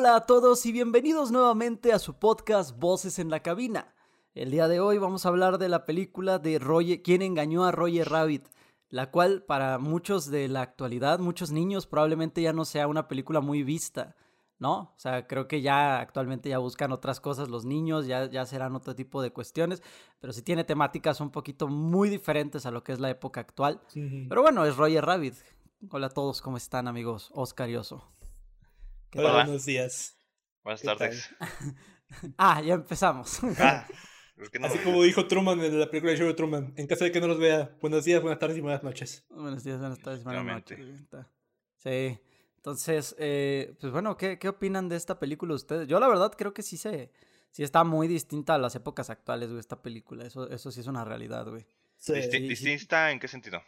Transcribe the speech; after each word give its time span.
Hola 0.00 0.16
a 0.16 0.24
todos 0.24 0.64
y 0.64 0.72
bienvenidos 0.72 1.30
nuevamente 1.30 1.92
a 1.92 1.98
su 1.98 2.14
podcast 2.14 2.74
Voces 2.78 3.18
en 3.18 3.28
la 3.28 3.40
Cabina. 3.40 3.92
El 4.34 4.50
día 4.50 4.66
de 4.66 4.80
hoy 4.80 4.96
vamos 4.96 5.26
a 5.26 5.28
hablar 5.28 5.58
de 5.58 5.68
la 5.68 5.84
película 5.84 6.38
de 6.38 6.58
Roger, 6.58 7.02
¿Quién 7.02 7.20
engañó 7.20 7.64
a 7.64 7.70
Roger 7.70 8.08
Rabbit? 8.08 8.48
La 8.88 9.10
cual 9.10 9.42
para 9.42 9.76
muchos 9.76 10.30
de 10.30 10.48
la 10.48 10.62
actualidad, 10.62 11.18
muchos 11.18 11.52
niños 11.52 11.86
probablemente 11.86 12.40
ya 12.40 12.54
no 12.54 12.64
sea 12.64 12.88
una 12.88 13.08
película 13.08 13.42
muy 13.42 13.62
vista, 13.62 14.16
¿no? 14.58 14.74
O 14.78 14.94
sea, 14.96 15.26
creo 15.26 15.46
que 15.46 15.60
ya 15.60 16.00
actualmente 16.00 16.48
ya 16.48 16.56
buscan 16.56 16.92
otras 16.92 17.20
cosas 17.20 17.50
los 17.50 17.66
niños, 17.66 18.06
ya, 18.06 18.24
ya 18.24 18.46
serán 18.46 18.74
otro 18.76 18.94
tipo 18.94 19.20
de 19.20 19.34
cuestiones, 19.34 19.82
pero 20.18 20.32
sí 20.32 20.40
tiene 20.40 20.64
temáticas 20.64 21.20
un 21.20 21.28
poquito 21.28 21.68
muy 21.68 22.08
diferentes 22.08 22.64
a 22.64 22.70
lo 22.70 22.82
que 22.82 22.92
es 22.92 23.00
la 23.00 23.10
época 23.10 23.42
actual. 23.42 23.82
Pero 23.92 24.40
bueno, 24.40 24.64
es 24.64 24.78
Roger 24.78 25.04
Rabbit. 25.04 25.34
Hola 25.90 26.06
a 26.06 26.10
todos, 26.10 26.40
¿cómo 26.40 26.56
están 26.56 26.88
amigos? 26.88 27.30
Oscar 27.34 27.68
y 27.68 27.76
Oso. 27.76 28.02
Hola, 29.16 29.44
buenos 29.44 29.64
días. 29.64 30.16
Buenas 30.62 30.82
tardes. 30.82 31.30
ah, 32.38 32.62
ya 32.62 32.74
empezamos. 32.74 33.40
Ah, 33.58 33.86
Así 34.62 34.78
como 34.78 35.02
dijo 35.02 35.26
Truman 35.26 35.60
en 35.60 35.78
la 35.78 35.90
película 35.90 36.12
de 36.12 36.18
show 36.18 36.26
de 36.26 36.32
Truman, 36.32 36.72
en 36.76 36.86
caso 36.86 37.04
de 37.04 37.12
que 37.12 37.20
no 37.20 37.26
los 37.26 37.38
vea, 37.38 37.76
buenos 37.82 38.06
días, 38.06 38.22
buenas 38.22 38.38
tardes 38.38 38.56
y 38.56 38.62
buenas 38.62 38.82
noches. 38.82 39.26
Buenos 39.28 39.62
días, 39.64 39.78
buenas 39.78 39.98
tardes, 39.98 40.24
buenas 40.24 40.44
noches. 40.46 40.78
Sí. 41.76 42.18
Entonces, 42.56 43.14
eh, 43.18 43.74
pues 43.78 43.92
bueno, 43.92 44.16
¿qué, 44.16 44.38
¿qué 44.38 44.48
opinan 44.48 44.88
de 44.88 44.96
esta 44.96 45.18
película 45.18 45.54
ustedes? 45.54 45.88
Yo 45.88 46.00
la 46.00 46.08
verdad 46.08 46.32
creo 46.38 46.54
que 46.54 46.62
sí 46.62 46.78
se, 46.78 47.12
sí 47.50 47.64
está 47.64 47.84
muy 47.84 48.08
distinta 48.08 48.54
a 48.54 48.58
las 48.58 48.74
épocas 48.76 49.10
actuales, 49.10 49.48
güey, 49.50 49.60
esta 49.60 49.82
película. 49.82 50.24
Eso, 50.24 50.48
eso 50.48 50.70
sí 50.70 50.80
es 50.80 50.86
una 50.86 51.04
realidad, 51.04 51.46
güey. 51.46 51.66
¿Distinta 51.98 53.10
en 53.10 53.18
qué 53.18 53.28
sentido? 53.28 53.62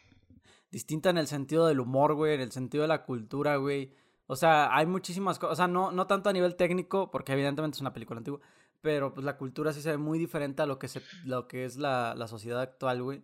Distinta 0.71 1.11
en 1.11 1.19
el 1.19 1.27
sentido 1.27 1.67
del 1.67 1.81
humor, 1.81 2.15
güey, 2.15 2.33
en 2.33 2.41
el 2.41 2.51
sentido 2.51 2.81
de 2.81 2.87
la 2.87 3.03
cultura, 3.03 3.57
güey. 3.57 3.93
O 4.25 4.35
sea, 4.35 4.75
hay 4.75 4.85
muchísimas 4.85 5.37
cosas, 5.37 5.53
o 5.53 5.55
sea, 5.55 5.67
no, 5.67 5.91
no 5.91 6.07
tanto 6.07 6.29
a 6.29 6.33
nivel 6.33 6.55
técnico, 6.55 7.11
porque 7.11 7.33
evidentemente 7.33 7.75
es 7.75 7.81
una 7.81 7.93
película 7.93 8.19
antigua, 8.19 8.39
pero 8.81 9.13
pues 9.13 9.25
la 9.25 9.37
cultura 9.37 9.73
sí 9.73 9.81
se 9.81 9.91
ve 9.91 9.97
muy 9.97 10.19
diferente 10.19 10.61
a 10.61 10.65
lo 10.65 10.79
que, 10.79 10.87
se, 10.87 11.01
lo 11.25 11.47
que 11.47 11.65
es 11.65 11.77
la, 11.77 12.15
la 12.15 12.27
sociedad 12.27 12.61
actual, 12.61 13.03
güey. 13.03 13.23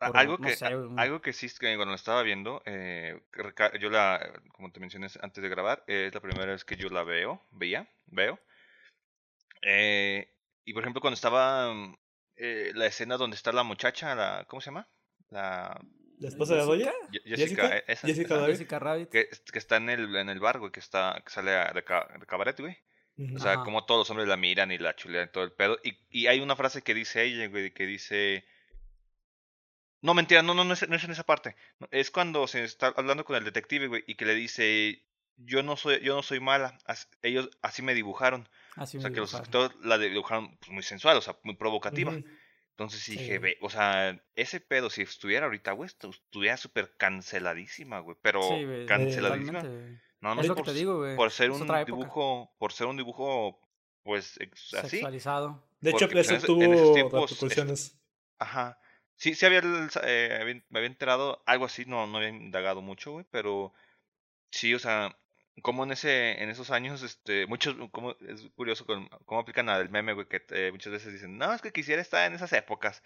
algo, 0.00 0.38
que, 0.38 0.56
algo 0.96 1.20
que 1.20 1.32
sí, 1.32 1.48
que 1.58 1.76
cuando 1.76 1.92
la 1.92 1.96
estaba 1.96 2.22
viendo, 2.22 2.62
eh, 2.64 3.20
yo 3.80 3.90
la, 3.90 4.20
como 4.52 4.70
te 4.72 4.80
mencioné 4.80 5.08
antes 5.20 5.42
de 5.42 5.48
grabar, 5.48 5.84
es 5.86 6.14
la 6.14 6.20
primera 6.20 6.52
vez 6.52 6.64
que 6.64 6.76
yo 6.76 6.88
la 6.88 7.04
veo, 7.04 7.42
veía, 7.50 7.90
veo. 8.06 8.38
Eh, 9.62 10.32
y 10.64 10.72
por 10.72 10.82
ejemplo, 10.82 11.00
cuando 11.00 11.14
estaba 11.14 11.74
eh, 12.36 12.72
la 12.74 12.86
escena 12.86 13.16
donde 13.16 13.34
está 13.34 13.52
la 13.52 13.64
muchacha, 13.64 14.14
la, 14.14 14.44
¿cómo 14.48 14.60
se 14.60 14.66
llama? 14.66 14.88
La 15.30 15.80
¿La 16.20 16.28
esposa 16.28 16.54
de 16.54 16.62
Doya? 16.62 16.92
Jessica, 17.12 17.36
Jessica, 17.36 17.78
esa, 17.86 18.06
Jessica, 18.06 18.46
Jessica 18.46 18.78
Rabbit. 18.78 19.08
Que, 19.08 19.28
que, 19.52 19.58
está 19.58 19.76
en 19.76 19.88
el, 19.90 20.16
en 20.16 20.28
el 20.28 20.40
bar, 20.40 20.58
güey, 20.58 20.72
que, 20.72 20.80
está, 20.80 21.22
que 21.24 21.30
sale 21.30 21.52
de, 21.52 21.72
de 21.74 22.26
cabaret, 22.26 22.58
güey. 22.58 22.76
O 23.34 23.38
sea, 23.40 23.64
como 23.64 23.84
todos 23.84 24.02
los 24.02 24.10
hombres 24.10 24.28
la 24.28 24.36
miran 24.36 24.70
y 24.70 24.78
la 24.78 24.94
chulean 24.94 25.26
y 25.28 25.32
todo 25.32 25.42
el 25.42 25.52
pedo. 25.52 25.78
Y, 25.82 25.98
y 26.10 26.28
hay 26.28 26.40
una 26.40 26.54
frase 26.54 26.82
que 26.82 26.94
dice 26.94 27.24
ella, 27.24 27.48
güey, 27.48 27.72
que 27.72 27.86
dice... 27.86 28.44
No, 30.00 30.14
mentira, 30.14 30.42
no, 30.42 30.54
no, 30.54 30.62
no 30.62 30.74
es, 30.74 30.88
no 30.88 30.94
es 30.94 31.02
en 31.02 31.10
esa 31.10 31.24
parte. 31.24 31.56
Es 31.90 32.12
cuando 32.12 32.46
se 32.46 32.62
está 32.62 32.94
hablando 32.96 33.24
con 33.24 33.34
el 33.34 33.42
detective, 33.42 33.88
güey, 33.88 34.04
y 34.06 34.14
que 34.14 34.26
le 34.26 34.36
dice, 34.36 35.02
yo 35.36 35.64
no 35.64 35.76
soy, 35.76 36.00
yo 36.00 36.14
no 36.14 36.22
soy 36.22 36.38
mala, 36.38 36.78
ellos 37.22 37.50
así 37.62 37.82
me 37.82 37.94
dibujaron. 37.94 38.48
Así 38.76 38.98
o 38.98 39.00
sea, 39.00 39.10
me 39.10 39.14
que 39.14 39.20
dibujaron. 39.20 39.40
los 39.40 39.48
actores 39.48 39.84
la 39.84 39.98
dibujaron 39.98 40.56
pues, 40.58 40.70
muy 40.70 40.84
sensual, 40.84 41.16
o 41.16 41.20
sea, 41.20 41.36
muy 41.42 41.56
provocativa. 41.56 42.16
Entonces 42.78 43.02
Sí, 43.02 43.16
dije, 43.16 43.40
ve, 43.40 43.58
o 43.60 43.68
sea, 43.70 44.22
ese 44.36 44.60
pedo, 44.60 44.88
si 44.88 45.02
estuviera 45.02 45.46
ahorita, 45.46 45.72
güey, 45.72 45.90
estu- 45.90 46.10
estuviera 46.10 46.56
súper 46.56 46.96
canceladísima, 46.96 47.98
güey. 47.98 48.16
Pero 48.22 48.40
Sí, 48.40 48.64
canceladísima. 48.86 49.64
No, 50.20 50.36
no 50.36 50.40
es 50.42 50.46
lo 50.46 50.54
que 50.54 50.62
por, 50.62 50.66
te 50.72 50.74
digo, 50.78 50.98
güey. 50.98 51.16
por 51.16 51.32
ser 51.32 51.50
Es 51.50 51.60
un 51.60 51.84
dibujo, 51.84 52.54
por 52.56 52.72
ser 52.72 52.86
un 52.86 52.96
dibujo, 52.96 53.60
pues, 54.04 54.38
ex- 54.40 54.74
así. 54.74 54.90
Sexualizado. 54.90 55.60
De 55.80 55.90
hecho, 55.90 55.98
Porque, 56.06 56.12
pues, 56.14 56.26
eso 56.26 56.34
en 56.34 56.38
ese- 56.38 56.46
tuvo 56.46 56.62
en 56.62 56.74
esos 56.74 56.94
tiempos, 56.94 57.30
repercusiones. 57.32 57.98
Ajá. 58.38 58.80
Sí, 59.16 59.34
sí 59.34 59.44
había, 59.44 59.58
el- 59.58 59.90
eh, 60.04 60.38
había- 60.40 60.62
me 60.68 60.78
había 60.78 60.86
enterado, 60.86 61.42
algo 61.46 61.64
así, 61.64 61.84
no, 61.84 62.06
no 62.06 62.18
había 62.18 62.28
indagado 62.28 62.80
mucho, 62.80 63.10
güey, 63.10 63.26
pero 63.32 63.72
sí, 64.52 64.72
o 64.72 64.78
sea, 64.78 65.18
como 65.62 65.84
en 65.84 65.92
ese, 65.92 66.42
en 66.42 66.50
esos 66.50 66.70
años, 66.70 67.02
este, 67.02 67.46
muchos, 67.46 67.74
como, 67.90 68.12
es 68.28 68.48
curioso 68.54 68.86
con- 68.86 69.08
cómo 69.24 69.40
aplican 69.40 69.68
al 69.68 69.88
meme, 69.90 70.12
güey, 70.12 70.26
que 70.26 70.42
eh, 70.50 70.70
muchas 70.72 70.92
veces 70.92 71.12
dicen, 71.12 71.38
no, 71.38 71.52
es 71.52 71.62
que 71.62 71.72
quisiera 71.72 72.00
estar 72.02 72.26
en 72.26 72.34
esas 72.34 72.52
épocas, 72.52 73.02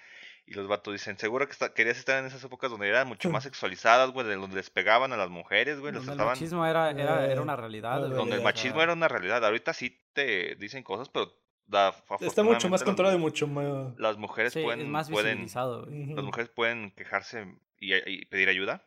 y 0.47 0.55
los 0.55 0.67
vatos 0.69 0.93
dicen, 0.93 1.19
seguro 1.19 1.47
que 1.47 1.53
está- 1.53 1.73
querías 1.75 1.99
estar 1.99 2.19
en 2.19 2.27
esas 2.27 2.43
épocas 2.45 2.71
donde 2.71 2.89
eran 2.89 3.07
mucho 3.09 3.31
más 3.31 3.45
sexualizadas, 3.45 4.11
güey, 4.11 4.27
de 4.27 4.37
donde 4.37 4.57
les 4.57 4.71
pegaban 4.71 5.13
a 5.13 5.17
las 5.17 5.31
mujeres, 5.31 5.79
güey, 5.81 5.93
Donde 5.93 6.01
el 6.11 6.17
trataban, 6.17 6.33
machismo 6.35 6.67
era, 6.67 6.91
era, 6.91 7.27
era 7.31 7.41
una 7.43 7.57
realidad. 7.57 8.01
donde 8.09 8.37
el 8.37 8.43
machismo 8.43 8.83
era 8.83 8.93
una 8.93 9.09
realidad, 9.09 9.45
ahorita 9.45 9.73
sí 9.73 9.99
te 10.13 10.57
dicen 10.57 10.83
cosas, 10.83 11.09
pero 11.09 11.33
da, 11.67 11.95
Está 12.21 12.43
mucho 12.43 12.69
más 12.69 12.83
controlado 12.83 13.17
y 13.17 13.21
mucho 13.21 13.47
más... 13.47 13.99
las 13.99 14.19
mujeres 14.19 14.53
Sí, 14.53 14.59
es 14.59 14.65
pueden, 14.65 14.91
más 14.91 15.09
pueden, 15.09 15.47
las 15.47 16.25
mujeres 16.25 16.51
pueden 16.51 16.91
quejarse 16.91 17.47
y, 17.79 17.95
y 17.95 18.25
pedir 18.27 18.49
ayuda. 18.49 18.84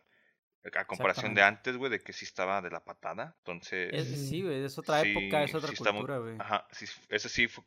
A 0.74 0.84
comparación 0.86 1.34
de 1.34 1.42
antes, 1.42 1.76
güey, 1.76 1.90
de 1.90 2.00
que 2.02 2.12
sí 2.12 2.24
estaba 2.24 2.60
de 2.62 2.70
la 2.70 2.84
patada. 2.84 3.34
Entonces, 3.38 3.90
Es- 3.92 4.28
sí, 4.28 4.42
güey, 4.42 4.64
es 4.64 4.76
otra 4.78 5.00
sí, 5.02 5.10
época, 5.10 5.44
es 5.44 5.54
otra 5.54 5.70
sí 5.70 5.76
cultura, 5.76 6.18
güey. 6.18 6.36
Ajá, 6.38 6.66
sí, 6.72 6.86
ese 7.08 7.28
sí 7.28 7.46
fue, 7.48 7.64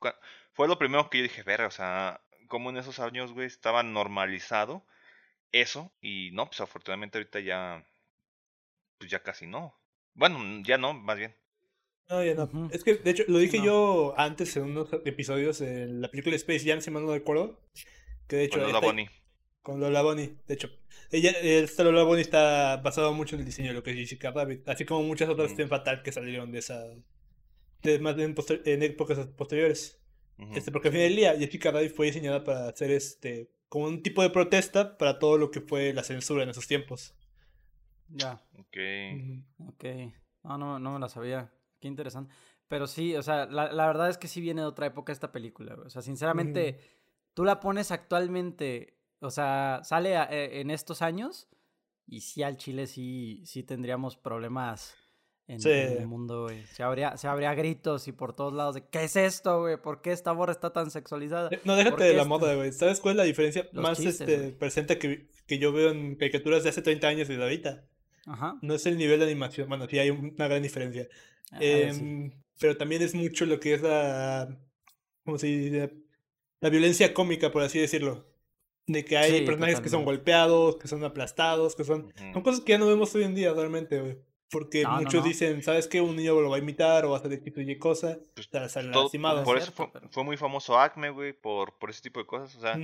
fue 0.54 0.68
lo 0.68 0.78
primero 0.78 1.10
que 1.10 1.20
yo 1.20 1.24
dije, 1.24 1.44
verga, 1.44 1.68
o 1.68 1.72
sea, 1.72 2.22
como 2.48 2.70
en 2.72 2.78
esos 2.78 3.00
años, 3.00 3.32
güey, 3.34 3.48
estaba 3.48 3.84
normalizado 3.84 4.86
eso. 5.52 5.94
Y 6.02 6.32
no, 6.34 6.48
pues 6.48 6.62
afortunadamente 6.62 7.18
ahorita 7.18 7.40
ya, 7.40 7.86
pues 8.98 9.10
ya 9.12 9.24
casi 9.24 9.48
no. 9.48 9.76
Bueno, 10.14 10.40
ya 10.66 10.78
no, 10.78 10.94
más 10.94 11.18
bien. 11.18 11.36
No, 12.10 12.24
ya 12.24 12.34
no. 12.34 12.70
Es 12.72 12.84
que, 12.84 12.96
de 12.96 13.12
hecho, 13.12 13.24
lo 13.28 13.38
dije 13.38 13.60
No. 13.60 13.66
yo 13.66 14.14
antes 14.18 14.58
en 14.58 14.64
unos 14.64 14.90
episodios 15.06 15.62
en 15.62 16.02
la 16.02 16.10
película 16.10 16.36
Space 16.36 16.68
Jam, 16.68 16.82
si 16.82 16.90
mal 16.92 17.06
no 17.06 17.14
recuerdo. 17.14 17.62
Que 18.28 18.36
de 18.38 18.44
hecho. 18.46 18.58
Con 18.58 18.64
Lola 18.64 18.78
está- 18.80 18.88
Bonnie. 18.88 19.10
Con 19.62 19.80
Lola 19.80 20.02
Bonnie. 20.02 20.36
De 20.48 20.54
hecho, 20.54 20.70
ella, 21.12 21.32
esta 21.32 21.84
Lola 21.84 22.04
Bonnie 22.04 22.22
está 22.22 22.78
basado 22.78 23.14
mucho 23.14 23.36
en 23.36 23.42
el 23.42 23.46
diseño 23.46 23.70
de 23.70 23.74
lo 23.76 23.84
que 23.84 23.92
es 23.92 23.98
Jessica 23.98 24.32
Rabbit. 24.32 24.68
Así 24.70 24.86
como 24.86 25.04
muchas 25.04 25.30
otras. 25.30 25.52
Femme 25.54 25.68
Fatal 25.68 26.02
que 26.02 26.12
salieron 26.12 26.52
de 26.52 26.60
esa. 26.60 26.84
De, 27.84 28.00
más 28.00 28.16
bien 28.16 28.36
poster- 28.36 28.62
en 28.66 28.84
épocas 28.84 29.18
posteriores. 29.38 29.96
Este, 30.54 30.72
porque 30.72 30.88
al 30.88 30.94
final 30.94 31.08
del 31.10 31.18
día, 31.18 31.36
Jessica 31.38 31.70
Rabbit 31.72 31.94
fue 31.94 32.06
diseñada 32.08 32.44
para 32.46 32.70
hacer 32.70 32.92
este. 32.92 33.52
como 33.68 33.86
un 33.86 34.02
tipo 34.02 34.22
de 34.22 34.30
protesta 34.30 34.98
para 34.98 35.20
todo 35.20 35.38
lo 35.38 35.52
que 35.52 35.60
fue 35.60 35.94
la 35.94 36.04
censura 36.04 36.44
en 36.44 36.50
esos 36.50 36.66
tiempos. 36.68 37.14
Ya, 38.08 38.42
Ok. 38.58 38.78
Ok. 39.68 39.86
No, 40.44 40.58
no, 40.58 40.80
no 40.80 40.94
me 40.94 41.00
la 41.00 41.10
sabía. 41.10 41.52
Qué 41.82 41.88
interesante. 41.90 42.34
Pero 42.70 42.88
sí, 42.88 43.16
o 43.16 43.22
sea, 43.24 43.46
la, 43.48 43.72
la 43.74 43.88
verdad 43.88 44.10
es 44.10 44.18
que 44.18 44.28
sí 44.30 44.40
viene 44.42 44.62
de 44.62 44.68
otra 44.68 44.86
época 44.88 45.12
esta 45.12 45.32
película, 45.32 45.76
güey. 45.76 45.88
O 45.88 45.90
sea, 45.90 46.02
sinceramente, 46.02 46.80
tú 47.34 47.44
la 47.44 47.60
pones 47.60 47.92
actualmente, 47.92 48.98
o 49.20 49.30
sea, 49.30 49.82
sale 49.84 50.16
a- 50.18 50.26
eh, 50.32 50.62
en 50.62 50.72
estos 50.72 51.02
años 51.02 51.48
y 52.08 52.22
sí 52.22 52.44
al 52.44 52.58
Chile 52.58 52.88
sí, 52.88 53.42
sí 53.46 53.64
tendríamos 53.64 54.18
problemas 54.18 54.96
en, 55.48 55.60
Sí. 55.60 55.70
en 55.70 55.98
el 56.02 56.08
mundo, 56.08 56.44
güey. 56.44 56.66
Se 56.68 56.84
habría, 56.84 57.18
se 57.18 57.28
habría 57.28 57.54
gritos 57.56 58.08
y 58.08 58.12
por 58.12 58.36
todos 58.36 58.54
lados 58.54 58.76
de, 58.76 58.88
¿qué 58.88 59.04
es 59.06 59.16
esto, 59.16 59.62
güey? 59.62 59.78
¿Por 59.82 60.02
qué 60.02 60.12
esta 60.12 60.34
morra 60.34 60.52
está 60.52 60.72
tan 60.72 60.92
sexualizada? 60.92 61.50
Eh, 61.52 61.60
No, 61.66 61.76
déjate 61.76 61.96
¿Por 61.96 62.04
de 62.06 62.14
la 62.14 62.26
moda, 62.26 62.54
güey. 62.56 62.72
¿Sabes 62.72 63.00
cuál 63.00 63.14
es 63.14 63.18
la 63.18 63.24
diferencia 63.24 63.68
Los 63.72 63.84
más 63.84 63.98
chistes, 64.00 64.22
este, 64.30 64.52
presente 64.52 64.98
que, 65.00 65.28
que 65.48 65.58
yo 65.58 65.72
veo 65.72 65.90
en 65.92 66.16
caricaturas 66.16 66.64
de 66.64 66.70
hace 66.70 66.82
30 66.84 67.08
años 67.08 67.30
y 67.30 67.36
de 67.36 67.42
ahorita? 67.44 67.84
Ajá. 68.28 68.58
No 68.62 68.76
es 68.76 68.86
el 68.86 68.98
nivel 68.98 69.20
de 69.20 69.26
animación, 69.26 69.68
bueno, 69.70 69.88
sí 69.90 69.98
hay 69.98 70.12
una 70.12 70.48
gran 70.48 70.62
diferencia. 70.62 71.08
Sí. 71.52 71.58
Em, 71.62 72.32
Pero 72.60 72.78
también 72.78 73.02
es 73.02 73.16
mucho 73.16 73.46
lo 73.48 73.60
que 73.60 73.74
es 73.74 73.82
la, 73.82 74.56
¿cómo 75.26 75.38
se 75.40 75.48
dice? 75.48 75.94
La 76.60 76.70
violencia 76.70 77.14
cómica, 77.14 77.52
por 77.52 77.64
así 77.64 77.80
decirlo. 77.80 78.28
De 78.92 79.06
que 79.06 79.18
hay 79.18 79.40
Sí, 79.40 79.46
personajes 79.46 79.82
que 79.82 79.90
son 79.90 80.04
golpeados, 80.04 80.78
que 80.78 80.88
son 80.88 81.04
aplastados, 81.04 81.76
que 81.76 81.84
son... 81.84 82.12
Son 82.34 82.42
cosas 82.42 82.62
que 82.62 82.72
ya 82.72 82.78
no 82.80 82.88
vemos 82.88 83.14
hoy 83.14 83.24
en 83.24 83.36
día 83.36 83.54
realmente, 83.54 84.00
güey. 84.02 84.18
Porque 84.50 84.82
No, 84.82 84.98
muchos 84.98 85.22
no. 85.22 85.28
dicen, 85.28 85.62
¿sabes 85.62 85.88
qué? 85.88 86.02
Un 86.02 86.16
niño 86.16 86.42
lo 86.42 86.50
va 86.50 86.56
a 86.56 86.60
imitar 86.60 87.06
o 87.06 87.12
va 87.12 87.18
a 87.18 87.20
hacer 87.20 87.32
X 87.34 87.54
o 87.58 87.62
Y 87.62 87.78
cosa. 87.78 88.18
Pues, 88.34 88.48
o 88.48 88.50
sea, 88.52 88.68
sale 88.68 88.92
Todo- 88.92 89.04
lastimado. 89.04 89.44
por 89.44 89.58
Es 89.58 89.64
eso 89.64 89.72
fue, 89.74 89.92
pero- 89.94 90.10
fue 90.10 90.24
muy 90.24 90.38
famoso 90.38 90.80
Acme, 90.80 91.12
güey, 91.12 91.34
por, 91.34 91.78
por 91.78 91.92
ese 91.92 92.02
tipo 92.02 92.20
de 92.20 92.26
cosas. 92.26 92.56
O 92.56 92.60
sea, 92.62 92.80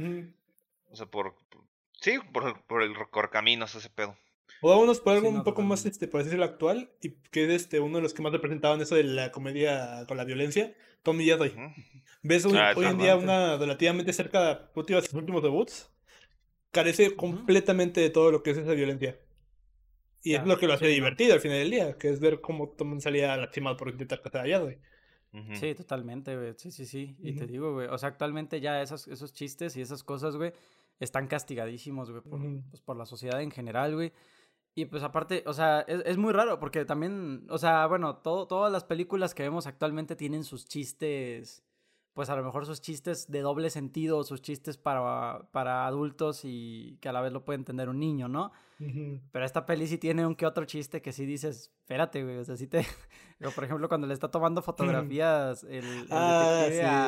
o 0.92 0.96
sea 0.96 1.08
por, 1.08 1.34
por- 1.50 1.64
sí, 2.02 2.14
por, 2.32 2.62
por 2.68 2.84
el 2.84 2.94
correcaminos, 3.10 3.74
ese 3.74 3.90
pedo. 3.90 4.16
O 4.62 4.70
vámonos 4.70 5.00
por 5.00 5.14
algo 5.14 5.28
Sí, 5.30 5.34
no, 5.34 5.40
un 5.40 5.44
poco 5.44 5.64
más, 5.64 5.86
este, 5.88 6.08
por 6.08 6.24
decirlo, 6.24 6.46
actual, 6.46 6.92
y 7.02 7.16
que 7.32 7.46
es 7.46 7.50
este, 7.50 7.80
uno 7.80 7.98
de 7.98 8.04
los 8.04 8.14
que 8.14 8.22
más 8.22 8.32
representaban 8.32 8.80
eso 8.80 8.94
de 8.94 9.04
la 9.04 9.32
comedia 9.32 10.06
con 10.08 10.18
la 10.18 10.24
violencia, 10.24 10.72
Tom 11.02 11.20
y 11.20 11.26
Jerry. 11.26 11.50
Ujú. 11.50 11.74
¿Ves 12.22 12.46
hoy, 12.46 12.54
Ah, 12.58 12.74
hoy 12.76 12.86
en 12.86 12.98
día 13.00 13.16
una 13.16 13.58
relativamente 13.58 14.14
cerca 14.14 14.70
de 14.76 15.02
sus 15.02 15.14
últimos 15.14 15.42
debuts? 15.44 15.92
Carece 16.76 17.16
completamente 17.16 18.02
de 18.02 18.10
todo 18.10 18.32
lo 18.32 18.44
que 18.44 18.52
es 18.52 18.58
esa 18.58 18.74
violencia. 18.74 19.18
Y 20.22 20.34
es 20.34 20.46
lo 20.46 20.58
que 20.58 20.68
lo 20.68 20.74
hace 20.74 20.86
sí, 20.86 20.92
no. 20.92 20.96
divertido 20.96 21.34
al 21.36 21.40
final 21.40 21.60
del 21.60 21.72
día, 21.72 21.98
que 21.98 22.10
es 22.10 22.20
ver 22.20 22.42
cómo 22.42 22.68
Tom 22.68 23.00
salía 23.00 23.38
lastimado 23.38 23.78
por 23.78 23.90
intentar 23.90 24.22
cazar 24.22 24.42
a 24.42 24.46
Jerry. 24.46 24.78
Ujú. 25.32 25.56
Sí, 25.56 25.74
totalmente, 25.74 26.36
güey. 26.36 26.54
Sí, 26.58 26.72
sí, 26.72 26.86
sí. 26.86 27.16
Y 27.20 27.34
te 27.34 27.46
Ujú. 27.46 27.52
digo, 27.52 27.74
güey. 27.76 27.88
O 27.88 27.98
sea, 27.98 28.10
actualmente 28.10 28.60
ya 28.60 28.82
esos, 28.82 29.08
esos 29.08 29.34
chistes 29.34 29.78
y 29.78 29.82
esas 29.82 30.04
cosas, 30.04 30.36
güey, 30.36 30.52
están 31.00 31.28
castigadísimos, 31.28 32.12
güey, 32.12 32.24
por, 32.24 32.42
Ujú. 32.42 32.62
pues, 32.70 32.82
por 32.82 32.98
la 32.98 33.06
sociedad 33.06 33.42
en 33.42 33.52
general, 33.52 33.96
güey. 33.96 34.12
Y 34.74 34.86
pues 34.86 35.04
aparte, 35.04 35.44
o 35.46 35.54
sea, 35.54 35.86
es, 35.88 36.02
es, 36.06 36.18
muy 36.18 36.34
raro 36.34 36.60
porque 36.60 36.84
también, 36.84 37.48
o 37.50 37.58
sea, 37.58 37.88
bueno, 37.88 38.18
todo, 38.18 38.46
todas 38.46 38.70
las 38.70 38.84
películas 38.84 39.34
que 39.34 39.44
vemos 39.44 39.68
actualmente 39.68 40.18
tienen 40.18 40.44
sus 40.44 40.68
chistes, 40.68 41.64
pues 42.16 42.30
a 42.30 42.36
lo 42.36 42.44
mejor 42.44 42.66
sus 42.66 42.82
chistes 42.82 43.30
de 43.30 43.42
doble 43.42 43.70
sentido, 43.70 44.24
sus 44.24 44.42
chistes 44.42 44.78
para, 44.78 45.42
para 45.52 45.86
adultos 45.86 46.42
y 46.46 46.98
que 47.02 47.10
a 47.10 47.14
la 47.14 47.22
vez 47.22 47.32
lo 47.34 47.44
puede 47.46 47.58
entender 47.60 47.90
un 47.90 48.00
niño, 48.00 48.28
¿no? 48.28 48.52
Pero 49.32 49.46
esta 49.46 49.66
peli 49.66 49.86
sí 49.86 49.98
tiene 49.98 50.26
un 50.26 50.34
que 50.36 50.46
otro 50.46 50.66
chiste 50.66 51.02
que 51.02 51.12
sí 51.12 51.26
dices, 51.26 51.72
espérate, 51.82 52.24
güey, 52.24 52.38
o 52.38 52.44
sea, 52.46 52.56
sí 52.58 52.68
te... 52.68 52.86
por 53.56 53.64
ejemplo, 53.66 53.88
cuando 53.90 54.08
le 54.08 54.14
está 54.14 54.30
tomando 54.32 54.62
fotografías 54.62 55.64
el, 55.66 55.86
el 55.86 56.08
Ah, 56.12 56.66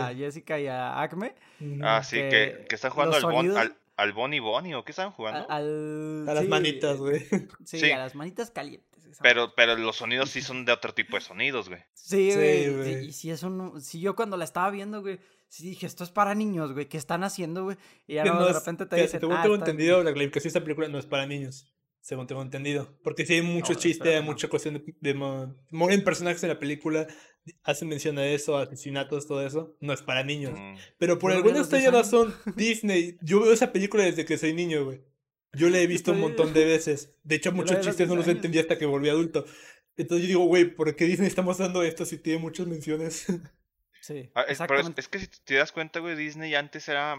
a 0.07 0.09
sí. 0.11 0.17
Jessica 0.17 0.59
y 0.59 0.67
a 0.67 1.01
Acme. 1.01 1.35
Ah, 1.81 2.03
sí, 2.03 2.17
que, 2.17 2.65
que 2.69 2.75
están 2.75 2.91
jugando 2.91 3.15
al, 3.15 3.23
bon, 3.23 3.57
al, 3.57 3.77
al 3.95 4.13
Bonnie 4.13 4.39
Bonnie, 4.41 4.75
¿o 4.75 4.83
qué 4.83 4.91
estaban 4.91 5.11
a- 5.13 5.15
jugando? 5.15 5.49
al, 5.49 6.25
A 6.27 6.33
las 6.33 6.43
sí, 6.43 6.49
manitas, 6.49 6.97
güey. 6.97 7.19
Sí, 7.65 7.79
Sí. 7.79 7.91
a 7.91 7.97
las 7.97 8.13
manitas 8.13 8.51
calientes. 8.51 8.86
Esa 9.11 9.21
Pero, 9.23 9.53
pero 9.55 9.75
los 9.75 9.95
sonidos 9.97 10.29
sí 10.29 10.41
son 10.41 10.65
de 10.65 10.71
otro 10.71 10.93
tipo 10.93 11.15
de 11.17 11.21
sonidos, 11.21 11.69
güey. 11.69 11.81
Sí, 11.93 12.31
Sí, 12.31 12.35
güey. 12.35 12.75
güey. 12.75 12.93
sí, 13.01 13.05
y 13.07 13.11
si 13.13 13.31
es 13.31 13.43
un. 13.43 13.81
Si 13.81 13.99
yo 13.99 14.15
cuando 14.15 14.37
la 14.37 14.43
estaba 14.45 14.69
viendo, 14.69 15.01
güey. 15.01 15.19
Sí 15.49 15.63
dije, 15.63 15.85
esto 15.85 16.03
es 16.03 16.09
para 16.11 16.35
niños, 16.35 16.73
güey. 16.73 16.87
¿Qué 16.89 16.97
están 16.97 17.23
haciendo, 17.23 17.63
güey? 17.63 17.77
Y 18.05 18.15
ya 18.15 18.25
no, 18.25 18.33
no 18.35 18.45
de 18.47 18.53
repente 18.53 18.85
te 18.85 18.95
que 18.97 19.01
dicen. 19.03 19.19
según 19.21 19.35
ah, 19.37 19.41
tengo 19.43 19.55
entendido, 19.55 20.03
la 20.03 20.11
clasificación 20.13 20.43
de 20.43 20.49
esta 20.49 20.63
película 20.63 20.87
no 20.89 20.99
es 20.99 21.05
para 21.05 21.25
niños. 21.25 21.73
Según 22.01 22.27
tengo 22.27 22.41
entendido. 22.41 22.97
Porque 23.03 23.25
sí 23.25 23.33
hay 23.35 23.41
mucho 23.41 23.73
No, 23.73 23.79
chiste, 23.79 24.15
hay 24.15 24.19
no. 24.21 24.27
mucha 24.27 24.47
cuestión 24.49 24.75
de, 24.75 24.95
de 24.99 25.13
mueren 25.71 26.03
personajes 26.03 26.41
en 26.43 26.49
la 26.49 26.59
película, 26.59 27.05
hacen 27.63 27.87
mención 27.89 28.17
a 28.17 28.25
eso, 28.25 28.57
asesinatos, 28.57 29.27
todo 29.27 29.45
eso. 29.45 29.75
No 29.81 29.91
es 29.93 30.01
para 30.01 30.23
niños. 30.23 30.53
Mm. 30.57 30.75
Pero 30.97 31.17
por 31.19 31.31
alguna 31.31 31.59
los 31.59 31.69
10 31.69 31.81
extraña 31.83 31.97
razón, 32.01 32.33
Disney, 32.55 33.17
yo 33.21 33.41
veo 33.41 33.51
esa 33.53 33.71
película 33.73 34.03
desde 34.03 34.23
que 34.25 34.37
soy 34.37 34.53
niño, 34.53 34.85
güey. 34.85 35.01
Yo 35.53 35.69
la 35.69 35.79
he 35.79 35.87
visto 35.87 36.11
un 36.11 36.19
montón 36.19 36.53
de 36.53 36.65
veces. 36.65 37.15
De 37.23 37.35
hecho, 37.35 37.51
muchos 37.53 37.79
chistes 37.81 38.07
no 38.07 38.15
10 38.15 38.25
los 38.27 38.27
entendí 38.35 38.59
hasta 38.59 38.77
que 38.77 38.85
volví 38.85 39.09
adulto. 39.09 39.45
Entonces 39.95 40.23
yo 40.23 40.27
digo, 40.27 40.45
güey, 40.45 40.65
¿por 40.65 40.95
qué 40.95 41.05
Disney 41.05 41.27
está 41.27 41.41
mostrando 41.41 41.81
esto 41.83 42.05
si 42.05 42.17
tiene 42.19 42.39
muchas 42.39 42.67
menciones? 42.67 43.25
Sí, 43.99 44.29
Ah, 44.35 44.43
es, 44.47 44.59
pero 44.59 44.79
es, 44.79 44.87
exactamente. 44.87 45.01
es 45.01 45.07
que 45.09 45.19
si 45.19 45.27
te 45.43 45.55
das 45.55 45.73
cuenta, 45.73 45.99
güey, 45.99 46.15
Disney 46.15 46.55
antes 46.55 46.87
era. 46.87 47.17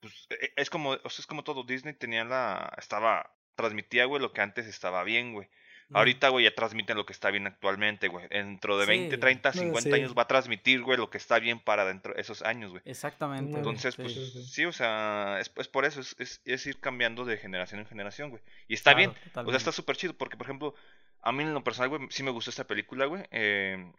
Pues, 0.00 0.26
e- 0.30 0.52
es 0.56 0.70
como, 0.70 0.90
o 0.92 1.10
sea, 1.10 1.22
es 1.22 1.26
como 1.26 1.44
todo. 1.44 1.64
Disney 1.64 1.92
tenía 1.92 2.24
la. 2.24 2.72
Estaba. 2.78 3.36
Transmitía, 3.56 4.06
güey, 4.06 4.22
lo 4.22 4.32
que 4.32 4.40
antes 4.40 4.66
estaba 4.66 5.04
bien, 5.04 5.34
güey. 5.34 5.50
Ahorita, 5.92 6.28
güey, 6.28 6.44
ya 6.44 6.54
transmiten 6.54 6.96
lo 6.96 7.04
que 7.06 7.12
está 7.12 7.30
bien 7.30 7.46
actualmente, 7.46 8.08
güey. 8.08 8.28
Dentro 8.28 8.78
de 8.78 8.86
20, 8.86 9.16
Sí. 9.16 9.20
30, 9.20 9.48
No, 9.50 9.54
50 9.60 9.80
sí. 9.90 9.92
años 9.94 10.14
va 10.16 10.22
a 10.22 10.26
transmitir, 10.28 10.82
güey, 10.82 10.96
lo 10.98 11.10
que 11.10 11.18
está 11.18 11.38
bien 11.38 11.58
para 11.60 11.84
dentro 11.84 12.14
de 12.14 12.20
esos 12.20 12.42
años, 12.42 12.70
güey. 12.70 12.82
Exactamente. 12.84 13.56
Entonces, 13.56 13.94
sí. 13.94 14.02
pues 14.02 14.14
sí, 14.52 14.64
o 14.66 14.72
sea, 14.72 15.38
es, 15.40 15.50
es 15.56 15.68
por 15.68 15.84
eso, 15.84 16.00
es, 16.00 16.14
es, 16.18 16.40
es 16.44 16.66
ir 16.66 16.78
cambiando 16.80 17.24
de 17.24 17.36
generación 17.38 17.80
en 17.80 17.86
generación, 17.86 18.30
güey. 18.30 18.42
Y 18.68 18.74
está 18.74 18.94
Claro, 18.94 19.14
bien, 19.14 19.46
o 19.46 19.50
sea, 19.50 19.56
está 19.58 19.72
súper 19.72 19.96
chido, 19.96 20.14
porque, 20.14 20.36
por 20.36 20.46
ejemplo, 20.46 20.74
a 21.22 21.32
mí 21.32 21.42
en 21.42 21.52
lo 21.54 21.64
personal, 21.64 21.88
güey, 21.90 22.02
sí 22.10 22.22
me 22.22 22.30
gustó 22.30 22.50
esta 22.50 22.64
película, 22.68 23.06
güey. 23.06 23.24
eh, 23.30 23.92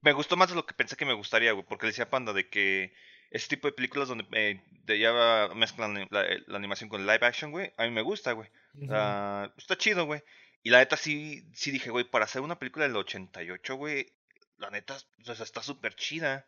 me 0.00 0.12
gustó 0.12 0.36
más 0.36 0.48
de 0.48 0.54
lo 0.54 0.64
que 0.64 0.74
pensé 0.74 0.96
que 0.96 1.04
me 1.04 1.12
gustaría, 1.12 1.52
güey, 1.52 1.64
porque 1.68 1.86
le 1.86 1.90
decía 1.90 2.08
Panda 2.08 2.32
de 2.32 2.48
que 2.48 2.94
ese 3.30 3.48
tipo 3.48 3.68
de 3.68 3.72
películas 3.74 4.08
donde 4.08 4.24
eh, 4.32 4.62
de 4.84 4.98
ya 4.98 5.48
mezclan 5.54 6.06
la, 6.10 6.24
la 6.46 6.56
animación 6.56 6.88
con 6.88 7.02
live 7.06 7.18
action, 7.26 7.50
güey, 7.50 7.72
a 7.76 7.84
mí 7.84 7.90
me 7.90 8.00
gusta, 8.02 8.32
güey. 8.32 8.48
Ujú. 8.74 8.86
Ah, 8.90 9.52
está 9.58 9.76
chido, 9.76 10.06
güey. 10.06 10.22
Y 10.64 10.70
la 10.70 10.78
neta 10.78 10.96
sí, 10.96 11.44
sí 11.52 11.70
dije, 11.70 11.90
güey, 11.90 12.04
para 12.04 12.24
hacer 12.24 12.42
una 12.42 12.58
película 12.58 12.86
del 12.88 12.96
88, 12.96 13.76
güey, 13.76 14.06
la 14.58 14.70
neta, 14.70 14.96
o 15.28 15.34
sea, 15.34 15.44
está 15.44 15.62
súper 15.62 15.94
chida. 15.94 16.46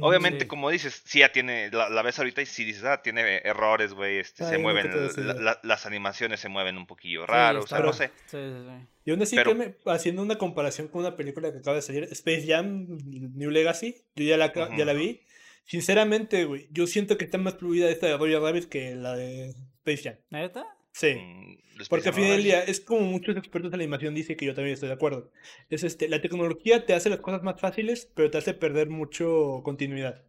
Obviamente, 0.00 0.40
Sí. 0.44 0.46
como 0.48 0.68
dices, 0.70 1.02
sí 1.06 1.20
ya 1.20 1.32
tiene, 1.32 1.70
la, 1.72 1.88
la 1.88 2.02
ves 2.02 2.18
ahorita 2.18 2.42
y 2.42 2.46
sí 2.46 2.62
dices, 2.62 2.84
ah, 2.84 3.00
tiene 3.02 3.38
errores, 3.42 3.94
güey, 3.94 4.18
este, 4.18 4.44
se 4.44 4.52
que 4.52 4.58
mueven, 4.58 4.90
la- 5.26 5.32
la- 5.34 5.60
las 5.62 5.86
animaciones 5.86 6.40
se 6.40 6.48
mueven 6.50 6.76
un 6.76 6.86
poquillo 6.86 7.22
Sí, 7.22 7.32
raro, 7.32 7.60
o 7.60 7.64
está- 7.64 7.76
sea, 7.78 7.84
no 7.86 7.92
sé. 7.94 8.08
Sí, 8.26 8.36
sí, 8.36 8.64
sí. 8.68 8.86
Y 9.06 9.10
aún 9.10 9.22
así, 9.22 9.34
Pero- 9.36 9.52
créeme, 9.56 9.74
haciendo 9.86 10.20
una 10.22 10.36
comparación 10.36 10.88
con 10.88 11.00
una 11.00 11.16
película 11.16 11.50
que 11.50 11.58
acaba 11.58 11.76
de 11.76 11.82
salir, 11.82 12.04
Space 12.12 12.44
Jam, 12.46 12.86
New 13.06 13.50
Legacy, 13.50 13.96
yo 14.14 14.24
ya 14.24 14.36
la, 14.36 14.52
ya 14.76 14.84
la 14.84 14.92
vi. 14.92 15.22
Sinceramente, 15.64 16.44
güey, 16.44 16.68
yo 16.70 16.86
siento 16.86 17.16
que 17.18 17.24
está 17.24 17.38
más 17.38 17.56
fluida 17.56 17.90
esta 17.90 18.06
de 18.06 18.16
Roger 18.16 18.40
Rabbit 18.40 18.68
que 18.68 18.94
la 18.94 19.16
de 19.16 19.54
Space 19.84 20.02
Jam. 20.02 20.16
¿Neta? 20.30 20.66
Sí. 20.92 21.14
Mm, 21.14 21.58
Porque 21.88 22.08
al 22.08 22.14
pensaba 22.14 22.16
final 22.16 22.30
del 22.30 22.36
ver. 22.38 22.44
día, 22.44 22.62
es 22.64 22.80
como 22.80 23.02
muchos 23.02 23.36
expertos 23.36 23.72
en 23.72 23.80
animación 23.80 24.14
dicen 24.14 24.36
que 24.36 24.46
yo 24.46 24.54
también 24.54 24.74
estoy 24.74 24.88
de 24.88 24.94
acuerdo. 24.94 25.30
Es 25.70 25.84
este, 25.84 26.08
la 26.08 26.20
tecnología 26.20 26.84
te 26.86 26.94
hace 26.94 27.08
las 27.10 27.20
cosas 27.20 27.42
más 27.42 27.60
fáciles, 27.60 28.10
pero 28.14 28.30
te 28.30 28.38
hace 28.38 28.54
perder 28.54 28.88
mucho 28.90 29.60
continuidad. 29.64 30.24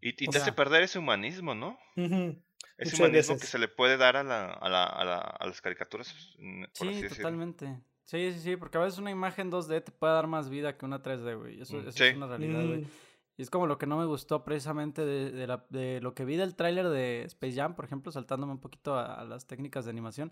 Y, 0.00 0.14
te 0.14 0.38
hace 0.38 0.52
perder 0.52 0.82
ese 0.82 0.98
humanismo, 0.98 1.54
¿no? 1.54 1.78
Ujú. 1.96 2.40
Ese 2.78 2.96
Muchas 2.96 3.00
humanismo 3.00 3.38
que 3.38 3.46
se 3.46 3.58
le 3.58 3.68
puede 3.68 3.98
dar 3.98 4.16
a, 4.16 4.22
la, 4.24 4.52
a, 4.52 4.68
la, 4.70 4.84
a, 4.84 5.04
la- 5.04 5.18
a 5.18 5.46
las 5.46 5.60
caricaturas, 5.60 6.08
así 6.08 6.34
Sí, 6.72 6.86
decirlo. 6.86 7.16
totalmente. 7.16 7.78
Sí, 8.04 8.32
sí, 8.32 8.40
sí, 8.40 8.56
porque 8.56 8.78
a 8.78 8.80
veces 8.80 8.98
una 8.98 9.10
imagen 9.10 9.50
2D 9.50 9.82
te 9.84 9.92
puede 9.92 10.14
dar 10.14 10.26
más 10.26 10.48
vida 10.48 10.76
que 10.78 10.86
una 10.86 11.02
3D, 11.02 11.34
güey. 11.38 11.60
Eso, 11.60 11.76
Mm, 11.76 11.80
eso 11.88 11.92
sí. 11.92 12.04
es 12.04 12.16
una 12.16 12.26
realidad, 12.26 12.64
güey. 12.66 12.80
Mm, 12.80 12.86
Y 13.40 13.42
es 13.42 13.48
como 13.48 13.66
lo 13.66 13.78
que 13.78 13.86
no 13.86 13.96
me 13.96 14.04
gustó 14.04 14.44
precisamente 14.44 15.02
de, 15.06 15.30
de 15.30 15.46
la- 15.46 15.64
de 15.70 15.98
lo 16.02 16.12
que 16.14 16.26
vi 16.26 16.36
del 16.36 16.54
tráiler 16.54 16.90
de 16.90 17.22
Space 17.24 17.54
Jam, 17.56 17.74
por 17.74 17.86
ejemplo, 17.86 18.12
saltándome 18.12 18.52
un 18.52 18.60
poquito 18.60 18.94
a, 18.96 19.14
a 19.14 19.24
las 19.24 19.46
técnicas 19.46 19.86
de 19.86 19.90
animación. 19.92 20.30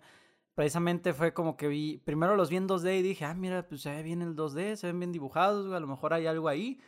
Precisamente 0.53 1.13
fue 1.13 1.33
como 1.33 1.57
que 1.57 1.67
vi, 1.67 1.97
primero 1.97 2.35
los 2.35 2.51
vi 2.51 2.57
en 2.57 2.67
2D 2.67 2.99
y 2.99 3.01
dije, 3.01 3.25
ah, 3.25 3.33
mira, 3.33 3.67
pues 3.67 3.81
se 3.81 3.89
ve 3.89 4.03
bien 4.03 4.21
el 4.21 4.35
2D, 4.35 4.75
se 4.75 4.85
ven 4.85 4.99
bien 4.99 5.11
dibujados, 5.11 5.65
güey, 5.65 5.75
a 5.75 5.79
lo 5.79 5.87
mejor 5.87 6.13
hay 6.13 6.27
algo 6.27 6.49
ahí 6.49 6.79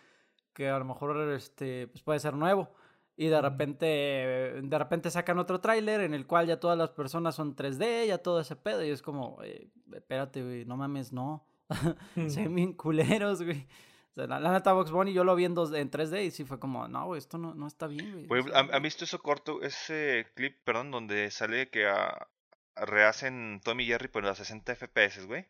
que 0.54 0.70
a 0.70 0.78
lo 0.78 0.86
mejor 0.86 1.18
este, 1.32 1.88
pues 1.88 2.04
puede 2.04 2.20
ser 2.20 2.36
nuevo. 2.36 2.70
Y 3.18 3.28
de 3.28 3.42
repente, 3.42 3.86
de 3.86 4.78
repente 4.78 5.10
sacan 5.10 5.40
otro 5.40 5.60
tráiler 5.60 6.02
en 6.02 6.14
el 6.14 6.28
cual 6.28 6.46
ya 6.46 6.60
todas 6.60 6.78
las 6.78 6.92
personas 6.92 7.34
son 7.34 7.56
3D, 7.56 8.06
ya 8.06 8.20
todo 8.20 8.40
ese 8.42 8.56
pedo. 8.56 8.84
Y 8.86 8.90
es 8.90 9.02
como, 9.02 9.40
eh, 9.44 9.70
espérate, 9.92 10.44
güey, 10.44 10.66
no 10.66 10.78
mames, 10.78 11.12
no. 11.14 11.46
Se 12.30 12.42
ven 12.44 12.54
bien 12.54 12.74
culeros, 12.74 13.42
güey. 13.42 13.68
O 14.12 14.14
sea, 14.14 14.28
la, 14.28 14.40
la 14.40 14.52
neta, 14.52 14.74
Box 14.74 14.92
Bunny 14.92 15.14
yo 15.14 15.24
lo 15.24 15.36
vi 15.36 15.46
en, 15.46 15.56
2D 15.56 15.78
en 15.78 15.90
3D 15.90 16.26
y 16.26 16.32
sí 16.32 16.44
fue 16.44 16.60
como, 16.60 16.88
no, 16.88 17.06
güey, 17.06 17.20
esto 17.20 17.38
no, 17.38 17.54
no 17.56 17.68
está 17.68 17.88
bien, 17.88 18.12
güey. 18.12 18.26
Güey, 18.28 18.42
o 18.42 18.48
sea, 18.48 18.60
¿han, 18.60 18.74
han 18.74 18.84
visto 18.84 19.06
eso 19.06 19.20
corto, 19.22 19.62
ese 19.62 20.28
clip, 20.36 20.58
perdón, 20.66 20.92
donde 20.92 21.32
sale 21.32 21.70
que 21.70 21.88
ah, 21.88 22.28
rehacen 22.76 23.62
Tommy 23.64 23.84
y 23.84 23.88
Jerry 23.88 24.10
por 24.10 24.24
las 24.24 24.38
60 24.38 24.76
FPS, 24.76 25.26
güey? 25.28 25.46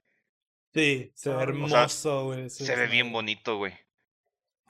Sí, 0.74 1.12
se 1.16 1.30
ve 1.30 1.36
O 1.36 1.40
sea, 1.40 1.44
hermoso, 1.44 2.26
güey. 2.26 2.46
esa 2.46 2.66
Se 2.66 2.76
ve 2.76 2.88
bien 2.88 3.12
bonito, 3.12 3.58
güey. 3.58 3.74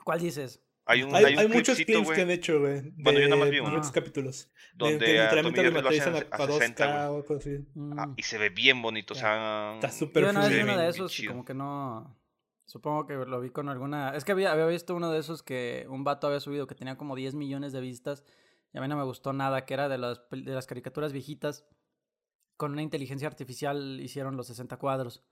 ¿Cuál 0.04 0.20
dices? 0.20 0.60
Hay 0.84 1.04
un, 1.04 1.14
Hay, 1.14 1.26
hay 1.26 1.34
un 1.34 1.38
hay 1.40 1.48
muchos 1.48 1.76
clips 1.76 2.10
que 2.10 2.22
han 2.22 2.30
hecho, 2.30 2.58
güey. 2.60 2.82
Bueno, 2.96 3.20
yo 3.20 3.26
nada 3.28 3.36
más 3.36 3.44
de 3.46 3.52
vi 3.52 3.60
uno. 3.60 3.80
Ah. 3.80 3.90
capítulos. 3.92 4.50
de 4.72 4.90
donde 4.90 5.06
a 5.06 5.08
y 5.08 5.22
literalmente 5.24 5.62
lo 5.62 5.70
materializan 5.72 6.14
a, 6.16 6.18
a, 6.18 6.44
a 6.44 6.46
60, 6.48 6.86
2K 6.86 6.88
güey. 6.88 7.08
o 7.08 7.16
algo 7.22 7.36
así. 7.36 7.50
Ah, 7.96 8.06
Mm. 8.06 8.14
y 8.16 8.22
se 8.24 8.38
ve 8.38 8.48
bien 8.50 8.82
bonito, 8.82 9.14
o 9.14 9.16
sea... 9.16 9.74
Está 9.74 9.88
Yo 9.88 9.94
súper 9.94 10.24
una 10.24 10.40
vez 10.48 10.56
vi 10.56 10.62
uno 10.62 10.76
de 10.76 10.88
esos, 10.88 11.12
chido. 11.12 11.32
como 11.32 11.44
que 11.44 11.54
no. 11.54 12.18
Supongo 12.64 13.06
que 13.06 13.14
lo 13.14 13.40
vi 13.40 13.50
con 13.50 13.68
alguna. 13.68 14.14
Es 14.16 14.24
que 14.24 14.32
había, 14.32 14.52
había 14.52 14.66
visto 14.66 14.94
uno 14.94 15.10
de 15.10 15.18
esos 15.18 15.42
que 15.42 15.86
un 15.88 16.04
vato 16.04 16.26
había 16.26 16.40
subido 16.40 16.66
que 16.66 16.74
tenía 16.74 16.96
como 16.96 17.14
10 17.16 17.34
millones 17.34 17.72
de 17.72 17.80
vistas. 17.80 18.24
Y 18.72 18.78
a 18.78 18.80
mí 18.80 18.88
no 18.88 18.96
me 18.96 19.04
gustó 19.04 19.32
nada, 19.32 19.64
que 19.66 19.74
era 19.74 19.88
de 19.88 19.98
las, 19.98 20.22
de 20.30 20.52
las 20.52 20.66
caricaturas 20.66 21.12
viejitas. 21.12 21.66
Con 22.56 22.72
una 22.72 22.82
inteligencia 22.82 23.26
artificial 23.28 24.00
hicieron 24.00 24.36
los 24.36 24.46
60 24.46 24.76
cuadros. 24.78 25.22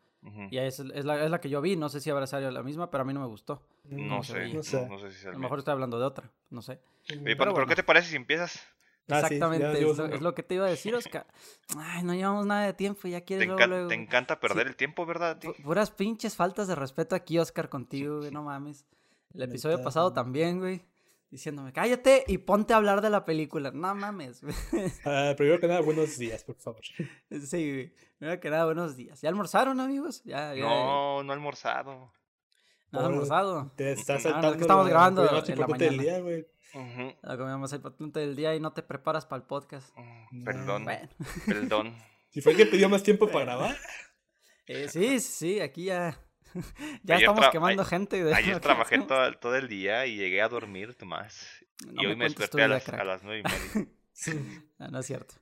Y 0.51 0.59
es, 0.59 0.81
es, 0.81 1.05
la, 1.07 1.25
es 1.25 1.31
la 1.31 1.41
que 1.41 1.49
yo 1.49 1.63
vi. 1.63 1.77
No 1.77 1.89
sé 1.89 2.01
si 2.01 2.11
habrá 2.11 2.27
salido 2.27 2.51
la 2.51 2.63
misma, 2.63 2.91
pero 2.91 3.03
a 3.03 3.05
mí 3.07 3.15
no 3.15 3.21
me 3.21 3.27
gustó. 3.27 3.67
No 3.85 4.17
no 4.17 4.23
sé, 4.23 4.33
sé. 4.35 4.49
no, 4.49 4.55
No 4.57 4.63
sé. 4.63 4.89
no 4.89 4.99
sé 4.99 5.11
si 5.13 5.27
A 5.27 5.31
el 5.31 5.35
lo 5.37 5.39
mejor 5.41 5.59
estoy 5.61 5.73
hablando 5.73 5.99
de 5.99 6.05
otra. 6.05 6.31
No 6.51 6.61
sé. 6.61 6.81
Oye, 7.11 7.21
pero 7.23 7.37
Pato, 7.37 7.39
¿pero 7.39 7.53
bueno. 7.53 7.67
qué 7.69 7.77
te 7.77 7.83
parece 7.85 8.11
si 8.11 8.17
empiezas? 8.17 8.61
Ah, 9.13 9.17
sí, 9.29 9.39
ya 9.39 9.47
Exactamente. 9.47 9.73
es, 9.91 9.97
lo, 9.99 10.07
es 10.07 10.21
lo 10.21 10.35
que 10.35 10.43
te 10.43 10.55
iba 10.57 10.67
a 10.67 10.71
decir, 10.71 10.95
Oscar. 10.95 11.27
Ay, 11.79 12.03
no 12.03 12.15
llevamos 12.15 12.47
nada 12.47 12.67
de 12.67 12.73
tiempo. 12.75 13.09
Ya 13.09 13.19
Te, 13.21 13.25
quieres 13.27 13.47
luego, 13.47 13.61
encan- 13.61 13.69
luego. 13.69 13.89
te 13.89 13.95
encanta 13.95 14.41
perder 14.41 14.67
el 14.67 14.77
tiempo, 14.77 15.07
¿verdad? 15.07 15.39
Pu- 15.41 15.63
Puras 15.63 15.91
pinches 15.91 16.37
faltas 16.37 16.69
de 16.69 16.75
respeto 16.75 17.15
aquí, 17.15 17.39
Oscar, 17.39 17.69
contigo, 17.69 18.19
güey, 18.19 18.31
no 18.31 18.43
mames. 18.43 18.87
El 19.35 19.43
episodio 19.43 19.83
pasado 19.83 20.09
no. 20.09 20.15
también, 20.15 20.59
güey. 20.59 20.83
Diciéndome, 21.31 21.73
cállate 21.73 22.25
y 22.27 22.39
ponte 22.39 22.73
a 22.75 22.77
hablar 22.79 23.03
de 23.03 23.09
la 23.11 23.25
película. 23.25 23.71
No 23.71 23.95
mames, 23.95 24.43
güey. 24.43 24.55
Ah, 25.05 25.33
primero 25.37 25.61
que 25.61 25.69
nada, 25.69 25.81
buenos 25.81 26.19
días, 26.19 26.43
por 26.43 26.57
favor. 26.57 26.81
Sí, 27.31 27.73
güey. 27.73 27.95
Primero 28.19 28.41
que 28.41 28.51
nada, 28.51 28.65
buenos 28.65 28.97
días. 28.97 29.21
¿Ya 29.21 29.29
almoraron, 29.29 29.79
amigos? 29.79 30.23
Ya, 30.25 30.55
ya. 30.57 30.63
No, 30.65 31.23
no 31.23 31.33
he 31.33 31.37
almorzado. 31.37 32.13
¿No 32.91 32.99
has 32.99 33.05
almorzado? 33.07 33.71
Te 33.77 33.93
estás 33.93 34.27
Ah, 34.27 34.41
no, 34.43 34.51
es 34.51 34.57
que 34.57 34.59
saltando. 34.59 34.61
estamos 34.63 34.85
la 34.87 34.91
grabando 34.91 35.23
más 35.23 35.49
en 35.49 35.61
la 35.61 35.67
mañana. 35.69 36.03
día, 36.03 36.19
güey. 36.21 36.47
Ujú, 36.75 37.15
La 37.23 37.37
comíamos 37.37 37.73
el 37.73 37.81
patente 37.81 38.21
del 38.21 38.37
día 38.37 38.55
y 38.55 38.61
no 38.61 38.73
te 38.73 38.83
preparas 38.83 39.27
para 39.27 39.41
el 39.43 39.47
podcast. 39.47 39.97
mm, 39.97 40.45
Perdón, 40.45 40.85
Bueno. 40.85 41.09
perdón. 41.47 41.95
Si 42.33 42.41
fue 42.43 42.53
el 42.53 42.59
que 42.59 42.67
pidió 42.67 42.89
más 42.89 43.03
tiempo 43.03 43.27
para 43.27 43.45
grabar. 43.45 43.77
Eh, 44.67 44.89
sí, 44.89 45.19
sí, 45.19 45.33
sí, 45.33 45.61
aquí 45.61 45.87
ya. 45.87 46.17
ya 47.03 47.17
Ayer 47.17 47.29
estamos 47.29 47.49
quemando 47.51 47.85
gente. 47.85 48.23
De 48.23 48.33
Ayer 48.33 48.61
trabajé 48.61 49.01
todo, 49.01 49.33
todo 49.35 49.57
el 49.57 49.67
día 49.67 50.07
y 50.07 50.17
llegué 50.17 50.41
a 50.41 50.49
dormir, 50.49 50.95
Tomás. 50.95 51.45
No 51.85 52.01
y 52.03 52.07
hoy 52.07 52.13
me 52.15 52.27
cuentes 52.27 52.51
tu 52.51 52.57
desperté 52.59 52.63
a 52.63 52.67
vida, 52.67 52.75
las, 52.77 52.89
a 53.01 53.05
las 53.05 53.23
nueve 53.25 53.41
y 53.41 53.43
media. 53.43 53.89
Ah, 54.79 54.89
no 54.89 54.99
es 55.01 55.07
cierto. 55.07 55.35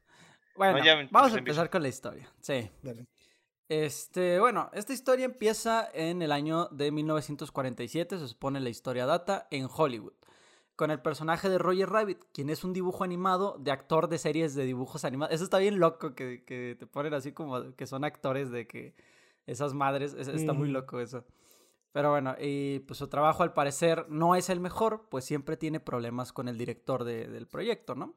Bueno, 0.57 0.83
ya, 0.85 0.95
vamos 0.95 1.11
pues, 1.11 1.35
a 1.35 1.39
empezar 1.39 1.69
con 1.69 1.83
la 1.83 1.89
historia. 1.89 2.33
Sí. 2.41 2.71
Dale. 2.83 3.07
Este, 3.69 4.39
bueno, 4.41 4.71
esta 4.73 4.93
historia 4.95 5.27
empieza 5.27 5.91
en 5.93 6.23
el 6.23 6.33
año 6.33 6.69
de 6.69 6.91
1947, 6.91 8.19
se 8.19 8.29
supone 8.29 8.61
la 8.61 8.71
historia 8.71 9.05
data, 9.05 9.47
en 9.51 9.69
Hollywood. 9.71 10.15
Con 10.79 10.93
el 10.93 11.01
personaje 11.01 11.49
de 11.49 11.59
Roger 11.59 11.91
Rabbit, 11.91 12.21
quien 12.33 12.51
es 12.51 12.63
un 12.63 12.73
dibujo 12.73 13.03
animado 13.03 13.57
de 13.59 13.73
actor 13.73 14.09
de 14.09 14.17
series 14.17 14.55
de 14.55 14.65
dibujos 14.65 15.05
animados. 15.05 15.35
Eso 15.35 15.43
está 15.43 15.59
bien 15.59 15.81
loco 15.81 16.15
que, 16.15 16.45
que 16.45 16.77
te 16.79 16.87
ponen 16.87 17.15
así 17.15 17.33
como 17.33 17.75
que 17.75 17.85
son 17.89 18.05
actores 18.05 18.53
de 18.53 18.69
que 18.69 18.95
esas 19.45 19.75
madres, 19.75 20.15
está 20.15 20.53
muy 20.53 20.69
loco 20.69 21.01
eso. 21.01 21.27
Pero 21.91 22.13
bueno, 22.13 22.37
y 22.41 22.79
pues 22.81 22.97
su 22.97 23.09
trabajo 23.09 23.43
al 23.43 23.55
parecer 23.55 24.07
no 24.09 24.37
es 24.37 24.51
el 24.51 24.61
mejor, 24.61 25.09
pues 25.11 25.25
siempre 25.25 25.57
tiene 25.57 25.81
problemas 25.81 26.33
con 26.33 26.47
el 26.47 26.57
director 26.57 27.03
del 27.03 27.49
proyecto, 27.49 27.97
¿no? 27.97 28.15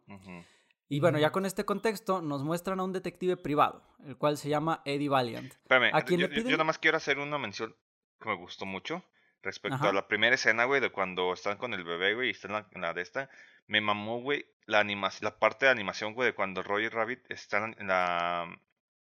Y 0.87 0.99
bueno, 0.99 1.17
ya 1.17 1.31
con 1.31 1.47
este 1.47 1.65
contexto 1.65 2.21
nos 2.21 2.43
muestran 2.43 2.79
a 2.79 2.83
un 2.83 2.93
detective 2.93 3.37
privado, 3.37 3.81
el 4.05 4.17
cual 4.17 4.37
se 4.37 4.49
llama 4.49 4.83
Eddie 4.85 5.09
Valiant. 5.09 5.51
Espérame, 5.51 5.95
¿A 5.95 6.05
yo, 6.05 6.27
yo, 6.27 6.43
nada 6.43 6.63
más 6.63 6.77
quiero 6.77 6.97
hacer 6.97 7.17
una 7.17 7.39
mención 7.39 7.75
que 8.19 8.29
me 8.29 8.35
gustó 8.35 8.67
mucho 8.67 9.03
respecto 9.43 9.87
a 9.87 9.93
la 9.93 10.07
primera 10.07 10.35
escena, 10.35 10.65
güey, 10.65 10.81
de 10.81 10.91
cuando 10.91 11.33
están 11.33 11.57
con 11.57 11.73
el 11.73 11.83
bebé, 11.83 12.13
güey, 12.13 12.29
y 12.29 12.31
están 12.31 12.67
en 12.71 12.81
la, 12.81 12.93
de 12.93 13.01
esta. 13.01 13.29
Me 13.67 13.81
mamó, 13.81 14.21
güey, 14.21 14.45
la 14.65 14.79
animación, 14.79 15.25
la 15.25 15.39
parte 15.39 15.65
de 15.65 15.71
animación, 15.71 16.13
güey, 16.13 16.27
de 16.29 16.35
cuando 16.35 16.63
Roger 16.63 16.93
Rabbit 16.93 17.29
está 17.29 17.57
en 17.57 17.87
la, 17.87 18.47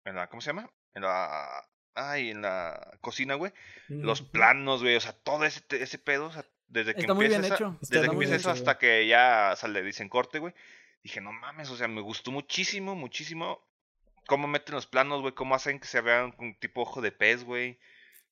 en 0.05 0.15
la, 0.15 0.29
¿cómo 0.29 0.41
se 0.41 0.51
llama? 0.51 0.71
En 0.95 1.03
la 1.03 1.67
ay, 1.95 2.31
en 2.31 2.43
la 2.43 2.99
cocina, 3.01 3.35
güey. 3.35 3.53
Los 3.89 4.23
planos, 4.23 4.83
güey, 4.83 4.97
o 4.97 5.01
sea, 5.01 5.13
todo 5.13 5.45
ese, 5.45 5.63
ese 5.71 5.99
pedo, 5.99 6.27
o 6.27 6.33
sea, 6.33 6.45
desde 6.67 6.95
que 6.95 7.03
Está 7.03 7.15
muy 7.15 7.29
bien 7.29 7.45
hecho. 7.45 7.77
desde 7.81 8.07
que 8.07 8.13
empieza 8.13 8.37
eso 8.37 8.51
hasta 8.51 8.79
que 8.79 9.07
ya 9.07 9.55
sale, 9.57 9.83
dicen 9.83 10.09
corte, 10.09 10.39
güey. 10.39 10.55
Dije, 11.03 11.21
no 11.21 11.33
mames, 11.33 11.71
o 11.71 11.77
sea, 11.77 11.89
me 11.89 12.01
gustó 12.01 12.31
muchísimo, 12.31 12.95
muchísimo 12.95 13.63
cómo 14.27 14.49
meten 14.49 14.75
los 14.75 14.87
planos, 14.87 15.21
güey, 15.21 15.35
cómo 15.35 15.55
hacen 15.55 15.79
que 15.79 15.87
se 15.87 16.01
vean 16.01 16.33
con 16.33 16.55
tipo 16.55 16.83
ojo 16.83 17.01
de 17.01 17.13
pez, 17.13 17.45
güey. 17.45 17.79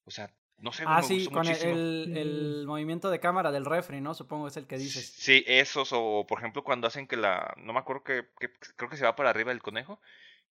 O 0.04 0.10
sea, 0.10 0.32
no 0.58 0.72
sé, 0.72 0.84
ah, 0.86 1.02
sí, 1.02 1.26
con 1.26 1.46
el, 1.46 2.16
el, 2.16 2.64
movimiento 2.66 3.10
de 3.10 3.18
cámara 3.18 3.50
del 3.50 3.64
refri, 3.64 4.00
¿no? 4.00 4.14
Supongo 4.14 4.48
es 4.48 4.56
el 4.56 4.66
que 4.66 4.78
dices. 4.78 5.12
Sí, 5.16 5.44
esos, 5.46 5.90
o 5.92 6.24
por 6.28 6.38
ejemplo 6.38 6.62
cuando 6.62 6.86
hacen 6.86 7.06
que 7.06 7.16
la, 7.16 7.54
no 7.56 7.72
me 7.72 7.80
acuerdo 7.80 8.04
que, 8.04 8.28
que 8.38 8.50
creo 8.76 8.88
que 8.88 8.96
se 8.96 9.04
va 9.04 9.16
para 9.16 9.30
arriba 9.30 9.50
el 9.50 9.62
conejo 9.62 10.00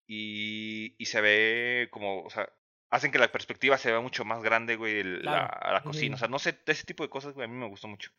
y, 0.07 0.95
y 0.99 1.07
se 1.07 1.21
ve 1.21 1.89
como, 1.91 2.23
o 2.23 2.31
sea, 2.31 2.49
hacen 2.91 3.11
que 3.11 3.19
la 3.19 3.33
perspectiva 3.33 3.79
se 3.79 3.91
vea 3.91 4.01
mucho 4.01 4.25
más 4.25 4.43
grande, 4.43 4.77
güey, 4.77 5.03
la, 5.03 5.61
la, 5.73 5.83
cocina. 5.83 6.17
O 6.17 6.19
sea, 6.19 6.29
no 6.29 6.39
sé, 6.39 6.59
ese 6.67 6.85
tipo 6.85 7.03
de 7.03 7.11
cosas, 7.11 7.35
güey, 7.35 7.47
a 7.47 7.49
mí 7.49 7.57
me 7.57 7.69
gustó 7.69 7.89
mucho. 7.89 8.11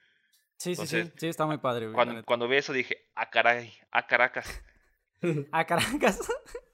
Sí, 0.58 0.76
sí, 0.76 0.88
sí, 0.88 1.12
sí, 1.16 1.28
está 1.28 1.46
muy 1.46 1.58
padre, 1.58 1.86
güey. 1.86 1.94
Cuando, 1.94 2.26
cuando 2.26 2.48
vi 2.48 2.58
eso 2.58 2.74
dije, 2.74 3.10
ah, 3.16 3.30
caray, 3.30 3.74
ah, 3.92 4.08
Caracas. 4.08 4.64
ah, 5.52 5.66
Caracas. 5.66 6.20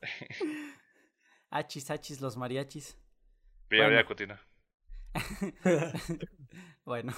achis, 1.49 1.91
achis, 1.91 2.21
los 2.21 2.37
mariachis. 2.37 2.97
Pero 3.67 3.85
bueno. 3.85 4.05
continúa. 4.05 4.39
bueno, 6.85 7.13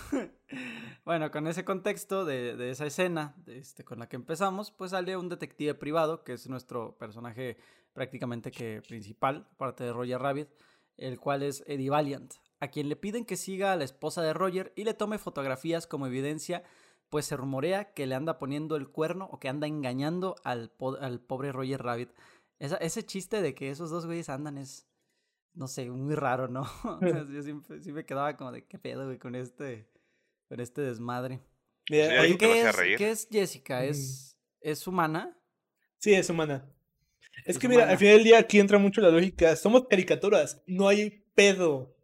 bueno, 1.06 1.32
con 1.32 1.48
ese 1.48 1.64
contexto 1.64 2.26
de, 2.26 2.56
de 2.56 2.72
esa 2.72 2.86
escena 2.86 3.36
este, 3.48 3.84
con 3.84 4.00
la 4.00 4.08
que 4.08 4.16
empezamos, 4.16 4.72
pues 4.72 4.92
sale 4.92 5.18
un 5.18 5.30
detective 5.30 5.76
privado, 5.76 6.24
que 6.24 6.34
es 6.34 6.48
nuestro 6.50 6.98
personaje 6.98 7.58
prácticamente 7.94 8.52
que 8.52 8.82
principal, 8.88 9.48
parte 9.58 9.84
de 9.84 9.94
Roger 9.94 10.20
Rabbit, 10.20 10.50
el 10.98 11.20
cual 11.20 11.44
es 11.44 11.64
Eddie 11.68 11.90
Valiant, 11.90 12.34
a 12.60 12.68
quien 12.68 12.90
le 12.90 12.96
piden 12.96 13.26
que 13.26 13.38
siga 13.38 13.72
a 13.74 13.76
la 13.76 13.84
esposa 13.84 14.22
de 14.22 14.34
Roger 14.34 14.74
y 14.76 14.84
le 14.84 14.94
tome 14.94 15.18
fotografías 15.18 15.88
como 15.88 16.08
evidencia, 16.08 16.64
pues 17.10 17.26
se 17.26 17.38
rumorea 17.38 17.94
que 17.94 18.06
le 18.06 18.16
anda 18.16 18.38
poniendo 18.38 18.76
el 18.76 18.90
cuerno 18.90 19.30
o 19.32 19.40
que 19.40 19.50
anda 19.50 19.68
engañando 19.68 20.36
al, 20.44 20.72
al 21.00 21.22
pobre 21.22 21.52
Roger 21.52 21.82
Rabbit. 21.82 22.12
ese 22.60 23.06
chiste 23.06 23.42
de 23.42 23.56
que 23.56 23.70
esos 23.70 23.90
dos 23.90 24.06
güeyes 24.06 24.30
andan 24.30 24.58
es, 24.58 24.88
no 25.56 25.68
sé, 25.68 25.90
muy 25.90 26.16
raro, 26.16 26.48
¿no? 26.48 26.66
Yo 27.32 27.42
siempre, 27.42 27.82
sí 27.82 27.92
me 27.92 28.06
quedaba 28.06 28.36
como 28.38 28.52
de 28.52 28.66
qué 28.66 28.78
pedo, 28.78 29.06
güey, 29.06 29.18
con 29.18 29.36
este, 29.36 29.88
con 30.48 30.60
este 30.60 30.82
desmadre. 30.82 31.42
¿qué, 31.86 32.06
es, 32.06 32.38
¿qué, 32.98 33.12
es, 33.12 33.28
Jessica? 33.32 33.86
¿Es, 33.86 34.38
¿Es 34.60 34.88
humana? 34.88 35.38
Sí, 35.98 36.14
es 36.14 36.30
humana. 36.30 36.66
Es 37.46 37.60
que 37.60 37.68
mira, 37.68 37.90
al 37.90 37.98
final 37.98 38.16
del 38.16 38.24
día 38.24 38.40
aquí 38.40 38.60
entra 38.60 38.80
mucho 38.80 39.02
la 39.02 39.10
lógica. 39.10 39.56
Somos 39.56 39.88
caricaturas, 39.88 40.64
no 40.68 40.88
hay 40.88 41.24
pedo. 41.36 41.96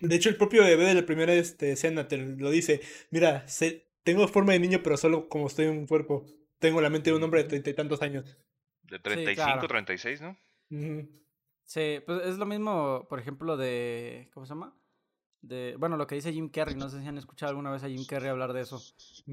De 0.00 0.14
hecho, 0.14 0.28
el 0.28 0.36
propio 0.36 0.62
bebé 0.62 0.84
de 0.84 0.94
la 0.94 1.06
primera 1.06 1.34
este, 1.34 1.72
escena 1.72 2.06
te 2.06 2.18
lo 2.18 2.50
dice. 2.50 2.80
Mira, 3.10 3.44
tengo 4.04 4.28
forma 4.28 4.52
de 4.52 4.60
niño, 4.60 4.80
pero 4.82 4.96
solo 4.96 5.28
como 5.28 5.48
estoy 5.48 5.66
en 5.66 5.72
un 5.72 5.86
cuerpo. 5.86 6.24
Tengo 6.60 6.80
la 6.80 6.90
mente 6.90 7.10
de 7.10 7.16
un 7.16 7.22
hombre 7.22 7.42
de 7.42 7.48
treinta 7.48 7.70
y 7.70 7.74
tantos 7.74 8.02
años. 8.02 8.36
De 8.82 8.98
35, 8.98 9.60
y 9.64 9.66
36, 9.66 10.20
¿no? 10.20 10.36
Sí, 11.68 12.00
pues 12.06 12.26
es 12.26 12.38
lo 12.38 12.46
mismo, 12.46 13.06
por 13.08 13.20
ejemplo, 13.20 13.56
de. 13.56 14.30
¿Cómo 14.32 14.46
se 14.46 14.54
llama? 14.54 14.74
de, 15.40 15.76
bueno, 15.78 15.96
lo 15.96 16.06
que 16.06 16.16
dice 16.16 16.32
Jim 16.32 16.48
Carrey, 16.48 16.74
no 16.74 16.88
sé 16.88 17.00
si 17.00 17.06
han 17.06 17.18
escuchado 17.18 17.50
alguna 17.50 17.70
vez 17.70 17.84
a 17.84 17.88
Jim 17.88 18.04
Carrey 18.04 18.28
hablar 18.28 18.52
de 18.52 18.62
eso, 18.62 18.82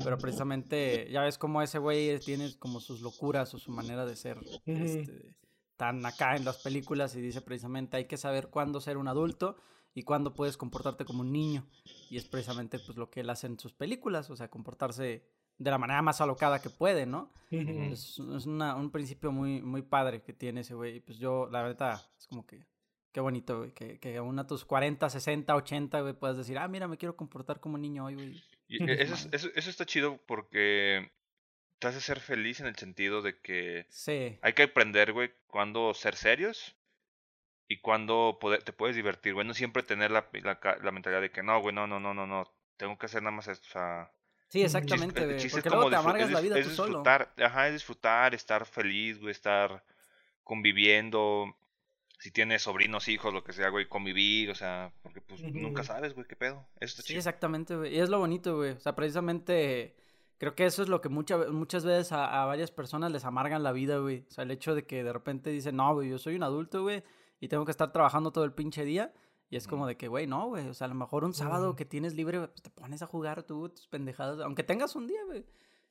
pero 0.03 0.17
precisamente 0.17 1.09
ya 1.11 1.21
ves 1.21 1.37
cómo 1.37 1.61
ese 1.61 1.79
güey 1.79 2.19
tiene 2.19 2.57
como 2.59 2.79
sus 2.79 3.01
locuras 3.01 3.53
o 3.53 3.59
su 3.59 3.71
manera 3.71 4.05
de 4.05 4.15
ser 4.15 4.39
este, 4.65 5.35
tan 5.77 6.05
acá 6.05 6.35
en 6.35 6.45
las 6.45 6.57
películas 6.59 7.15
y 7.15 7.21
dice 7.21 7.41
precisamente 7.41 7.97
hay 7.97 8.05
que 8.05 8.17
saber 8.17 8.49
cuándo 8.49 8.81
ser 8.81 8.97
un 8.97 9.07
adulto 9.07 9.57
y 9.93 10.03
cuándo 10.03 10.33
puedes 10.33 10.57
comportarte 10.57 11.05
como 11.05 11.21
un 11.21 11.31
niño 11.31 11.65
y 12.09 12.17
es 12.17 12.25
precisamente 12.25 12.79
pues 12.79 12.97
lo 12.97 13.09
que 13.09 13.21
él 13.21 13.29
hace 13.29 13.47
en 13.47 13.59
sus 13.59 13.73
películas, 13.73 14.29
o 14.29 14.35
sea, 14.35 14.49
comportarse 14.49 15.25
de 15.57 15.71
la 15.71 15.77
manera 15.77 16.01
más 16.01 16.21
alocada 16.21 16.61
que 16.61 16.69
puede, 16.69 17.05
¿no? 17.05 17.31
Es, 17.51 18.19
es 18.19 18.45
una, 18.45 18.75
un 18.75 18.91
principio 18.91 19.31
muy, 19.31 19.61
muy 19.61 19.81
padre 19.81 20.21
que 20.21 20.33
tiene 20.33 20.61
ese 20.61 20.73
güey, 20.73 20.99
pues 20.99 21.17
yo 21.17 21.47
la 21.49 21.61
verdad 21.61 22.01
es 22.17 22.27
como 22.27 22.45
que 22.45 22.65
Qué 23.15 23.21
bonito, 23.21 23.59
güey, 23.59 23.71
que, 23.71 23.97
que 23.97 24.17
aún 24.17 24.37
a 24.39 24.45
tus 24.45 24.65
40, 24.65 25.09
60, 25.09 25.55
80, 25.55 26.01
güey, 26.01 26.13
puedas 26.15 26.35
decir, 26.35 26.57
ah, 26.57 26.67
mira, 26.67 26.85
me 26.89 26.97
quiero 26.97 27.15
comportar 27.15 27.61
como 27.61 27.77
niño 27.77 28.03
hoy, 28.03 28.15
güey. 28.15 28.43
E, 28.67 29.03
eso, 29.03 29.29
eso, 29.31 29.47
eso, 29.55 29.69
está 29.69 29.85
chido 29.85 30.17
porque 30.27 31.13
te 31.79 31.87
hace 31.87 32.01
ser 32.01 32.19
feliz 32.19 32.59
en 32.59 32.65
el 32.65 32.75
sentido 32.75 33.21
de 33.21 33.39
que 33.39 33.85
sí. 33.87 34.37
hay 34.41 34.51
que 34.51 34.63
aprender, 34.63 35.13
güey, 35.13 35.31
cuándo 35.47 35.93
ser 35.93 36.17
serios 36.17 36.75
y 37.69 37.79
cuándo 37.79 38.37
poder, 38.41 38.63
te 38.63 38.73
puedes 38.73 38.97
divertir, 38.97 39.33
güey. 39.33 39.47
No 39.47 39.53
siempre 39.53 39.81
tener 39.81 40.11
la, 40.11 40.27
la, 40.43 40.59
la 40.83 40.91
mentalidad 40.91 41.21
de 41.21 41.31
que 41.31 41.41
no, 41.41 41.61
güey, 41.61 41.73
no, 41.73 41.87
no, 41.87 42.01
no, 42.01 42.13
no, 42.13 42.27
no, 42.27 42.53
tengo 42.75 42.97
que 42.97 43.05
hacer 43.05 43.23
nada 43.23 43.37
más 43.37 43.47
esto, 43.47 43.65
o 43.69 43.71
sea... 43.71 44.11
Sí, 44.55 44.63
exactamente, 44.63 45.25
güey. 45.25 45.49
Porque 45.49 45.69
luego 45.69 45.89
te 45.89 45.95
amargas 45.97 46.31
la 46.31 46.39
vida 46.39 46.57
es 46.57 46.63
tú 46.63 46.69
disfrutar, 46.69 47.29
solo. 47.35 47.45
Ajá, 47.45 47.67
es 47.67 47.73
disfrutar, 47.73 48.33
estar 48.33 48.65
feliz, 48.65 49.19
güey, 49.19 49.31
estar 49.31 49.83
conviviendo, 50.45 51.57
si 52.19 52.31
tienes 52.31 52.61
sobrinos, 52.61 53.09
hijos, 53.09 53.33
lo 53.33 53.43
que 53.43 53.51
sea, 53.51 53.67
güey, 53.67 53.89
convivir, 53.89 54.49
o 54.49 54.55
sea, 54.55 54.93
porque 55.01 55.19
pues 55.19 55.41
nunca 55.41 55.83
sabes, 55.83 56.13
güey, 56.13 56.25
qué 56.25 56.37
pedo. 56.37 56.65
Eso 56.79 57.01
sí, 57.01 57.17
exactamente, 57.17 57.75
güey. 57.75 57.95
Y 57.95 57.99
es 57.99 58.07
lo 58.07 58.19
bonito, 58.19 58.55
güey. 58.55 58.71
O 58.71 58.79
sea, 58.79 58.95
precisamente 58.95 59.97
creo 60.37 60.55
que 60.55 60.65
eso 60.65 60.83
es 60.83 60.87
lo 60.87 61.01
que 61.01 61.09
muchas 61.09 61.83
veces 61.83 62.13
a, 62.13 62.45
varias 62.45 62.71
personas 62.71 63.11
les 63.11 63.25
amargan 63.25 63.61
la 63.61 63.73
vida, 63.73 63.97
güey. 63.97 64.23
O 64.29 64.31
sea, 64.31 64.45
el 64.45 64.51
hecho 64.51 64.73
de 64.73 64.85
que 64.85 65.03
de 65.03 65.11
repente 65.11 65.49
dicen, 65.49 65.75
no, 65.75 65.93
güey, 65.93 66.09
yo 66.09 66.17
soy 66.17 66.35
un 66.35 66.43
adulto, 66.43 66.83
güey, 66.83 67.03
y 67.41 67.49
tengo 67.49 67.65
que 67.65 67.71
estar 67.71 67.91
trabajando 67.91 68.31
todo 68.31 68.45
el 68.45 68.53
pinche 68.53 68.85
día. 68.85 69.11
Y 69.49 69.57
es 69.57 69.67
como 69.67 69.87
de 69.87 69.95
que, 69.95 70.07
güey, 70.07 70.27
no, 70.27 70.47
güey. 70.47 70.67
O 70.67 70.73
sea, 70.73 70.85
a 70.85 70.87
lo 70.87 70.95
mejor 70.95 71.23
un 71.23 71.33
sábado 71.33 71.75
que 71.75 71.85
tienes 71.85 72.15
libre, 72.15 72.39
pues 72.47 72.61
te 72.61 72.69
pones 72.69 73.01
a 73.01 73.07
jugar 73.07 73.43
tú, 73.43 73.69
tus 73.69 73.87
pendejadas, 73.87 74.39
aunque 74.39 74.63
tengas 74.63 74.95
un 74.95 75.07
día, 75.07 75.23
güey. 75.25 75.45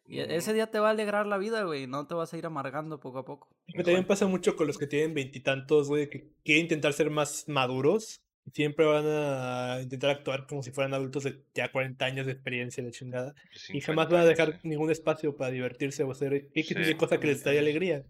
Y 0.06 0.20
ese 0.20 0.52
día 0.52 0.70
te 0.70 0.78
va 0.78 0.88
a 0.88 0.90
alegrar 0.90 1.26
la 1.26 1.38
vida, 1.38 1.62
güey. 1.62 1.86
No 1.86 2.06
te 2.06 2.14
vas 2.14 2.32
a 2.34 2.36
ir 2.36 2.44
amargando 2.44 3.00
poco 3.00 3.18
a 3.18 3.24
poco. 3.24 3.48
también 3.74 4.06
pasa 4.06 4.26
mucho 4.26 4.54
con 4.54 4.66
los 4.66 4.76
que 4.76 4.86
tienen 4.86 5.14
veintitantos, 5.14 5.88
güey, 5.88 6.10
que 6.10 6.30
quieren 6.44 6.64
intentar 6.64 6.92
ser 6.92 7.10
más 7.10 7.48
maduros. 7.48 8.20
Siempre 8.52 8.84
van 8.84 9.06
a 9.06 9.78
intentar 9.80 10.10
actuar 10.10 10.46
como 10.46 10.62
si 10.62 10.70
fueran 10.70 10.92
adultos 10.92 11.24
de 11.24 11.42
ya 11.54 11.72
40 11.72 12.04
años 12.04 12.26
de 12.26 12.32
experiencia 12.32 12.84
de 12.84 12.90
chingada. 12.90 13.34
y 13.70 13.80
jamás 13.80 14.10
van 14.10 14.20
a 14.20 14.26
dejar 14.26 14.60
ningún 14.62 14.90
espacio 14.90 15.34
para 15.34 15.50
divertirse 15.50 16.02
o 16.02 16.10
hacer 16.10 16.50
X 16.52 16.76
sí, 16.84 16.94
cosa 16.96 17.18
que 17.18 17.28
les 17.28 17.42
trae 17.42 17.58
alegría. 17.58 18.04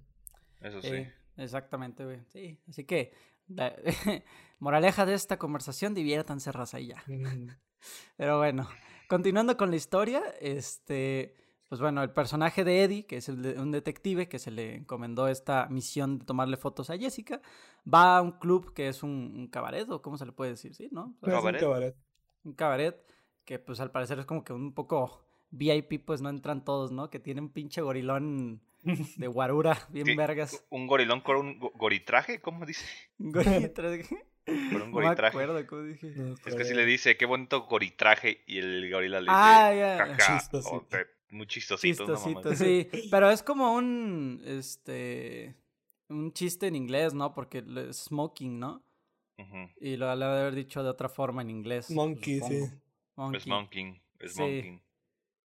Eso 0.60 0.82
sí. 0.82 1.06
exactamente, 1.36 2.04
güey. 2.04 2.18
Sí, 2.26 2.58
así 2.68 2.82
que, 2.84 3.12
moraleja 4.58 5.06
de 5.06 5.14
esta 5.14 5.38
conversación, 5.38 5.94
diviértanse 5.94 6.52
raza 6.52 6.80
y 6.80 6.88
ya. 6.88 7.04
Pero 8.16 8.38
bueno, 8.38 8.68
continuando 9.08 9.56
con 9.56 9.70
la 9.70 9.76
historia, 9.76 10.22
este 10.40 11.34
pues 11.68 11.80
bueno, 11.80 12.02
el 12.02 12.10
personaje 12.10 12.62
de 12.62 12.84
Eddie, 12.84 13.06
que 13.06 13.16
es 13.16 13.28
un 13.28 13.72
detective 13.72 14.28
que 14.28 14.38
se 14.38 14.50
le 14.50 14.76
encomendó 14.76 15.26
esta 15.28 15.66
misión 15.68 16.18
de 16.18 16.24
tomarle 16.24 16.56
fotos 16.56 16.88
a 16.90 16.96
Jessica, 16.96 17.40
va 17.92 18.18
a 18.18 18.22
un 18.22 18.32
club 18.32 18.72
que 18.74 18.88
es 18.88 19.02
un, 19.02 19.48
cabaret, 19.50 19.90
o 19.90 20.00
cómo 20.00 20.16
se 20.16 20.26
le 20.26 20.32
puede 20.32 20.52
decir, 20.52 20.74
¿sí? 20.74 20.88
¿No? 20.92 21.16
un 21.20 21.30
cabaret. 21.30 21.96
Un 22.44 22.52
cabaret 22.52 22.96
que 23.44 23.58
pues 23.58 23.80
al 23.80 23.90
parecer 23.90 24.18
es 24.18 24.26
como 24.26 24.44
que 24.44 24.52
un 24.52 24.72
poco 24.72 25.26
VIP, 25.50 26.04
pues 26.04 26.20
no 26.20 26.28
entran 26.28 26.64
todos, 26.64 26.92
¿no? 26.92 27.10
Que 27.10 27.18
tiene 27.18 27.40
un 27.40 27.48
pinche 27.48 27.80
gorilón 27.80 28.62
de 29.16 29.26
guarura, 29.26 29.78
bien 29.90 30.16
vergas. 30.16 30.64
¿Un 30.70 30.86
gorilón 30.86 31.20
con 31.20 31.36
un 31.36 31.58
goritraje? 31.74 32.40
¿Cómo 32.40 32.66
dice? 32.66 32.84
¿Un 33.18 33.32
goritraje? 33.32 34.04
Con 34.44 34.82
un 34.82 34.92
goritraje. 34.92 35.36
No 35.36 35.52
me 35.54 35.60
acuerdo 35.60 35.66
cómo 35.66 35.82
dije. 35.82 36.12
es 36.46 36.54
que 36.54 36.64
si 36.64 36.74
le 36.74 36.84
dice, 36.84 37.16
qué 37.16 37.26
bonito 37.26 37.62
goritraje, 37.62 38.44
y 38.46 38.58
el 38.58 38.90
gorila 38.90 39.20
le 39.20 39.26
dice, 39.26 39.36
ah, 39.36 39.74
ya. 39.74 40.06
Muy 41.30 41.46
chistosito. 41.48 42.04
Chistosito, 42.04 42.54
sí. 42.54 42.88
Pero 43.10 43.30
es 43.30 43.42
como 43.42 43.74
un, 43.74 44.40
este, 44.44 45.56
un 46.08 46.32
chiste 46.32 46.68
en 46.68 46.76
inglés, 46.76 47.12
¿no? 47.12 47.34
Porque 47.34 47.64
es 47.88 48.04
smoking, 48.04 48.58
¿no? 48.60 48.84
Y 49.80 49.96
lo 49.96 50.06
debe 50.16 50.24
haber 50.24 50.54
dicho 50.54 50.82
de 50.84 50.90
otra 50.90 51.08
forma 51.08 51.42
en 51.42 51.50
inglés. 51.50 51.90
Monkey, 51.90 52.40
sí. 52.40 52.70
Monkey. 53.16 53.40
Smoking, 53.40 54.02
smoking. 54.28 54.83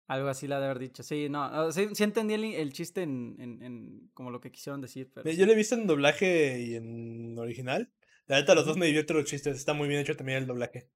Algo 0.09 0.28
así 0.28 0.47
la 0.47 0.59
de 0.59 0.66
haber 0.66 0.78
dicho. 0.78 1.02
Sí, 1.02 1.28
no, 1.28 1.73
sí, 1.73 1.88
entendí 1.99 2.35
el, 2.35 2.73
chiste 2.73 3.02
en, 3.02 3.37
en, 3.38 4.11
como 4.14 4.30
lo 4.30 4.40
que 4.40 4.50
quisieron 4.50 4.80
decir. 4.80 5.11
Pero 5.14 5.30
Yo 5.30 5.47
lo 5.47 5.52
he 5.52 5.56
visto 5.56 5.75
en 5.75 5.87
doblaje 5.87 6.61
y 6.61 6.75
en 6.75 7.38
original. 7.38 7.90
La 8.26 8.37
neta, 8.37 8.54
los 8.54 8.66
dos 8.66 8.76
me 8.76 8.87
divierten 8.87 9.16
los 9.16 9.26
chistes. 9.26 9.56
Está 9.56 9.75
muy 9.75 9.88
bien 9.88 10.00
hecho 10.00 10.16
también 10.16 10.38
el 10.38 10.47
doblaje. 10.47 10.88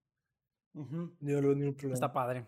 Está 1.95 2.13
padre. 2.13 2.47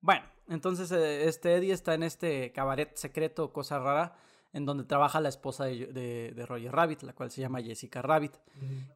Bueno, 0.00 0.24
entonces 0.48 0.92
eh, 0.92 1.26
este 1.26 1.56
Eddie 1.56 1.72
está 1.72 1.94
en 1.94 2.04
este 2.04 2.52
cabaret 2.52 2.94
secreto, 2.96 3.52
cosa 3.52 3.78
rara, 3.78 4.16
en 4.52 4.64
donde 4.64 4.84
trabaja 4.84 5.20
la 5.20 5.28
esposa 5.28 5.64
de, 5.64 6.32
de, 6.34 6.46
Roger 6.46 6.72
Rabbit, 6.72 7.02
la 7.02 7.12
cual 7.14 7.30
se 7.30 7.40
llama 7.40 7.60
Jessica 7.60 8.00
Rabbit, 8.00 8.36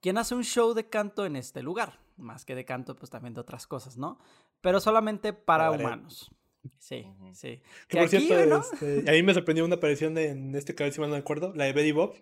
quien 0.00 0.16
hace 0.16 0.34
un 0.34 0.44
show 0.44 0.74
de 0.74 0.88
canto 0.88 1.26
en 1.26 1.36
este 1.36 1.62
lugar. 1.62 2.00
Más 2.16 2.44
que 2.44 2.54
de 2.54 2.64
canto, 2.64 2.94
pues 2.94 3.10
también 3.10 3.34
de 3.34 3.40
otras 3.40 3.66
cosas, 3.66 3.96
¿no? 3.96 4.18
Pero 4.60 4.80
solamente 4.80 5.32
para 5.32 5.70
humanos. 5.70 6.30
Sí, 6.78 7.06
sí. 7.32 7.60
Que 7.88 7.98
por 7.98 8.08
cierto, 8.08 8.60
este, 8.60 9.10
a 9.10 9.12
mí 9.12 9.22
me 9.22 9.34
sorprendió 9.34 9.64
una 9.64 9.76
aparición 9.76 10.14
de, 10.14 10.30
en 10.30 10.54
este 10.54 10.74
canal, 10.74 10.92
si 10.92 11.00
mal 11.00 11.10
no 11.10 11.16
me 11.16 11.20
acuerdo, 11.20 11.52
la 11.54 11.64
de 11.64 11.72
Betty 11.72 11.92
Bob. 11.92 12.14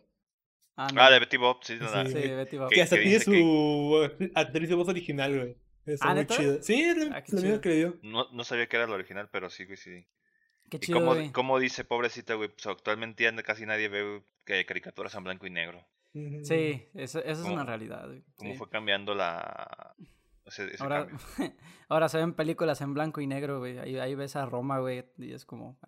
Ah, 0.77 0.89
ah 0.97 1.11
de 1.11 1.19
Betty 1.19 1.37
Bob, 1.37 1.59
sí, 1.63 1.79
sí, 1.79 1.85
sí 2.07 2.15
de 2.15 2.37
Betty 2.37 2.57
Bob. 2.57 2.71
Que 2.71 2.83
hasta 2.83 2.97
tiene 2.97 3.21
su 3.21 4.09
actriz 4.35 4.69
de 4.69 4.75
voz 4.75 4.89
original, 4.89 5.37
güey. 5.37 5.57
Está 5.87 6.11
ah, 6.11 6.15
muy 6.15 6.27
chido. 6.27 6.63
Sí, 6.63 6.81
es 6.83 6.97
lo, 6.97 7.15
ah, 7.15 7.23
mismo 7.33 7.61
que 7.61 7.71
dio. 7.71 7.99
No, 8.03 8.31
no 8.33 8.45
sabía 8.45 8.69
que 8.69 8.77
era 8.77 8.87
el 8.87 8.93
original, 8.93 9.29
pero 9.31 9.51
sí, 9.51 9.65
güey, 9.65 9.77
sí. 9.77 10.07
Qué 10.71 10.79
chido, 10.79 11.21
y 11.21 11.31
como, 11.31 11.59
dice, 11.59 11.85
pobrecita, 11.85 12.35
güey, 12.35 12.49
pues 12.49 12.67
actualmente 12.67 13.31
casi 13.43 13.67
nadie 13.67 13.89
ve 13.89 14.23
que 14.45 14.65
caricaturas 14.65 15.15
en 15.15 15.25
blanco 15.25 15.47
y 15.47 15.51
negro. 15.51 15.85
Sí, 16.13 16.87
eso, 16.95 17.21
eso 17.21 17.43
es 17.43 17.49
una 17.49 17.65
realidad, 17.65 18.07
güey. 18.07 18.23
Cómo 18.37 18.55
fue 18.55 18.69
cambiando 18.69 19.15
la 19.15 19.95
ahora, 20.79 21.09
ahora 21.89 22.09
se 22.09 22.19
ven 22.19 22.35
películas 22.35 22.81
en 22.81 22.95
blanco 22.95 23.21
y 23.21 23.27
negro, 23.27 23.59
güey. 23.59 23.79
Ahí, 23.79 23.99
ahí 23.99 24.15
ves 24.15 24.37
a 24.37 24.47
Roma, 24.47 24.79
güey, 24.79 25.05
y 25.19 25.33
es 25.33 25.45
como... 25.45 25.79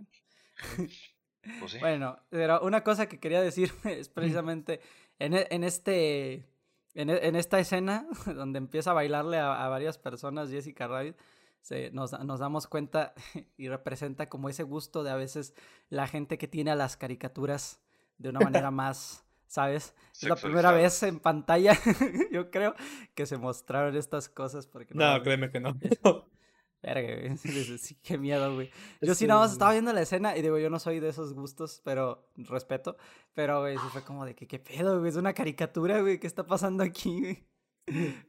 Pues 1.59 1.81
bueno, 1.81 2.21
pero 2.29 2.61
una 2.61 2.85
cosa 2.85 3.07
que 3.09 3.19
quería 3.19 3.43
decir 3.43 3.73
es 3.85 4.09
precisamente 4.09 4.81
en, 5.19 5.35
e, 5.35 5.49
en 5.51 5.65
este... 5.65 6.49
En, 6.95 7.11
e, 7.11 7.27
en, 7.27 7.35
esta 7.35 7.59
escena 7.59 8.07
donde 8.27 8.59
empieza 8.59 8.93
a 8.93 8.95
bailarle 8.95 9.39
a, 9.39 9.67
varias 9.67 9.99
personas 9.99 10.51
Jessica 10.51 10.87
Rabbit, 10.87 11.17
se, 11.61 11.91
nos, 11.91 12.13
nos, 12.13 12.39
damos 12.39 12.69
cuenta 12.69 13.15
y 13.57 13.69
representa 13.69 14.29
como 14.29 14.49
ese 14.51 14.63
gusto 14.63 15.03
de 15.03 15.11
a 15.11 15.17
veces 15.17 15.55
la 15.89 16.07
gente 16.07 16.39
que 16.39 16.47
tiene 16.47 16.71
a 16.71 16.77
las 16.77 16.97
caricaturas 16.97 17.81
de 18.19 18.29
una 18.29 18.39
manera 18.39 18.71
más 18.71 19.25
¿sabes? 19.53 19.95
Es 20.15 20.23
la 20.23 20.37
primera 20.37 20.73
vez 20.73 21.03
en 21.03 21.21
pantalla, 21.21 21.75
yo 22.33 22.51
creo, 22.51 22.75
que 23.15 23.27
se 23.27 23.37
mostraron 23.37 23.95
estas 23.97 24.31
cosas. 24.31 24.67
Porque 24.67 24.95
no, 24.95 25.23
créeme 25.23 25.51
que 25.51 25.61
no. 25.61 25.75
Verga, 26.83 27.21
güey. 27.21 27.37
Sí, 27.79 27.97
qué 28.03 28.17
miedo, 28.17 28.55
güey. 28.55 28.71
Yo 29.03 29.15
sí 29.15 29.27
nada 29.27 29.41
más 29.41 29.53
estaba 29.53 29.73
viendo 29.73 29.93
la 29.93 30.01
escena 30.01 30.37
y 30.37 30.43
digo, 30.43 30.59
yo 30.59 30.71
no 30.71 30.79
soy 30.79 31.01
de 31.01 31.11
esos 31.11 31.35
gustos, 31.35 31.83
pero 31.85 32.31
respeto. 32.37 32.97
Pero, 33.35 33.61
güey, 33.61 33.77
sí 33.77 33.85
fue 33.93 34.03
como 34.03 34.25
de 34.25 34.35
que, 34.35 34.47
¿qué 34.47 34.59
pedo, 34.59 34.99
güey? 34.99 35.11
Es 35.11 35.17
una 35.17 35.35
caricatura, 35.35 36.01
güey. 36.01 36.19
¿Qué 36.19 36.27
está 36.27 36.47
pasando 36.47 36.83
aquí, 36.83 37.21
güey? 37.21 37.47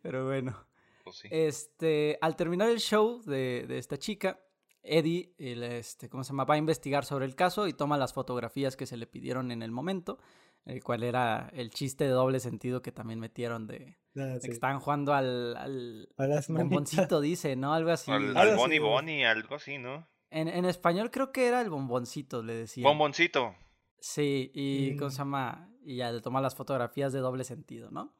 Pero 0.02 0.26
bueno. 0.26 0.68
Pues 1.06 1.16
sí. 1.16 1.30
Este, 1.32 2.18
al 2.22 2.36
terminar 2.36 2.70
el 2.70 2.80
show 2.80 3.22
de, 3.24 3.66
de 3.66 3.78
esta 3.78 3.98
chica, 3.98 4.42
Eddie, 4.84 5.34
el, 5.38 5.64
este, 5.64 6.10
¿cómo 6.10 6.26
se 6.26 6.32
llama? 6.32 6.44
Va 6.44 6.56
a 6.56 6.58
investigar 6.58 7.06
sobre 7.06 7.26
el 7.26 7.36
caso 7.36 7.68
y 7.68 7.74
toma 7.74 7.98
las 7.98 8.14
fotografías 8.14 8.76
que 8.76 8.86
se 8.86 8.98
le 8.98 9.08
pidieron 9.08 9.52
en 9.52 9.64
el 9.64 9.72
momento 9.72 10.20
el 10.66 10.84
cual 10.84 11.04
era 11.04 11.50
el 11.54 11.70
chiste 11.70 12.06
de 12.06 12.12
doble 12.12 12.40
sentido 12.40 12.82
que 12.82 12.92
también 12.92 13.20
metieron 13.20 13.68
de, 13.68 13.98
ah, 14.18 14.38
que 14.42 14.52
estaban 14.52 14.80
jugando 14.80 15.14
al, 15.14 15.58
al 15.58 16.46
bomboncito, 16.48 17.22
dice, 17.22 17.56
¿no? 17.56 17.74
Algo 17.74 17.92
así. 17.92 18.12
Al, 18.12 18.36
al 18.38 18.56
Bonnie 18.56 18.80
Bonnie, 18.80 19.26
algo 19.26 19.56
así, 19.56 19.78
¿no? 19.78 20.08
En, 20.30 20.48
en 20.48 20.66
español 20.66 21.12
creo 21.12 21.32
que 21.32 21.48
era 21.48 21.62
el 21.62 21.70
bomboncito, 21.70 22.42
le 22.42 22.56
decía. 22.56 22.88
Bomboncito. 22.88 23.56
Sí, 24.00 24.52
y 24.54 24.96
¿cómo 24.98 25.12
se 25.12 25.16
mm. 25.16 25.20
llama? 25.20 25.70
Y 25.86 25.98
ya 25.98 26.12
le 26.12 26.22
toma 26.22 26.42
las 26.42 26.56
fotografías 26.56 27.14
de 27.14 27.20
doble 27.20 27.44
sentido, 27.44 27.92
¿no? 27.92 28.14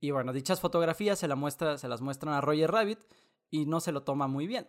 Y 0.00 0.10
bueno, 0.10 0.32
dichas 0.32 0.60
fotografías 0.60 1.18
se, 1.18 1.28
la 1.28 1.34
muestra, 1.34 1.78
se 1.78 1.88
las 1.88 2.00
muestran 2.00 2.34
a 2.34 2.40
Roger 2.40 2.70
Rabbit 2.70 3.00
y 3.50 3.66
no 3.66 3.80
se 3.80 3.90
lo 3.90 4.02
toma 4.02 4.28
muy 4.28 4.46
bien. 4.46 4.68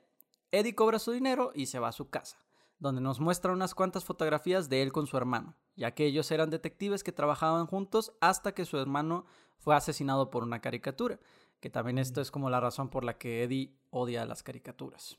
Eddie 0.52 0.76
cobra 0.76 1.00
su 1.00 1.12
dinero 1.12 1.52
y 1.54 1.66
se 1.66 1.80
va 1.80 1.90
a 1.90 1.92
su 1.92 2.10
casa 2.10 2.45
donde 2.86 3.02
nos 3.02 3.20
muestra 3.20 3.52
unas 3.52 3.74
cuantas 3.74 4.06
fotografías 4.06 4.70
de 4.70 4.84
él 4.84 4.94
con 4.94 5.08
su 5.08 5.18
hermano, 5.18 5.56
ya 5.76 5.96
que 5.96 6.06
ellos 6.06 6.30
eran 6.30 6.52
detectives 6.52 7.04
que 7.04 7.12
trabajaban 7.12 7.66
juntos 7.66 8.14
hasta 8.22 8.54
que 8.54 8.64
su 8.64 8.78
hermano 8.78 9.26
fue 9.58 9.76
asesinado 9.76 10.30
por 10.30 10.44
una 10.44 10.62
caricatura, 10.62 11.20
que 11.60 11.72
también 11.72 11.98
esto 11.98 12.22
es 12.22 12.30
como 12.30 12.50
la 12.52 12.60
razón 12.60 12.90
por 12.90 13.04
la 13.04 13.18
que 13.18 13.42
Eddie 13.42 13.76
odia 13.90 14.26
las 14.26 14.44
caricaturas. 14.44 15.18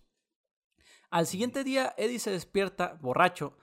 Al 1.11 1.27
siguiente 1.27 1.65
día, 1.65 1.93
Eddie 1.97 2.21
se 2.21 2.31
despierta 2.31 2.97
borracho 3.01 3.57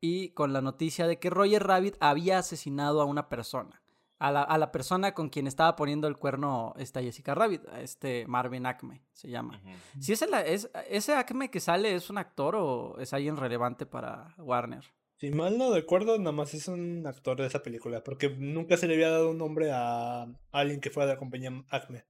y 0.00 0.30
con 0.30 0.54
la 0.54 0.62
noticia 0.62 1.06
de 1.06 1.18
que 1.18 1.28
Roger 1.28 1.62
Rabbit 1.62 1.96
había 2.00 2.38
asesinado 2.38 3.02
a 3.02 3.04
una 3.04 3.28
persona 3.28 3.82
a 4.20 4.30
la, 4.30 4.42
a 4.42 4.58
la, 4.58 4.70
persona 4.70 5.14
con 5.14 5.30
quien 5.30 5.46
estaba 5.46 5.74
poniendo 5.74 6.06
el 6.06 6.18
cuerno 6.18 6.74
esta 6.76 7.02
Jessica 7.02 7.34
Rabbit, 7.34 7.62
este 7.78 8.26
Marvin 8.26 8.66
Acme 8.66 9.02
se 9.12 9.30
llama. 9.30 9.60
Si 9.98 10.12
ese, 10.12 10.28
es, 10.46 10.70
ese 10.88 11.14
Acme 11.14 11.50
que 11.50 11.58
sale 11.58 11.94
es 11.94 12.10
un 12.10 12.18
actor 12.18 12.54
o 12.54 12.98
es 13.00 13.14
alguien 13.14 13.38
relevante 13.38 13.86
para 13.86 14.34
Warner. 14.36 14.84
Si 15.16 15.30
mal 15.30 15.58
no 15.58 15.74
recuerdo, 15.74 16.18
nada 16.18 16.32
más 16.32 16.54
es 16.54 16.68
un 16.68 17.06
actor 17.06 17.38
de 17.38 17.46
esa 17.46 17.62
película, 17.62 18.04
porque 18.04 18.30
nunca 18.30 18.76
se 18.76 18.86
le 18.86 18.94
había 18.94 19.10
dado 19.10 19.30
un 19.30 19.38
nombre 19.38 19.70
a 19.72 20.26
alguien 20.52 20.80
que 20.80 20.90
fuera 20.90 21.08
de 21.08 21.14
la 21.14 21.18
compañía 21.18 21.64
Acme. 21.70 22.04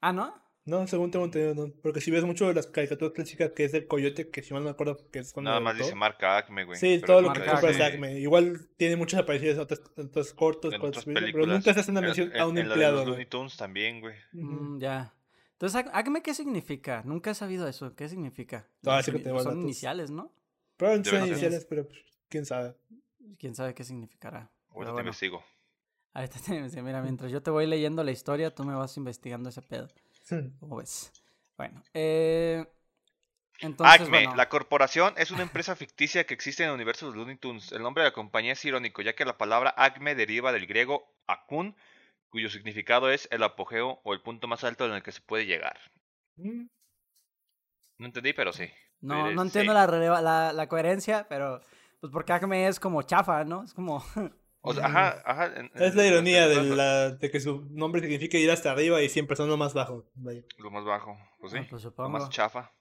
Ah, 0.00 0.12
¿no? 0.12 0.43
No, 0.66 0.86
según 0.86 1.10
tengo 1.10 1.26
entendido, 1.26 1.54
no. 1.54 1.72
Porque 1.82 2.00
si 2.00 2.10
ves 2.10 2.24
mucho 2.24 2.48
de 2.48 2.54
las 2.54 2.66
caricaturas 2.66 3.12
clásicas 3.12 3.50
que 3.52 3.64
es 3.64 3.72
del 3.72 3.86
coyote, 3.86 4.30
que 4.30 4.42
si 4.42 4.54
mal 4.54 4.62
no 4.62 4.68
me 4.68 4.70
acuerdo 4.70 4.96
que 5.10 5.18
es 5.18 5.36
Nada 5.36 5.60
más 5.60 5.76
dice 5.76 5.94
marca 5.94 6.38
Acme, 6.38 6.64
güey. 6.64 6.78
Sí, 6.78 7.02
todo 7.04 7.20
lo 7.20 7.32
que 7.34 7.44
compra 7.44 7.70
es 7.70 7.80
Acme. 7.80 8.18
Igual 8.18 8.68
tiene 8.78 8.96
muchas 8.96 9.20
apariciones 9.20 9.56
en 9.56 9.62
otros, 10.06 10.32
cortos, 10.32 10.72
en 10.72 10.80
otras 10.80 11.04
pero 11.04 11.46
nunca 11.46 11.74
se 11.74 11.80
hace 11.80 11.90
una 11.90 12.00
mención 12.00 12.34
a 12.34 12.46
un 12.46 12.56
empleado. 12.56 13.00
En 13.00 13.06
los 13.06 13.08
Looney 13.08 13.26
Tunes 13.26 13.56
también, 13.56 14.00
güey. 14.00 14.14
Mm, 14.32 14.78
ya. 14.78 15.12
Entonces, 15.52 15.84
Acme, 15.92 16.22
¿qué 16.22 16.34
significa? 16.34 17.02
Nunca 17.04 17.30
he 17.30 17.34
sabido 17.34 17.68
eso. 17.68 17.94
¿Qué 17.94 18.08
significa? 18.08 18.66
Ah, 18.86 19.02
sí 19.02 19.12
que 19.12 19.18
te 19.18 19.30
son 19.38 19.60
iniciales, 19.60 20.10
¿no? 20.10 20.32
Probablemente 20.76 21.10
son 21.10 21.28
iniciales, 21.28 21.66
pero 21.68 21.86
pues, 21.86 22.00
quién 22.28 22.46
sabe. 22.46 22.74
Quién 23.38 23.54
sabe 23.54 23.74
qué 23.74 23.84
significará. 23.84 24.50
Ahorita 24.70 24.94
te 24.94 25.00
investigo. 25.00 25.44
Ahorita 26.14 26.38
te 26.44 26.56
investigo. 26.56 26.84
Mira, 26.84 27.02
mientras 27.02 27.30
yo 27.30 27.42
te 27.42 27.50
voy 27.50 27.66
leyendo 27.66 28.02
la 28.02 28.10
historia, 28.10 28.54
tú 28.54 28.64
me 28.64 28.74
vas 28.74 28.96
investigando 28.96 29.50
ese 29.50 29.62
pedo. 29.62 29.88
¿Cómo 30.60 30.76
ves? 30.76 31.12
Bueno, 31.56 31.82
eh, 31.94 32.66
entonces, 33.60 34.00
Acme, 34.00 34.28
la 34.34 34.48
corporación 34.48 35.14
es 35.16 35.30
una 35.30 35.42
empresa 35.42 35.76
ficticia 35.76 36.24
que 36.24 36.34
existe 36.34 36.64
en 36.64 36.70
el 36.70 36.74
universo 36.74 37.10
de 37.10 37.16
Looney 37.16 37.36
Tunes. 37.36 37.72
El 37.72 37.82
nombre 37.82 38.02
de 38.02 38.10
la 38.10 38.14
compañía 38.14 38.52
es 38.52 38.64
irónico, 38.64 39.02
ya 39.02 39.14
que 39.14 39.24
la 39.24 39.38
palabra 39.38 39.72
Acme 39.76 40.14
deriva 40.14 40.52
del 40.52 40.66
griego 40.66 41.14
akun, 41.26 41.76
cuyo 42.30 42.50
significado 42.50 43.10
es 43.10 43.28
el 43.30 43.42
apogeo 43.42 44.00
o 44.02 44.12
el 44.12 44.20
punto 44.20 44.48
más 44.48 44.64
alto 44.64 44.86
en 44.86 44.92
el 44.92 45.02
que 45.02 45.12
se 45.12 45.20
puede 45.20 45.46
llegar. 45.46 45.78
Mm. 46.36 46.66
No 47.98 48.06
entendí, 48.06 48.32
pero 48.32 48.52
sí. 48.52 48.68
No, 49.00 49.30
no 49.30 49.42
entiendo 49.42 49.72
la, 49.72 49.86
la, 49.86 50.52
la, 50.52 50.68
coherencia, 50.68 51.26
pero 51.28 51.60
pues 52.00 52.12
porque 52.12 52.32
Acme 52.32 52.66
es 52.66 52.80
como 52.80 53.02
chafa, 53.02 53.44
¿no? 53.44 53.62
Es 53.64 53.72
como... 53.72 54.04
ajá, 54.64 55.22
ajá. 55.24 55.52
es 55.74 55.94
la 55.94 56.06
ironía 56.06 56.48
de, 56.48 56.62
la, 56.62 57.10
de, 57.10 57.30
que 57.30 57.40
su 57.40 57.66
nombre 57.70 58.00
significa 58.00 58.38
ir 58.38 58.50
hasta 58.50 58.70
arriba 58.70 59.02
y 59.02 59.08
siempre 59.08 59.36
son 59.36 59.48
lo 59.48 59.56
más 59.56 59.74
bajo. 59.74 60.04
Lo 60.58 60.70
más 60.70 60.84
bajo, 60.84 61.16
pues 61.38 61.52
sí. 61.52 61.58
Ah, 61.60 61.66
pues 61.68 61.84
lo 61.84 62.08
más 62.08 62.28
chafa. 62.30 62.72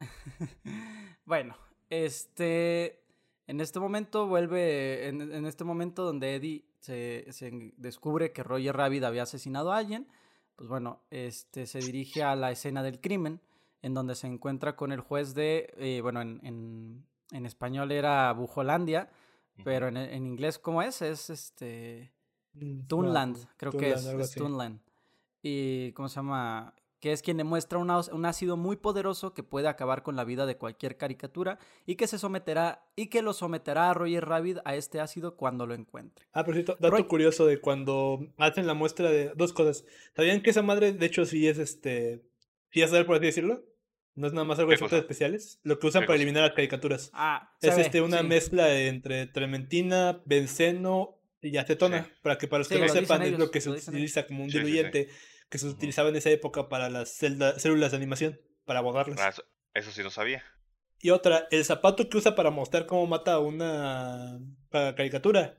bueno, 1.24 1.56
este. 1.90 3.02
En 3.46 3.60
este 3.60 3.78
momento 3.78 4.26
vuelve. 4.26 5.08
En, 5.08 5.46
este 5.46 5.64
momento 5.64 6.04
donde 6.04 6.36
Eddie 6.36 6.64
se, 6.80 7.26
se, 7.30 7.72
descubre 7.76 8.32
que 8.32 8.42
Roger 8.42 8.76
Rabbit 8.76 9.04
había 9.04 9.22
asesinado 9.22 9.72
a 9.72 9.78
alguien. 9.78 10.08
Pues 10.56 10.68
bueno, 10.68 11.02
este 11.10 11.66
se 11.66 11.78
dirige 11.78 12.22
a 12.22 12.34
la 12.34 12.50
escena 12.50 12.82
del 12.82 13.00
crimen. 13.00 13.40
En 13.82 13.94
donde 13.94 14.14
se 14.14 14.26
encuentra 14.26 14.74
con 14.74 14.90
el 14.90 15.00
juez 15.00 15.34
de. 15.34 15.72
Eh, 15.76 16.00
bueno, 16.02 16.22
en, 16.22 16.40
en, 16.42 17.06
en 17.30 17.46
español 17.46 17.92
era 17.92 18.32
Bujolandia 18.32 19.10
pero 19.64 19.88
en, 19.88 19.96
en 19.96 20.26
inglés, 20.26 20.58
¿cómo 20.58 20.82
es? 20.82 21.02
Es 21.02 21.30
este. 21.30 22.12
Mm, 22.54 22.86
Tunland, 22.86 23.38
creo 23.56 23.72
que 23.72 23.92
es. 23.92 24.04
Es 24.04 24.32
Tunland. 24.32 24.80
Y, 25.42 25.92
¿cómo 25.92 26.08
se 26.08 26.16
llama? 26.16 26.74
Que 27.00 27.12
es 27.12 27.22
quien 27.22 27.36
demuestra 27.36 27.78
un, 27.78 27.90
un 27.90 28.26
ácido 28.26 28.56
muy 28.56 28.76
poderoso 28.76 29.34
que 29.34 29.42
puede 29.42 29.68
acabar 29.68 30.02
con 30.02 30.16
la 30.16 30.24
vida 30.24 30.46
de 30.46 30.56
cualquier 30.56 30.96
caricatura 30.96 31.58
y 31.84 31.96
que 31.96 32.06
se 32.06 32.18
someterá 32.18 32.86
y 32.96 33.08
que 33.08 33.22
lo 33.22 33.32
someterá 33.32 33.90
a 33.90 33.94
Roger 33.94 34.24
Rabbit 34.24 34.58
a 34.64 34.74
este 34.74 35.00
ácido 35.00 35.36
cuando 35.36 35.66
lo 35.66 35.74
encuentre. 35.74 36.26
Ah, 36.32 36.44
por 36.44 36.54
cierto, 36.54 36.76
dato 36.80 37.06
curioso 37.06 37.46
de 37.46 37.60
cuando 37.60 38.32
hacen 38.38 38.66
la 38.66 38.74
muestra 38.74 39.10
de 39.10 39.32
dos 39.34 39.52
cosas. 39.52 39.84
¿Sabían 40.16 40.42
que 40.42 40.50
esa 40.50 40.62
madre, 40.62 40.92
de 40.92 41.06
hecho, 41.06 41.26
sí 41.26 41.46
es 41.46 41.58
este. 41.58 42.22
Sí 42.70 42.82
es 42.82 42.90
por 43.04 43.16
así 43.16 43.26
decirlo? 43.26 43.62
No 44.16 44.26
es 44.26 44.32
nada 44.32 44.44
más 44.44 44.58
algo 44.58 44.70
de 44.70 44.76
efectos 44.76 44.98
especiales. 44.98 45.60
Lo 45.62 45.78
que 45.78 45.86
usan 45.86 46.06
para 46.06 46.16
eliminar 46.16 46.42
las 46.42 46.52
caricaturas. 46.52 47.10
Ah, 47.12 47.54
es 47.60 47.76
este 47.78 48.00
una 48.00 48.22
mezcla 48.22 48.74
entre 48.74 49.26
trementina, 49.26 50.22
benceno 50.24 51.20
y 51.42 51.56
acetona. 51.58 52.10
Para 52.22 52.38
que 52.38 52.48
para 52.48 52.60
los 52.60 52.68
que 52.68 52.78
no 52.78 52.88
sepan 52.88 53.22
es 53.22 53.38
lo 53.38 53.50
que 53.50 53.60
se 53.60 53.70
utiliza 53.70 54.26
como 54.26 54.42
un 54.42 54.48
diluyente 54.48 55.08
que 55.48 55.58
se 55.58 55.66
utilizaba 55.66 56.08
en 56.08 56.16
esa 56.16 56.30
época 56.30 56.68
para 56.68 56.90
las 56.90 57.10
células 57.10 57.90
de 57.90 57.96
animación, 57.96 58.40
para 58.64 58.80
borrarlas. 58.80 59.20
Ah, 59.20 59.42
eso, 59.74 59.92
sí 59.92 60.02
lo 60.02 60.10
sabía. 60.10 60.42
Y 60.98 61.10
otra, 61.10 61.46
el 61.50 61.64
zapato 61.64 62.08
que 62.08 62.16
usa 62.16 62.34
para 62.34 62.50
mostrar 62.50 62.86
cómo 62.86 63.06
mata 63.06 63.34
a 63.34 63.38
una 63.38 64.40
caricatura. 64.70 65.58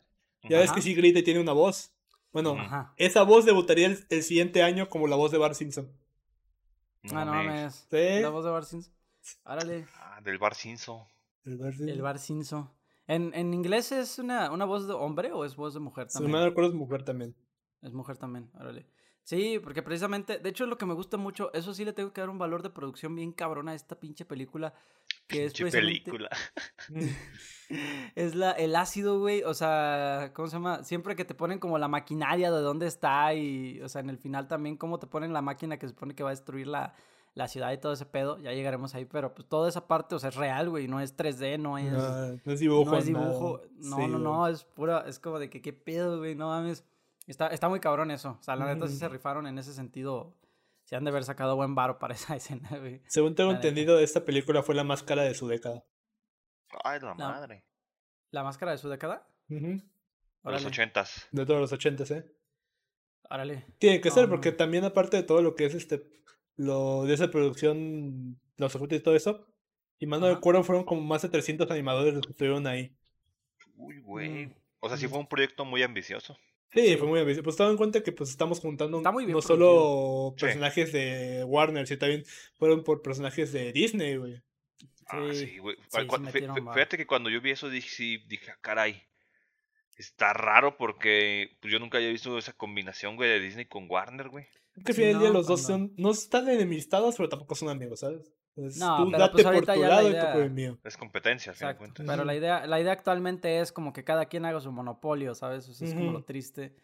Ya 0.49 0.59
ves 0.59 0.71
que 0.71 0.81
sí 0.81 0.93
grita 0.93 1.19
y 1.19 1.23
tiene 1.23 1.39
una 1.39 1.53
voz. 1.53 1.93
Bueno, 2.31 2.57
esa 2.97 3.23
voz 3.23 3.45
debutaría 3.45 3.87
el, 4.09 4.23
siguiente 4.23 4.63
año 4.63 4.89
como 4.89 5.07
la 5.07 5.15
voz 5.15 5.31
de 5.31 5.37
Bart 5.37 5.55
Simpson. 5.55 5.91
Ah, 7.15 7.25
no 7.25 7.33
mames. 7.33 7.87
¿Sí? 7.89 8.21
La 8.21 8.29
voz 8.29 8.45
de 8.45 8.65
Simpson. 8.65 8.93
Árale. 9.43 9.85
Ah, 9.95 10.21
del 10.23 10.37
Bart 10.37 10.55
Simpson. 10.55 11.01
El 11.45 12.01
Bart 12.01 12.19
Simpson. 12.19 12.69
¿En, 13.07 13.33
¿En, 13.33 13.53
inglés 13.53 13.91
es 13.91 14.19
una, 14.19 14.51
una 14.51 14.65
voz 14.65 14.87
de 14.87 14.93
hombre 14.93 15.31
o 15.31 15.45
es 15.45 15.55
voz 15.55 15.73
de 15.73 15.79
mujer 15.79 16.07
también? 16.07 16.31
Si 16.31 16.37
me 16.37 16.45
acuerdo 16.45 16.71
es 16.71 16.75
mujer 16.75 17.03
también. 17.03 17.35
Es 17.81 17.93
mujer 17.93 18.17
también, 18.17 18.49
órale. 18.55 18.85
Sí, 19.23 19.59
porque 19.61 19.81
precisamente, 19.81 20.39
de 20.39 20.49
hecho 20.49 20.65
lo 20.65 20.77
que 20.77 20.85
me 20.85 20.93
gusta 20.93 21.17
mucho, 21.17 21.51
eso 21.53 21.73
sí 21.73 21.83
le 21.85 21.93
tengo 21.93 22.11
que 22.11 22.21
dar 22.21 22.29
un 22.29 22.37
valor 22.37 22.63
de 22.63 22.69
producción 22.69 23.15
bien 23.15 23.31
cabrón 23.31 23.69
a 23.69 23.75
esta 23.75 23.99
pinche 23.99 24.25
película. 24.25 24.73
Que 25.27 25.45
es 25.45 25.53
película. 25.53 26.29
es 28.15 28.35
la, 28.35 28.51
el 28.51 28.75
ácido, 28.75 29.19
güey, 29.19 29.43
o 29.43 29.53
sea, 29.53 30.31
¿cómo 30.33 30.47
se 30.47 30.53
llama? 30.53 30.83
Siempre 30.83 31.15
que 31.15 31.25
te 31.25 31.35
ponen 31.35 31.59
como 31.59 31.77
la 31.77 31.87
maquinaria 31.87 32.51
de 32.51 32.61
dónde 32.61 32.87
está 32.87 33.33
y, 33.33 33.81
o 33.81 33.89
sea, 33.89 34.01
en 34.01 34.09
el 34.09 34.17
final 34.17 34.47
también 34.47 34.77
cómo 34.77 34.99
te 34.99 35.07
ponen 35.07 35.33
la 35.33 35.41
máquina 35.41 35.77
que 35.77 35.87
se 35.87 35.93
supone 35.93 36.15
que 36.15 36.23
va 36.23 36.29
a 36.29 36.33
destruir 36.33 36.67
la, 36.67 36.93
la 37.37 37.47
ciudad 37.47 37.71
y 37.71 37.77
todo 37.77 37.93
ese 37.93 38.05
pedo, 38.05 38.37
ya 38.39 38.51
llegaremos 38.53 38.95
ahí, 38.95 39.05
pero 39.05 39.33
pues 39.33 39.47
toda 39.47 39.69
esa 39.69 39.87
parte, 39.87 40.15
o 40.15 40.19
sea, 40.19 40.29
es 40.29 40.35
real, 40.35 40.69
güey, 40.69 40.87
no 40.87 40.99
es 40.99 41.15
3D, 41.15 41.59
no 41.59 41.77
es... 41.77 41.91
No, 41.91 42.53
es 42.53 42.59
dibujo. 42.59 42.91
No 42.91 42.97
es 42.97 43.05
dibujo, 43.05 43.61
no, 43.79 44.07
no, 44.07 44.17
no, 44.17 44.47
es 44.47 44.63
pura, 44.63 45.03
es 45.07 45.19
como 45.19 45.37
de 45.39 45.49
que 45.49 45.61
qué 45.61 45.73
pedo, 45.73 46.17
güey, 46.17 46.35
no 46.35 46.47
mames. 46.47 46.83
Está, 47.27 47.47
está 47.47 47.67
muy 47.67 47.79
cabrón 47.81 48.09
eso. 48.09 48.37
O 48.39 48.43
sea, 48.43 48.55
la 48.55 48.73
neta 48.73 48.87
sí 48.87 48.95
se 48.95 49.09
rifaron 49.09 49.47
en 49.47 49.57
ese 49.59 49.73
sentido. 49.73 50.33
Se 50.87 50.95
han 50.95 51.03
de 51.03 51.09
haber 51.09 51.25
sacado 51.25 51.57
buen 51.57 51.75
varo 51.75 51.99
para 51.99 52.13
esa 52.15 52.37
escena, 52.37 52.69
güey. 52.79 53.01
Según 53.07 53.35
tengo 53.35 53.51
entendido, 53.51 53.99
esta 53.99 54.23
película 54.23 54.63
fue 54.63 54.73
la 54.73 54.85
más 54.85 55.03
cara 55.03 55.23
de 55.23 55.33
su 55.33 55.45
década. 55.47 55.83
Ay, 56.83 57.01
la, 57.01 57.13
madre. 57.13 57.65
¿La 58.31 58.43
máscara 58.43 58.71
de 58.71 58.77
su 58.77 58.87
década? 58.87 59.27
De 59.49 59.81
los 60.43 60.65
ochentas. 60.65 61.27
De 61.31 61.45
todos 61.45 61.59
los 61.59 61.73
ochentas, 61.73 62.09
eh. 62.11 62.25
Órale. 63.29 63.65
Tiene 63.79 63.99
que 63.99 64.11
ser, 64.11 64.29
porque 64.29 64.53
también 64.53 64.85
aparte 64.85 65.17
de 65.17 65.23
todo 65.23 65.41
lo 65.41 65.55
que 65.55 65.65
es 65.65 65.73
este, 65.73 66.09
lo 66.55 67.03
de 67.03 67.15
esa 67.15 67.29
producción, 67.31 68.39
los 68.55 68.73
efectos 68.73 68.99
y 68.99 69.01
todo 69.01 69.15
eso, 69.15 69.45
y 69.99 70.05
más 70.05 70.21
no 70.21 70.33
recuerdo, 70.33 70.63
fueron 70.63 70.85
como 70.85 71.01
más 71.01 71.21
de 71.21 71.29
300 71.29 71.69
animadores 71.69 72.13
los 72.13 72.25
que 72.25 72.31
estuvieron 72.31 72.65
ahí. 72.65 72.95
Uy, 73.75 73.99
güey. 73.99 74.45
Mm. 74.45 74.53
O 74.79 74.87
sea, 74.87 74.97
sí 74.97 75.09
fue 75.09 75.19
un 75.19 75.27
proyecto 75.27 75.65
muy 75.65 75.83
ambicioso. 75.83 76.37
Sí, 76.77 76.95
fue 76.97 77.07
muy 77.07 77.19
ambicioso. 77.19 77.43
Pues 77.43 77.55
estaba 77.55 77.71
en 77.71 77.77
cuenta 77.77 78.03
que 78.03 78.11
pues 78.11 78.29
estamos 78.29 78.59
juntando 78.59 79.01
no 79.01 79.41
solo 79.41 80.35
personajes 80.39 80.91
de 80.91 81.43
Warner, 81.43 81.87
sino 81.87 81.99
también 81.99 82.23
fueron 82.55 82.83
por 82.83 83.01
personajes 83.01 83.51
de 83.51 83.71
Disney, 83.71 84.17
güey. 84.17 84.43
Ah, 85.07 85.29
sí, 85.33 85.57
güey. 85.57 85.75
fíjate 86.73 86.97
que 86.97 87.07
cuando 87.07 87.29
yo 87.29 87.41
vi 87.41 87.51
eso 87.51 87.69
dije, 87.69 87.89
sí, 87.89 88.17
dije, 88.27 88.51
ah, 88.51 88.57
caray. 88.61 89.01
Está 89.95 90.33
raro 90.33 90.77
porque 90.77 91.57
pues, 91.59 91.71
yo 91.71 91.79
nunca 91.79 91.97
había 91.97 92.11
visto 92.11 92.37
esa 92.37 92.53
combinación, 92.53 93.15
güey, 93.15 93.29
de 93.29 93.39
Disney 93.39 93.65
con 93.65 93.89
Warner, 93.89 94.29
güey. 94.29 94.45
Que 94.85 94.91
al 94.91 94.95
final 94.95 95.13
del 95.13 95.21
día 95.21 95.29
los 95.31 95.47
dos 95.47 95.63
son, 95.63 95.93
no 95.97 96.11
están 96.11 96.47
enemistados, 96.47 97.15
pero 97.15 97.29
tampoco 97.29 97.55
son 97.55 97.69
amigos, 97.69 98.01
¿sabes? 98.01 98.31
No, 98.57 98.97
tú 98.97 99.11
pero 99.11 99.19
date 99.19 99.31
pues 99.33 99.45
ahorita 99.45 99.73
por 99.73 99.75
tu 99.75 99.89
lado 99.89 100.09
idea... 100.09 100.29
y 100.29 100.33
por 100.33 100.41
el 100.41 100.51
mío. 100.51 100.77
Es 100.83 100.97
competencia, 100.97 101.51
Exacto. 101.51 102.03
Pero 102.05 102.25
la 102.25 102.35
idea, 102.35 102.65
la 102.65 102.79
idea 102.79 102.93
actualmente 102.93 103.59
es 103.59 103.71
como 103.71 103.93
que 103.93 104.03
cada 104.03 104.25
quien 104.25 104.45
haga 104.45 104.59
su 104.59 104.71
monopolio, 104.71 105.35
¿sabes? 105.35 105.69
es 105.69 105.93
como 105.93 106.11
lo 106.11 106.23
triste. 106.23 106.75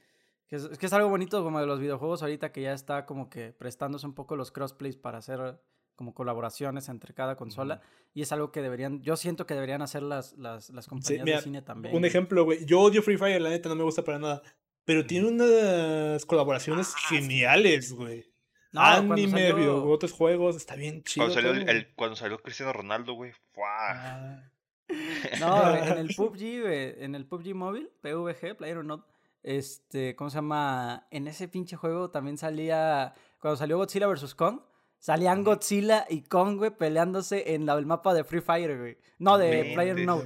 Que 0.47 0.57
es, 0.57 0.67
que 0.77 0.86
es 0.86 0.93
algo 0.93 1.09
bonito 1.09 1.43
como 1.43 1.59
de 1.59 1.65
los 1.65 1.79
videojuegos 1.79 2.21
ahorita 2.21 2.51
que 2.51 2.62
ya 2.62 2.73
está 2.73 3.05
como 3.05 3.29
que 3.29 3.53
prestándose 3.53 4.05
un 4.05 4.13
poco 4.13 4.36
los 4.36 4.51
crossplays 4.51 4.97
para 4.97 5.17
hacer 5.17 5.59
como 5.95 6.13
colaboraciones 6.13 6.89
entre 6.89 7.13
cada 7.13 7.36
consola. 7.36 7.81
Y 8.13 8.21
es 8.21 8.31
algo 8.31 8.51
que 8.51 8.62
deberían, 8.62 9.01
yo 9.01 9.15
siento 9.15 9.45
que 9.45 9.53
deberían 9.53 9.81
hacer 9.81 10.03
las, 10.03 10.33
las, 10.33 10.69
las 10.69 10.88
compañías 10.88 11.25
de 11.25 11.41
cine 11.41 11.62
también. 11.62 11.95
Un 11.95 12.05
ejemplo, 12.05 12.45
güey. 12.45 12.65
Yo 12.65 12.81
odio 12.81 13.01
Free 13.01 13.17
Fire, 13.17 13.41
la 13.41 13.49
neta 13.49 13.69
no 13.69 13.75
me 13.75 13.83
gusta 13.83 14.03
para 14.03 14.19
nada. 14.19 14.41
Pero 14.86 15.05
tiene 15.05 15.27
unas 15.27 16.25
colaboraciones 16.25 16.93
ah, 16.95 16.99
geniales, 17.09 17.93
güey. 17.93 18.33
No, 18.73 18.81
Anime, 18.81 19.51
salió... 19.51 19.86
otros 19.86 20.12
juegos, 20.12 20.55
está 20.55 20.75
bien 20.75 21.03
chido. 21.03 21.27
Cuando 21.27 21.41
salió, 21.41 21.71
el, 21.71 21.88
cuando 21.95 22.15
salió 22.15 22.39
Cristiano 22.39 22.73
Ronaldo, 22.73 23.13
güey. 23.13 23.31
Ah. 23.63 24.41
No, 25.39 25.75
en 25.75 25.97
el 25.97 26.13
PUBG, 26.15 26.62
güey, 26.62 27.03
en 27.03 27.15
el 27.15 27.25
PUBG 27.25 27.55
móvil, 27.55 27.89
PVG, 28.01 28.55
Player 28.57 28.83
Not, 28.83 29.07
este, 29.41 30.15
¿cómo 30.15 30.29
se 30.29 30.36
llama? 30.36 31.07
En 31.09 31.27
ese 31.27 31.47
pinche 31.47 31.75
juego 31.75 32.09
también 32.09 32.38
salía, 32.38 33.13
cuando 33.39 33.57
salió 33.57 33.77
Godzilla 33.77 34.07
vs. 34.07 34.36
Kong, 34.36 34.59
salían 34.99 35.43
Godzilla 35.43 36.05
y 36.09 36.21
Kong, 36.21 36.57
güey, 36.57 36.71
peleándose 36.71 37.53
en 37.53 37.67
el 37.67 37.86
mapa 37.86 38.13
de 38.13 38.23
Free 38.23 38.41
Fire, 38.41 38.77
güey. 38.77 38.97
No, 39.19 39.38
de 39.38 39.71
Player 39.73 39.99
No. 40.05 40.21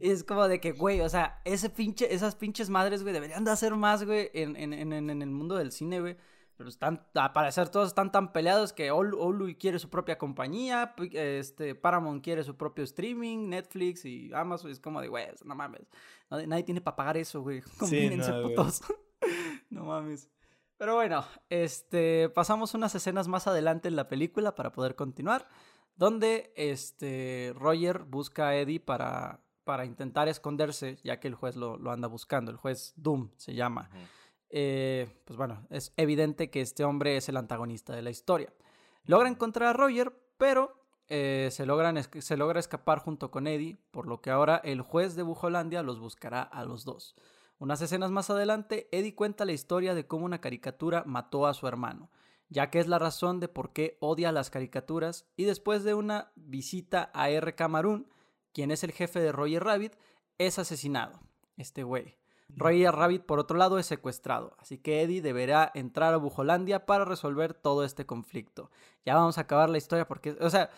Es 0.00 0.24
como 0.24 0.48
de 0.48 0.60
que, 0.60 0.72
güey, 0.72 1.00
o 1.00 1.08
sea, 1.08 1.40
ese 1.44 1.70
pinche, 1.70 2.12
esas 2.14 2.36
pinches 2.36 2.70
madres, 2.70 3.02
güey, 3.02 3.12
deberían 3.12 3.44
de 3.44 3.50
hacer 3.50 3.74
más, 3.74 4.04
güey, 4.04 4.30
en, 4.34 4.56
en, 4.56 4.72
en, 4.72 4.92
en 5.10 5.22
el 5.22 5.30
mundo 5.30 5.56
del 5.56 5.72
cine, 5.72 6.00
güey. 6.00 6.16
Pero 6.60 6.68
están, 6.68 7.02
a 7.14 7.32
parecer 7.32 7.70
todos 7.70 7.88
están 7.88 8.12
tan 8.12 8.34
peleados 8.34 8.74
que 8.74 8.90
Olu 8.90 9.56
quiere 9.58 9.78
su 9.78 9.88
propia 9.88 10.18
compañía, 10.18 10.94
este, 11.12 11.74
Paramount 11.74 12.22
quiere 12.22 12.44
su 12.44 12.54
propio 12.54 12.84
streaming, 12.84 13.48
Netflix 13.48 14.04
y 14.04 14.30
Amazon. 14.34 14.70
Es 14.70 14.78
como 14.78 15.00
de, 15.00 15.08
güey, 15.08 15.24
no 15.42 15.54
mames. 15.54 15.88
Nadie, 16.28 16.62
tiene 16.62 16.82
para 16.82 16.96
pagar 16.96 17.16
eso, 17.16 17.40
güey. 17.40 17.62
Combínense, 17.78 18.30
putos. 18.42 18.82
no 19.70 19.84
mames. 19.84 20.28
Pero 20.76 20.96
bueno, 20.96 21.24
este, 21.48 22.28
pasamos 22.28 22.74
unas 22.74 22.94
escenas 22.94 23.26
más 23.26 23.46
adelante 23.46 23.88
en 23.88 23.96
la 23.96 24.10
película 24.10 24.54
para 24.54 24.70
poder 24.70 24.96
continuar. 24.96 25.48
Donde 25.96 26.52
este, 26.56 27.54
Roger 27.56 28.00
busca 28.00 28.48
a 28.48 28.56
Eddie 28.56 28.80
para, 28.80 29.40
para 29.64 29.86
intentar 29.86 30.28
esconderse, 30.28 30.98
ya 31.04 31.20
que 31.20 31.28
el 31.28 31.34
juez 31.36 31.56
lo, 31.56 31.78
lo 31.78 31.90
anda 31.90 32.06
buscando. 32.06 32.50
El 32.50 32.58
juez 32.58 32.92
Doom 32.96 33.30
se 33.38 33.54
llama. 33.54 33.88
Eh, 34.50 35.08
pues 35.24 35.36
bueno, 35.36 35.66
es 35.70 35.92
evidente 35.96 36.50
que 36.50 36.60
este 36.60 36.84
hombre 36.84 37.16
es 37.16 37.28
el 37.28 37.36
antagonista 37.36 37.94
de 37.94 38.02
la 38.02 38.10
historia. 38.10 38.52
Logra 39.04 39.28
encontrar 39.28 39.68
a 39.68 39.72
Roger, 39.72 40.12
pero 40.36 40.74
eh, 41.08 41.48
se, 41.50 41.64
se 42.22 42.36
logra 42.36 42.60
escapar 42.60 42.98
junto 42.98 43.30
con 43.30 43.46
Eddie, 43.46 43.78
por 43.90 44.06
lo 44.06 44.20
que 44.20 44.30
ahora 44.30 44.60
el 44.62 44.82
juez 44.82 45.14
de 45.14 45.22
Bujolandia 45.22 45.82
los 45.82 45.98
buscará 45.98 46.42
a 46.42 46.64
los 46.64 46.84
dos. 46.84 47.14
Unas 47.58 47.82
escenas 47.82 48.10
más 48.10 48.30
adelante, 48.30 48.88
Eddie 48.90 49.14
cuenta 49.14 49.44
la 49.44 49.52
historia 49.52 49.94
de 49.94 50.06
cómo 50.06 50.24
una 50.24 50.40
caricatura 50.40 51.04
mató 51.06 51.46
a 51.46 51.54
su 51.54 51.66
hermano, 51.66 52.10
ya 52.48 52.70
que 52.70 52.78
es 52.78 52.88
la 52.88 52.98
razón 52.98 53.38
de 53.38 53.48
por 53.48 53.72
qué 53.72 53.98
odia 54.00 54.32
las 54.32 54.50
caricaturas, 54.50 55.26
y 55.36 55.44
después 55.44 55.84
de 55.84 55.94
una 55.94 56.32
visita 56.36 57.10
a 57.12 57.28
R. 57.28 57.54
Camarón, 57.54 58.08
quien 58.52 58.70
es 58.70 58.82
el 58.82 58.92
jefe 58.92 59.20
de 59.20 59.32
Roger 59.32 59.62
Rabbit, 59.62 59.94
es 60.38 60.58
asesinado. 60.58 61.20
Este 61.56 61.82
güey. 61.82 62.19
Roger 62.56 62.92
Rabbit, 62.94 63.22
por 63.22 63.38
otro 63.38 63.56
lado, 63.56 63.78
es 63.78 63.86
secuestrado, 63.86 64.56
así 64.58 64.78
que 64.78 65.02
Eddie 65.02 65.22
deberá 65.22 65.70
entrar 65.74 66.14
a 66.14 66.18
Bujolandia 66.18 66.86
para 66.86 67.04
resolver 67.04 67.54
todo 67.54 67.84
este 67.84 68.06
conflicto. 68.06 68.70
Ya 69.04 69.14
vamos 69.14 69.38
a 69.38 69.42
acabar 69.42 69.70
la 69.70 69.78
historia 69.78 70.06
porque, 70.06 70.36
o 70.40 70.50
sea, 70.50 70.70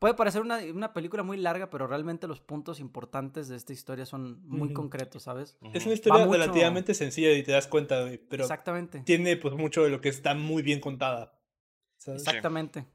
puede 0.00 0.14
parecer 0.14 0.42
una, 0.42 0.92
película 0.92 1.22
muy 1.22 1.36
larga, 1.36 1.70
pero 1.70 1.86
realmente 1.86 2.26
los 2.26 2.40
puntos 2.40 2.80
importantes 2.80 3.48
de 3.48 3.56
esta 3.56 3.72
historia 3.72 4.06
son 4.06 4.40
muy 4.48 4.72
concretos, 4.72 5.22
¿sabes? 5.24 5.56
Es 5.74 5.84
una 5.84 5.94
historia 5.94 6.26
relativamente 6.26 6.94
sencilla 6.94 7.32
y 7.32 7.42
te 7.42 7.52
das 7.52 7.68
cuenta, 7.68 8.06
pero 8.28 8.42
Exactamente. 8.42 9.00
tiene 9.00 9.36
pues 9.36 9.54
mucho 9.54 9.84
de 9.84 9.90
lo 9.90 10.00
que 10.00 10.08
está 10.08 10.34
muy 10.34 10.62
bien 10.62 10.80
contada. 10.80 11.38
Exactamente. 12.06 12.86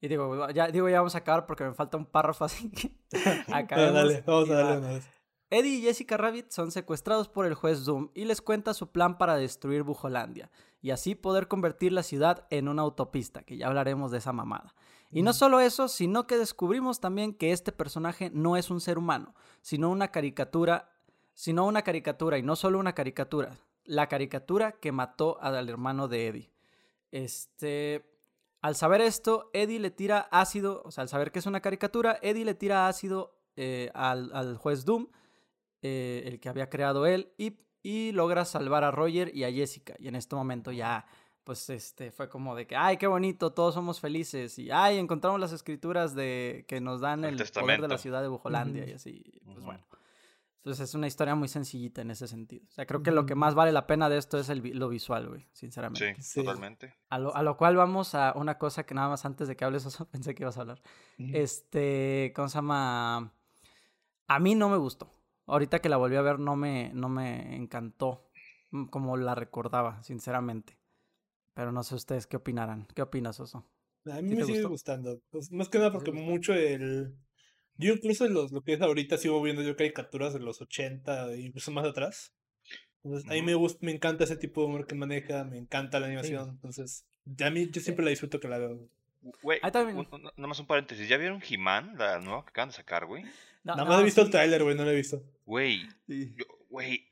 Y 0.00 0.08
digo 0.08 0.50
ya, 0.50 0.68
digo, 0.68 0.88
ya 0.88 0.98
vamos 0.98 1.14
a 1.14 1.18
acabar 1.18 1.46
porque 1.46 1.64
me 1.64 1.74
falta 1.74 1.96
un 1.96 2.06
párrafo 2.06 2.44
así 2.44 2.70
que 2.70 2.90
dale, 3.70 4.22
vamos 4.26 4.50
a 4.50 4.54
darle 4.54 5.02
Eddie 5.48 5.76
y 5.76 5.82
Jessica 5.82 6.16
Rabbit 6.16 6.50
son 6.50 6.72
secuestrados 6.72 7.28
por 7.28 7.46
el 7.46 7.54
juez 7.54 7.84
Doom 7.84 8.10
y 8.14 8.24
les 8.24 8.40
cuenta 8.40 8.74
su 8.74 8.90
plan 8.90 9.16
para 9.16 9.36
destruir 9.36 9.84
Bujolandia 9.84 10.50
y 10.82 10.90
así 10.90 11.14
poder 11.14 11.46
convertir 11.46 11.92
la 11.92 12.02
ciudad 12.02 12.46
en 12.50 12.66
una 12.66 12.82
autopista, 12.82 13.42
que 13.44 13.56
ya 13.56 13.68
hablaremos 13.68 14.10
de 14.10 14.18
esa 14.18 14.32
mamada. 14.32 14.74
Y 15.10 15.22
no 15.22 15.32
solo 15.32 15.60
eso, 15.60 15.86
sino 15.86 16.26
que 16.26 16.36
descubrimos 16.36 16.98
también 16.98 17.32
que 17.32 17.52
este 17.52 17.70
personaje 17.70 18.30
no 18.34 18.56
es 18.56 18.70
un 18.70 18.80
ser 18.80 18.98
humano, 18.98 19.34
sino 19.62 19.88
una 19.88 20.08
caricatura, 20.08 20.90
sino 21.32 21.64
una 21.64 21.82
caricatura 21.82 22.38
y 22.38 22.42
no 22.42 22.56
solo 22.56 22.80
una 22.80 22.94
caricatura, 22.94 23.56
la 23.84 24.08
caricatura 24.08 24.72
que 24.72 24.90
mató 24.90 25.40
al 25.40 25.68
hermano 25.68 26.08
de 26.08 26.26
Eddie. 26.26 26.50
Este, 27.12 28.04
al 28.62 28.74
saber 28.74 29.00
esto, 29.00 29.48
Eddie 29.52 29.78
le 29.78 29.92
tira 29.92 30.28
ácido, 30.32 30.82
o 30.84 30.90
sea, 30.90 31.02
al 31.02 31.08
saber 31.08 31.30
que 31.30 31.38
es 31.38 31.46
una 31.46 31.60
caricatura, 31.60 32.18
Eddie 32.20 32.44
le 32.44 32.54
tira 32.54 32.88
ácido 32.88 33.38
eh, 33.54 33.92
al, 33.94 34.32
al 34.34 34.56
juez 34.56 34.84
Doom 34.84 35.06
eh, 35.82 36.22
el 36.26 36.40
que 36.40 36.48
había 36.48 36.68
creado 36.68 37.06
él, 37.06 37.32
y, 37.38 37.58
y, 37.82 38.12
logra 38.12 38.44
salvar 38.44 38.84
a 38.84 38.90
Roger 38.90 39.34
y 39.34 39.44
a 39.44 39.52
Jessica. 39.52 39.94
Y 39.98 40.08
en 40.08 40.16
este 40.16 40.36
momento 40.36 40.72
ya, 40.72 41.06
pues, 41.44 41.70
este, 41.70 42.10
fue 42.10 42.28
como 42.28 42.54
de 42.54 42.66
que, 42.66 42.76
ay, 42.76 42.96
qué 42.96 43.06
bonito, 43.06 43.52
todos 43.52 43.74
somos 43.74 44.00
felices, 44.00 44.58
y, 44.58 44.70
ay, 44.70 44.98
encontramos 44.98 45.40
las 45.40 45.52
escrituras 45.52 46.14
de 46.14 46.64
que 46.68 46.80
nos 46.80 47.00
dan 47.00 47.24
el, 47.24 47.36
poder 47.36 47.80
de 47.80 47.88
la 47.88 47.98
ciudad 47.98 48.22
de 48.22 48.28
Bujolandia, 48.28 48.88
y 48.88 48.92
así, 48.92 49.24
pues 49.44 49.64
bueno. 49.64 49.86
Entonces 50.66 50.88
es 50.88 50.94
una 50.96 51.06
historia 51.06 51.36
muy 51.36 51.46
sencillita 51.46 52.02
en 52.02 52.10
ese 52.10 52.26
sentido. 52.26 52.66
O 52.68 52.72
sea, 52.72 52.86
creo 52.86 53.00
que 53.00 53.12
lo 53.12 53.24
que 53.24 53.36
más 53.36 53.54
vale 53.54 53.70
la 53.70 53.86
pena 53.86 54.08
de 54.08 54.18
esto 54.18 54.36
es 54.36 54.48
el, 54.48 54.58
lo 54.76 54.88
visual, 54.88 55.28
güey, 55.28 55.46
sinceramente. 55.52 56.20
Sí, 56.20 56.42
totalmente. 56.42 56.92
A 57.08 57.20
lo, 57.20 57.36
a 57.36 57.44
lo, 57.44 57.56
cual 57.56 57.76
vamos 57.76 58.16
a 58.16 58.32
una 58.34 58.58
cosa 58.58 58.84
que 58.84 58.92
nada 58.92 59.08
más 59.08 59.24
antes 59.24 59.46
de 59.46 59.54
que 59.54 59.64
hables 59.64 59.86
eso 59.86 60.08
pensé 60.10 60.34
que 60.34 60.42
ibas 60.42 60.58
a 60.58 60.62
hablar. 60.62 60.82
Este, 61.18 62.32
¿cómo 62.34 62.48
se 62.48 62.56
llama? 62.56 63.32
A 64.26 64.38
mí 64.40 64.56
no 64.56 64.68
me 64.68 64.76
gustó. 64.76 65.08
Ahorita 65.46 65.80
que 65.80 65.88
la 65.88 65.96
volví 65.96 66.16
a 66.16 66.22
ver 66.22 66.38
no 66.38 66.56
me, 66.56 66.90
no 66.92 67.08
me 67.08 67.56
encantó 67.56 68.28
mm, 68.70 68.86
como 68.86 69.16
la 69.16 69.34
recordaba, 69.34 70.02
sinceramente. 70.02 70.76
Pero 71.54 71.72
no 71.72 71.82
sé 71.82 71.94
ustedes 71.94 72.26
qué 72.26 72.36
opinarán. 72.36 72.86
¿Qué 72.94 73.02
opinas, 73.02 73.40
Oso? 73.40 73.64
A 74.04 74.20
mí 74.22 74.34
me 74.34 74.44
sigue 74.44 74.62
gustando. 74.64 75.20
Pues, 75.30 75.50
más 75.50 75.68
que 75.68 75.78
nada 75.78 75.92
porque 75.92 76.12
mucho 76.12 76.52
el 76.54 77.16
yo 77.78 77.92
incluso 77.92 78.26
los, 78.28 78.52
lo 78.52 78.62
que 78.62 78.72
es 78.74 78.80
ahorita 78.80 79.18
sigo 79.18 79.42
viendo 79.42 79.62
yo 79.62 79.76
caricaturas 79.76 80.32
de 80.32 80.40
los 80.40 80.60
80 80.60 81.32
e 81.32 81.40
incluso 81.40 81.70
más 81.70 81.84
atrás. 81.84 82.32
Entonces, 83.04 83.30
a 83.30 83.34
mí 83.34 83.42
me 83.42 83.54
gusta, 83.54 83.78
me 83.82 83.92
encanta 83.92 84.24
ese 84.24 84.36
tipo 84.36 84.62
de 84.62 84.68
humor 84.68 84.86
que 84.86 84.94
maneja, 84.94 85.44
me 85.44 85.58
encanta 85.58 86.00
la 86.00 86.06
animación. 86.06 86.50
Entonces, 86.50 87.06
a 87.40 87.50
mí 87.50 87.70
yo 87.70 87.80
siempre 87.80 88.04
la 88.04 88.10
disfruto 88.10 88.40
que 88.40 88.48
la 88.48 88.58
veo. 88.58 88.88
Güey, 89.42 89.60
nada 89.62 89.84
más 90.36 90.58
un 90.58 90.66
paréntesis. 90.66 91.08
¿Ya 91.08 91.16
vieron 91.16 91.42
He-Man, 91.48 91.94
la 91.98 92.18
nueva 92.20 92.44
que 92.44 92.50
acaban 92.50 92.68
de 92.68 92.74
sacar, 92.74 93.06
güey? 93.06 93.24
nada 93.64 93.84
más 93.84 94.00
he 94.00 94.04
visto 94.04 94.22
el 94.22 94.30
trailer, 94.30 94.62
güey, 94.62 94.76
no 94.76 94.84
la 94.84 94.92
he 94.92 94.96
visto. 94.96 95.22
Güey, 95.44 95.88
güey, 96.70 97.08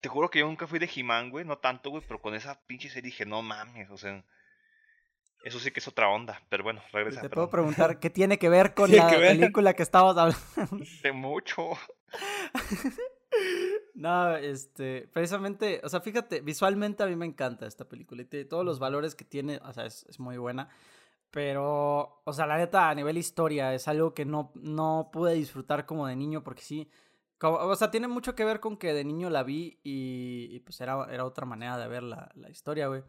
te 0.00 0.08
juro 0.08 0.30
que 0.30 0.38
yo 0.40 0.46
nunca 0.46 0.66
fui 0.66 0.78
de 0.78 0.88
He-Man, 0.94 1.30
güey, 1.30 1.44
no 1.44 1.58
tanto, 1.58 1.90
güey, 1.90 2.02
pero 2.06 2.20
con 2.20 2.34
esa 2.34 2.60
pinche 2.66 2.88
serie 2.88 3.10
dije, 3.10 3.26
no 3.26 3.42
mames, 3.42 3.90
o 3.90 3.98
sea, 3.98 4.24
eso 5.44 5.58
sí 5.58 5.70
que 5.70 5.80
es 5.80 5.88
otra 5.88 6.08
onda, 6.08 6.42
pero 6.48 6.64
bueno, 6.64 6.82
regresa. 6.92 7.20
Te 7.20 7.30
puedo 7.30 7.48
preguntar 7.48 7.98
qué 8.00 8.10
tiene 8.10 8.38
que 8.38 8.48
ver 8.48 8.74
con 8.74 8.90
la 8.94 9.08
película 9.08 9.74
que 9.74 9.82
estabas 9.82 10.16
hablando. 10.16 10.84
De 11.02 11.12
mucho. 11.12 11.70
no, 13.94 14.36
este, 14.36 15.08
precisamente, 15.12 15.80
o 15.84 15.88
sea, 15.88 16.00
fíjate, 16.00 16.40
visualmente 16.40 17.02
a 17.02 17.06
mí 17.06 17.16
me 17.16 17.26
encanta 17.26 17.66
esta 17.66 17.88
película 17.88 18.22
y 18.22 18.44
todos 18.44 18.64
los 18.64 18.78
valores 18.78 19.14
que 19.14 19.24
tiene, 19.24 19.58
o 19.58 19.72
sea, 19.72 19.86
es, 19.86 20.04
es, 20.08 20.18
muy 20.18 20.38
buena. 20.38 20.68
Pero, 21.30 22.22
o 22.24 22.32
sea, 22.32 22.46
la 22.46 22.56
neta, 22.56 22.88
a 22.88 22.94
nivel 22.94 23.18
historia, 23.18 23.74
es 23.74 23.86
algo 23.86 24.14
que 24.14 24.24
no, 24.24 24.52
no 24.54 25.10
pude 25.12 25.34
disfrutar 25.34 25.84
como 25.84 26.06
de 26.06 26.16
niño 26.16 26.42
porque 26.42 26.62
sí, 26.62 26.90
o 27.40 27.76
sea, 27.76 27.90
tiene 27.90 28.08
mucho 28.08 28.34
que 28.34 28.44
ver 28.44 28.60
con 28.60 28.76
que 28.76 28.92
de 28.92 29.04
niño 29.04 29.30
la 29.30 29.44
vi 29.44 29.78
y, 29.84 30.58
pues 30.60 30.80
era, 30.80 31.06
era 31.10 31.24
otra 31.24 31.46
manera 31.46 31.78
de 31.78 31.86
ver 31.86 32.02
la, 32.02 32.30
la 32.34 32.50
historia, 32.50 32.88
güey. 32.88 33.02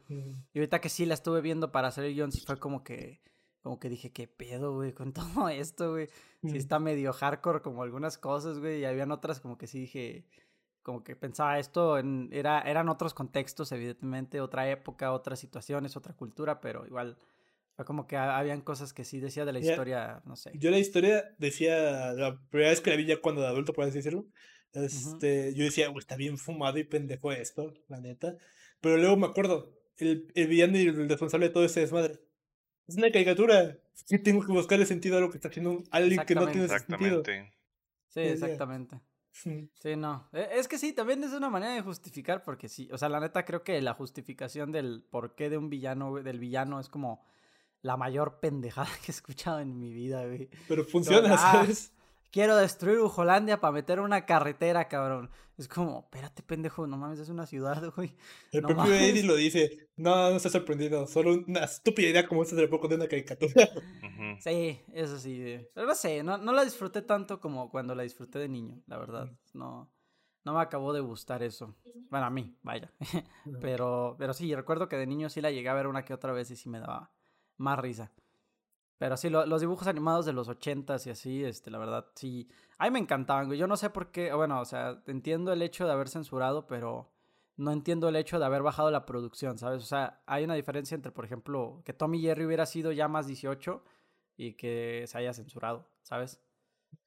Y 0.54 0.60
ahorita 0.60 0.80
que 0.82 0.90
sí 0.90 1.06
la 1.06 1.16
estuve 1.16 1.42
viendo 1.42 1.72
para 1.72 1.88
hacer 1.88 2.04
el 2.04 2.14
guion, 2.14 2.32
sí 2.32 2.44
fue 2.46 2.60
como 2.60 2.84
que, 2.84 3.22
como 3.62 3.80
que 3.80 3.90
dije, 3.90 4.12
¿qué 4.12 4.28
pedo, 4.28 4.76
güey? 4.76 4.94
Con 4.94 5.14
todo 5.14 5.50
esto, 5.50 5.92
güey. 5.92 6.10
Sí 6.44 6.58
está 6.58 6.78
medio 6.80 7.12
hardcore 7.12 7.62
como 7.62 7.82
algunas 7.82 8.18
cosas, 8.18 8.60
güey. 8.60 8.82
Y 8.82 8.86
habían 8.86 9.12
otras 9.12 9.40
como 9.40 9.58
que 9.58 9.66
sí 9.66 9.80
dije, 9.80 10.28
como 10.84 11.04
que 11.04 11.16
pensaba 11.16 11.58
esto, 11.58 11.98
en, 11.98 12.30
era, 12.32 12.62
eran 12.62 12.90
otros 12.90 13.16
contextos, 13.16 13.72
evidentemente, 13.72 14.42
otra 14.42 14.70
época, 14.70 15.12
otras 15.12 15.40
situaciones, 15.40 15.98
otra 15.98 16.14
cultura, 16.14 16.62
pero 16.62 16.86
igual 16.86 17.18
como 17.86 18.08
que 18.08 18.18
habían 18.18 18.62
cosas 18.62 18.94
que 18.94 19.06
sí 19.06 19.20
decía 19.20 19.46
de 19.46 19.54
la 19.54 19.60
historia, 19.60 20.22
no 20.26 20.36
sé. 20.36 20.52
Yo 20.56 20.72
la 20.72 20.80
historia 20.80 21.36
decía, 21.38 22.14
la 22.14 22.40
primera 22.50 22.72
vez 22.72 22.82
que 22.82 22.90
la 22.90 22.96
vi 22.96 23.06
ya 23.06 23.22
cuando 23.22 23.42
de 23.42 23.48
adulto, 23.48 23.74
por 23.74 23.86
así 23.86 23.98
decirlo, 23.98 24.28
este, 24.74 25.54
yo 25.56 25.64
decía, 25.64 25.92
está 25.98 26.16
bien 26.16 26.38
fumado 26.38 26.78
y 26.78 26.84
pendejo 26.84 27.32
esto, 27.32 27.74
la 27.88 28.00
neta. 28.00 28.36
Pero 28.82 28.98
luego 28.98 29.18
me 29.18 29.28
acuerdo, 29.28 29.74
el, 29.98 30.32
el 30.36 30.48
villano 30.48 30.78
y 30.78 30.88
el 30.88 31.10
responsable 31.10 31.48
de 31.48 31.54
todo 31.54 31.66
ese 31.66 31.82
desmadre. 31.82 32.20
Es 32.88 32.96
una 32.96 33.12
caricatura. 33.12 33.78
Sí 33.94 34.18
tengo 34.20 34.44
que 34.46 34.52
buscar 34.52 34.80
el 34.80 34.88
sentido 34.88 35.18
a 35.18 35.22
lo 35.22 35.30
que 35.30 35.38
está 35.38 35.50
haciendo 35.50 35.84
alguien 35.92 36.26
que 36.26 36.36
no 36.36 36.48
tiene 36.48 36.68
sentido. 36.68 37.24
Sí, 38.08 38.22
exactamente. 38.22 39.00
Sí, 39.32 39.96
no. 39.96 40.28
E, 40.34 40.50
es 40.54 40.68
que 40.68 40.78
sí, 40.78 40.94
también 40.94 41.24
es 41.24 41.32
una 41.32 41.50
manera 41.50 41.74
de 41.74 41.82
justificar, 41.82 42.44
porque 42.44 42.68
sí, 42.68 42.90
o 42.92 42.98
sea, 42.98 43.10
la 43.10 43.20
neta 43.20 43.46
creo 43.46 43.64
que 43.64 43.80
la 43.82 43.94
justificación 43.94 44.72
del 44.72 45.04
porqué 45.10 45.50
de 45.50 45.58
un 45.58 45.70
villano, 45.70 46.16
del 46.16 46.40
villano 46.40 46.80
es 46.80 46.90
como 46.90 47.24
la 47.82 47.98
mayor 47.98 48.40
pendejada 48.40 48.90
que 49.06 49.12
he 49.12 49.16
escuchado 49.16 49.60
en 49.60 49.78
mi 49.80 49.94
vida, 49.94 50.26
güey. 50.26 50.50
Pero 50.68 50.84
funciona, 50.84 51.34
ah, 51.34 51.38
¿sabes? 51.38 51.94
Quiero 52.32 52.56
destruir 52.58 53.00
Ujolandia 53.00 53.60
para 53.60 53.72
meter 53.72 54.00
una 54.00 54.26
carretera, 54.26 54.88
cabrón. 54.88 55.32
Es 55.58 55.68
como, 55.68 56.02
espérate, 56.02 56.44
pendejo, 56.44 56.88
no 56.88 56.96
mames, 56.96 57.20
es 57.20 57.30
una 57.30 57.46
ciudad, 57.46 57.92
güey. 57.96 58.16
El 58.52 58.62
propio 58.62 58.94
Eddie 58.94 59.24
lo 59.24 59.36
dice. 59.36 59.90
No, 59.98 60.30
no 60.30 60.38
estás 60.38 60.52
sorprendido. 60.52 61.06
Solo 61.08 61.34
una 61.34 61.66
estúpida 61.66 62.10
idea 62.10 62.28
como 62.28 62.44
esta 62.44 62.56
de 62.56 62.68
poco 62.68 62.88
de 62.88 62.96
una 62.96 63.08
caricatura. 63.08 63.70
Sí, 64.40 64.80
eso 64.94 65.18
sí. 65.18 65.60
Pero 65.74 65.88
no 65.88 65.96
sé, 65.96 66.24
no, 66.24 66.38
no 66.38 66.54
la 66.54 66.64
disfruté 66.64 67.02
tanto 67.02 67.42
como 67.42 67.70
cuando 67.70 67.94
la 67.94 68.04
disfruté 68.04 68.40
de 68.40 68.48
niño, 68.48 68.82
la 68.88 68.98
verdad. 68.98 69.30
No, 69.54 69.92
no 70.46 70.54
me 70.54 70.62
acabó 70.62 70.94
de 70.94 71.02
gustar 71.02 71.44
eso. 71.44 71.76
Bueno, 72.10 72.28
a 72.28 72.30
mí, 72.30 72.56
vaya. 72.62 72.94
pero, 73.60 74.16
pero 74.18 74.34
sí, 74.34 74.54
recuerdo 74.56 74.88
que 74.88 74.96
de 74.98 75.08
niño 75.08 75.30
sí 75.30 75.42
la 75.42 75.52
llegué 75.52 75.68
a 75.68 75.74
ver 75.74 75.88
una 75.88 76.06
que 76.06 76.14
otra 76.14 76.32
vez 76.32 76.52
y 76.52 76.56
sí 76.56 76.70
me 76.70 76.80
daba 76.80 77.12
más 77.60 77.78
risa. 77.80 78.12
Pero 78.98 79.16
sí, 79.16 79.30
los 79.30 79.62
dibujos 79.62 79.88
animados 79.88 80.26
de 80.26 80.34
los 80.34 80.50
ochentas 80.50 81.08
y 81.08 81.10
así, 81.10 81.44
este, 81.46 81.72
la 81.72 81.78
verdad, 81.78 82.08
sí. 82.16 82.50
A 82.78 82.86
mí 82.86 82.92
me 82.92 83.00
encantaban, 83.00 83.48
güey. 83.48 83.58
Yo 83.58 83.66
no 83.66 83.78
sé 83.78 83.90
por 83.90 84.12
qué, 84.12 84.34
bueno, 84.34 84.60
o 84.60 84.66
sea, 84.66 85.02
entiendo 85.08 85.54
el 85.54 85.62
hecho 85.62 85.86
de 85.86 85.94
haber 85.94 86.10
censurado, 86.10 86.68
pero 86.68 87.10
no 87.56 87.72
entiendo 87.72 88.10
el 88.10 88.18
hecho 88.18 88.40
de 88.40 88.46
haber 88.46 88.62
bajado 88.62 88.92
la 88.92 89.06
producción, 89.06 89.58
¿sabes? 89.58 89.84
O 89.84 89.86
sea, 89.86 90.22
hay 90.26 90.44
una 90.44 90.56
diferencia 90.56 90.96
entre, 90.96 91.14
por 91.14 91.24
ejemplo, 91.24 91.82
que 91.86 91.94
Tommy 91.94 92.22
Jerry 92.22 92.46
hubiera 92.46 92.66
sido 92.66 92.92
ya 92.92 93.08
más 93.08 93.26
18 93.26 93.84
y 94.36 94.54
que 94.54 95.06
se 95.08 95.18
haya 95.18 95.34
censurado, 95.34 95.90
¿sabes? 96.02 96.42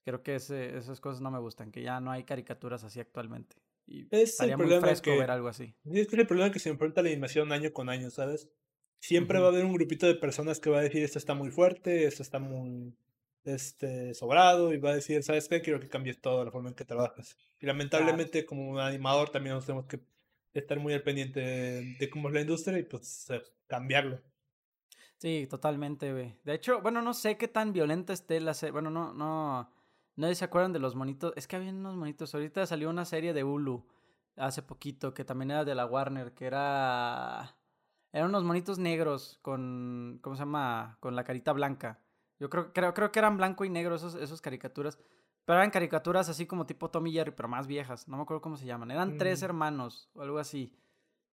Creo 0.05 0.23
que 0.23 0.37
esas 0.37 1.01
cosas 1.01 1.21
no 1.21 1.31
me 1.31 1.41
gustan, 1.41 1.73
que 1.73 1.83
ya 1.83 2.01
no 2.01 2.11
hay 2.11 2.25
caricaturas 2.25 2.85
así 2.85 3.01
actualmente. 3.01 3.57
Y 3.87 4.07
es 4.11 4.31
estaría 4.31 4.57
muy 4.57 4.69
fresco 4.81 5.11
ver 5.11 5.31
algo 5.31 5.49
así. 5.49 5.75
Es 5.85 6.09
que 6.09 6.17
el 6.17 6.27
problema 6.27 6.51
que 6.53 6.59
se 6.59 6.71
enfrenta 6.71 7.03
la 7.03 7.09
animación 7.09 7.53
año 7.53 7.73
con 7.73 7.88
año, 7.88 8.11
¿sabes? 8.11 8.49
Siempre 9.03 9.41
va 9.41 9.47
a 9.47 9.49
haber 9.49 9.65
un 9.65 9.73
grupito 9.73 10.07
de 10.07 10.15
personas 10.15 10.61
que 10.61 10.71
va 10.71 10.79
a 10.79 10.83
decir 10.83 11.03
esto 11.03 11.19
está 11.19 11.35
muy 11.35 11.51
fuerte, 11.51 12.05
esto 12.05 12.23
está 12.23 12.38
muy 12.38 12.95
este, 13.43 14.15
sobrado 14.15 14.73
y 14.73 14.79
va 14.79 14.91
a 14.91 14.95
decir, 14.95 15.25
¿sabes 15.25 15.49
qué? 15.49 15.61
Quiero 15.61 15.81
que 15.81 15.88
cambies 15.88 16.21
todo 16.21 16.45
la 16.45 16.53
forma 16.53 16.69
en 16.69 16.77
que 16.77 16.85
trabajas. 16.85 17.37
Y 17.59 17.67
lamentablemente 17.67 18.47
como 18.47 18.71
un 18.71 18.79
animador 18.79 19.31
también 19.31 19.57
nos 19.57 19.67
tenemos 19.67 19.87
que 19.87 19.99
estar 20.55 20.79
muy 20.79 20.95
al 20.95 21.03
pendiente 21.03 21.41
de, 21.41 22.11
cómo 22.11 22.29
es 22.29 22.35
la 22.35 22.43
industria 22.43 22.79
y 22.79 22.85
pues 22.85 23.27
cambiarlo. 23.67 24.21
Sí, 25.19 25.49
totalmente, 25.51 26.12
güey. 26.12 26.37
De 26.45 26.55
hecho, 26.55 26.81
bueno, 26.81 27.03
no 27.03 27.12
sé 27.12 27.37
qué 27.37 27.49
tan 27.49 27.73
violenta 27.73 28.12
esté 28.12 28.41
la 28.41 28.55
serie. 28.55 28.71
Bueno, 28.71 28.91
no, 28.91 29.12
no. 29.12 29.69
Nadie 30.15 30.37
se 30.37 30.45
acuerdan 30.45 30.73
de 30.73 30.79
los 30.79 30.95
monitos. 30.95 31.33
Es 31.35 31.49
que 31.49 31.57
había 31.57 31.71
unos 31.71 31.97
monitos. 31.97 32.33
Ahorita 32.37 32.65
salió 32.67 32.88
una 32.88 33.05
serie 33.05 33.33
de 33.33 33.43
Hulu 33.43 33.85
hace 34.37 34.62
poquito 34.62 35.12
que 35.12 35.25
también 35.25 35.51
era 35.51 35.65
de 35.65 35.75
la 35.75 35.87
Warner, 35.87 36.35
que 36.35 36.45
era 36.47 37.57
eran 38.12 38.29
unos 38.29 38.44
monitos 38.44 38.79
negros 38.79 39.38
con, 39.42 40.18
¿cómo 40.22 40.37
se 40.37 40.40
llama? 40.40 40.98
Con 41.01 41.16
la 41.16 41.25
carita 41.25 41.53
blanca. 41.53 42.01
Yo 42.38 42.51
creo, 42.51 42.72
creo, 42.72 42.92
creo 42.92 43.12
que 43.12 43.18
eran 43.18 43.37
blanco 43.37 43.64
y 43.64 43.70
negro 43.70 43.94
esos, 43.94 44.14
esos 44.16 44.40
caricaturas. 44.40 44.98
Pero 45.44 45.59
eran 45.59 45.70
caricaturas 45.70 46.29
así 46.29 46.46
como 46.46 46.66
tipo 46.66 46.90
Tommy 46.90 47.12
Jerry, 47.12 47.33
pero 47.33 47.48
más 47.48 47.66
viejas. 47.66 48.07
No 48.09 48.16
me 48.16 48.22
acuerdo 48.22 48.42
cómo 48.42 48.57
se 48.57 48.66
llaman. 48.66 48.90
Eran 48.90 49.16
tres 49.16 49.42
mm. 49.42 49.44
hermanos 49.44 50.11
o 50.14 50.22
algo 50.22 50.38
así. 50.38 50.77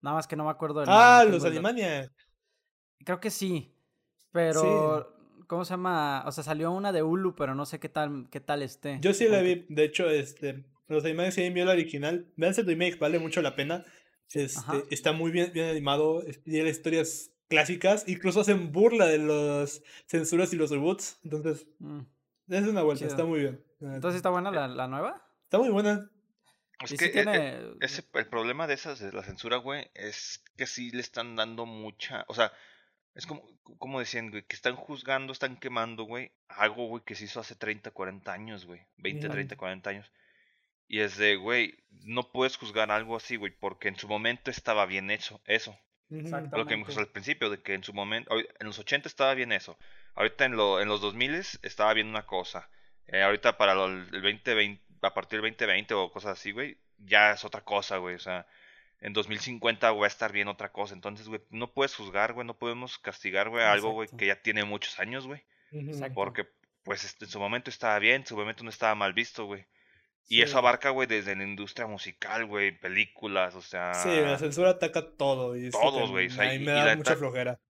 Nada 0.02 0.16
más 0.16 0.26
que 0.26 0.36
no 0.36 0.44
me 0.44 0.50
acuerdo 0.50 0.80
del 0.80 0.88
Ah, 0.90 1.24
los 1.28 1.42
de 1.42 1.48
Alemania. 1.48 2.12
Creo 3.04 3.20
que 3.20 3.30
sí. 3.30 3.72
Pero, 4.30 5.16
¿cómo 5.46 5.64
se 5.64 5.70
llama? 5.70 6.22
O 6.26 6.32
sea, 6.32 6.44
salió 6.44 6.70
una 6.70 6.92
de 6.92 7.02
Hulu, 7.02 7.34
pero 7.34 7.54
no 7.54 7.64
sé 7.66 7.80
qué 7.80 7.88
tal, 7.88 8.28
qué 8.30 8.40
tal 8.40 8.62
esté. 8.62 8.98
Yo 9.00 9.14
sí 9.14 9.28
la 9.28 9.40
vi. 9.40 9.64
De 9.68 9.84
hecho, 9.84 10.08
este, 10.10 10.66
los 10.88 11.04
Alemania 11.04 11.32
sí 11.32 11.48
vi 11.50 11.60
el 11.60 11.68
original. 11.68 12.26
Vean 12.36 12.54
el 12.56 12.66
remake, 12.66 12.98
vale 12.98 13.18
mucho 13.18 13.42
la 13.42 13.56
pena. 13.56 13.84
Este, 14.32 14.84
está 14.90 15.12
muy 15.12 15.30
bien, 15.30 15.52
bien 15.52 15.68
animado, 15.68 16.22
tiene 16.44 16.68
historias 16.68 17.30
clásicas, 17.48 18.04
incluso 18.08 18.40
hacen 18.40 18.72
burla 18.72 19.06
de 19.06 19.18
las 19.18 19.82
censuras 20.06 20.52
y 20.52 20.56
los 20.56 20.70
reboots. 20.70 21.18
Entonces, 21.24 21.66
mm. 21.78 22.00
es 22.48 22.66
una 22.66 22.82
vuelta, 22.82 23.06
está 23.06 23.24
muy 23.24 23.40
bien. 23.40 23.64
Entonces, 23.80 24.16
¿está 24.16 24.30
buena 24.30 24.50
la, 24.50 24.68
la 24.68 24.88
nueva? 24.88 25.26
Está 25.44 25.58
muy 25.58 25.70
buena. 25.70 26.10
Es 26.80 26.92
que 26.98 27.06
e, 27.06 27.22
e, 27.22 27.74
ese, 27.80 28.04
el 28.12 28.26
problema 28.26 28.66
de 28.66 28.74
esas, 28.74 28.98
de 28.98 29.12
la 29.12 29.22
censura, 29.22 29.56
güey, 29.56 29.90
es 29.94 30.42
que 30.56 30.66
sí 30.66 30.90
le 30.90 31.00
están 31.00 31.36
dando 31.36 31.64
mucha. 31.64 32.24
O 32.28 32.34
sea, 32.34 32.52
es 33.14 33.26
como, 33.26 33.48
como 33.78 33.98
decían, 33.98 34.30
güey, 34.30 34.42
que 34.42 34.56
están 34.56 34.76
juzgando, 34.76 35.32
están 35.32 35.56
quemando, 35.56 36.04
güey, 36.04 36.32
algo, 36.48 36.86
güey, 36.88 37.02
que 37.04 37.14
se 37.14 37.24
hizo 37.24 37.40
hace 37.40 37.54
30, 37.54 37.90
40 37.92 38.30
años, 38.32 38.66
güey. 38.66 38.80
20, 38.98 39.28
30, 39.28 39.56
40 39.56 39.90
años. 39.90 40.12
Y 40.88 41.00
es 41.00 41.16
de, 41.16 41.36
güey, 41.36 41.74
no 42.04 42.30
puedes 42.30 42.56
juzgar 42.56 42.90
algo 42.90 43.16
así, 43.16 43.36
güey, 43.36 43.52
porque 43.52 43.88
en 43.88 43.96
su 43.96 44.08
momento 44.08 44.50
estaba 44.50 44.86
bien 44.86 45.10
hecho 45.10 45.40
eso. 45.46 45.76
Lo 46.08 46.66
que 46.66 46.76
me 46.76 46.84
dijo 46.84 47.00
al 47.00 47.08
principio, 47.08 47.50
de 47.50 47.60
que 47.60 47.74
en 47.74 47.82
su 47.82 47.92
momento, 47.92 48.32
en 48.38 48.66
los 48.66 48.78
80 48.78 49.08
estaba 49.08 49.34
bien 49.34 49.52
eso. 49.52 49.76
Ahorita 50.14 50.44
en, 50.44 50.56
lo, 50.56 50.80
en 50.80 50.88
los 50.88 51.00
2000 51.00 51.34
estaba 51.62 51.92
bien 51.94 52.06
una 52.06 52.26
cosa. 52.26 52.68
Eh, 53.08 53.22
ahorita 53.22 53.56
para 53.56 53.72
el 53.72 54.10
2020, 54.10 54.82
a 55.02 55.14
partir 55.14 55.40
del 55.40 55.50
2020 55.50 55.94
o 55.94 56.10
cosas 56.10 56.38
así, 56.38 56.52
güey, 56.52 56.78
ya 56.98 57.32
es 57.32 57.44
otra 57.44 57.62
cosa, 57.62 57.98
güey. 57.98 58.14
O 58.14 58.20
sea, 58.20 58.46
en 59.00 59.12
2050 59.12 59.92
va 59.92 60.04
a 60.04 60.08
estar 60.08 60.32
bien 60.32 60.48
otra 60.48 60.70
cosa. 60.72 60.94
Entonces, 60.94 61.28
güey, 61.28 61.40
no 61.50 61.72
puedes 61.72 61.94
juzgar, 61.94 62.32
güey, 62.32 62.46
no 62.46 62.54
podemos 62.56 62.98
castigar, 62.98 63.48
güey, 63.48 63.64
algo, 63.64 63.90
güey, 63.90 64.08
que 64.16 64.26
ya 64.26 64.40
tiene 64.40 64.64
muchos 64.64 64.98
años, 65.00 65.26
güey. 65.26 65.42
Porque, 66.14 66.46
pues, 66.84 67.04
este, 67.04 67.24
en 67.24 67.30
su 67.30 67.40
momento 67.40 67.68
estaba 67.70 67.98
bien, 67.98 68.22
en 68.22 68.26
su 68.26 68.36
momento 68.36 68.62
no 68.64 68.70
estaba 68.70 68.94
mal 68.94 69.12
visto, 69.12 69.44
güey. 69.44 69.66
Y 70.28 70.42
eso 70.42 70.58
abarca, 70.58 70.90
güey, 70.90 71.06
desde 71.06 71.36
la 71.36 71.44
industria 71.44 71.86
musical, 71.86 72.46
güey, 72.46 72.76
películas, 72.76 73.54
o 73.54 73.62
sea... 73.62 73.94
Sí, 73.94 74.08
la 74.08 74.38
censura 74.38 74.70
ataca 74.70 75.10
todo. 75.16 75.56
Y 75.56 75.70
todos, 75.70 76.10
güey. 76.10 76.28
a 76.38 76.52
mí 76.52 76.58
me 76.58 76.72
da 76.72 76.96
mucha 76.96 77.16
flojera. 77.16 77.60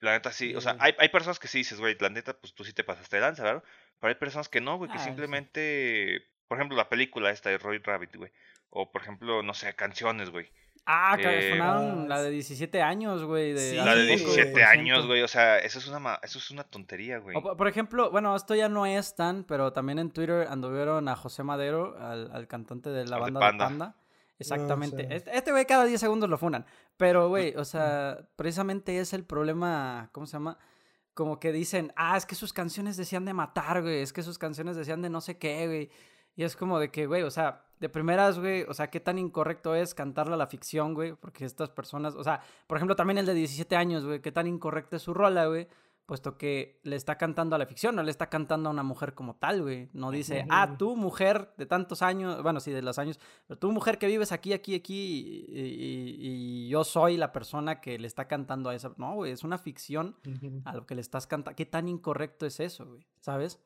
La 0.00 0.12
neta 0.12 0.32
sí, 0.32 0.54
o 0.54 0.60
sea, 0.60 0.76
hay, 0.80 0.94
hay 0.98 1.08
personas 1.08 1.38
que 1.38 1.48
sí 1.48 1.58
dices, 1.58 1.78
güey, 1.78 1.96
la 2.00 2.10
neta, 2.10 2.36
pues 2.36 2.54
tú 2.54 2.64
sí 2.64 2.72
te 2.72 2.84
pasaste 2.84 3.16
de 3.16 3.22
lanza, 3.22 3.44
¿verdad? 3.44 3.62
Pero 4.00 4.08
hay 4.08 4.16
personas 4.16 4.48
que 4.48 4.60
no, 4.60 4.76
güey, 4.76 4.90
que 4.90 4.98
ah, 4.98 5.04
simplemente, 5.04 6.28
por 6.48 6.58
ejemplo, 6.58 6.76
la 6.76 6.88
película 6.88 7.30
esta 7.30 7.50
de 7.50 7.58
Roy 7.58 7.78
Rabbit, 7.78 8.16
güey. 8.16 8.32
O 8.68 8.90
por 8.90 9.02
ejemplo, 9.02 9.42
no 9.42 9.54
sé, 9.54 9.74
canciones, 9.74 10.30
güey. 10.30 10.50
Ah, 10.84 11.16
que 11.16 11.50
sonaron 11.50 12.08
la 12.08 12.22
de 12.22 12.30
17 12.30 12.82
años, 12.82 13.24
güey. 13.24 13.56
Sí, 13.56 13.76
la 13.76 13.94
de 13.94 14.06
17 14.06 14.64
años, 14.64 15.06
güey. 15.06 15.22
O 15.22 15.28
sea, 15.28 15.58
eso 15.58 15.78
es 15.78 15.86
una, 15.86 16.18
eso 16.22 16.38
es 16.38 16.50
una 16.50 16.64
tontería, 16.64 17.18
güey. 17.18 17.36
por 17.40 17.68
ejemplo, 17.68 18.10
bueno, 18.10 18.34
esto 18.34 18.54
ya 18.54 18.68
no 18.68 18.84
es 18.84 19.14
tan, 19.14 19.44
pero 19.44 19.72
también 19.72 19.98
en 19.98 20.10
Twitter 20.10 20.46
anduvieron 20.48 21.08
a 21.08 21.14
José 21.14 21.44
Madero, 21.44 21.96
al, 21.98 22.30
al 22.32 22.48
cantante 22.48 22.90
de 22.90 23.06
la 23.06 23.18
banda 23.18 23.52
de 23.52 23.58
Panda. 23.58 23.96
Exactamente. 24.42 25.06
Este, 25.14 25.36
este 25.36 25.52
güey 25.52 25.64
cada 25.66 25.84
10 25.84 26.00
segundos 26.00 26.28
lo 26.28 26.36
funan. 26.36 26.66
Pero, 26.96 27.28
güey, 27.28 27.54
o 27.56 27.64
sea, 27.64 28.28
precisamente 28.36 28.98
es 28.98 29.12
el 29.12 29.24
problema, 29.24 30.10
¿cómo 30.12 30.26
se 30.26 30.32
llama? 30.34 30.58
Como 31.14 31.38
que 31.38 31.52
dicen, 31.52 31.92
ah, 31.96 32.16
es 32.16 32.26
que 32.26 32.34
sus 32.34 32.52
canciones 32.52 32.96
decían 32.96 33.24
de 33.24 33.34
matar, 33.34 33.82
güey. 33.82 34.00
Es 34.00 34.12
que 34.12 34.22
sus 34.22 34.38
canciones 34.38 34.76
decían 34.76 35.02
de 35.02 35.10
no 35.10 35.20
sé 35.20 35.38
qué, 35.38 35.66
güey. 35.66 35.90
Y 36.34 36.44
es 36.44 36.56
como 36.56 36.78
de 36.78 36.90
que, 36.90 37.06
güey, 37.06 37.22
o 37.22 37.30
sea, 37.30 37.64
de 37.78 37.88
primeras, 37.88 38.38
güey, 38.38 38.62
o 38.62 38.74
sea, 38.74 38.90
qué 38.90 39.00
tan 39.00 39.18
incorrecto 39.18 39.74
es 39.74 39.94
cantarle 39.94 40.34
a 40.34 40.36
la 40.36 40.46
ficción, 40.46 40.94
güey, 40.94 41.14
porque 41.14 41.44
estas 41.44 41.70
personas, 41.70 42.14
o 42.14 42.24
sea, 42.24 42.40
por 42.66 42.78
ejemplo, 42.78 42.96
también 42.96 43.18
el 43.18 43.26
de 43.26 43.34
17 43.34 43.74
años, 43.76 44.04
güey, 44.04 44.20
qué 44.20 44.32
tan 44.32 44.46
incorrecta 44.46 44.96
es 44.96 45.02
su 45.02 45.12
rola, 45.12 45.46
güey, 45.46 45.68
puesto 46.06 46.36
que 46.36 46.80
le 46.82 46.96
está 46.96 47.16
cantando 47.16 47.56
a 47.56 47.58
la 47.58 47.66
ficción, 47.66 47.96
no 47.96 48.02
le 48.02 48.10
está 48.10 48.28
cantando 48.28 48.68
a 48.68 48.72
una 48.72 48.82
mujer 48.82 49.14
como 49.14 49.34
tal, 49.36 49.62
güey. 49.62 49.88
No 49.92 50.10
dice, 50.10 50.46
ah, 50.50 50.76
tú, 50.78 50.96
mujer 50.96 51.52
de 51.56 51.66
tantos 51.66 52.02
años, 52.02 52.42
bueno, 52.42 52.60
sí, 52.60 52.70
de 52.70 52.82
los 52.82 52.98
años, 52.98 53.18
pero 53.46 53.58
tú, 53.58 53.72
mujer 53.72 53.98
que 53.98 54.06
vives 54.06 54.32
aquí, 54.32 54.52
aquí, 54.52 54.74
aquí, 54.74 55.46
y, 55.48 56.68
yo 56.68 56.84
soy 56.84 57.16
la 57.16 57.32
persona 57.32 57.80
que 57.80 57.98
le 57.98 58.06
está 58.06 58.26
cantando 58.28 58.70
a 58.70 58.74
esa. 58.74 58.92
No, 58.96 59.14
güey, 59.14 59.32
es 59.32 59.44
una 59.44 59.58
ficción 59.58 60.16
a 60.64 60.74
lo 60.74 60.86
que 60.86 60.94
le 60.94 61.00
estás 61.00 61.26
cantando. 61.26 61.56
¿Qué 61.56 61.66
tan 61.66 61.88
incorrecto 61.88 62.46
es 62.46 62.60
eso, 62.60 62.86
güey? 62.86 63.06
¿Sabes? 63.20 63.58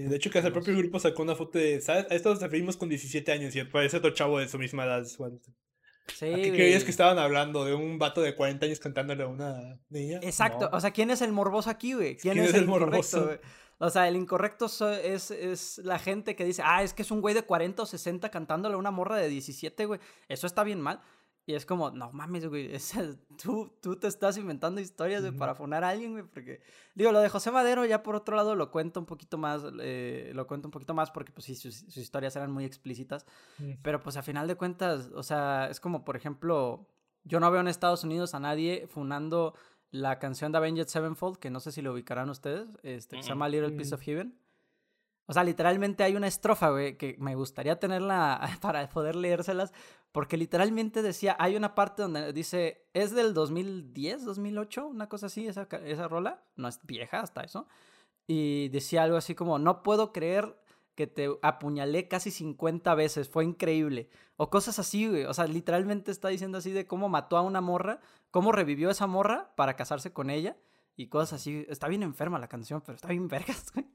De 0.00 0.16
hecho, 0.16 0.30
que 0.30 0.38
hasta 0.38 0.48
el 0.48 0.54
propio 0.54 0.76
grupo 0.76 0.98
sacó 0.98 1.22
una 1.22 1.34
foto 1.34 1.58
de. 1.58 1.80
¿sabes? 1.80 2.06
A 2.10 2.14
esto 2.14 2.30
nos 2.30 2.40
referimos 2.40 2.76
con 2.76 2.88
17 2.88 3.30
años 3.32 3.54
y 3.54 3.64
parece 3.64 3.98
otro 3.98 4.10
chavo 4.10 4.38
de 4.38 4.48
su 4.48 4.58
misma 4.58 4.84
edad. 4.84 5.04
Sí. 5.04 5.20
¿Qué 6.18 6.52
creías 6.52 6.84
que 6.84 6.90
estaban 6.90 7.18
hablando? 7.18 7.64
¿De 7.64 7.74
un 7.74 7.98
vato 7.98 8.20
de 8.22 8.34
40 8.34 8.66
años 8.66 8.80
cantándole 8.80 9.22
a 9.22 9.28
una 9.28 9.78
niña? 9.88 10.18
Exacto. 10.22 10.68
O 10.72 10.80
sea, 10.80 10.90
¿quién 10.90 11.10
es 11.10 11.22
el 11.22 11.32
morboso 11.32 11.70
aquí, 11.70 11.92
güey? 11.94 12.16
¿Quién, 12.16 12.38
es, 12.38 12.54
el, 12.54 12.66
morboso? 12.66 13.38
O 13.78 13.90
sea, 13.90 14.06
el 14.08 14.16
incorrecto 14.16 14.66
es, 14.66 15.30
es 15.30 15.78
la 15.78 15.98
gente 15.98 16.36
que 16.36 16.44
dice, 16.44 16.62
ah, 16.64 16.82
es 16.82 16.94
que 16.94 17.02
es 17.02 17.10
un 17.10 17.20
güey 17.20 17.34
de 17.34 17.42
40 17.42 17.82
o 17.82 17.86
60 17.86 18.30
cantándole 18.30 18.74
a 18.74 18.78
una 18.78 18.90
morra 18.90 19.16
de 19.16 19.28
17, 19.28 19.86
güey. 19.86 20.00
Eso 20.28 20.46
está 20.46 20.64
bien 20.64 20.80
mal. 20.80 21.00
Y 21.44 21.54
es 21.54 21.66
como, 21.66 21.90
no 21.90 22.12
mames, 22.12 22.46
güey, 22.46 22.70
tú, 23.42 23.72
tú 23.80 23.96
te 23.96 24.06
estás 24.06 24.36
inventando 24.36 24.80
historias 24.80 25.24
de 25.24 25.32
para 25.32 25.54
fonar 25.56 25.82
a 25.82 25.88
alguien, 25.88 26.12
güey, 26.12 26.24
porque, 26.24 26.60
digo, 26.94 27.10
lo 27.10 27.20
de 27.20 27.28
José 27.28 27.50
Madero 27.50 27.84
ya 27.84 28.02
por 28.04 28.14
otro 28.14 28.36
lado 28.36 28.54
lo 28.54 28.70
cuento 28.70 29.00
un 29.00 29.06
poquito 29.06 29.38
más, 29.38 29.62
eh, 29.80 30.30
lo 30.34 30.46
cuento 30.46 30.68
un 30.68 30.72
poquito 30.72 30.94
más 30.94 31.10
porque, 31.10 31.32
pues 31.32 31.46
sí, 31.46 31.56
sus, 31.56 31.96
historias 31.96 32.36
eran 32.36 32.52
muy 32.52 32.64
explícitas, 32.64 33.26
pero 33.82 34.00
pues 34.02 34.16
a 34.16 34.22
final 34.22 34.46
de 34.46 34.54
cuentas, 34.54 35.10
o 35.14 35.22
sea, 35.24 35.68
es 35.68 35.80
como, 35.80 36.04
por 36.04 36.16
ejemplo, 36.16 36.86
yo 37.24 37.40
no 37.40 37.50
veo 37.50 37.60
en 37.60 37.68
Estados 37.68 38.04
Unidos 38.04 38.34
a 38.34 38.40
nadie 38.40 38.86
funando 38.86 39.54
la 39.90 40.18
canción 40.20 40.52
de 40.52 40.58
Avenged 40.58 40.86
Sevenfold, 40.86 41.38
que 41.38 41.50
no 41.50 41.58
sé 41.58 41.72
si 41.72 41.82
lo 41.82 41.92
ubicarán 41.92 42.30
ustedes, 42.30 42.68
este, 42.82 43.16
que 43.16 43.22
se 43.22 43.28
llama 43.28 43.48
Little 43.48 43.72
Piece 43.72 43.94
of 43.94 44.00
Heaven. 44.00 44.38
O 45.26 45.32
sea, 45.32 45.44
literalmente 45.44 46.02
hay 46.02 46.16
una 46.16 46.26
estrofa, 46.26 46.70
güey, 46.70 46.96
que 46.96 47.16
me 47.18 47.34
gustaría 47.34 47.78
tenerla 47.78 48.40
para 48.60 48.88
poder 48.88 49.16
leérselas, 49.16 49.72
porque 50.12 50.36
literalmente 50.36 51.02
decía, 51.02 51.36
hay 51.38 51.56
una 51.56 51.74
parte 51.74 52.02
donde 52.02 52.32
dice, 52.32 52.86
es 52.92 53.12
del 53.12 53.32
2010, 53.34 54.24
2008, 54.24 54.86
una 54.86 55.08
cosa 55.08 55.26
así, 55.26 55.46
esa, 55.46 55.66
esa 55.84 56.06
rola, 56.06 56.44
no 56.56 56.68
es 56.68 56.78
vieja 56.84 57.20
hasta 57.20 57.42
eso, 57.42 57.66
y 58.26 58.68
decía 58.68 59.02
algo 59.02 59.16
así 59.16 59.34
como, 59.34 59.58
no 59.58 59.82
puedo 59.82 60.12
creer 60.12 60.58
que 60.94 61.06
te 61.06 61.30
apuñalé 61.40 62.08
casi 62.08 62.30
50 62.30 62.94
veces, 62.94 63.30
fue 63.30 63.44
increíble, 63.44 64.10
o 64.36 64.50
cosas 64.50 64.78
así, 64.78 65.08
güey, 65.08 65.24
o 65.24 65.32
sea, 65.32 65.46
literalmente 65.46 66.10
está 66.10 66.28
diciendo 66.28 66.58
así 66.58 66.70
de 66.70 66.86
cómo 66.86 67.08
mató 67.08 67.38
a 67.38 67.42
una 67.42 67.62
morra, 67.62 68.00
cómo 68.30 68.52
revivió 68.52 68.90
esa 68.90 69.06
morra 69.06 69.54
para 69.56 69.76
casarse 69.76 70.12
con 70.12 70.28
ella, 70.28 70.58
y 70.94 71.08
cosas 71.08 71.40
así, 71.40 71.64
está 71.70 71.88
bien 71.88 72.02
enferma 72.02 72.38
la 72.38 72.48
canción, 72.48 72.82
pero 72.82 72.96
está 72.96 73.08
bien 73.08 73.28
vergas, 73.28 73.72
güey 73.72 73.86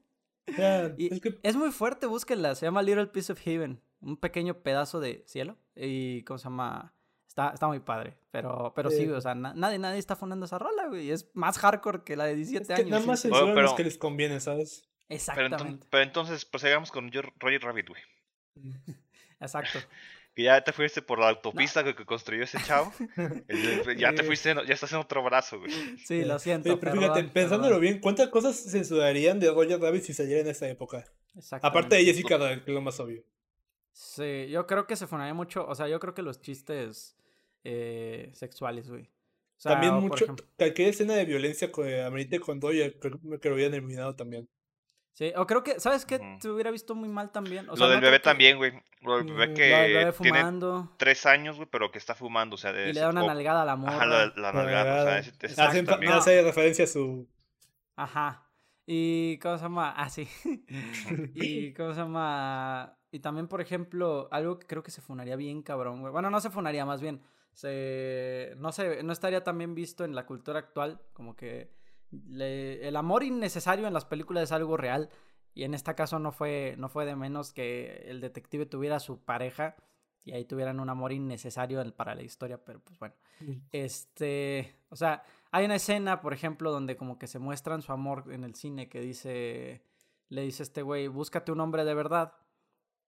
es, 1.42 1.56
muy 1.56 1.70
fuerte, 1.70 2.06
búsquenla. 2.06 2.54
Se 2.54 2.66
llama 2.66 2.82
Little 2.82 3.06
Piece 3.08 3.32
of 3.32 3.40
Heaven. 3.40 3.80
Un 4.00 4.16
pequeño 4.16 4.62
pedazo 4.62 5.00
de 5.00 5.24
cielo. 5.26 5.56
Y, 5.74 6.22
¿cómo 6.22 6.38
se 6.38 6.44
llama? 6.44 6.94
Está, 7.26 7.50
está 7.50 7.66
muy 7.66 7.80
padre. 7.80 8.16
Pero, 8.30 8.72
pero 8.74 8.90
sí, 8.90 9.08
o 9.08 9.20
sea, 9.20 9.34
nadie, 9.34 9.78
nadie 9.78 9.98
está 9.98 10.16
fundando 10.16 10.46
esa 10.46 10.58
rola, 10.58 10.86
güey. 10.86 11.10
Es 11.10 11.30
más 11.34 11.58
hardcore 11.58 12.04
que 12.04 12.16
la 12.16 12.24
de 12.24 12.36
17 12.36 12.74
años. 12.74 12.90
Nada 12.90 13.06
más 13.06 13.22
censuran 13.22 13.54
los 13.54 13.74
que 13.74 13.84
les 13.84 13.98
conviene, 13.98 14.40
¿sabes? 14.40 14.88
Exactamente. 15.08 15.86
Pero, 15.90 16.02
entonces, 16.02 16.44
prosigamos 16.44 16.90
con 16.90 17.10
Roger 17.12 17.62
Rabbit, 17.62 17.88
güey. 17.88 18.02
Exacto. 19.40 19.78
que 20.38 20.44
ya 20.44 20.62
te 20.62 20.72
fuiste 20.72 21.02
por 21.02 21.18
la 21.18 21.30
autopista 21.30 21.82
que 21.82 21.96
construyó 22.04 22.44
ese 22.44 22.58
chavo. 22.64 22.92
ya 23.98 24.14
te 24.14 24.22
fuiste, 24.22 24.54
ya 24.54 24.72
estás 24.72 24.92
en 24.92 24.98
otro 24.98 25.20
brazo, 25.24 25.58
güey. 25.58 25.72
Sí, 26.04 26.24
lo 26.24 26.38
siento. 26.38 26.78
pero 26.78 26.92
fíjate, 26.92 27.24
pensándolo 27.24 27.80
bien, 27.80 27.98
¿cuántas 27.98 28.28
cosas 28.28 28.54
se 28.54 28.70
censurarían 28.70 29.40
de 29.40 29.50
Roger 29.50 29.80
Rabbit 29.80 30.04
si 30.04 30.14
saliera 30.14 30.40
en 30.42 30.46
esa 30.46 30.68
época? 30.68 31.04
Aparte 31.60 31.96
de 31.96 32.04
Jessica, 32.04 32.38
que 32.38 32.52
es 32.54 32.68
lo 32.68 32.80
más 32.80 33.00
obvio. 33.00 33.24
Sí, 33.90 34.46
yo 34.48 34.64
creo 34.68 34.86
que 34.86 34.94
se 34.94 35.08
fonaría 35.08 35.34
mucho, 35.34 35.66
o 35.66 35.74
sea, 35.74 35.88
yo 35.88 35.98
creo 35.98 36.14
que 36.14 36.22
los 36.22 36.40
chistes 36.40 37.16
eh, 37.64 38.30
sexuales, 38.32 38.88
güey. 38.88 39.10
también 39.60 39.94
mucho, 39.94 40.36
cualquier 40.56 40.90
escena 40.90 41.14
de 41.14 41.24
violencia 41.24 41.72
que 41.72 42.00
amerite 42.00 42.38
con 42.38 42.60
Roger, 42.60 42.96
creo 43.00 43.40
que 43.40 43.48
lo 43.48 43.56
hubieran 43.56 43.74
eliminado 43.74 44.14
también. 44.14 44.48
Sí, 45.18 45.32
o 45.34 45.48
creo 45.48 45.64
que, 45.64 45.80
¿sabes 45.80 46.06
qué? 46.06 46.20
Te 46.40 46.48
hubiera 46.48 46.70
visto 46.70 46.94
muy 46.94 47.08
mal 47.08 47.32
también. 47.32 47.66
lo 47.66 47.88
del 47.88 48.00
bebé 48.00 48.20
también, 48.20 48.56
güey. 48.56 48.72
Lo 49.00 49.16
del 49.16 49.26
bebé 49.26 49.52
que 49.52 50.12
tiene 50.22 50.44
tres 50.96 51.26
años, 51.26 51.56
güey, 51.56 51.68
pero 51.68 51.90
que 51.90 51.98
está 51.98 52.14
fumando, 52.14 52.54
o 52.54 52.56
sea... 52.56 52.70
y 52.70 52.92
le 52.92 53.00
da 53.00 53.08
una 53.08 53.26
nalgada 53.26 53.62
a 53.62 53.64
la 53.64 53.74
morra. 53.74 53.96
Ajá, 53.96 54.06
la, 54.06 54.32
la 54.36 54.52
nalgada, 54.52 55.02
o 55.02 55.04
sea, 55.06 55.18
ese, 55.18 55.32
ese 55.40 55.60
Hacen, 55.60 55.86
también. 55.86 56.12
hace 56.12 56.40
referencia 56.40 56.84
a 56.84 56.86
su... 56.86 57.28
Ajá. 57.96 58.48
Y, 58.86 59.40
¿cómo 59.42 59.56
se 59.56 59.64
llama? 59.64 59.92
Ah, 59.96 60.08
sí. 60.08 60.28
y, 61.34 61.72
¿cómo 61.74 61.94
se 61.94 62.00
llama? 62.00 62.96
Y 63.10 63.18
también, 63.18 63.48
por 63.48 63.60
ejemplo, 63.60 64.28
algo 64.30 64.60
que 64.60 64.68
creo 64.68 64.84
que 64.84 64.92
se 64.92 65.02
funaría 65.02 65.34
bien 65.34 65.62
cabrón, 65.62 66.00
güey. 66.00 66.12
Bueno, 66.12 66.30
no 66.30 66.40
se 66.40 66.50
funaría, 66.50 66.86
más 66.86 67.00
bien. 67.00 67.24
Se... 67.54 68.54
No 68.58 68.70
sé, 68.70 69.02
no 69.02 69.12
estaría 69.12 69.42
tan 69.42 69.58
bien 69.58 69.74
visto 69.74 70.04
en 70.04 70.14
la 70.14 70.26
cultura 70.26 70.60
actual, 70.60 71.00
como 71.12 71.34
que 71.34 71.76
el 72.10 72.96
amor 72.96 73.22
innecesario 73.22 73.86
en 73.86 73.94
las 73.94 74.04
películas 74.04 74.44
es 74.44 74.52
algo 74.52 74.76
real. 74.76 75.10
Y 75.54 75.64
en 75.64 75.74
este 75.74 75.94
caso 75.94 76.18
no 76.18 76.30
fue, 76.30 76.76
no 76.78 76.88
fue 76.88 77.04
de 77.04 77.16
menos 77.16 77.52
que 77.52 78.04
el 78.06 78.20
detective 78.20 78.66
tuviera 78.66 79.00
su 79.00 79.24
pareja 79.24 79.76
y 80.24 80.32
ahí 80.32 80.44
tuvieran 80.44 80.78
un 80.78 80.90
amor 80.90 81.12
innecesario 81.12 81.82
para 81.96 82.14
la 82.14 82.22
historia, 82.22 82.62
pero 82.62 82.80
pues 82.80 82.98
bueno. 82.98 83.14
Este, 83.72 84.76
o 84.90 84.96
sea, 84.96 85.22
hay 85.50 85.64
una 85.64 85.76
escena, 85.76 86.20
por 86.20 86.34
ejemplo, 86.34 86.70
donde 86.70 86.96
como 86.96 87.18
que 87.18 87.26
se 87.26 87.38
muestran 87.38 87.82
su 87.82 87.92
amor 87.92 88.24
en 88.30 88.44
el 88.44 88.54
cine 88.54 88.88
que 88.88 89.00
dice, 89.00 89.82
le 90.28 90.42
dice 90.42 90.62
este 90.62 90.82
güey, 90.82 91.08
búscate 91.08 91.50
un 91.50 91.60
hombre 91.60 91.84
de 91.84 91.94
verdad. 91.94 92.34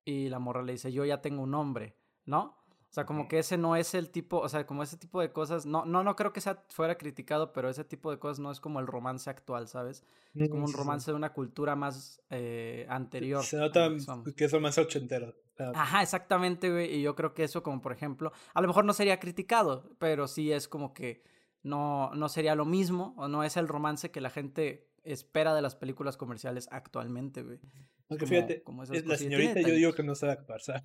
Y 0.05 0.29
la 0.31 0.39
morra 0.39 0.63
le 0.63 0.73
dice, 0.73 0.93
yo 0.93 1.05
ya 1.05 1.21
tengo 1.21 1.43
un 1.43 1.55
hombre, 1.55 1.95
¿no? 2.25 2.60
O 2.91 2.93
sea, 2.93 3.07
como 3.07 3.29
que 3.29 3.39
ese 3.39 3.57
no 3.57 3.77
es 3.77 3.95
el 3.95 4.11
tipo, 4.11 4.39
o 4.39 4.49
sea, 4.49 4.67
como 4.67 4.83
ese 4.83 4.97
tipo 4.97 5.21
de 5.21 5.31
cosas, 5.31 5.65
no, 5.65 5.85
no, 5.85 6.03
no 6.03 6.17
creo 6.17 6.33
que 6.33 6.41
sea 6.41 6.65
fuera 6.71 6.99
criticado, 6.99 7.53
pero 7.53 7.71
ese 7.71 7.85
tipo 7.85 8.11
de 8.11 8.19
cosas 8.19 8.41
no 8.41 8.51
es 8.51 8.59
como 8.59 8.81
el 8.81 8.89
romance 8.89 9.31
actual, 9.31 9.69
¿sabes? 9.69 10.05
Es 10.35 10.51
como 10.51 10.65
un 10.65 10.73
romance 10.73 11.09
de 11.09 11.17
una 11.17 11.33
cultura 11.33 11.77
más 11.77 12.21
eh, 12.31 12.87
anterior. 12.89 13.45
Se 13.45 13.59
nota 13.59 13.89
que 14.37 14.45
es 14.45 14.51
romance 14.51 14.81
ochentero. 14.81 15.33
Ajá, 15.73 16.03
exactamente, 16.03 16.69
güey. 16.69 16.97
Y 16.97 17.03
yo 17.03 17.15
creo 17.15 17.33
que 17.33 17.45
eso, 17.45 17.63
como 17.63 17.81
por 17.81 17.93
ejemplo, 17.93 18.33
a 18.55 18.61
lo 18.61 18.67
mejor 18.67 18.85
no 18.85 18.93
sería 18.93 19.21
criticado, 19.21 19.95
pero 20.01 20.27
sí 20.27 20.51
es 20.51 20.67
como 20.67 20.93
que 20.93 21.23
no, 21.63 22.11
no 22.17 22.29
sería 22.29 22.57
lo 22.57 22.65
mismo, 22.65 23.15
o 23.17 23.29
no 23.29 23.45
es 23.45 23.57
el 23.57 23.69
romance 23.69 24.11
que 24.11 24.21
la 24.21 24.31
gente 24.31 24.89
espera 25.05 25.55
de 25.55 25.63
las 25.63 25.77
películas 25.77 26.17
comerciales 26.17 26.69
actualmente, 26.73 27.45
güey. 27.45 27.61
Aunque 28.09 28.27
fíjate, 28.27 28.65
es 28.93 29.07
la 29.07 29.17
señorita 29.17 29.61
yo 29.61 29.75
digo 29.75 29.93
que 29.93 30.03
no 30.03 30.17
sabe 30.17 30.33
actuar, 30.33 30.61
¿sabes? 30.61 30.83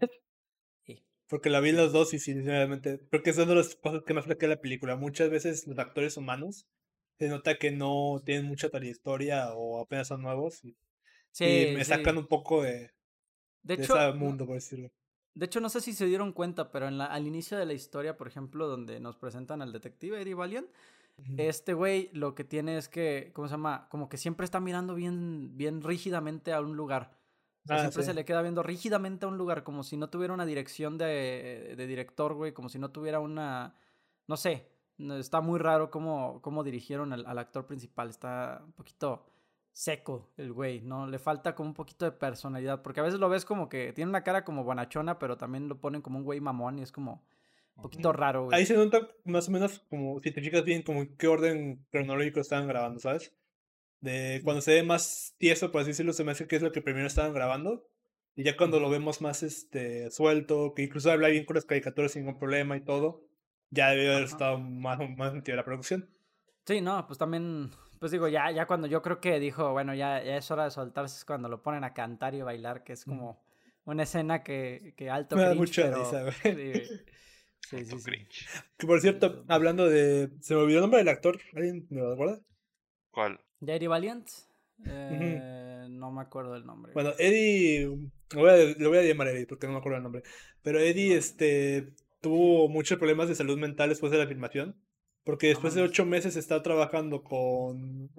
Porque 1.28 1.50
la 1.50 1.60
vi 1.60 1.72
los 1.72 1.92
dos 1.92 2.14
y 2.14 2.20
sinceramente, 2.20 3.00
porque 3.10 3.34
son 3.34 3.48
de 3.48 3.56
las 3.56 3.76
cosas 3.76 4.04
que 4.04 4.14
me 4.14 4.22
flaquea 4.22 4.50
la 4.50 4.62
película. 4.62 4.96
Muchas 4.96 5.30
veces 5.30 5.66
los 5.66 5.80
actores 5.80 6.18
humanos 6.18 6.68
se 7.18 7.30
nota 7.30 7.58
que 7.58 7.72
no 7.72 8.22
tienen 8.24 8.46
mucha 8.46 8.70
trayectoria 8.70 9.54
o 9.54 9.82
apenas 9.82 10.08
son 10.08 10.22
nuevos 10.22 10.64
y, 10.64 10.76
me 11.40 11.84
sacan 11.84 12.18
un 12.18 12.28
poco 12.28 12.64
de, 12.64 12.92
de, 13.64 13.74
hecho, 13.74 13.98
ese 13.98 14.18
mundo, 14.18 14.46
por 14.46 14.56
decirlo. 14.56 14.92
De 15.34 15.46
hecho, 15.46 15.60
no 15.60 15.70
sé 15.70 15.82
si 15.82 15.94
se 15.94 16.06
dieron 16.06 16.32
cuenta, 16.32 16.72
pero 16.72 16.88
en 16.88 16.98
la, 16.98 17.06
al 17.06 17.28
inicio 17.28 17.58
de 17.58 17.66
la 17.66 17.74
historia, 17.74 18.16
por 18.16 18.28
ejemplo, 18.28 18.68
donde 18.68 19.00
nos 19.00 19.18
presentan 19.18 19.62
al 19.62 19.74
detective 19.74 20.22
Eddie 20.22 20.34
Valiant, 20.34 20.68
este 21.38 21.74
güey 21.74 22.10
lo 22.12 22.36
que 22.36 22.44
tiene 22.44 22.78
es 22.78 22.90
que, 22.90 23.32
¿cómo 23.34 23.48
se 23.48 23.54
llama? 23.54 23.88
Como 23.90 24.10
que 24.10 24.18
siempre 24.18 24.44
está 24.44 24.60
mirando 24.60 24.96
bien, 24.96 25.56
bien 25.58 25.82
rígidamente 25.82 26.52
a 26.52 26.60
un 26.60 26.76
lugar. 26.76 27.18
Ah, 27.68 27.80
siempre 27.80 28.04
se 28.04 28.14
le 28.14 28.26
queda 28.26 28.42
viendo 28.42 28.62
rígidamente 28.62 29.26
a 29.26 29.30
un 29.30 29.38
lugar, 29.38 29.64
como 29.64 29.84
si 29.84 29.98
no 29.98 30.10
tuviera 30.10 30.34
una 30.34 30.46
dirección 30.46 30.98
de, 30.98 31.74
de 31.76 31.88
director, 31.88 32.34
güey, 32.34 32.52
como 32.52 32.70
si 32.70 32.78
no 32.78 32.92
tuviera 32.92 33.20
una, 33.20 33.76
no 34.28 34.38
sé, 34.38 34.70
está 34.98 35.42
muy 35.42 35.60
raro 35.60 35.90
cómo, 35.90 36.42
cómo 36.42 36.64
dirigieron 36.64 37.12
al, 37.14 37.26
al, 37.26 37.38
actor 37.40 37.66
principal, 37.66 38.10
está 38.10 38.62
un 38.64 38.74
poquito 38.74 39.26
seco 39.72 40.30
el 40.38 40.54
güey, 40.54 40.82
¿no? 40.82 41.08
Le 41.08 41.20
falta 41.20 41.54
como 41.56 41.70
un 41.70 41.74
poquito 41.74 42.06
de 42.06 42.12
personalidad, 42.12 42.82
porque 42.82 43.02
a 43.02 43.04
veces 43.04 43.20
lo 43.20 43.30
ves 43.30 43.46
como 43.46 43.68
que 43.68 43.94
tiene 43.94 44.10
una 44.10 44.24
cara 44.24 44.46
como 44.46 44.64
bonachona, 44.64 45.20
pero 45.20 45.38
también 45.38 45.68
lo 45.68 45.80
ponen 45.82 46.02
como 46.02 46.20
un 46.20 46.24
güey 46.24 46.40
mamón 46.40 46.80
y 46.80 46.84
es 46.84 46.92
como 46.92 47.24
un 47.76 47.84
poquito 47.84 48.14
raro, 48.14 48.46
güey. 48.46 48.58
Ahí 48.58 48.66
se 48.66 48.76
nota 48.76 49.10
más 49.26 49.50
o 49.50 49.52
menos 49.52 49.80
como, 49.90 50.20
si 50.22 50.32
te 50.32 50.42
fijas 50.42 50.64
bien, 50.64 50.82
como 50.82 51.02
en 51.02 51.18
qué 51.18 51.28
orden 51.28 51.86
cronológico 51.92 52.40
estaban 52.40 52.68
grabando, 52.68 53.00
¿sabes? 53.00 53.34
De 54.06 54.42
cuando 54.44 54.62
se 54.62 54.76
ve 54.76 54.84
más 54.84 55.34
tieso, 55.40 55.72
por 55.72 55.82
así 55.82 55.90
decirlo, 55.90 56.14
se 56.14 56.24
me 56.24 56.32
hace 56.32 56.48
que 56.48 56.56
es 56.56 56.62
lo 56.62 56.72
que 56.72 56.84
primero 56.84 57.08
estaban 57.08 57.34
grabando. 57.34 57.90
Y 58.36 58.44
ya 58.44 58.56
cuando 58.56 58.80
lo 58.80 58.92
vemos 58.92 59.20
más 59.20 59.42
este 59.42 60.12
suelto, 60.12 60.74
que 60.76 60.84
incluso 60.84 61.10
habla 61.12 61.30
bien 61.30 61.44
con 61.44 61.56
las 61.56 61.66
caricaturas 61.66 62.12
sin 62.12 62.22
ningún 62.22 62.38
problema 62.38 62.78
y 62.78 62.82
todo, 62.82 63.24
ya 63.72 63.90
debe 63.90 64.14
haber 64.14 64.26
estado 64.26 64.60
más, 64.60 65.00
más 65.18 65.32
sentido 65.32 65.58
la 65.58 65.66
producción. 65.66 66.08
Sí, 66.68 66.82
no, 66.82 67.08
pues 67.08 67.18
también, 67.18 67.72
pues 68.00 68.12
digo, 68.12 68.28
ya, 68.28 68.52
ya 68.52 68.68
cuando 68.68 68.86
yo 68.86 69.02
creo 69.02 69.20
que 69.20 69.40
dijo, 69.40 69.72
bueno, 69.72 69.96
ya, 69.96 70.24
ya 70.24 70.38
es 70.38 70.52
hora 70.52 70.66
de 70.66 70.72
soltarse, 70.72 71.18
es 71.18 71.26
cuando 71.26 71.50
lo 71.50 71.64
ponen 71.64 71.84
a 71.84 71.96
cantar 71.96 72.36
y 72.36 72.44
bailar, 72.44 72.84
que 72.84 72.94
es 72.94 73.06
como 73.06 73.44
una 73.86 74.04
escena 74.04 74.44
que, 74.44 74.94
que 74.96 75.10
alto 75.10 75.36
me 75.36 75.44
da 75.44 75.56
mucha 75.56 75.90
risa, 75.90 76.22
güey. 76.22 76.86
Sí, 77.62 77.86
sí, 77.86 78.00
sí, 78.00 78.12
Que 78.78 78.86
por 78.86 79.02
cierto, 79.02 79.46
hablando 79.48 79.90
de. 79.90 80.30
Se 80.42 80.54
me 80.54 80.62
olvidó 80.62 80.80
el 80.80 80.84
nombre 80.84 81.00
del 81.00 81.10
actor. 81.10 81.40
¿Alguien 81.56 81.88
me 81.90 82.02
lo 82.02 82.12
recuerda? 82.12 82.40
¿Cuál? 83.10 83.40
¿De 83.66 83.76
Eddie 83.76 83.88
Valiant? 83.88 84.28
Eh, 84.86 85.88
No 85.90 86.12
me 86.12 86.22
acuerdo 86.22 86.56
el 86.56 86.66
nombre. 86.66 86.94
Bueno, 86.94 87.14
Eddie. 87.18 87.86
Lo 88.34 88.42
voy, 88.42 88.50
a, 88.50 88.56
lo 88.78 88.90
voy 88.90 88.98
a 89.00 89.04
llamar 89.04 89.30
Eddie 89.30 89.48
porque 89.48 89.68
no 89.68 89.74
me 89.74 89.80
acuerdo 89.80 89.98
el 89.98 90.04
nombre. 90.04 90.24
Pero 90.62 90.80
Eddie 90.80 91.16
este, 91.16 91.94
tuvo 92.22 92.68
muchos 92.70 92.98
problemas 92.98 93.28
de 93.28 93.36
salud 93.36 93.58
mental 93.58 93.90
después 93.90 94.12
de 94.12 94.18
la 94.18 94.28
filmación. 94.28 94.76
Porque 95.24 95.48
después 95.48 95.74
de 95.74 95.82
ocho 95.82 96.06
meses 96.06 96.36
está 96.36 96.62
trabajando 96.62 97.24
con 97.24 98.12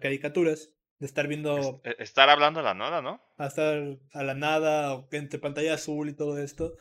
caricaturas. 0.00 0.70
De 0.98 1.06
estar 1.06 1.26
viendo. 1.26 1.80
E, 1.84 1.96
estar 2.02 2.28
hablando 2.28 2.60
a 2.60 2.62
la 2.62 2.74
nada, 2.74 3.00
¿no? 3.00 3.22
A 3.38 3.46
estar 3.46 3.98
a 4.12 4.22
la 4.22 4.34
nada, 4.34 5.06
entre 5.12 5.38
pantalla 5.38 5.72
azul 5.72 6.10
y 6.10 6.12
todo 6.12 6.36
esto. 6.36 6.74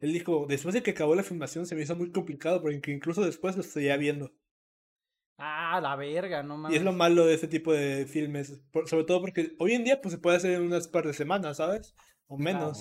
Él 0.00 0.14
dijo, 0.14 0.46
después 0.48 0.74
de 0.74 0.82
que 0.82 0.92
acabó 0.92 1.14
la 1.14 1.22
filmación 1.22 1.66
se 1.66 1.74
me 1.74 1.82
hizo 1.82 1.96
muy 1.96 2.10
complicado 2.10 2.62
porque 2.62 2.90
incluso 2.90 3.22
después 3.22 3.56
lo 3.56 3.62
seguía 3.62 3.98
viendo. 3.98 4.32
Ah, 5.38 5.80
la 5.82 5.96
verga, 5.96 6.42
no 6.42 6.56
mames. 6.56 6.74
Y 6.74 6.78
es 6.78 6.84
lo 6.84 6.92
malo 6.92 7.26
de 7.26 7.34
este 7.34 7.48
tipo 7.48 7.72
de 7.72 8.06
filmes, 8.06 8.58
sobre 8.86 9.04
todo 9.04 9.20
porque 9.20 9.54
hoy 9.58 9.72
en 9.72 9.84
día 9.84 10.00
pues 10.00 10.14
se 10.14 10.18
puede 10.18 10.36
hacer 10.36 10.52
en 10.52 10.62
unas 10.62 10.88
par 10.88 11.06
de 11.06 11.12
semanas, 11.12 11.58
¿sabes? 11.58 11.94
O 12.26 12.38
menos. 12.38 12.80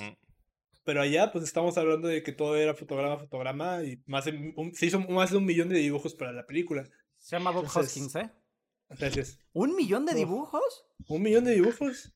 Pero 0.83 1.01
allá 1.01 1.31
pues 1.31 1.43
estamos 1.43 1.77
hablando 1.77 2.07
de 2.07 2.23
que 2.23 2.31
todo 2.31 2.55
era 2.55 2.73
fotograma, 2.73 3.17
fotograma 3.17 3.83
y 3.83 4.01
más 4.05 4.25
de 4.25 4.53
se 4.73 4.85
hizo 4.85 4.99
más 4.99 5.31
de 5.31 5.37
un 5.37 5.45
millón 5.45 5.69
de 5.69 5.79
dibujos 5.79 6.13
para 6.13 6.31
la 6.31 6.45
película. 6.45 6.87
Se 7.17 7.35
llama 7.35 7.51
Bob 7.51 7.65
Hoskins, 7.73 8.15
¿eh? 8.15 8.31
Gracias. 8.89 9.39
¿Un 9.51 9.75
millón 9.75 10.05
de 10.05 10.13
dibujos? 10.13 10.85
Un 11.07 11.23
millón 11.23 11.43
de 11.43 11.55
dibujos. 11.55 12.13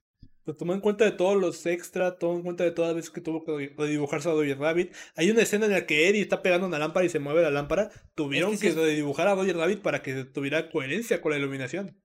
Lo 0.49 0.55
tomó 0.55 0.73
en 0.73 0.79
cuenta 0.79 1.05
de 1.05 1.11
todos 1.11 1.39
los 1.39 1.63
extra, 1.67 2.17
tomó 2.17 2.37
en 2.37 2.41
cuenta 2.41 2.63
de 2.63 2.71
todas 2.71 2.89
las 2.89 2.95
veces 2.95 3.11
que 3.11 3.21
tuvo 3.21 3.45
que 3.45 3.71
dibujarse 3.85 4.29
a 4.29 4.31
Roger 4.31 4.57
Rabbit. 4.57 4.91
Hay 5.15 5.29
una 5.29 5.43
escena 5.43 5.67
en 5.67 5.73
la 5.73 5.85
que 5.85 6.09
Eddie 6.09 6.23
está 6.23 6.41
pegando 6.41 6.65
una 6.65 6.79
lámpara 6.79 7.05
y 7.05 7.09
se 7.09 7.19
mueve 7.19 7.43
la 7.43 7.51
lámpara. 7.51 7.91
Tuvieron 8.15 8.57
que, 8.57 8.73
dibujar 8.73 9.27
a 9.27 9.35
Roger 9.35 9.55
Rabbit 9.55 9.83
para 9.83 10.01
que 10.01 10.23
tuviera 10.23 10.71
coherencia 10.71 11.21
con 11.21 11.33
la 11.33 11.37
iluminación. 11.37 11.95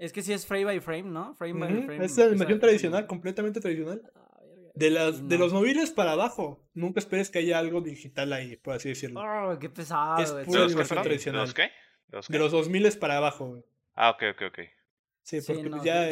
Es 0.00 0.12
que 0.12 0.22
sí 0.22 0.32
es 0.32 0.46
frame 0.46 0.64
by 0.64 0.80
frame, 0.80 1.04
¿no? 1.04 1.36
Frame 1.36 1.60
by 1.60 1.84
frame. 1.84 2.04
Es 2.04 2.16
la 2.16 2.24
animación 2.24 2.58
tradicional, 2.58 3.06
completamente 3.06 3.60
tradicional. 3.60 4.02
De, 4.74 4.90
las, 4.90 5.28
de 5.28 5.38
los 5.38 5.52
móviles 5.52 5.92
para 5.92 6.10
abajo. 6.10 6.68
Nunca 6.74 6.98
esperes 6.98 7.30
que 7.30 7.38
haya 7.38 7.60
algo 7.60 7.82
digital 7.82 8.32
ahí, 8.32 8.56
por 8.56 8.74
así 8.74 8.88
decirlo. 8.88 9.20
Oh, 9.20 9.56
qué 9.60 9.70
pesado. 9.70 10.20
Es 10.20 10.32
pura 10.44 10.64
animación 10.64 11.02
tradicional. 11.04 11.42
¿De 11.42 11.46
los 11.46 11.54
qué? 11.54 12.32
De 12.32 12.38
los 12.40 12.50
2000 12.50 12.98
para 12.98 13.18
abajo. 13.18 13.62
Ah, 13.94 14.10
ok, 14.10 14.24
ok, 14.32 14.42
ok. 14.48 14.58
Sí, 15.22 15.38
porque 15.46 15.70
ya... 15.84 16.08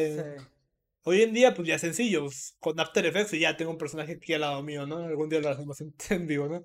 Hoy 1.03 1.23
en 1.23 1.33
día, 1.33 1.55
pues 1.55 1.67
ya 1.67 1.77
es 1.77 1.81
sencillo. 1.81 2.25
Pues, 2.25 2.57
con 2.61 2.79
After 2.79 3.05
Effects 3.07 3.33
ya 3.33 3.57
tengo 3.57 3.71
un 3.71 3.79
personaje 3.79 4.13
aquí 4.13 4.35
al 4.35 4.43
lado 4.43 4.63
mío, 4.63 4.87
¿no? 4.87 4.99
Algún 4.99 5.29
día 5.29 5.41
lo 5.41 5.49
hacemos 5.49 5.81
en 6.11 6.27
vivo, 6.27 6.49
¿no? 6.49 6.65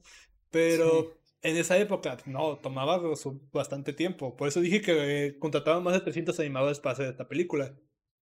Pero 0.51 1.13
en 1.41 1.57
esa 1.57 1.77
época, 1.77 2.17
no, 2.25 2.57
tomaba 2.57 3.01
bastante 3.51 3.93
tiempo. 3.93 4.35
Por 4.35 4.47
eso 4.47 4.61
dije 4.61 4.81
que 4.81 5.37
contrataban 5.39 5.83
más 5.83 5.93
de 5.93 6.01
300 6.01 6.39
animadores 6.39 6.79
para 6.79 6.93
hacer 6.93 7.07
esta 7.07 7.27
película. 7.27 7.75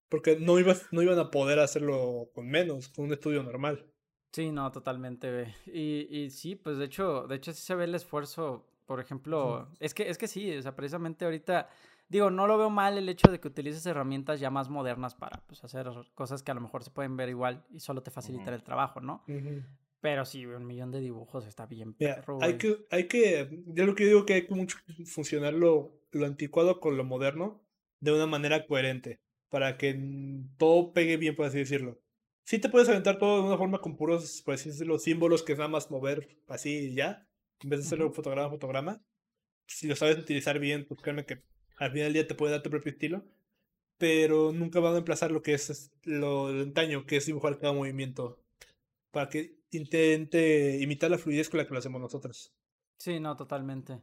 Porque 0.10 0.38
no, 0.40 0.60
iba, 0.60 0.76
no 0.92 1.02
iban 1.02 1.18
a 1.18 1.32
poder 1.32 1.60
hacerlo 1.60 2.30
con 2.34 2.48
menos, 2.48 2.90
con 2.90 3.06
un 3.06 3.14
estudio 3.14 3.42
normal. 3.42 3.88
Sí, 4.32 4.52
no, 4.52 4.72
totalmente. 4.72 5.56
Y, 5.68 6.08
y 6.10 6.30
sí, 6.32 6.56
pues 6.56 6.78
de 6.78 6.86
hecho, 6.86 7.26
de 7.28 7.36
hecho 7.36 7.54
sí 7.54 7.62
se 7.62 7.76
ve 7.76 7.86
el 7.86 7.96
esfuerzo. 7.96 8.68
Por 8.86 9.00
ejemplo, 9.00 9.70
es 9.80 9.94
que, 9.94 10.10
es 10.10 10.18
que 10.18 10.28
sí, 10.28 10.56
o 10.56 10.62
sea, 10.62 10.76
precisamente 10.76 11.24
ahorita 11.24 11.70
Digo, 12.10 12.30
no 12.30 12.46
lo 12.48 12.58
veo 12.58 12.70
mal 12.70 12.98
el 12.98 13.10
hecho 13.10 13.32
de 13.32 13.40
que 13.40 13.48
utilices 13.48 13.86
herramientas 13.86 14.40
ya 14.40 14.50
más 14.50 14.70
modernas 14.70 15.16
para 15.16 15.44
pues, 15.48 15.64
hacer 15.64 15.88
cosas 16.14 16.44
que 16.44 16.52
a 16.52 16.54
lo 16.54 16.62
mejor 16.62 16.84
se 16.84 16.92
pueden 16.92 17.18
ver 17.18 17.30
igual 17.30 17.66
y 17.72 17.80
solo 17.80 18.04
te 18.04 18.12
facilitan 18.12 18.54
el 18.54 18.64
trabajo, 18.64 19.02
¿no? 19.02 19.24
Pero 20.00 20.26
sí, 20.26 20.46
un 20.46 20.68
millón 20.68 20.92
de 20.92 21.00
dibujos 21.00 21.48
está 21.48 21.66
bien 21.66 21.94
perro, 21.94 22.38
hay 22.42 22.58
que, 22.58 22.86
hay 22.92 23.08
que, 23.08 23.64
yo 23.68 23.86
lo 23.86 23.96
que 23.96 24.06
digo 24.06 24.26
que 24.26 24.34
hay 24.34 24.46
que 24.46 24.54
mucho 24.54 24.78
funcionar 25.06 25.54
lo, 25.54 26.04
lo 26.12 26.26
anticuado 26.26 26.82
con 26.82 26.98
lo 26.98 27.06
moderno 27.06 27.64
de 28.02 28.12
una 28.12 28.28
manera 28.28 28.68
coherente, 28.68 29.22
para 29.50 29.78
que 29.78 29.98
todo 30.58 30.92
pegue 30.92 31.16
bien, 31.16 31.36
por 31.36 31.46
así 31.46 31.60
decirlo. 31.60 32.02
Sí 32.44 32.60
te 32.60 32.68
puedes 32.68 32.90
aventar 32.90 33.18
todo 33.18 33.42
de 33.42 33.48
una 33.48 33.58
forma 33.58 33.80
con 33.80 33.96
puros, 33.96 34.42
por 34.44 34.56
así 34.56 34.70
decirlo, 34.70 35.00
símbolos 35.00 35.42
que 35.42 35.54
es 35.54 35.58
nada 35.58 35.70
más 35.70 35.90
mover 35.90 36.28
así 36.50 36.90
y 36.90 36.96
ya, 36.96 37.26
en 37.62 37.70
vez 37.70 37.80
de 37.80 37.86
hacerlo 37.86 38.12
fotograma 38.12 38.48
a 38.48 38.52
fotograma. 38.52 39.02
Si 39.66 39.88
lo 39.88 39.96
sabes 39.96 40.18
utilizar 40.18 40.60
bien, 40.60 40.86
pues 40.86 41.00
créeme 41.02 41.26
que 41.26 41.42
al 41.78 41.92
final 41.92 42.06
del 42.08 42.14
día 42.14 42.28
te 42.28 42.36
puede 42.36 42.54
dar 42.54 42.64
tu 42.64 42.70
propio 42.70 42.92
estilo, 42.92 43.24
pero 43.98 44.52
nunca 44.52 44.80
va 44.80 44.94
a 44.94 44.98
emplazar 44.98 45.32
lo 45.32 45.42
que 45.42 45.54
es 45.54 45.92
lo 46.04 46.50
del 46.50 46.62
antaño, 46.62 47.06
que 47.06 47.18
es 47.18 47.26
dibujar 47.26 47.58
cada 47.60 47.74
movimiento, 47.74 48.40
para 49.12 49.30
que 49.30 49.58
intente 49.72 50.80
imitar 50.82 51.10
la 51.10 51.18
fluidez 51.18 51.50
con 51.50 51.60
la 51.60 51.66
que 51.66 51.74
lo 51.74 51.80
hacemos 51.80 52.02
nosotros. 52.02 52.54
Sí, 52.98 53.20
no, 53.20 53.36
totalmente. 53.36 54.02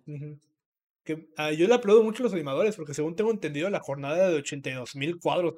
que, 1.05 1.33
ah, 1.37 1.53
yo 1.53 1.66
le 1.66 1.75
aplaudo 1.75 2.03
mucho 2.03 2.23
a 2.23 2.25
los 2.25 2.33
animadores, 2.33 2.77
porque 2.77 2.95
según 2.95 3.16
tengo 3.16 3.31
entendido, 3.31 3.71
la 3.71 3.81
jornada 3.81 4.29
de 4.29 4.37
82 4.37 4.97
mil 4.97 5.18
cuadros. 5.18 5.55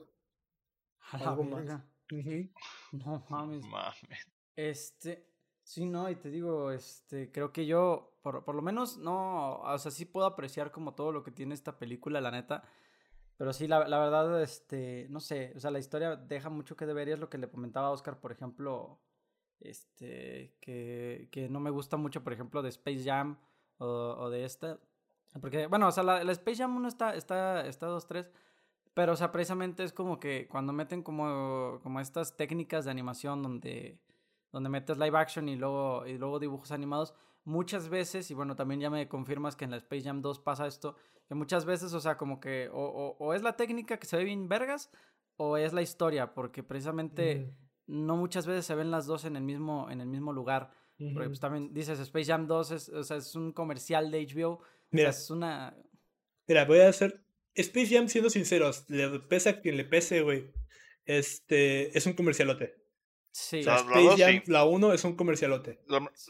algo 1.13 1.45
más. 1.45 1.83
No 2.93 3.25
mames. 3.31 3.65
Este, 4.55 5.25
sí, 5.63 5.87
no, 5.87 6.11
y 6.11 6.17
te 6.17 6.31
digo, 6.31 6.71
este, 6.71 7.33
creo 7.33 7.51
que 7.53 7.65
yo 7.65 8.12
por, 8.23 8.45
por, 8.45 8.55
lo 8.55 8.63
menos 8.63 8.99
no, 8.99 9.59
o 9.61 9.79
sea, 9.79 9.91
sí 9.91 10.05
puedo 10.05 10.27
apreciar 10.27 10.71
como 10.71 10.95
todo 10.95 11.13
lo 11.13 11.23
que 11.23 11.31
tiene 11.31 11.55
esta 11.55 11.79
película, 11.79 12.21
la 12.21 12.31
neta. 12.31 12.63
Pero 13.37 13.53
sí, 13.53 13.67
la, 13.67 13.89
la 13.89 13.99
verdad, 13.99 14.43
este, 14.43 15.07
no 15.11 15.21
sé, 15.21 15.53
o 15.57 15.61
sea, 15.61 15.71
la 15.71 15.79
historia 15.79 16.17
deja 16.17 16.49
mucho 16.51 16.77
que 16.77 16.87
deber 16.87 17.09
y 17.09 17.13
es 17.13 17.19
lo 17.19 17.29
que 17.29 17.39
le 17.39 17.49
comentaba 17.51 17.89
a 17.89 17.91
Oscar, 17.91 18.21
por 18.21 18.31
ejemplo, 18.31 19.01
este, 19.61 20.55
que, 20.61 21.29
que 21.33 21.49
no 21.49 21.61
me 21.61 21.71
gusta 21.71 21.97
mucho, 21.97 22.23
por 22.23 22.33
ejemplo, 22.33 22.63
de 22.63 22.69
Space 22.69 23.05
Jam 23.05 23.39
o, 23.79 23.87
o 23.87 24.31
de 24.31 24.45
esta. 24.45 24.79
Porque, 25.41 25.67
bueno, 25.67 25.89
o 25.89 25.93
sea, 25.93 26.03
la, 26.03 26.23
la 26.23 26.33
Space 26.33 26.59
Jam 26.59 26.77
1 26.77 26.89
está, 26.89 27.15
está, 27.15 27.67
está 27.67 27.89
2-3, 27.89 28.29
pero, 28.95 29.13
o 29.13 29.17
sea, 29.17 29.33
precisamente 29.33 29.85
es 29.85 29.93
como 29.93 30.21
que 30.21 30.47
cuando 30.49 30.73
meten 30.73 31.03
como, 31.03 31.81
como 31.83 32.01
estas 32.01 32.37
técnicas 32.37 32.85
de 32.85 32.91
animación 32.91 33.43
donde, 33.43 33.99
donde 34.53 34.69
metes 34.69 34.99
live 34.99 35.17
action 35.19 35.49
y 35.49 35.57
luego, 35.57 36.07
y 36.07 36.19
luego 36.19 36.39
dibujos 36.39 36.73
animados, 36.73 37.15
muchas 37.45 37.89
veces, 37.89 38.31
y 38.31 38.35
bueno, 38.35 38.57
también 38.57 38.81
ya 38.81 38.91
me 38.91 39.09
confirmas 39.09 39.57
que 39.57 39.65
en 39.65 39.71
la 39.71 39.77
Space 39.79 40.03
Jam 40.03 40.23
2 40.23 40.41
pasa 40.41 40.67
esto, 40.67 40.97
que 41.27 41.35
muchas 41.35 41.65
veces, 41.65 41.93
o 41.93 42.01
sea, 42.01 42.17
como 42.17 42.41
que 42.41 42.69
o, 42.73 43.17
o, 43.19 43.35
es 43.35 43.43
la 43.43 43.57
técnica 43.57 43.99
que 43.99 44.07
se 44.07 44.17
ve 44.17 44.25
bien 44.25 44.49
vergas, 44.49 44.91
o 45.37 45.57
es 45.57 45.73
la 45.73 45.83
historia, 45.83 46.35
porque 46.35 46.63
precisamente 46.63 47.55
no 47.87 48.17
muchas 48.17 48.47
veces 48.47 48.65
se 48.65 48.75
ven 48.75 48.91
las 48.91 49.07
dos 49.07 49.25
en 49.25 49.37
el 49.37 49.43
mismo, 49.43 49.91
en 49.91 50.01
el 50.01 50.07
mismo 50.07 50.33
lugar. 50.33 50.71
Porque 51.15 51.31
pues 51.31 51.41
también 51.41 51.75
dices, 51.75 51.99
Space 51.99 52.27
Jam 52.27 52.47
2 52.47 52.71
es, 52.71 52.89
o 52.91 53.03
sea, 53.03 53.17
es 53.17 53.35
un 53.35 53.51
comercial 53.51 54.13
de 54.13 54.25
HBO. 54.25 54.61
Mira, 54.93 55.11
es 55.11 55.31
una... 55.31 55.77
Mira, 56.47 56.65
voy 56.65 56.79
a 56.79 56.89
hacer... 56.89 57.25
Space 57.55 57.89
Jam, 57.89 58.09
siendo 58.09 58.31
sinceros, 58.31 58.89
le 58.89 59.19
pese 59.19 59.49
a 59.49 59.61
quien 59.61 59.77
le 59.77 59.85
pese, 59.85 60.23
güey. 60.23 60.53
Este, 61.05 61.97
es 61.97 62.07
un 62.07 62.13
comercialote. 62.13 62.82
Sí. 63.33 63.63
la 63.63 64.65
1 64.65 64.93
es 64.93 65.05
un 65.05 65.17
comercialote. 65.17 65.81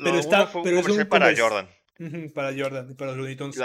pero 0.03 0.18
está, 0.18 0.50
pero 0.62 0.78
es 0.78 0.88
un 0.88 1.07
para 1.07 1.36
Jordan. 1.36 1.68
para 2.34 2.53
Jordan 2.57 2.90
y 2.90 2.94
para 2.94 3.11
los 3.11 3.18
Looney 3.18 3.36
Tunes. 3.36 3.61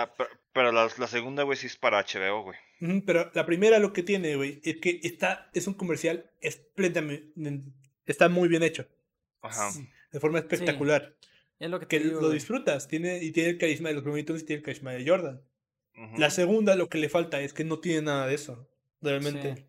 pero 0.52 0.72
la, 0.72 0.90
la 0.98 1.08
segunda, 1.08 1.44
güey, 1.44 1.58
sí 1.58 1.68
es 1.68 1.78
para 1.78 2.04
HBO, 2.04 2.44
güey. 2.44 2.58
pero 3.06 3.32
la 3.34 3.46
primera 3.46 3.80
lo 3.80 3.94
que 3.94 4.04
tiene, 4.04 4.36
güey, 4.36 4.60
es 4.64 4.78
que 4.78 5.00
está, 5.04 5.50
es 5.54 5.68
un 5.68 5.76
comercial 5.76 6.32
está 6.42 8.30
muy 8.30 8.50
bien 8.50 8.64
hecho. 8.64 8.88
Ajá. 9.42 9.72
De 10.12 10.20
forma 10.20 10.40
espectacular. 10.40 11.16
Es 11.60 11.70
lo 11.70 11.80
que, 11.80 11.88
que 11.88 12.00
lo 12.00 12.30
disfrutas. 12.30 12.88
Tiene, 12.88 13.24
y 13.24 13.32
tiene 13.32 13.52
el 13.52 13.58
carisma 13.58 13.90
de 13.90 13.96
los 13.96 14.04
Looney 14.04 14.24
Tunes 14.24 14.44
y 14.44 14.46
tiene 14.46 14.60
el 14.60 14.66
carisma 14.66 14.92
de 14.92 15.08
Jordan. 15.08 15.42
La 16.18 16.30
segunda 16.30 16.76
lo 16.76 16.90
que 16.90 17.00
le 17.00 17.10
falta 17.10 17.42
es 17.42 17.54
que 17.54 17.64
no 17.64 17.80
tiene 17.80 18.04
nada 18.04 18.28
de 18.28 18.36
eso. 18.36 18.70
Realmente. 19.02 19.66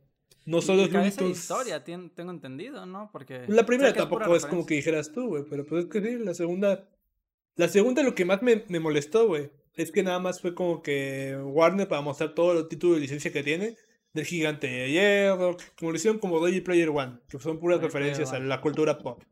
No 0.49 0.63
solo 0.63 0.87
y 0.87 1.07
es 1.07 1.21
historia, 1.21 1.85
tengo 1.85 2.31
entendido, 2.31 2.87
¿no? 2.87 3.11
Porque. 3.13 3.45
La 3.49 3.67
primera 3.67 3.93
tampoco 3.93 4.35
es 4.35 4.47
como 4.47 4.65
que 4.65 4.77
dijeras 4.77 5.13
tú, 5.13 5.29
güey. 5.29 5.45
Pero 5.49 5.67
pues 5.67 5.85
es 5.85 5.91
que 5.91 6.01
sí, 6.01 6.17
la 6.25 6.33
segunda. 6.33 6.89
La 7.57 7.69
segunda 7.69 8.03
lo 8.03 8.15
que 8.15 8.25
más 8.25 8.41
me, 8.41 8.65
me 8.69 8.81
molestó, 8.81 9.27
güey. 9.27 9.51
Es 9.75 9.93
que 9.93 10.03
nada 10.03 10.21
más 10.21 10.41
fue 10.41 10.55
como 10.55 10.81
que 10.83 11.37
Warner 11.39 11.87
para 11.87 12.01
mostrar 12.01 12.35
todos 12.35 12.55
los 12.55 12.69
títulos 12.69 12.97
de 12.97 13.03
licencia 13.03 13.31
que 13.31 13.43
tiene. 13.43 13.77
Del 14.15 14.25
gigante 14.25 14.69
de 14.69 14.91
hierro. 14.91 15.59
Como 15.79 15.91
lo 15.91 15.97
hicieron 15.99 16.19
como 16.19 16.41
Doji 16.41 16.63
Player 16.63 16.89
One. 16.89 17.19
Que 17.29 17.39
son 17.39 17.59
puras 17.59 17.83
referencias 17.83 18.33
a 18.33 18.39
la 18.39 18.63
cultura 18.63 18.97
pop. 18.97 19.23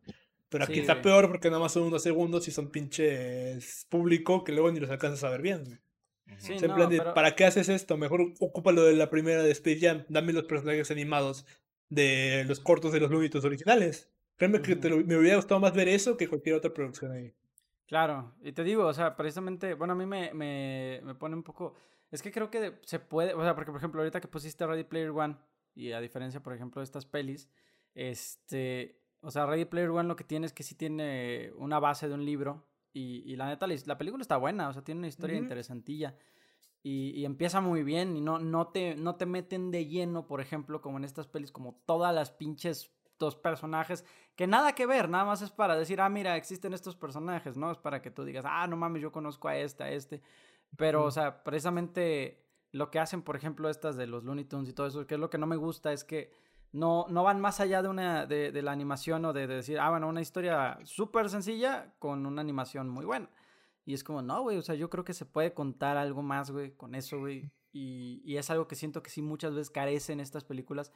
Pero 0.51 0.65
aquí 0.65 0.81
está 0.81 1.01
peor 1.01 1.29
porque 1.29 1.49
nada 1.49 1.61
más 1.61 1.73
son 1.73 1.85
unos 1.85 2.03
segundos 2.03 2.47
y 2.47 2.51
son 2.51 2.71
pinches 2.71 3.87
público 3.89 4.45
que 4.45 4.53
luego 4.53 4.71
ni 4.71 4.81
los 4.81 4.91
alcanzas 4.91 5.25
a 5.25 5.31
ver 5.31 5.41
bien, 5.41 5.65
güey. 5.65 5.79
En 6.27 6.75
plan 6.75 6.89
de, 6.89 7.01
¿para 7.01 7.35
qué 7.35 7.45
haces 7.45 7.69
esto? 7.69 7.97
Mejor 7.97 8.33
ocúpalo 8.41 8.85
de 8.85 8.95
la 8.95 9.11
primera 9.11 9.43
de 9.43 9.51
Space 9.53 9.81
Jam. 9.81 10.05
Dame 10.09 10.33
los 10.33 10.45
personajes 10.45 10.91
animados 10.91 11.47
de 11.89 12.45
los 12.47 12.61
cortos 12.61 12.93
de 12.93 13.01
los 13.01 13.11
Looney 13.11 13.31
originales. 13.43 14.11
Créeme 14.37 14.61
que 14.61 14.77
me 14.77 15.17
hubiera 15.17 15.37
gustado 15.37 15.61
más 15.61 15.75
ver 15.75 15.89
eso 15.89 16.17
que 16.17 16.29
cualquier 16.29 16.57
otra 16.57 16.73
producción 16.73 17.13
ahí. 17.13 17.33
Claro, 17.87 18.35
y 18.43 18.53
te 18.53 18.65
digo, 18.65 18.85
o 18.85 18.93
sea, 18.93 19.15
precisamente, 19.17 19.75
bueno, 19.75 19.93
a 19.93 19.97
mí 19.97 20.07
me, 20.07 20.35
me, 20.35 21.01
me 21.05 21.15
pone 21.15 21.37
un 21.37 21.43
poco... 21.45 21.75
Es 22.11 22.21
que 22.21 22.33
creo 22.33 22.51
que 22.51 22.81
se 22.83 22.99
puede, 22.99 23.33
o 23.35 23.43
sea, 23.43 23.55
porque 23.55 23.71
por 23.71 23.79
ejemplo, 23.79 24.01
ahorita 24.01 24.21
que 24.21 24.29
pusiste 24.29 24.67
Ready 24.67 24.85
Player 24.85 25.11
One, 25.11 25.37
y 25.75 25.93
a 25.93 26.01
diferencia, 26.01 26.43
por 26.43 26.53
ejemplo, 26.53 26.81
de 26.81 26.85
estas 26.85 27.07
pelis, 27.07 27.49
este, 27.95 29.01
o 29.21 29.31
sea, 29.31 29.47
Ready 29.47 29.67
Player 29.67 29.91
One 29.91 30.09
lo 30.09 30.17
que 30.17 30.25
tiene 30.25 30.47
es 30.47 30.53
que 30.53 30.65
sí 30.65 30.75
tiene 30.75 31.53
una 31.57 31.79
base 31.79 32.09
de 32.09 32.15
un 32.15 32.25
libro, 32.25 32.67
y, 32.97 33.31
y 33.31 33.37
la 33.37 33.47
neta, 33.47 33.67
la 33.67 33.99
película 33.99 34.23
está 34.23 34.39
buena, 34.39 34.69
o 34.71 34.73
sea, 34.73 34.83
tiene 34.83 35.01
una 35.01 35.09
historia 35.09 35.37
interesantilla. 35.37 36.17
Y, 36.83 37.11
y, 37.11 37.25
empieza 37.25 37.61
muy 37.61 37.83
bien 37.83 38.17
y 38.17 38.21
no, 38.21 38.39
no, 38.39 38.69
te, 38.69 38.95
no 38.95 39.17
te 39.17 39.27
meten 39.27 39.71
de 39.71 39.87
lleno, 39.87 40.27
por 40.27 40.41
ejemplo, 40.41 40.81
como 40.81 40.97
en 40.97 41.05
estas 41.05 41.27
pelis, 41.27 41.51
como 41.51 41.75
todas 41.85 42.15
las 42.15 42.31
pinches 42.31 42.93
dos 43.19 43.35
personajes 43.35 44.05
que 44.35 44.47
nada 44.47 44.75
que 44.75 44.87
ver, 44.87 45.09
nada 45.09 45.25
más 45.25 45.43
es 45.43 45.51
para 45.51 45.77
decir, 45.77 46.01
ah, 46.01 46.09
mira, 46.09 46.37
existen 46.37 46.73
estos 46.73 46.97
personajes, 46.97 47.57
¿no? 47.57 47.71
Es 47.71 47.79
para 47.79 48.01
que 48.01 48.11
tú 48.11 48.25
digas, 48.25 48.45
ah, 48.47 48.67
no 48.67 48.77
mames, 48.77 49.03
yo 49.03 49.13
conozco 49.13 49.49
a 49.49 49.57
este, 49.57 49.85
a 49.85 49.91
este. 49.91 50.23
Pero, 50.77 51.05
o 51.05 51.11
sea, 51.11 51.43
precisamente 51.43 52.47
lo 52.71 52.91
que 52.91 52.99
hacen, 52.99 53.23
por 53.23 53.37
ejemplo, 53.37 53.69
estas 53.69 53.97
de 53.97 54.07
los 54.07 54.25
Looney 54.25 54.45
Tunes 54.45 54.71
y 54.71 54.73
todo 54.73 54.87
eso, 54.87 55.07
que 55.07 55.15
es 55.15 55.21
lo 55.21 55.29
que 55.29 55.39
no 55.39 55.47
me 55.47 55.57
gusta, 55.57 55.93
es 55.93 56.05
que 56.05 56.31
no, 56.77 57.07
no 57.09 57.25
van 57.25 57.41
más 57.41 57.59
allá 57.61 57.81
de 57.81 57.89
una 57.89 58.27
de, 58.27 58.53
de 58.53 58.63
la 58.63 58.71
animación 58.71 59.25
o 59.25 59.33
de, 59.33 59.47
decir, 59.47 59.81
ah, 59.81 59.89
bueno, 59.89 60.09
una 60.09 60.21
historia 60.21 60.79
súper 60.85 61.31
sencilla 61.31 61.95
con 61.99 62.27
una 62.27 62.43
animación 62.43 62.91
muy 62.91 63.07
buena. 63.07 63.31
Y 63.87 63.95
es 63.95 64.05
como, 64.05 64.21
no, 64.21 64.43
güey, 64.43 64.59
o 64.59 64.63
sea, 64.63 64.75
yo 64.75 64.91
creo 64.91 65.03
que 65.03 65.15
se 65.15 65.25
puede 65.25 65.55
contar 65.55 65.97
algo 65.97 66.23
más, 66.23 66.51
güey, 66.51 66.77
con 66.77 66.95
eso, 66.95 67.19
güey. 67.19 67.51
Y, 67.73 68.21
y, 68.25 68.37
es 68.37 68.51
algo 68.51 68.69
que 68.69 68.75
siento 68.75 69.03
que 69.03 69.11
sí 69.11 69.23
muchas 69.23 69.55
veces 69.55 69.71
carecen 69.71 70.21
estas 70.21 70.45
películas. 70.45 70.93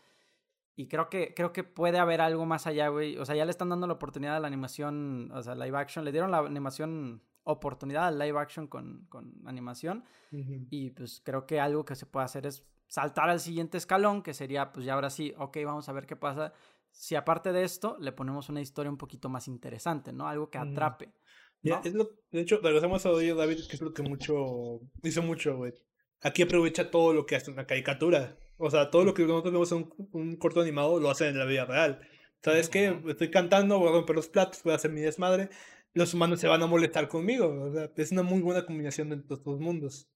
Y 0.77 0.89
creo 0.89 1.09
que, 1.09 1.33
creo 1.35 1.53
que 1.53 1.65
puede 1.65 1.99
haber 1.99 2.21
algo 2.21 2.45
más 2.45 2.67
allá, 2.67 2.89
güey. 2.89 3.17
O 3.17 3.25
sea, 3.25 3.35
ya 3.35 3.47
le 3.47 3.51
están 3.51 3.71
dando 3.71 3.87
la 3.87 3.95
oportunidad 3.95 4.37
a 4.37 4.41
la 4.41 4.49
animación, 4.49 5.31
o 5.33 5.43
sea, 5.43 5.55
live 5.55 5.79
action. 5.79 6.05
Le 6.05 6.13
dieron 6.13 6.31
la 6.31 6.39
animación 6.39 7.23
oportunidad 7.45 8.07
al 8.07 8.19
live 8.19 8.39
action 8.39 8.67
con, 8.67 9.07
con 9.09 9.41
animación. 9.47 10.05
Y 10.31 10.91
pues 10.91 11.23
creo 11.25 11.47
que 11.47 11.59
algo 11.59 11.85
que 11.85 11.95
se 11.95 12.07
puede 12.07 12.25
hacer 12.25 12.47
es 12.47 12.67
saltar 12.91 13.31
al 13.31 13.39
siguiente 13.39 13.79
escalón, 13.79 14.23
que 14.23 14.35
sería, 14.35 14.73
pues 14.73 14.85
ya 14.85 14.95
ahora 14.95 15.11
sí, 15.11 15.33
ok, 15.39 15.59
vamos 15.65 15.89
a 15.89 15.93
ver 15.93 16.07
qué 16.07 16.17
pasa. 16.17 16.53
Si 16.91 17.15
aparte 17.15 17.53
de 17.53 17.63
esto, 17.63 17.97
le 18.01 18.11
ponemos 18.11 18.49
una 18.49 18.61
historia 18.61 18.91
un 18.91 18.99
poquito 18.99 19.29
más 19.29 19.47
interesante, 19.47 20.13
¿no? 20.13 20.27
Algo 20.27 20.51
que 20.51 20.59
atrape. 20.59 21.15
Ya, 21.63 21.81
es 21.85 21.95
lo, 21.95 22.11
de 22.33 22.41
hecho, 22.41 22.59
regresamos 22.61 23.07
a 23.07 23.11
David, 23.11 23.61
que 23.69 23.77
es 23.77 23.81
lo 23.81 23.95
que 23.95 24.03
mucho, 24.03 24.81
hizo 25.05 25.23
mucho, 25.23 25.57
güey. 25.57 25.73
Aquí 26.21 26.43
aprovecha 26.43 26.91
todo 26.91 27.13
lo 27.13 27.27
que 27.27 27.37
hace 27.37 27.53
una 27.53 27.65
caricatura. 27.65 28.37
O 28.57 28.69
sea, 28.71 28.91
todo 28.91 29.05
lo 29.05 29.15
que 29.15 29.23
nosotros 29.23 29.53
vemos 29.53 29.73
en 29.73 29.89
un, 30.13 30.37
corto 30.37 30.61
animado 30.61 30.99
lo 30.99 31.11
hacen 31.11 31.29
en 31.29 31.39
la 31.39 31.45
vida 31.45 31.67
real. 31.67 32.01
¿Sabes 32.43 32.69
qué? 32.69 33.01
Estoy 33.07 33.31
cantando, 33.31 33.79
voy 33.79 33.91
a 33.91 33.93
romper 33.93 34.17
los 34.17 34.29
platos, 34.29 34.65
voy 34.65 34.73
a 34.73 34.77
hacer 34.77 34.91
mi 34.91 35.01
desmadre. 35.01 35.49
Los 35.95 36.13
humanos 36.13 36.41
se 36.41 36.49
van 36.49 36.63
a 36.63 36.67
molestar 36.67 37.07
conmigo. 37.07 37.47
O 37.49 37.73
sea, 37.73 37.89
es 37.97 38.11
una 38.11 38.25
muy 38.25 38.41
buena 38.41 38.67
combinación 38.67 39.11
de 39.11 39.17
estos 39.17 39.45
dos 39.45 39.61
mundos. 39.61 40.11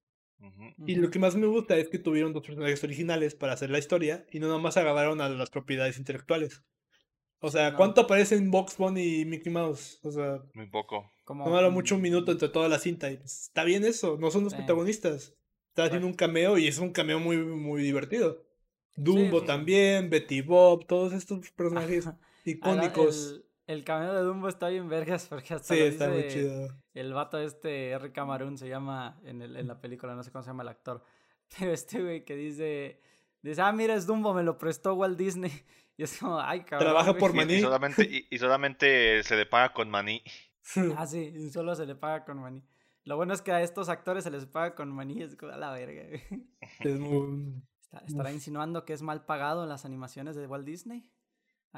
Y 0.87 0.97
lo 0.97 1.11
que 1.11 1.19
más 1.19 1.37
me 1.37 1.47
gusta 1.47 1.77
es 1.77 1.89
que 1.89 1.99
tuvieron 1.99 2.33
dos 2.33 2.45
personajes 2.45 2.83
originales 2.85 3.35
para 3.35 3.55
hacer 3.55 3.71
la 3.71 3.79
historia 3.79 4.27
y 4.31 4.41
no 4.41 4.49
nomás 4.49 4.77
agarraron 4.77 5.21
a 5.21 5.29
las 5.29 5.51
propiedades 5.51 5.99
intelectuales. 5.99 6.63
O 7.39 7.51
sea, 7.51 7.75
¿cuánto 7.77 8.03
aparece 8.03 8.37
en 8.37 8.51
Box 8.51 8.77
Bunny 8.79 9.21
y 9.21 9.25
Mickey 9.27 9.53
Mouse? 9.53 10.01
O 10.03 10.11
sea, 10.11 10.43
muy 10.55 10.67
poco. 10.67 11.13
Como... 11.25 11.49
No 11.49 11.71
mucho 11.71 11.97
un 11.97 12.03
minuto 12.03 12.33
entre 12.33 12.49
toda 12.49 12.69
la 12.69 12.79
cinta. 12.79 13.11
Y 13.11 13.19
pues, 13.19 13.43
está 13.43 13.65
bien 13.65 13.85
eso, 13.85 14.17
no 14.19 14.31
son 14.31 14.45
los 14.45 14.55
protagonistas. 14.55 15.35
Está 15.69 15.85
haciendo 15.85 16.07
un 16.07 16.15
cameo 16.15 16.57
y 16.57 16.69
es 16.69 16.79
un 16.79 16.91
cameo 16.91 17.21
muy, 17.21 17.37
muy 17.37 17.83
divertido. 17.83 18.45
Dumbo 18.97 19.43
también, 19.43 20.09
Betty 20.09 20.41
Bob, 20.41 20.87
todos 20.87 21.13
estos 21.13 21.51
personajes 21.51 22.09
icónicos. 22.45 23.33
El, 23.33 23.44
cameo 23.85 24.13
de 24.13 24.23
Dumbo 24.23 24.49
está 24.49 24.69
bien 24.69 24.89
vergas 24.89 25.27
porque 25.31 25.55
hasta 25.55 25.75
sí, 25.75 25.81
está 25.81 26.09
muy 26.09 26.29
chido. 26.29 26.69
El 26.93 27.13
vato 27.13 27.39
este, 27.39 27.91
R. 27.91 28.13
Camarón 28.13 28.59
se 28.59 28.69
llama 28.69 29.21
en, 29.25 29.43
el, 29.43 29.57
en 29.57 29.69
la 29.69 29.81
película, 29.81 30.15
no 30.15 30.23
sé 30.23 30.31
cómo 30.31 30.43
se 30.43 30.51
llama 30.51 30.63
el 30.63 30.69
actor. 30.69 31.03
Pero 31.59 31.73
este 31.73 32.03
güey 32.03 32.25
que 32.25 32.37
dice, 32.37 33.01
dice, 33.43 33.63
ah, 33.63 33.73
mira, 33.73 33.95
es 33.95 34.07
Dumbo, 34.07 34.35
me 34.35 34.43
lo 34.43 34.59
prestó 34.59 34.95
Walt 34.95 35.19
Disney. 35.19 35.53
Y 35.97 36.03
es 36.03 36.19
como, 36.19 36.41
ay, 36.41 36.65
cabrón. 36.65 36.89
Trabaja 36.89 37.17
por 37.17 37.33
maní. 37.33 37.55
Y 37.55 37.61
solamente, 37.61 38.27
y 38.29 38.39
solamente 38.39 39.23
se 39.23 39.37
le 39.37 39.47
paga 39.47 39.73
con 39.73 39.89
maní. 39.89 40.25
ah, 40.97 41.07
sí, 41.07 41.33
y 41.33 41.51
solo 41.51 41.77
se 41.77 41.87
le 41.87 41.95
paga 41.95 42.25
con 42.25 42.41
maní. 42.41 42.65
Lo 43.05 43.15
bueno 43.15 43.33
es 43.33 43.43
que 43.43 43.53
a 43.53 43.63
estos 43.63 43.89
actores 43.89 44.25
se 44.25 44.33
les 44.33 44.45
paga 44.45 44.75
con 44.75 44.91
maní, 44.91 45.23
es 45.23 45.37
a 45.41 45.57
la 45.57 45.71
verga. 45.71 46.03
Es 46.81 46.99
muy... 46.99 47.63
¿Estará 48.07 48.33
insinuando 48.33 48.85
que 48.85 48.93
es 48.93 49.03
mal 49.03 49.25
pagado 49.25 49.63
en 49.63 49.69
las 49.69 49.85
animaciones 49.85 50.35
de 50.35 50.47
Walt 50.49 50.67
Disney? 50.67 51.09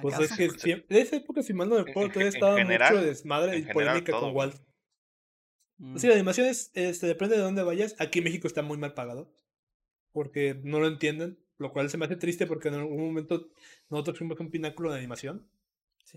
Pues 0.01 0.19
es 0.19 0.37
que 0.37 0.51
siempre, 0.51 0.97
de 0.97 1.03
esa 1.03 1.17
época, 1.17 1.43
si 1.43 1.55
mal 1.55 1.69
no 1.69 1.77
me 1.77 1.91
acuerdo, 1.91 2.13
todavía 2.13 2.29
estaba 2.29 2.63
mucho 2.63 3.03
desmadre 3.03 3.59
y 3.59 3.63
polémica 3.63 4.13
con 4.13 4.35
Walt. 4.35 4.57
Mm. 5.79 5.97
Sí, 5.97 6.07
la 6.07 6.15
animación 6.15 6.47
es, 6.47 6.71
este, 6.75 7.07
depende 7.07 7.37
de 7.37 7.43
dónde 7.43 7.63
vayas. 7.63 7.97
Aquí 7.99 8.19
en 8.19 8.25
México 8.25 8.47
está 8.47 8.63
muy 8.63 8.79
mal 8.79 8.95
pagado. 8.95 9.33
Porque 10.13 10.61
no 10.63 10.81
lo 10.81 10.89
entienden. 10.89 11.39
Lo 11.59 11.73
cual 11.73 11.89
se 11.89 11.97
me 11.97 12.05
hace 12.05 12.17
triste 12.17 12.47
porque 12.47 12.69
en 12.69 12.75
algún 12.75 13.07
momento 13.07 13.49
nosotros 13.89 14.19
fuimos 14.19 14.39
un 14.41 14.51
pináculo 14.51 14.93
de 14.93 14.99
animación. 14.99 15.49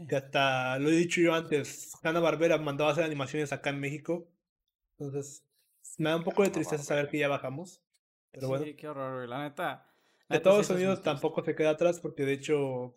Que 0.07 0.17
hasta, 0.17 0.77
lo 0.79 0.89
he 0.89 0.95
dicho 0.95 1.21
yo 1.21 1.33
antes, 1.33 1.93
Hanna 2.03 2.19
Barbera 2.19 2.57
mandaba 2.57 2.89
a 2.89 2.93
hacer 2.93 3.05
animaciones 3.05 3.53
acá 3.53 3.69
en 3.69 3.79
México 3.79 4.29
entonces, 4.99 5.45
me 5.97 6.09
da 6.09 6.17
un 6.17 6.23
poco 6.23 6.43
de 6.43 6.49
tristeza 6.49 6.83
saber 6.83 7.09
que 7.09 7.19
ya 7.19 7.29
bajamos. 7.29 7.81
Pero 8.31 8.47
sí, 8.47 8.47
bueno. 8.47 8.65
qué 8.77 8.87
horror, 8.87 9.27
la 9.27 9.43
neta. 9.43 9.85
De 10.27 10.39
todos 10.39 10.69
Unidos 10.69 11.01
tampoco 11.01 11.43
se 11.43 11.55
queda 11.55 11.71
atrás 11.71 11.99
porque 11.99 12.23
de 12.23 12.33
hecho, 12.33 12.93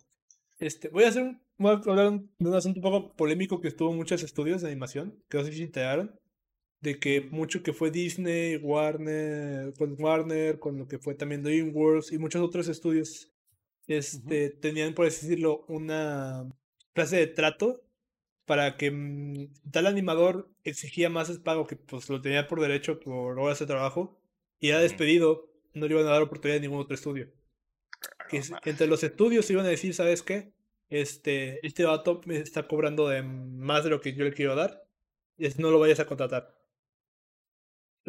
este, 0.65 0.89
voy 0.89 1.03
a 1.03 1.09
hacer 1.09 1.23
un, 1.23 1.41
voy 1.57 1.71
a 1.71 1.75
hablar 1.75 2.19
de 2.39 2.49
un 2.49 2.55
asunto 2.55 2.79
un 2.79 2.83
poco 2.83 3.15
polémico 3.15 3.59
que 3.59 3.67
estuvo 3.67 3.91
en 3.91 3.97
muchos 3.97 4.23
estudios 4.23 4.61
de 4.61 4.69
animación, 4.69 5.21
que 5.29 5.37
no 5.37 5.43
sé 5.43 5.51
si 5.51 5.57
se 5.57 5.63
enteraron, 5.63 6.19
de 6.81 6.99
que 6.99 7.21
mucho 7.21 7.63
que 7.63 7.73
fue 7.73 7.91
Disney, 7.91 8.57
Warner, 8.57 9.73
con 9.77 9.95
Warner, 10.01 10.59
con 10.59 10.77
lo 10.77 10.87
que 10.87 10.99
fue 10.99 11.15
también 11.15 11.43
DreamWorks 11.43 12.11
y 12.11 12.17
muchos 12.17 12.41
otros 12.41 12.67
estudios, 12.67 13.31
este, 13.87 14.49
tenían, 14.51 14.93
por 14.93 15.05
así 15.05 15.27
decirlo, 15.27 15.65
una 15.67 16.49
clase 16.93 17.17
de 17.17 17.27
trato 17.27 17.83
para 18.45 18.77
que 18.77 18.91
mm, 18.91 19.71
tal 19.71 19.87
animador 19.87 20.49
exigía 20.63 21.09
más 21.09 21.29
pago 21.39 21.67
que 21.67 21.75
pues 21.75 22.09
lo 22.09 22.21
tenía 22.21 22.47
por 22.47 22.61
derecho 22.61 22.99
por 22.99 23.39
horas 23.39 23.59
de 23.59 23.65
trabajo 23.65 24.19
y 24.59 24.69
era 24.69 24.79
despedido, 24.79 25.49
no 25.73 25.87
le 25.87 25.93
iban 25.93 26.07
a 26.07 26.11
dar 26.11 26.21
oportunidad 26.21 26.59
a 26.59 26.61
ningún 26.61 26.79
otro 26.79 26.95
estudio. 26.95 27.29
Que 28.29 28.41
entre 28.65 28.87
los 28.87 29.03
estudios 29.03 29.49
iban 29.49 29.65
a 29.65 29.69
decir, 29.69 29.93
¿sabes 29.93 30.23
qué? 30.23 30.52
Este, 30.93 31.65
este 31.65 31.85
vato 31.85 32.21
me 32.25 32.37
está 32.37 32.67
cobrando 32.67 33.09
de 33.09 33.23
más 33.23 33.83
de 33.83 33.89
lo 33.89 33.99
que 33.99 34.13
yo 34.13 34.23
le 34.23 34.31
quiero 34.31 34.55
dar 34.55 34.87
y 35.39 35.47
no 35.57 35.71
lo 35.71 35.79
vayas 35.79 35.99
a 35.99 36.05
contratar. 36.05 36.55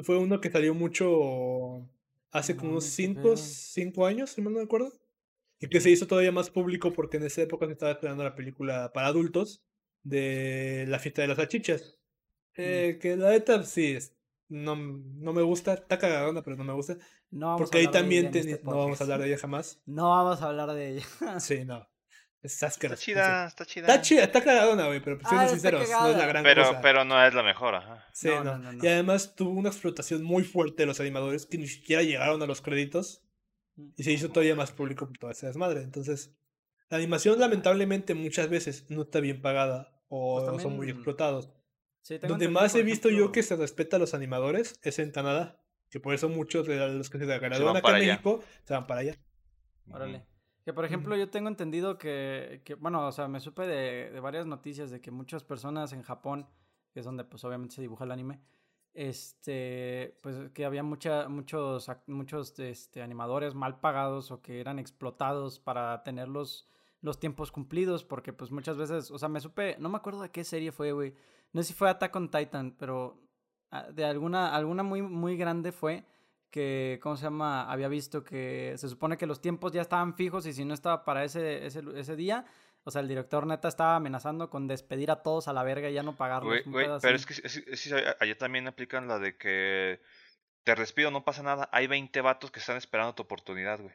Fue 0.02 0.18
uno 0.18 0.38
que 0.38 0.50
salió 0.50 0.74
mucho 0.74 1.88
hace 2.30 2.56
como 2.56 2.72
unos 2.72 2.84
5 2.84 3.38
cinco, 3.38 4.04
años, 4.04 4.32
si 4.32 4.42
no 4.42 4.50
me 4.50 4.60
acuerdo. 4.60 4.92
Y 5.60 5.68
que 5.68 5.80
se 5.80 5.88
hizo 5.88 6.06
todavía 6.06 6.30
más 6.30 6.50
público 6.50 6.92
porque 6.92 7.16
en 7.16 7.22
esa 7.22 7.40
época 7.40 7.64
se 7.64 7.72
estaba 7.72 7.92
esperando 7.92 8.22
la 8.22 8.34
película 8.34 8.92
para 8.92 9.06
adultos 9.06 9.64
de 10.02 10.84
la 10.86 10.98
fiesta 10.98 11.22
de 11.22 11.28
las 11.28 11.38
salchichas. 11.38 11.98
Mm. 12.50 12.60
Eh, 12.60 12.98
que 13.00 13.16
la 13.16 13.30
neta 13.30 13.62
sí, 13.62 13.96
no, 14.50 14.76
no 14.76 15.32
me 15.32 15.40
gusta, 15.40 15.72
está 15.72 15.96
cagadona, 15.96 16.42
pero 16.42 16.56
no 16.56 16.64
me 16.64 16.74
gusta. 16.74 16.98
No 17.30 17.56
porque 17.56 17.78
ahí 17.78 17.90
también 17.90 18.26
este 18.26 18.60
no 18.62 18.76
vamos 18.76 19.00
a 19.00 19.04
hablar 19.04 19.20
de 19.20 19.28
ella 19.28 19.38
jamás. 19.38 19.80
No 19.86 20.10
vamos 20.10 20.42
a 20.42 20.48
hablar 20.48 20.74
de 20.74 20.88
ella. 20.90 21.40
sí, 21.40 21.64
no. 21.64 21.88
Está 22.44 22.70
chida, 22.70 23.46
está 23.46 23.64
chida. 23.64 23.86
Está 23.86 24.02
chida, 24.02 24.24
está 24.24 24.44
cagadona, 24.44 24.86
güey, 24.86 25.00
pero 25.00 25.18
siendo 25.18 25.46
ah, 25.46 25.48
sinceros, 25.48 25.88
no 25.88 26.08
es 26.08 26.16
la 26.18 26.26
gran 26.26 26.42
pero, 26.42 26.64
cosa. 26.64 26.80
Pero 26.82 27.04
no 27.06 27.24
es 27.24 27.32
la 27.32 27.42
mejor, 27.42 27.74
ajá. 27.74 28.06
Sí, 28.12 28.28
no, 28.28 28.60
Y 28.82 28.86
además 28.86 29.34
tuvo 29.34 29.58
una 29.58 29.70
explotación 29.70 30.22
muy 30.22 30.44
fuerte 30.44 30.82
de 30.82 30.86
los 30.86 31.00
animadores 31.00 31.46
que 31.46 31.56
ni 31.56 31.66
siquiera 31.66 32.02
llegaron 32.02 32.42
a 32.42 32.46
los 32.46 32.60
créditos. 32.60 33.22
Y 33.96 34.04
se 34.04 34.12
hizo 34.12 34.28
todavía 34.28 34.54
más 34.54 34.72
público 34.72 35.06
por 35.06 35.16
toda 35.16 35.32
esa 35.32 35.46
desmadre. 35.46 35.80
Entonces, 35.80 36.36
la 36.90 36.98
animación 36.98 37.40
lamentablemente 37.40 38.12
muchas 38.12 38.50
veces 38.50 38.90
no 38.90 39.02
está 39.02 39.20
bien 39.20 39.40
pagada 39.40 39.98
o 40.08 40.44
pues 40.46 40.62
son 40.62 40.76
muy 40.76 40.90
explotados. 40.90 41.50
Donde 42.28 42.48
más 42.48 42.74
he 42.74 42.82
visto 42.82 43.08
yo 43.08 43.32
que 43.32 43.42
se 43.42 43.56
respeta 43.56 43.96
a 43.96 43.98
los 43.98 44.12
animadores 44.12 44.78
es 44.82 44.98
en 44.98 45.10
Canadá, 45.12 45.64
que 45.88 45.98
por 45.98 46.12
eso 46.12 46.28
muchos 46.28 46.66
de 46.66 46.76
los 46.76 47.08
que 47.08 47.18
se 47.18 47.24
ganaron 47.24 47.74
acá 47.74 47.98
en 47.98 48.06
México 48.06 48.44
se 48.64 48.74
van 48.74 48.86
para 48.86 49.00
allá. 49.00 49.16
Órale. 49.90 50.33
Que 50.64 50.72
por 50.72 50.84
ejemplo, 50.86 51.14
yo 51.14 51.28
tengo 51.28 51.48
entendido 51.48 51.98
que, 51.98 52.62
que, 52.64 52.74
bueno, 52.74 53.06
o 53.06 53.12
sea, 53.12 53.28
me 53.28 53.40
supe 53.40 53.66
de, 53.66 54.10
de 54.10 54.20
varias 54.20 54.46
noticias 54.46 54.90
de 54.90 55.00
que 55.00 55.10
muchas 55.10 55.44
personas 55.44 55.92
en 55.92 56.02
Japón, 56.02 56.48
que 56.90 57.00
es 57.00 57.04
donde 57.04 57.24
pues 57.24 57.44
obviamente 57.44 57.74
se 57.74 57.82
dibuja 57.82 58.04
el 58.04 58.12
anime, 58.12 58.40
este, 58.94 60.18
pues 60.22 60.50
que 60.52 60.64
había 60.64 60.82
mucha, 60.82 61.28
muchos, 61.28 61.90
muchos 62.06 62.58
este, 62.60 63.02
animadores 63.02 63.54
mal 63.54 63.80
pagados 63.80 64.30
o 64.30 64.40
que 64.40 64.60
eran 64.60 64.78
explotados 64.78 65.58
para 65.58 66.02
tener 66.04 66.28
los, 66.28 66.68
los 67.00 67.18
tiempos 67.18 67.52
cumplidos, 67.52 68.04
porque 68.04 68.32
pues 68.32 68.50
muchas 68.50 68.78
veces, 68.78 69.10
o 69.10 69.18
sea, 69.18 69.28
me 69.28 69.40
supe, 69.40 69.76
no 69.78 69.88
me 69.88 69.96
acuerdo 69.96 70.22
de 70.22 70.30
qué 70.30 70.44
serie 70.44 70.72
fue, 70.72 70.92
güey, 70.92 71.14
no 71.52 71.62
sé 71.62 71.68
si 71.68 71.74
fue 71.74 71.90
Attack 71.90 72.14
on 72.16 72.30
Titan, 72.30 72.76
pero 72.78 73.20
ah, 73.70 73.90
de 73.92 74.04
alguna, 74.04 74.54
alguna 74.54 74.82
muy, 74.82 75.02
muy 75.02 75.36
grande 75.36 75.72
fue 75.72 76.06
que, 76.54 77.00
¿cómo 77.02 77.16
se 77.16 77.24
llama? 77.24 77.68
Había 77.68 77.88
visto 77.88 78.22
que 78.22 78.74
se 78.76 78.88
supone 78.88 79.16
que 79.16 79.26
los 79.26 79.40
tiempos 79.40 79.72
ya 79.72 79.82
estaban 79.82 80.14
fijos 80.14 80.46
y 80.46 80.52
si 80.52 80.64
no 80.64 80.72
estaba 80.72 81.04
para 81.04 81.24
ese, 81.24 81.66
ese, 81.66 81.82
ese 81.96 82.14
día, 82.14 82.44
o 82.84 82.92
sea, 82.92 83.00
el 83.00 83.08
director 83.08 83.44
neta 83.44 83.66
estaba 83.66 83.96
amenazando 83.96 84.50
con 84.50 84.68
despedir 84.68 85.10
a 85.10 85.20
todos 85.24 85.48
a 85.48 85.52
la 85.52 85.64
verga 85.64 85.90
y 85.90 85.94
ya 85.94 86.04
no 86.04 86.16
pagarlos. 86.16 86.60
pero 87.02 87.16
es 87.16 87.26
que 87.26 87.34
es, 87.44 87.92
allá 88.20 88.38
también 88.38 88.68
aplican 88.68 89.08
la 89.08 89.18
de 89.18 89.36
que 89.36 90.00
te 90.62 90.76
respido, 90.76 91.10
no 91.10 91.24
pasa 91.24 91.42
nada. 91.42 91.68
Hay 91.72 91.88
20 91.88 92.20
vatos 92.20 92.52
que 92.52 92.60
están 92.60 92.76
esperando 92.76 93.16
tu 93.16 93.24
oportunidad, 93.24 93.80
güey. 93.80 93.94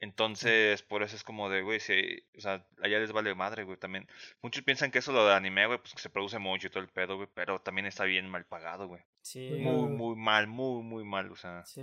Entonces, 0.00 0.82
por 0.82 1.02
eso 1.02 1.16
es 1.16 1.24
como 1.24 1.48
de, 1.48 1.62
güey, 1.62 1.80
si, 1.80 2.22
o 2.36 2.40
sea, 2.40 2.66
allá 2.82 2.98
les 2.98 3.12
vale 3.12 3.34
madre, 3.34 3.64
güey, 3.64 3.78
también. 3.78 4.06
Muchos 4.42 4.62
piensan 4.62 4.90
que 4.90 4.98
eso 4.98 5.12
lo 5.12 5.26
de 5.26 5.34
anime, 5.34 5.66
güey, 5.66 5.78
pues 5.78 5.94
que 5.94 6.02
se 6.02 6.10
produce 6.10 6.38
mucho 6.38 6.66
y 6.66 6.70
todo 6.70 6.82
el 6.82 6.88
pedo, 6.88 7.16
güey, 7.16 7.28
pero 7.32 7.60
también 7.60 7.86
está 7.86 8.04
bien 8.04 8.28
mal 8.28 8.44
pagado, 8.44 8.88
güey. 8.88 9.02
Sí. 9.22 9.56
Muy, 9.60 9.88
muy 9.88 10.16
mal, 10.16 10.46
muy, 10.46 10.82
muy 10.82 11.04
mal, 11.04 11.30
o 11.30 11.36
sea. 11.36 11.64
Sí. 11.64 11.82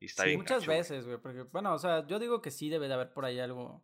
Y 0.00 0.06
está 0.06 0.24
sí, 0.24 0.36
Muchas 0.36 0.66
veces, 0.66 1.06
güey, 1.06 1.18
porque, 1.18 1.42
bueno, 1.42 1.72
o 1.72 1.78
sea, 1.78 2.06
yo 2.06 2.18
digo 2.18 2.42
que 2.42 2.50
sí 2.50 2.68
debe 2.68 2.88
de 2.88 2.94
haber 2.94 3.12
por 3.12 3.24
ahí 3.24 3.38
algo 3.38 3.82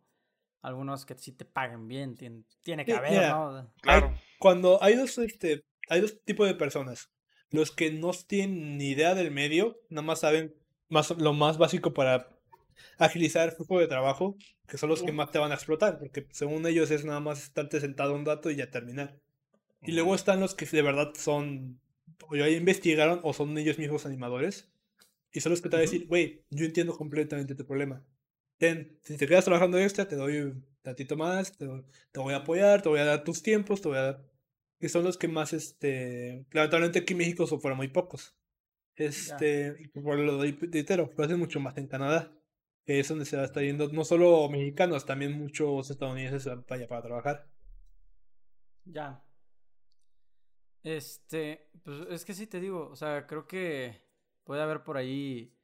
algunos 0.61 1.05
que 1.05 1.15
sí 1.15 1.31
te 1.31 1.45
paguen 1.45 1.87
bien, 1.87 2.15
tiene, 2.15 2.85
que 2.85 2.93
haber, 2.93 3.29
¿no? 3.29 3.73
Claro. 3.81 4.13
cuando 4.39 4.81
hay 4.83 4.95
dos, 4.95 5.17
este, 5.17 5.65
hay 5.87 6.01
dos 6.01 6.21
tipos 6.23 6.47
de 6.47 6.55
personas. 6.55 7.09
Los 7.49 7.71
que 7.71 7.91
no 7.91 8.11
tienen 8.11 8.77
ni 8.77 8.89
idea 8.89 9.15
del 9.15 9.31
medio, 9.31 9.79
nada 9.89 10.05
más 10.05 10.19
saben 10.19 10.55
más, 10.89 11.11
lo 11.11 11.33
más 11.33 11.57
básico 11.57 11.93
para 11.93 12.38
agilizar 12.97 13.49
el 13.49 13.55
flujo 13.55 13.79
de 13.79 13.87
trabajo, 13.87 14.37
que 14.67 14.77
son 14.77 14.89
los 14.89 15.03
que 15.03 15.11
más 15.11 15.31
te 15.31 15.39
van 15.39 15.51
a 15.51 15.55
explotar, 15.55 15.99
porque 15.99 16.27
según 16.31 16.65
ellos 16.65 16.91
es 16.91 17.05
nada 17.05 17.19
más 17.19 17.43
estarte 17.43 17.79
sentado 17.79 18.15
un 18.15 18.23
dato 18.23 18.51
y 18.51 18.55
ya 18.55 18.69
terminar. 18.69 19.19
Y 19.81 19.93
luego 19.93 20.15
están 20.15 20.39
los 20.39 20.55
que 20.55 20.65
de 20.65 20.81
verdad 20.81 21.13
son, 21.15 21.79
o 22.27 22.35
ya 22.35 22.49
investigaron 22.49 23.19
o 23.23 23.33
son 23.33 23.57
ellos 23.57 23.77
mismos 23.77 24.05
animadores, 24.05 24.69
y 25.31 25.41
son 25.41 25.51
los 25.51 25.61
que 25.61 25.69
te 25.69 25.75
van 25.75 25.81
a 25.81 25.89
decir, 25.89 26.07
güey, 26.07 26.43
yo 26.49 26.65
entiendo 26.65 26.95
completamente 26.95 27.55
tu 27.55 27.65
problema 27.65 28.03
si 28.59 29.17
te 29.17 29.27
quedas 29.27 29.45
trabajando 29.45 29.79
extra, 29.79 30.07
te 30.07 30.15
doy 30.15 30.37
un 30.37 30.65
tantito 30.81 31.15
más, 31.15 31.57
te, 31.57 31.65
voy 32.15 32.33
a 32.33 32.37
apoyar, 32.37 32.81
te 32.81 32.89
voy 32.89 32.99
a 32.99 33.05
dar 33.05 33.23
tus 33.23 33.41
tiempos, 33.41 33.81
te 33.81 33.87
voy 33.87 33.97
a 33.97 34.01
dar... 34.01 34.25
Que 34.79 34.89
son 34.89 35.03
los 35.03 35.17
que 35.17 35.27
más, 35.27 35.53
este... 35.53 36.45
Lamentablemente 36.51 36.99
aquí 36.99 37.13
en 37.13 37.19
México 37.19 37.47
son 37.47 37.59
fueron 37.59 37.77
muy 37.77 37.89
pocos. 37.89 38.35
Este, 38.95 39.91
por 39.93 40.17
lo 40.17 40.37
de 40.37 40.97
lo 40.97 41.23
hacen 41.23 41.39
mucho 41.39 41.59
más 41.59 41.77
en 41.77 41.87
Canadá. 41.87 42.33
Que 42.89 42.99
es 42.99 43.07
donde 43.07 43.25
se 43.25 43.35
va 43.35 43.43
a 43.43 43.45
estar 43.45 43.61
yendo 43.61 43.87
no 43.89 44.03
solo 44.03 44.49
mexicanos, 44.49 45.05
también 45.05 45.37
muchos 45.37 45.91
estadounidenses 45.91 46.51
para 46.65 46.79
allá 46.79 46.87
para 46.87 47.03
trabajar. 47.03 47.47
Ya. 48.83 49.23
Este, 50.81 51.69
pues 51.83 51.99
es 52.09 52.25
que 52.25 52.33
sí 52.33 52.47
te 52.47 52.59
digo, 52.59 52.89
o 52.89 52.95
sea, 52.95 53.27
creo 53.27 53.45
que 53.45 54.01
puede 54.43 54.63
haber 54.63 54.83
por 54.83 54.97
ahí 54.97 55.55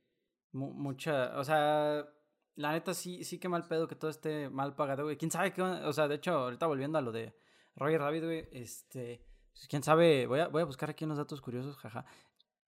mucha, 0.51 1.35
o 1.39 1.43
sea, 1.43 2.07
la 2.53 2.73
neta 2.73 2.93
sí, 2.93 3.23
sí 3.23 3.39
que 3.39 3.49
mal 3.49 3.67
pedo 3.67 3.87
que 3.87 3.95
todo 3.95 4.11
esté 4.11 4.51
mal 4.51 4.75
pagado, 4.75 5.05
güey. 5.05 5.17
¿Quién 5.17 5.31
sabe 5.31 5.51
qué? 5.51 5.63
O 5.63 5.93
sea, 5.93 6.07
de 6.07 6.17
hecho, 6.17 6.31
ahorita 6.31 6.67
volviendo 6.67 6.99
a 6.99 7.01
lo 7.01 7.11
de 7.11 7.35
Roger 7.75 8.01
Rabbit, 8.01 8.23
güey, 8.23 8.49
este, 8.51 9.25
pues, 9.51 9.67
quién 9.67 9.81
sabe, 9.81 10.27
voy 10.27 10.41
a, 10.41 10.47
voy 10.49 10.61
a 10.61 10.65
buscar 10.65 10.91
aquí 10.91 11.05
unos 11.05 11.17
datos 11.17 11.41
curiosos, 11.41 11.75
jaja. 11.77 12.05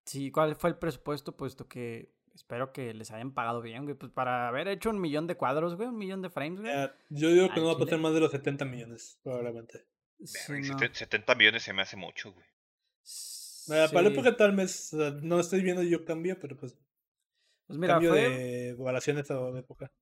Sí, 0.04 0.32
¿cuál 0.32 0.56
fue 0.56 0.70
el 0.70 0.78
presupuesto? 0.78 1.36
Puesto 1.36 1.68
que 1.68 2.17
espero 2.38 2.72
que 2.72 2.94
les 2.94 3.10
hayan 3.10 3.32
pagado 3.32 3.60
bien, 3.60 3.84
güey, 3.84 3.96
pues 3.96 4.12
para 4.12 4.48
haber 4.48 4.68
hecho 4.68 4.90
un 4.90 5.00
millón 5.00 5.26
de 5.26 5.36
cuadros, 5.36 5.76
güey, 5.76 5.88
un 5.88 5.98
millón 5.98 6.22
de 6.22 6.30
frames, 6.30 6.60
güey. 6.60 6.72
yo 7.10 7.30
digo 7.30 7.48
que 7.52 7.60
no 7.60 7.66
va 7.66 7.72
a 7.72 7.78
pasar 7.78 7.98
más 7.98 8.14
de 8.14 8.20
los 8.20 8.30
70 8.30 8.64
millones, 8.64 9.18
probablemente. 9.22 9.86
70 10.24 11.34
millones 11.34 11.62
se 11.62 11.72
me 11.72 11.82
hace 11.82 11.96
mucho, 11.96 12.32
güey. 12.32 12.46
Para 13.68 14.02
la 14.02 14.08
época 14.08 14.36
tal 14.36 14.56
vez, 14.56 14.92
no 15.22 15.38
estoy 15.38 15.62
viendo 15.62 15.82
yo 15.82 16.04
cambio, 16.04 16.38
pero 16.40 16.56
pues 16.56 16.78
pues 17.68 17.78
mira, 17.78 17.94
Cambio 17.94 18.12
fue... 18.12 18.20
de 18.20 18.68
evaluación 18.70 19.18
esta 19.18 19.34
época. 19.56 19.92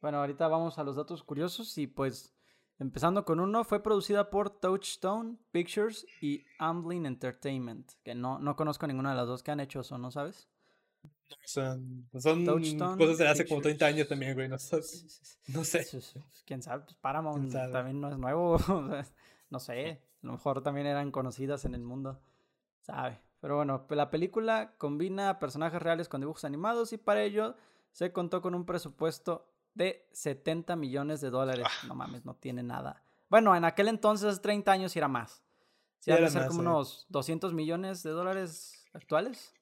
Bueno, 0.00 0.18
ahorita 0.18 0.46
vamos 0.46 0.78
a 0.78 0.84
los 0.84 0.96
datos 0.96 1.24
curiosos 1.24 1.76
y 1.78 1.86
pues 1.86 2.36
empezando 2.78 3.24
con 3.24 3.40
uno, 3.40 3.64
fue 3.64 3.82
producida 3.82 4.28
por 4.28 4.60
Touchstone 4.60 5.38
Pictures 5.50 6.06
y 6.20 6.44
Amblin 6.58 7.06
Entertainment, 7.06 7.92
que 8.04 8.14
no, 8.14 8.38
no 8.38 8.56
conozco 8.56 8.86
ninguna 8.86 9.10
de 9.10 9.16
las 9.16 9.26
dos 9.26 9.42
que 9.42 9.50
han 9.50 9.60
hecho 9.60 9.80
eso, 9.80 9.96
¿no 9.96 10.10
sabes? 10.10 10.50
Son, 11.44 12.08
son 12.18 12.96
cosas 12.96 13.18
de 13.18 13.28
hace 13.28 13.46
como 13.46 13.60
30 13.60 13.86
años 13.86 14.08
también, 14.08 14.34
güey, 14.34 14.48
no, 14.48 14.58
sé. 14.58 14.80
No 15.48 15.64
sé. 15.64 15.86
Quién 16.46 16.62
sabe, 16.62 16.84
pues 16.84 16.96
Paramount 16.96 17.52
también 17.52 18.00
no 18.00 18.10
es 18.10 18.18
nuevo, 18.18 18.58
no 19.50 19.60
sé, 19.60 20.00
a 20.22 20.26
lo 20.26 20.32
mejor 20.32 20.62
también 20.62 20.86
eran 20.86 21.10
conocidas 21.10 21.64
en 21.64 21.74
el 21.74 21.82
mundo, 21.82 22.20
sabe. 22.80 23.20
Pero 23.40 23.56
bueno, 23.56 23.86
la 23.90 24.10
película 24.10 24.74
combina 24.78 25.38
personajes 25.38 25.82
reales 25.82 26.08
con 26.08 26.22
dibujos 26.22 26.44
animados 26.44 26.94
y 26.94 26.96
para 26.96 27.22
ello 27.22 27.56
se 27.92 28.10
contó 28.10 28.40
con 28.40 28.54
un 28.54 28.64
presupuesto 28.64 29.52
de 29.74 30.08
70 30.12 30.76
millones 30.76 31.20
de 31.20 31.28
dólares. 31.28 31.66
Ah. 31.68 31.86
No 31.86 31.94
mames, 31.94 32.24
no 32.24 32.36
tiene 32.36 32.62
nada. 32.62 33.02
Bueno, 33.28 33.54
en 33.54 33.64
aquel 33.64 33.88
entonces, 33.88 34.40
30 34.40 34.72
años, 34.72 34.96
era 34.96 35.08
más. 35.08 35.42
Sí, 35.98 36.10
a 36.10 36.28
ser 36.28 36.46
como 36.46 36.60
unos 36.60 37.06
200 37.08 37.52
millones 37.52 38.02
de 38.02 38.10
dólares 38.10 38.86
actuales. 38.92 39.52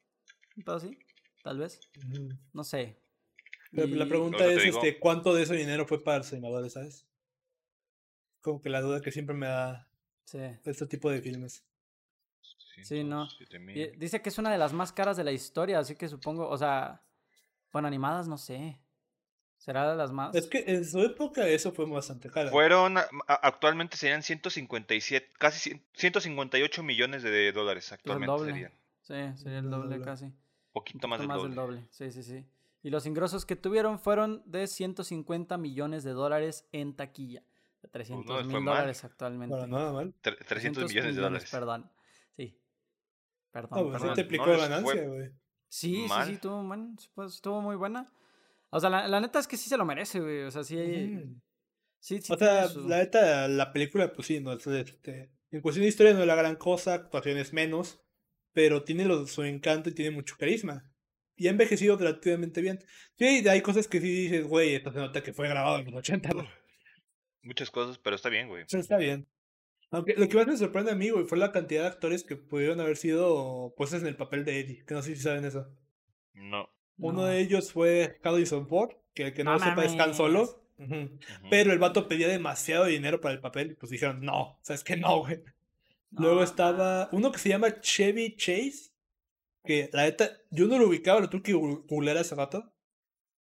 ¿Todo 0.65 0.77
así? 0.77 0.99
Tal 1.43 1.59
vez. 1.59 1.81
No 2.53 2.65
sé. 2.65 2.97
la 3.73 4.07
pregunta 4.07 4.47
es, 4.47 4.65
este, 4.65 4.99
¿cuánto 4.99 5.35
de 5.35 5.43
ese 5.43 5.57
dinero 5.57 5.87
fue 5.87 6.03
para 6.03 6.19
los 6.19 6.33
animadores, 6.33 6.73
sabes? 6.73 7.07
Como 8.41 8.61
que 8.61 8.71
la 8.71 8.81
duda 8.81 9.01
que 9.01 9.13
siempre 9.13 9.35
me 9.35 9.47
da 9.47 9.89
este 10.33 10.87
tipo 10.87 11.11
de 11.11 11.21
filmes. 11.21 11.65
Sí, 12.83 13.05
no. 13.05 13.29
Dice 13.97 14.23
que 14.23 14.29
es 14.29 14.39
una 14.39 14.51
de 14.51 14.59
las 14.59 14.73
más 14.73 14.93
caras 14.93 15.17
de 15.17 15.25
la 15.25 15.33
historia, 15.33 15.79
así 15.79 15.95
que 15.95 16.09
supongo, 16.09 16.49
o 16.49 16.57
sea, 16.57 17.03
bueno, 17.73 17.89
animadas 17.89 18.29
no 18.29 18.39
sé. 18.39 18.79
¿Será 19.59 19.89
de 19.89 19.97
las 19.97 20.11
más? 20.11 20.35
Es 20.35 20.49
que 20.49 20.65
en 20.67 20.85
su 20.85 20.99
época 21.01 21.47
eso 21.47 21.71
fue 21.71 21.87
bastante 21.87 22.29
caro. 22.29 22.51
Fueron, 22.51 22.97
actualmente 23.29 23.97
serían 23.97 24.25
157, 24.25 25.31
casi 25.39 25.81
158 25.95 26.83
millones 26.83 27.23
de 27.23 27.53
dólares 27.53 27.93
actualmente 27.93 28.45
serían. 28.45 28.73
Sí, 29.03 29.41
sería 29.41 29.59
el 29.61 29.71
doble, 29.71 30.01
casi. 30.01 30.33
Poquito 30.73 31.09
más, 31.09 31.19
del, 31.21 31.29
más 31.29 31.37
doble. 31.39 31.49
del 31.49 31.57
doble. 31.57 31.87
Sí, 31.91 32.11
sí, 32.11 32.23
sí. 32.23 32.45
Y 32.83 32.91
los 32.91 33.07
ingresos 33.07 33.47
que 33.47 33.57
tuvieron 33.57 33.99
fueron 33.99 34.43
de 34.45 34.67
150 34.67 35.57
millones 35.57 36.03
de 36.03 36.13
dólares 36.13 36.67
en 36.73 36.97
taquilla. 36.97 37.45
De 37.83 37.89
300 37.89 38.27
pues 38.27 38.47
mil 38.47 38.65
dólares 38.65 39.05
actualmente. 39.05 39.55
Bueno, 39.55 39.79
nada 39.79 39.93
mal. 39.93 40.15
300 40.23 40.89
millones 40.89 41.17
de 41.17 41.23
dólares. 41.23 41.51
Perdón. 41.51 41.91
Sí. 42.31 42.59
Perdón. 43.51 43.93
No, 43.93 43.99
pues 43.99 44.15
te 44.15 44.23
aplicó 44.23 44.47
ganancia, 44.47 45.09
güey. 45.09 45.31
Sí, 45.69 46.07
sí, 46.07 46.15
sí, 46.27 46.33
estuvo, 46.33 46.63
man, 46.63 46.97
pues, 47.15 47.35
estuvo 47.35 47.63
muy 47.63 47.77
buena. 47.77 48.07
O 48.71 48.79
sea, 48.79 48.91
la, 48.91 49.09
la, 49.09 49.21
neta 49.21 49.39
es 49.39 49.49
que 49.49 49.57
sí 49.57 49.71
se 49.71 49.77
lo 49.77 49.85
merece, 49.85 50.21
güey. 50.21 50.43
O 50.43 50.51
sea, 50.51 50.65
sí. 50.65 51.23
Sí, 51.99 52.21
sí. 52.21 52.33
O 52.33 52.37
sea, 52.37 52.67
la 52.87 52.99
neta, 52.99 53.49
la 53.49 53.73
película, 53.73 54.13
pues 54.13 54.27
sí, 54.27 54.41
no 54.41 54.53
este, 54.53 55.31
en 55.51 55.61
cuestión 55.61 55.83
de 55.83 55.89
historia 55.89 56.15
no 56.15 56.21
es 56.21 56.27
la 56.27 56.35
gran 56.35 56.57
cosa, 56.57 56.95
actuaciones 56.95 57.53
menos, 57.53 58.02
pero 58.53 58.85
tiene 58.85 59.05
lo, 59.05 59.27
su 59.27 59.43
encanto 59.45 59.91
y 59.91 59.95
tiene 59.95 60.11
mucho 60.11 60.37
carisma. 60.39 60.89
Y 61.37 61.47
ha 61.49 61.51
envejecido 61.51 61.97
relativamente 61.97 62.61
bien. 62.61 62.79
Sí, 63.19 63.47
hay 63.49 63.61
cosas 63.63 63.89
que 63.89 64.01
sí 64.01 64.09
dices, 64.09 64.47
güey, 64.47 64.75
esto 64.75 64.93
se 64.93 64.99
nota 64.99 65.23
que 65.23 65.33
fue 65.33 65.49
grabado 65.49 65.79
en 65.79 65.87
los 65.87 65.95
80, 65.95 66.31
Muchas 67.43 67.71
cosas, 67.71 67.99
pero 67.99 68.15
está 68.17 68.29
bien, 68.29 68.49
güey. 68.49 68.65
Sí, 68.69 68.79
está 68.79 68.99
bien. 68.99 69.27
Aunque 69.91 70.15
lo 70.17 70.29
que 70.29 70.37
más 70.37 70.47
me 70.47 70.57
sorprende 70.57 70.93
a 70.93 70.95
mí, 70.95 71.11
güey, 71.11 71.27
fue 71.27 71.39
la 71.39 71.53
cantidad 71.53 71.83
de 71.83 71.89
actores 71.89 72.25
que 72.25 72.37
pudieron 72.37 72.81
haber 72.81 72.97
sido 72.97 73.75
puestos 73.77 74.01
en 74.01 74.09
el 74.09 74.17
papel 74.17 74.45
de 74.45 74.61
Eddie. 74.61 74.85
Que 74.87 74.95
no 74.95 75.03
sé 75.03 75.17
si 75.17 75.23
saben 75.23 75.45
eso. 75.45 75.69
No. 76.35 76.71
Uno 76.99 77.25
de 77.25 77.41
ellos 77.41 77.73
fue 77.73 78.19
Harrison 78.23 78.69
Ford, 78.69 78.93
que 79.15 79.25
el 79.25 79.35
que 79.35 79.45
no, 79.45 79.53
lo 79.53 79.59
sepa 79.59 79.85
es 79.85 79.99
Han 79.99 80.15
Solo. 80.15 80.63
Pero 81.51 81.73
el 81.73 81.79
vato 81.79 82.09
pedía 82.09 82.29
demasiado 82.29 82.87
dinero 82.87 83.21
para 83.21 83.35
el 83.35 83.41
papel 83.41 83.73
y 83.73 83.75
pues 83.75 83.91
dijeron, 83.91 84.21
no, 84.23 84.59
sabes 84.63 84.83
que 84.83 84.97
no, 84.97 85.21
güey. 85.21 85.43
Luego 86.13 86.43
estaba 86.43 87.09
uno 87.13 87.33
que 87.33 87.39
se 87.39 87.49
llama 87.49 87.81
Chevy 87.81 88.37
Chase, 88.37 88.93
que 89.65 89.89
la 89.93 90.05
neta, 90.05 90.31
yo 90.51 90.67
no 90.67 90.79
lo 90.79 90.89
ubicaba, 90.89 91.21
lo 91.21 91.31
tuve 91.31 91.43
que 91.43 91.53
googlear 91.53 92.19
hace 92.19 92.35
rato. 92.35 92.73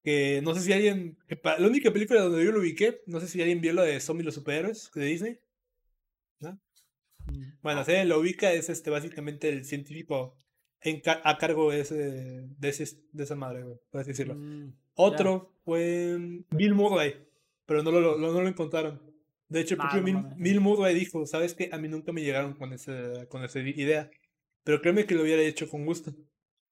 Que 0.05 0.41
no 0.43 0.55
sé 0.55 0.61
si 0.61 0.73
alguien, 0.73 1.19
la 1.43 1.67
única 1.67 1.93
película 1.93 2.23
donde 2.23 2.45
yo 2.45 2.53
lo 2.53 2.61
ubiqué, 2.61 3.03
no 3.07 3.21
sé 3.21 3.29
si 3.29 3.41
alguien 3.41 3.61
vio 3.61 3.73
la 3.73 3.83
de 3.83 4.01
Zombie 4.01 4.25
los 4.25 4.35
superhéroes 4.35 4.91
de 4.95 5.05
Disney. 5.05 5.39
Bueno, 7.63 7.85
se 7.85 8.05
lo 8.05 8.21
ubica, 8.21 8.53
es 8.53 8.69
este 8.69 8.91
básicamente 8.91 9.49
el 9.49 9.65
científico 9.65 10.37
a 11.25 11.39
cargo 11.39 11.71
de, 11.71 11.81
ese, 11.81 11.95
de, 11.97 12.69
ese, 12.69 13.03
de 13.13 13.25
esa 13.25 13.35
madre, 13.35 13.65
por 13.91 14.01
así 14.01 14.11
decirlo. 14.11 14.35
Mm, 14.37 14.73
Otro 14.95 15.53
fue 15.65 16.17
Bill 16.51 16.75
Murray, 16.75 17.17
pero 17.67 17.83
no 17.83 17.91
lo, 17.91 18.17
no 18.17 18.41
lo 18.41 18.49
encontraron. 18.49 19.08
De 19.49 19.61
hecho, 19.61 19.75
el 19.75 19.81
propio 19.81 20.03
Mil, 20.03 20.61
Mil 20.61 20.95
dijo, 20.95 21.25
¿sabes 21.27 21.55
qué? 21.55 21.71
A 21.73 21.79
mí 21.79 21.89
nunca 21.89 22.13
me 22.13 22.23
llegaron 22.23 22.55
con, 22.55 22.73
ese, 22.73 23.27
con 23.29 23.43
esa 23.45 23.61
idea. 23.61 24.11
Pero 24.63 24.81
créeme 24.81 25.07
que 25.07 25.15
lo 25.15 25.23
hubiera 25.23 25.43
hecho 25.43 25.69
con 25.69 25.87
gusto. 25.87 26.13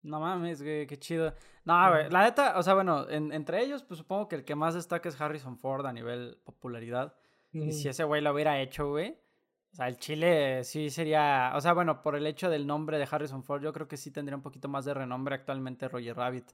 No 0.03 0.19
mames, 0.19 0.63
güey, 0.63 0.87
qué 0.87 0.97
chido. 0.97 1.35
No, 1.65 1.89
güey, 1.89 2.09
la 2.09 2.23
neta, 2.23 2.57
o 2.57 2.63
sea, 2.63 2.73
bueno, 2.73 3.07
entre 3.09 3.61
ellos, 3.61 3.83
pues 3.83 3.99
supongo 3.99 4.27
que 4.27 4.35
el 4.35 4.45
que 4.45 4.55
más 4.55 4.73
destaca 4.73 5.09
es 5.09 5.19
Harrison 5.19 5.57
Ford 5.57 5.85
a 5.85 5.93
nivel 5.93 6.39
popularidad. 6.43 7.15
Y 7.53 7.73
si 7.73 7.89
ese 7.89 8.05
güey 8.05 8.21
lo 8.21 8.33
hubiera 8.33 8.61
hecho, 8.61 8.89
güey, 8.89 9.17
o 9.73 9.75
sea, 9.75 9.89
el 9.89 9.97
Chile 9.97 10.63
sí 10.63 10.89
sería, 10.89 11.51
o 11.55 11.61
sea, 11.61 11.73
bueno, 11.73 12.01
por 12.01 12.15
el 12.15 12.25
hecho 12.25 12.49
del 12.49 12.65
nombre 12.65 12.97
de 12.97 13.07
Harrison 13.09 13.43
Ford, 13.43 13.61
yo 13.61 13.73
creo 13.73 13.89
que 13.89 13.97
sí 13.97 14.09
tendría 14.09 14.37
un 14.37 14.41
poquito 14.41 14.69
más 14.69 14.85
de 14.85 14.93
renombre 14.93 15.35
actualmente 15.35 15.89
Roger 15.89 16.15
Rabbit. 16.15 16.51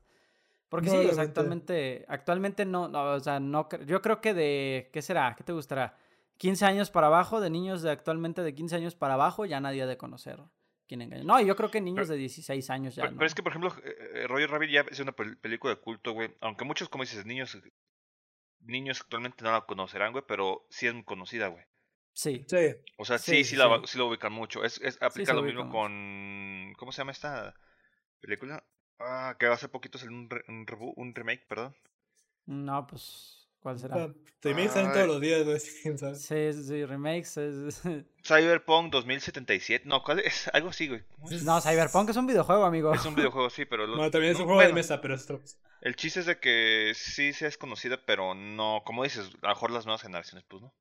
Porque 0.70 0.90
sí, 0.90 0.98
o 0.98 1.14
sea, 1.14 1.24
actualmente, 1.24 2.04
actualmente 2.08 2.66
no, 2.66 2.88
no, 2.88 3.14
o 3.14 3.20
sea, 3.20 3.40
no, 3.40 3.70
yo 3.86 4.02
creo 4.02 4.20
que 4.20 4.34
de, 4.34 4.90
¿qué 4.92 5.02
será? 5.02 5.36
¿Qué 5.38 5.44
te 5.44 5.54
gustará? 5.54 5.96
15 6.38 6.66
años 6.66 6.92
para 6.92 7.08
abajo, 7.08 7.42
de 7.42 7.50
niños 7.50 7.82
de 7.82 7.92
actualmente 7.92 8.42
de 8.44 8.54
15 8.54 8.76
años 8.76 8.96
para 8.96 9.16
abajo, 9.16 9.46
ya 9.46 9.60
nadie 9.60 9.84
ha 9.84 9.88
de 9.88 9.98
conocer 9.98 10.40
quién 10.88 11.02
engañó. 11.02 11.24
No, 11.24 11.42
yo 11.42 11.56
creo 11.56 11.70
que 11.70 11.82
niños 11.82 12.08
de 12.08 12.16
16 12.16 12.70
años 12.70 12.96
ya. 12.96 13.04
Pero, 13.10 13.26
es 13.26 13.36
que, 13.36 13.44
por 13.44 13.52
ejemplo, 13.52 13.74
eh, 13.84 13.96
eh, 14.16 14.28
Roger 14.28 14.50
Rabbit 14.50 14.72
ya 14.72 14.82
es 14.90 15.00
una 15.00 15.12
película 15.12 15.74
de 15.74 15.82
culto, 15.82 16.14
güey. 16.14 16.36
Aunque 16.42 16.66
muchos, 16.66 16.90
como 16.90 17.04
dices, 17.04 17.26
niños 17.26 17.58
niños 18.62 19.02
actualmente 19.02 19.44
no 19.44 19.52
la 19.52 19.62
conocerán, 19.62 20.12
güey, 20.12 20.24
pero 20.28 20.66
sí 20.70 20.88
es 20.88 20.94
muy 20.94 21.04
conocida, 21.04 21.48
güey. 21.48 21.64
Sí. 22.14 22.46
sí. 22.48 22.76
O 22.98 23.06
sea, 23.06 23.18
sí, 23.18 23.44
sí, 23.44 23.56
La, 23.56 23.82
sí, 23.86 23.98
lo 23.98 24.08
ubican 24.08 24.34
mucho. 24.34 24.64
Es, 24.64 24.82
es 24.82 25.02
aplica 25.02 25.34
lo 25.34 25.44
mismo 25.44 25.70
con. 25.70 26.74
¿Cómo 26.78 26.92
se 26.92 27.00
llama 27.00 27.12
esta 27.12 27.54
película? 28.20 28.64
Ah, 29.00 29.36
que 29.40 29.46
hace 29.46 29.70
poquito 29.70 30.00
salió 30.00 30.16
un, 30.16 30.28
un, 30.48 30.66
un 30.96 31.16
remake, 31.16 31.46
perdón. 31.48 31.76
No, 32.46 32.88
pues. 32.88 33.47
¿Cuál 33.68 33.80
será? 33.80 34.14
remakes 34.44 34.72
salen 34.72 34.94
todos 34.94 35.08
los 35.08 35.20
días, 35.20 35.44
güey. 35.44 35.60
Sí, 36.16 36.54
sí, 36.54 36.86
remakes. 36.86 37.36
Es... 37.36 37.82
Cyberpunk 38.24 38.94
2077. 38.94 39.84
No, 39.86 40.02
¿cuál 40.02 40.20
es? 40.20 40.50
Algo 40.54 40.70
así, 40.70 40.88
güey. 40.88 41.04
No, 41.44 41.60
Cyberpunk 41.60 42.12
es 42.12 42.16
un 42.16 42.28
videojuego, 42.28 42.64
amigo. 42.64 42.94
Es 42.94 43.06
un 43.06 43.14
videojuego, 43.14 43.50
sí, 43.50 43.66
pero. 43.66 43.86
Lo... 43.88 44.10
también 44.10 44.32
es 44.32 44.40
un 44.40 44.46
juego 44.46 44.62
de 44.62 44.72
mesa, 44.72 45.02
pero 45.02 45.16
es 45.16 45.28
El 45.82 45.98
chiste 45.98 46.22
es 46.22 46.28
de 46.28 46.40
que 46.40 46.94
sí 46.96 47.34
se 47.34 47.48
es 47.48 47.58
conocida, 47.58 48.00
pero 48.06 48.34
no. 48.36 48.84
Como 48.86 49.04
dices, 49.04 49.32
a 49.42 49.48
lo 49.48 49.50
mejor 49.50 49.72
las 49.72 49.86
nuevas 49.86 50.02
generaciones, 50.02 50.46
pues 50.48 50.62
no. 50.62 50.74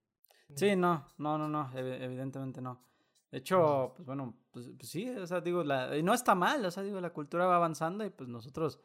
Sí, 0.55 0.76
no, 0.76 1.09
no, 1.18 1.39
no, 1.39 1.49
no. 1.49 1.72
Evidentemente 1.76 2.61
no. 2.61 2.87
De 3.32 3.39
hecho, 3.39 3.95
pues 3.97 4.07
bueno, 4.07 4.39
pues, 4.53 4.68
pues, 4.78 4.89
sí, 4.89 5.11
o 5.11 5.26
sea, 5.26 5.41
digo, 5.41 5.64
la, 5.64 5.89
no 6.05 6.14
está 6.14 6.37
mal, 6.37 6.64
o 6.64 6.70
sea, 6.70 6.84
digo, 6.84 7.01
la 7.01 7.11
cultura 7.11 7.47
va 7.47 7.57
avanzando 7.57 8.05
y 8.05 8.11
pues 8.11 8.28
nosotros 8.28 8.78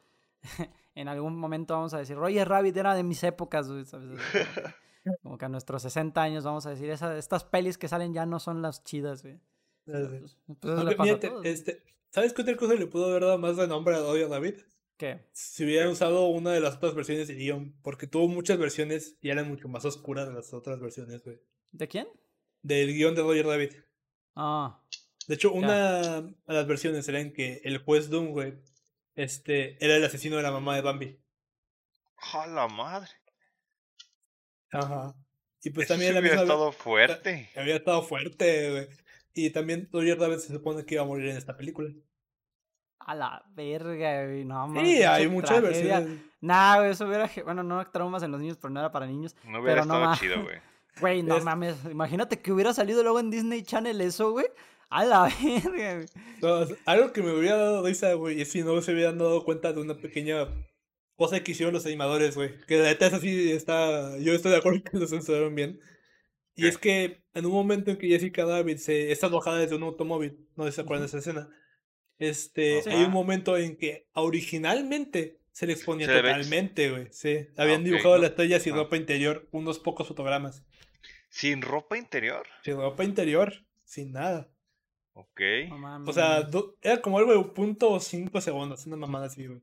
en 0.95 1.07
algún 1.07 1.37
momento 1.37 1.73
vamos 1.73 1.93
a 1.93 1.99
decir, 1.99 2.15
Roger 2.15 2.47
Rabbit 2.47 2.77
era 2.77 2.95
de 2.95 3.03
mis 3.03 3.23
épocas, 3.23 3.67
¿sabes? 3.85 3.91
Como 5.23 5.37
que 5.37 5.45
a 5.45 5.49
nuestros 5.49 5.81
60 5.81 6.21
años 6.21 6.43
vamos 6.43 6.65
a 6.65 6.69
decir, 6.69 6.89
estas 6.89 7.43
pelis 7.43 7.77
que 7.77 7.87
salen 7.87 8.13
ya 8.13 8.25
no 8.25 8.39
son 8.39 8.61
las 8.61 8.83
chidas, 8.83 9.23
güey. 9.23 9.39
Pues, 9.85 10.37
pues 10.59 10.75
este, 11.43 11.83
¿Sabes 12.11 12.33
qué 12.33 12.41
otra 12.41 12.55
cosa 12.55 12.75
le 12.75 12.87
pudo 12.87 13.05
haber 13.05 13.23
dado 13.23 13.37
más 13.37 13.57
de 13.57 13.67
nombre 13.67 13.95
a 13.95 13.99
Roger 13.99 14.29
Rabbit? 14.29 14.59
¿Qué? 14.97 15.25
Si 15.31 15.63
hubieran 15.63 15.89
usado 15.89 16.27
una 16.27 16.51
de 16.51 16.59
las 16.59 16.75
otras 16.75 16.93
versiones 16.93 17.27
de 17.27 17.35
guion, 17.35 17.73
porque 17.81 18.05
tuvo 18.05 18.27
muchas 18.27 18.59
versiones 18.59 19.17
y 19.21 19.29
eran 19.29 19.47
mucho 19.47 19.67
más 19.67 19.85
oscuras 19.85 20.27
de 20.27 20.33
las 20.33 20.53
otras 20.53 20.79
versiones, 20.79 21.23
güey. 21.23 21.39
¿De 21.71 21.87
quién? 21.87 22.07
Del 22.61 22.93
guion 22.93 23.15
de 23.15 23.21
Roger 23.21 23.47
Rabbit. 23.47 23.75
Ah. 24.35 24.83
De 25.27 25.35
hecho, 25.35 25.51
una 25.53 26.21
de 26.21 26.35
las 26.45 26.67
versiones 26.67 27.07
era 27.07 27.19
en 27.19 27.33
que 27.33 27.61
el 27.63 27.79
juez 27.79 28.09
Doom, 28.09 28.31
güey, 28.31 28.61
este, 29.15 29.83
era 29.83 29.95
el 29.95 30.03
asesino 30.03 30.37
de 30.37 30.43
la 30.43 30.51
mamá 30.51 30.75
de 30.75 30.81
Bambi. 30.81 31.19
¡A 32.33 32.47
la 32.47 32.67
madre! 32.67 33.09
Ajá. 34.71 35.13
Y 35.63 35.69
pues 35.69 35.85
Eso 35.85 35.93
también 35.93 36.17
había 36.17 36.35
estado 36.35 36.71
fuerte. 36.71 37.49
Había 37.55 37.75
estado 37.75 38.01
fuerte, 38.03 38.71
güey. 38.71 38.87
Y 39.33 39.51
también 39.51 39.89
Roger 39.91 40.19
Rabbit 40.19 40.39
se 40.39 40.53
supone 40.53 40.85
que 40.85 40.95
iba 40.95 41.03
a 41.03 41.07
morir 41.07 41.29
en 41.29 41.37
esta 41.37 41.55
película. 41.55 41.89
A 42.99 43.15
la 43.15 43.43
verga, 43.49 44.25
güey. 44.25 44.43
No, 44.45 44.67
mames. 44.67 44.87
Sí, 44.87 45.03
hay 45.03 45.27
muchas 45.27 45.61
versiones. 45.61 46.19
Nah, 46.41 46.77
güey, 46.77 46.91
eso 46.91 47.05
hubiera. 47.07 47.29
Bueno, 47.43 47.63
no 47.63 47.85
traumas 47.89 48.23
en 48.23 48.31
los 48.31 48.41
niños, 48.41 48.57
pero 48.59 48.71
no 48.73 48.79
era 48.79 48.91
para 48.91 49.05
niños. 49.05 49.35
No 49.43 49.61
hubiera 49.61 49.81
pero 49.81 49.93
estado 49.93 50.05
no, 50.05 50.15
chido, 50.17 50.41
güey. 50.43 50.57
Güey, 50.99 51.23
no 51.23 51.39
mames. 51.39 51.85
Imagínate 51.85 52.39
que 52.39 52.51
hubiera 52.51 52.73
salido 52.73 53.03
luego 53.03 53.19
en 53.19 53.29
Disney 53.29 53.63
Channel 53.63 54.01
eso, 54.01 54.31
güey. 54.31 54.47
A 54.91 55.05
la 55.05 55.33
verga, 55.73 56.05
algo 56.85 57.13
que 57.13 57.23
me 57.23 57.31
hubiera 57.31 57.55
dado 57.55 57.85
risa, 57.85 58.13
güey, 58.13 58.41
es 58.41 58.51
si 58.51 58.61
no 58.61 58.81
se 58.81 58.91
hubieran 58.91 59.17
dado 59.17 59.45
cuenta 59.45 59.71
de 59.71 59.79
una 59.79 59.97
pequeña 59.97 60.49
cosa 61.15 61.41
que 61.41 61.53
hicieron 61.53 61.73
los 61.73 61.85
animadores, 61.85 62.35
güey. 62.35 62.57
Que 62.67 62.77
la 62.77 62.89
neta 62.89 63.07
es 63.07 63.13
así, 63.13 63.51
está. 63.51 64.17
Yo 64.19 64.33
estoy 64.33 64.51
de 64.51 64.57
acuerdo 64.57 64.83
que 64.91 64.97
lo 64.97 65.07
censuraron 65.07 65.55
bien. 65.55 65.79
Y 66.55 66.67
es 66.67 66.77
que 66.77 67.23
en 67.33 67.45
un 67.45 67.53
momento 67.53 67.89
en 67.89 67.97
que 67.97 68.09
Jessica 68.09 68.43
David 68.43 68.77
se 68.77 69.13
está 69.13 69.27
alojada 69.27 69.59
desde 69.59 69.75
un 69.75 69.83
automóvil, 69.83 70.45
no 70.57 70.65
sé 70.65 70.71
si 70.71 70.75
se 70.75 70.81
acuerdan 70.81 71.03
de 71.03 71.07
esa 71.07 71.19
escena. 71.19 71.49
Este, 72.19 72.83
hay 72.85 73.05
un 73.05 73.11
momento 73.11 73.57
en 73.57 73.77
que 73.77 74.09
originalmente 74.13 75.39
se 75.53 75.67
le 75.67 75.73
exponía 75.73 76.07
totalmente, 76.07 76.89
güey. 76.89 77.07
Sí, 77.11 77.47
habían 77.55 77.85
dibujado 77.85 78.17
la 78.17 78.27
estrella 78.27 78.59
sin 78.59 78.75
ropa 78.75 78.97
interior, 78.97 79.47
unos 79.51 79.79
pocos 79.79 80.07
fotogramas. 80.07 80.65
¿Sin 81.29 81.61
ropa 81.61 81.97
interior? 81.97 82.45
Sin 82.63 82.75
ropa 82.75 83.05
interior, 83.05 83.65
sin 83.85 84.11
nada. 84.11 84.50
Ok. 85.13 85.41
o 86.05 86.13
sea, 86.13 86.47
era 86.81 87.01
como 87.01 87.17
algo 87.17 87.33
de 87.33 87.49
punto 87.49 87.99
cinco 87.99 88.39
segundos, 88.39 88.85
una 88.85 88.95
mamada 88.95 89.25
así, 89.25 89.45
güey. 89.45 89.61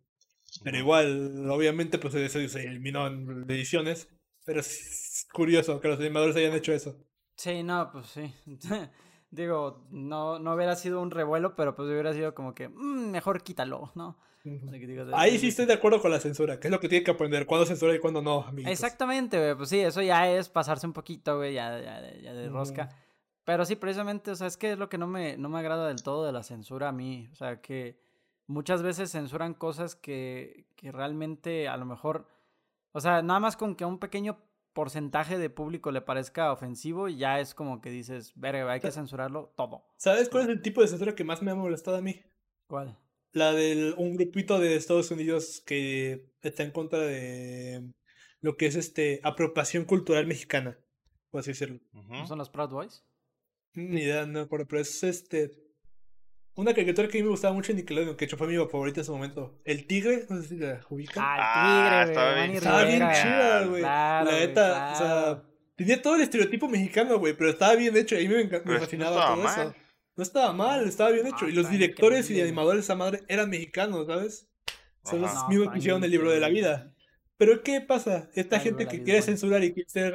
Pero 0.63 0.79
igual, 0.79 1.51
obviamente, 1.51 1.99
pues 1.99 2.15
eso 2.15 2.47
se 2.49 2.65
eliminó 2.65 3.07
en 3.07 3.51
ediciones. 3.51 4.09
Pero 4.45 4.61
es 4.61 5.27
curioso 5.33 5.79
que 5.81 5.89
los 5.89 6.01
animadores 6.01 6.35
hayan 6.37 6.55
hecho 6.55 6.73
eso. 6.73 6.97
Sí, 7.37 7.63
no, 7.63 7.91
pues 7.93 8.07
sí. 8.07 8.35
Digo, 9.31 9.87
no, 9.91 10.39
no 10.39 10.55
hubiera 10.55 10.75
sido 10.75 11.03
un 11.03 11.11
revuelo, 11.11 11.55
pero 11.55 11.77
pues 11.77 11.89
hubiera 11.89 12.15
sido 12.15 12.35
como 12.35 12.55
que, 12.55 12.69
mm, 12.69 13.11
mejor 13.11 13.43
quítalo, 13.43 13.93
¿no? 13.95 14.19
Ahí 15.13 15.39
sí 15.39 15.49
estoy 15.49 15.67
de 15.67 15.75
acuerdo 15.75 16.01
con 16.01 16.11
la 16.11 16.21
censura, 16.21 16.59
que 16.59 16.69
es 16.69 16.73
lo 16.73 16.81
que 16.81 16.89
tiene 16.89 17.05
que 17.05 17.11
aprender, 17.11 17.45
cuándo 17.45 17.67
censura 17.67 17.95
y 17.95 17.99
cuándo 17.99 18.23
no, 18.23 18.45
amigos. 18.45 18.73
Exactamente, 18.73 19.39
güey, 19.39 19.55
pues 19.55 19.69
sí, 19.69 19.81
eso 19.81 20.01
ya 20.01 20.31
es 20.31 20.49
pasarse 20.49 20.87
un 20.87 20.95
poquito, 20.95 21.37
güey, 21.37 21.53
ya, 21.53 21.79
ya, 21.79 22.17
ya 22.23 22.33
de 22.33 22.49
rosca. 22.49 22.89
Pero 23.49 23.65
sí, 23.65 23.77
precisamente, 23.77 24.31
o 24.31 24.37
sea, 24.37 24.47
es 24.47 24.59
que 24.59 24.73
es 24.73 24.79
lo 24.79 24.91
que 24.91 24.99
no 24.99 25.07
me, 25.07 25.39
no 25.39 25.49
me 25.49 25.59
agrada 25.59 25.89
del 25.89 26.03
todo 26.03 26.27
de 26.27 26.33
la 26.33 26.43
censura 26.43 26.91
a 26.91 26.93
mí. 26.93 27.31
O 27.33 27.35
sea, 27.35 27.63
que 27.63 27.99
muchas 28.47 28.83
veces 28.83 29.11
censuran 29.11 29.55
cosas 29.55 29.97
que, 29.97 30.67
que 30.77 30.93
realmente 30.93 31.67
a 31.67 31.79
lo 31.79 31.87
mejor. 31.87 32.29
O 32.93 33.01
sea, 33.01 33.23
nada 33.23 33.41
más 33.41 33.57
con 33.57 33.75
que 33.75 33.85
a 33.85 33.87
un 33.87 34.01
pequeño 34.01 34.39
porcentaje 34.75 35.39
de 35.39 35.49
público 35.49 35.91
le 35.93 36.03
parezca 36.03 36.53
ofensivo, 36.53 37.09
ya 37.09 37.41
es 37.41 37.55
como 37.55 37.81
que 37.81 37.89
dices, 37.89 38.35
verga, 38.37 38.71
hay 38.71 38.81
que 38.81 38.91
censurarlo 38.91 39.51
todo. 39.57 39.83
¿Sabes 39.97 40.29
cuál 40.29 40.43
es 40.43 40.51
el 40.51 40.61
tipo 40.61 40.83
de 40.83 40.89
censura 40.89 41.15
que 41.15 41.25
más 41.25 41.41
me 41.41 41.51
ha 41.51 41.55
molestado 41.55 41.97
a 41.97 42.03
mí? 42.03 42.21
¿Cuál? 42.67 42.99
La 43.33 43.55
del 43.55 43.95
un 43.97 44.17
grupito 44.19 44.59
de 44.59 44.77
Estados 44.77 45.11
Unidos 45.11 45.63
que 45.65 46.35
está 46.43 46.65
en 46.65 46.71
contra 46.71 46.99
de 46.99 47.95
lo 48.43 48.59
que 48.59 48.67
es 48.67 48.75
este 48.75 49.23
apropiación 49.23 49.87
cultural 49.87 50.27
mexicana, 50.27 50.77
por 51.31 51.41
así 51.41 51.53
decirlo. 51.53 51.81
¿No 51.95 52.27
son 52.27 52.37
los 52.37 52.51
Proud 52.51 52.69
Boys? 52.69 53.09
Ni 53.75 54.03
idea, 54.03 54.27
no 54.27 54.49
pero 54.49 54.81
es 54.81 55.03
este. 55.03 55.53
Una 56.55 56.75
caricatura 56.75 57.07
que 57.07 57.19
a 57.19 57.21
mí 57.21 57.23
me 57.23 57.31
gustaba 57.31 57.55
mucho 57.55 57.71
en 57.71 57.77
Nickelodeon, 57.77 58.16
que 58.16 58.25
hecho 58.25 58.37
fue 58.37 58.49
mi 58.49 58.57
favorita 58.57 58.99
en 58.99 59.03
ese 59.03 59.12
momento. 59.12 59.61
El 59.64 59.87
tigre, 59.87 60.27
no 60.29 60.43
sé 60.43 60.49
si 60.49 60.57
la 60.57 60.85
ubican. 60.91 61.25
Ah, 61.25 62.03
el 62.03 62.09
tigre, 62.09 62.21
ah, 62.21 62.47
güey. 62.47 62.57
Estaba 62.57 62.85
bien, 62.85 62.99
chida, 62.99 63.66
güey. 63.66 63.83
la 63.83 64.25
neta, 64.25 64.93
o 64.93 64.97
sea, 64.97 65.43
tenía 65.77 66.03
todo 66.03 66.16
el 66.16 66.23
estereotipo 66.23 66.69
mexicano, 66.69 67.19
güey, 67.21 67.35
pero 67.37 67.51
estaba 67.51 67.77
bien 67.77 67.97
hecho. 67.97 68.16
A 68.16 68.19
mí 68.19 68.27
me, 68.27 68.45
me 68.45 68.79
fascinaba 68.81 69.35
todo 69.35 69.49
eso. 69.49 69.75
No 70.16 70.23
estaba 70.25 70.53
mal, 70.53 70.89
estaba 70.89 71.11
bien 71.11 71.29
hecho. 71.29 71.49
y 71.49 71.53
los 71.53 71.71
directores 71.71 72.29
y 72.29 72.41
animadores 72.41 72.79
de 72.79 72.85
esa 72.87 72.97
madre 72.97 73.23
eran 73.29 73.51
mexicanos, 73.51 74.09
¿sabes? 74.09 74.49
Son 75.05 75.21
los 75.21 75.31
mismos 75.49 75.73
que 75.73 75.79
hicieron 75.79 76.03
el 76.03 76.11
libro 76.11 76.33
de 76.33 76.41
la 76.41 76.49
vida. 76.49 76.93
Pero 77.37 77.62
¿qué 77.62 77.81
pasa? 77.81 78.29
Esta 78.35 78.59
gente 78.59 78.89
que 78.89 79.05
quiere 79.05 79.23
censurar 79.23 79.62
y 79.62 79.73
quiere 79.73 79.89
ser 79.89 80.14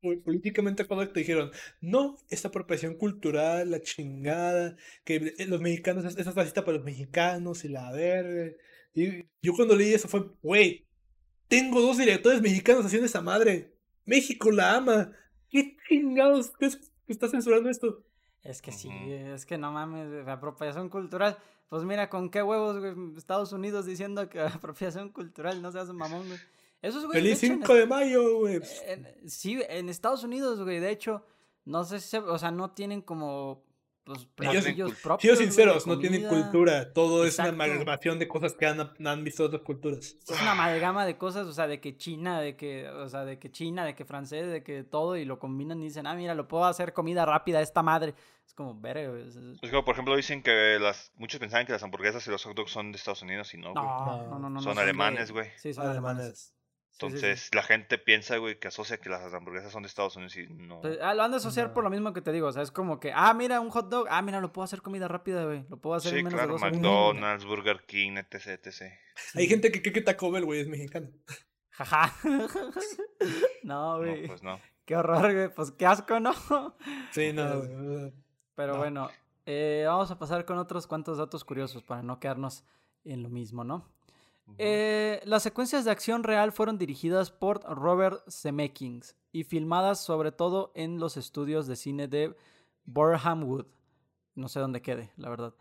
políticamente 0.00 0.86
correcto 0.86 1.18
dijeron, 1.18 1.50
no, 1.80 2.16
esta 2.30 2.48
apropiación 2.48 2.94
cultural, 2.94 3.70
la 3.70 3.80
chingada, 3.80 4.76
que 5.04 5.34
eh, 5.38 5.46
los 5.46 5.60
mexicanos, 5.60 6.04
esa 6.04 6.20
es 6.20 6.34
racista 6.34 6.64
para 6.64 6.76
los 6.76 6.86
mexicanos 6.86 7.64
y 7.64 7.68
la 7.68 7.90
verga. 7.92 8.52
Y 8.94 9.24
yo 9.42 9.52
cuando 9.54 9.76
leí 9.76 9.92
eso 9.92 10.08
fue, 10.08 10.30
güey, 10.42 10.86
tengo 11.48 11.80
dos 11.80 11.98
directores 11.98 12.40
mexicanos 12.40 12.84
haciendo 12.84 13.06
esa 13.06 13.20
madre. 13.20 13.72
México 14.04 14.50
la 14.50 14.76
ama. 14.76 15.12
¿Qué 15.50 15.76
chingados 15.88 16.52
que 16.58 16.70
está 17.08 17.28
censurando 17.28 17.68
esto? 17.70 18.04
Es 18.42 18.62
que 18.62 18.72
sí, 18.72 18.90
es 18.90 19.46
que 19.46 19.58
no 19.58 19.72
mames, 19.72 20.26
apropiación 20.26 20.88
cultural. 20.88 21.38
Pues 21.68 21.84
mira, 21.84 22.08
con 22.08 22.30
qué 22.30 22.42
huevos, 22.42 22.82
Estados 23.16 23.52
Unidos 23.52 23.84
diciendo 23.84 24.28
que 24.28 24.40
apropiación 24.40 25.10
cultural, 25.10 25.60
no 25.60 25.72
seas 25.72 25.88
mamón, 25.92 26.26
güey. 26.26 26.38
Eso 26.82 26.98
es, 26.98 27.04
güey. 27.04 27.20
Feliz 27.20 27.38
5 27.38 27.74
de, 27.74 27.86
mayo, 27.86 28.38
güey. 28.38 28.60
sí, 29.26 29.60
en 29.68 29.88
Estados 29.88 30.22
Unidos, 30.24 30.62
güey. 30.62 30.78
De 30.78 30.90
hecho, 30.90 31.24
no 31.64 31.84
sé 31.84 32.00
si, 32.00 32.16
o 32.16 32.38
sea, 32.38 32.50
no 32.50 32.70
tienen 32.70 33.02
como 33.02 33.64
pues, 34.08 34.24
platillos 34.24 34.94
propios. 35.02 35.38
sinceros, 35.38 35.86
no 35.86 35.98
tienen 35.98 36.26
cultura. 36.26 36.94
Todo 36.94 37.26
es 37.26 37.38
una 37.38 37.50
amalgamación 37.50 38.18
de 38.18 38.26
cosas 38.26 38.54
que 38.54 38.64
han, 38.64 38.80
han, 39.04 39.22
visto 39.22 39.44
otras 39.44 39.60
culturas. 39.60 40.16
Es 40.26 40.40
una 40.40 40.52
amalgama 40.52 41.04
de 41.04 41.18
cosas, 41.18 41.46
o 41.46 41.52
sea, 41.52 41.66
de 41.66 41.78
que 41.78 41.98
China, 41.98 42.40
de 42.40 42.56
que, 42.56 42.88
o 42.88 43.06
sea, 43.10 43.26
de 43.26 43.38
que 43.38 43.50
China, 43.50 43.84
de 43.84 43.94
que 43.94 44.06
francés, 44.06 44.50
de 44.50 44.62
que 44.62 44.82
todo, 44.82 45.14
y 45.18 45.26
lo 45.26 45.38
combinan 45.38 45.82
y 45.82 45.84
dicen, 45.84 46.06
ah, 46.06 46.14
mira, 46.14 46.34
lo 46.34 46.48
puedo 46.48 46.64
hacer 46.64 46.94
comida 46.94 47.26
rápida 47.26 47.60
esta 47.60 47.82
madre. 47.82 48.14
Es 48.46 48.54
como, 48.54 48.80
ver, 48.80 48.96
es, 48.96 49.36
como, 49.68 49.84
por 49.84 49.92
ejemplo, 49.92 50.16
dicen 50.16 50.42
que 50.42 50.78
las, 50.80 51.12
muchos 51.16 51.38
pensaban 51.38 51.66
que 51.66 51.72
las 51.72 51.82
hamburguesas 51.82 52.26
y 52.26 52.30
los 52.30 52.42
hot 52.44 52.56
dogs 52.56 52.70
son 52.70 52.92
de 52.92 52.96
Estados 52.96 53.20
Unidos 53.20 53.52
y 53.52 53.58
no, 53.58 53.74
No, 53.74 54.38
no, 54.38 54.48
no, 54.48 54.62
Son 54.62 54.78
alemanes, 54.78 55.32
güey. 55.32 55.50
Sí, 55.58 55.74
son 55.74 55.86
alemanes. 55.86 56.54
Entonces 57.00 57.54
la 57.54 57.62
gente 57.62 57.96
piensa, 57.96 58.38
güey, 58.38 58.58
que 58.58 58.66
asocia 58.66 58.98
que 58.98 59.08
las 59.08 59.32
hamburguesas 59.32 59.70
son 59.70 59.84
de 59.84 59.86
Estados 59.86 60.16
Unidos 60.16 60.36
y 60.36 60.48
no. 60.48 60.80
Pues, 60.80 60.98
ah, 61.00 61.14
lo 61.14 61.22
han 61.22 61.30
de 61.30 61.36
asociar 61.36 61.72
por 61.72 61.84
lo 61.84 61.90
mismo 61.90 62.12
que 62.12 62.20
te 62.20 62.32
digo. 62.32 62.48
O 62.48 62.52
sea, 62.52 62.62
es 62.62 62.72
como 62.72 62.98
que, 62.98 63.12
ah, 63.14 63.32
mira, 63.34 63.60
un 63.60 63.70
hot 63.70 63.88
dog. 63.88 64.08
Ah, 64.10 64.20
mira, 64.20 64.40
lo 64.40 64.52
puedo 64.52 64.64
hacer 64.64 64.82
comida 64.82 65.06
rápida, 65.06 65.44
güey. 65.44 65.64
Lo 65.68 65.76
puedo 65.76 65.94
hacer 65.94 66.16
en 66.16 66.24
menos 66.24 66.40
de 66.40 66.46
dos 66.48 66.60
McDonald's, 66.60 67.44
Burger 67.44 67.84
King, 67.86 68.16
etc, 68.16 68.48
etc. 68.64 68.92
Hay 69.34 69.46
gente 69.46 69.70
que 69.70 69.80
cree 69.80 69.92
que 69.92 70.02
Taco 70.02 70.32
Bell, 70.32 70.44
güey, 70.44 70.60
es 70.60 70.66
mexicano. 70.66 71.08
Jaja. 71.70 72.12
no, 73.62 73.98
güey. 73.98 74.22
No, 74.22 74.26
pues 74.26 74.42
no. 74.42 74.60
Qué 74.84 74.96
horror, 74.96 75.32
güey. 75.32 75.54
Pues 75.54 75.70
qué 75.70 75.86
asco, 75.86 76.18
¿no? 76.18 76.32
Sí, 77.12 77.32
no, 77.32 77.60
güey. 77.60 78.12
Pero 78.56 78.76
bueno, 78.76 79.08
eh, 79.46 79.84
vamos 79.86 80.10
a 80.10 80.18
pasar 80.18 80.44
con 80.44 80.58
otros 80.58 80.88
cuantos 80.88 81.18
datos 81.18 81.44
curiosos 81.44 81.84
para 81.84 82.02
no 82.02 82.18
quedarnos 82.18 82.64
en 83.04 83.22
lo 83.22 83.28
mismo, 83.28 83.62
¿no? 83.62 83.88
Eh, 84.56 85.20
las 85.24 85.42
secuencias 85.42 85.84
de 85.84 85.90
acción 85.90 86.24
real 86.24 86.52
fueron 86.52 86.78
dirigidas 86.78 87.30
por 87.30 87.62
Robert 87.64 88.22
Zemeckis 88.30 89.14
y 89.30 89.44
filmadas 89.44 90.00
sobre 90.00 90.32
todo 90.32 90.72
en 90.74 90.98
los 90.98 91.16
estudios 91.16 91.66
de 91.66 91.76
cine 91.76 92.08
de 92.08 92.34
Boreham 92.84 93.44
Wood. 93.44 93.66
No 94.34 94.48
sé 94.48 94.60
dónde 94.60 94.80
quede, 94.80 95.12
la 95.16 95.28
verdad. 95.28 95.54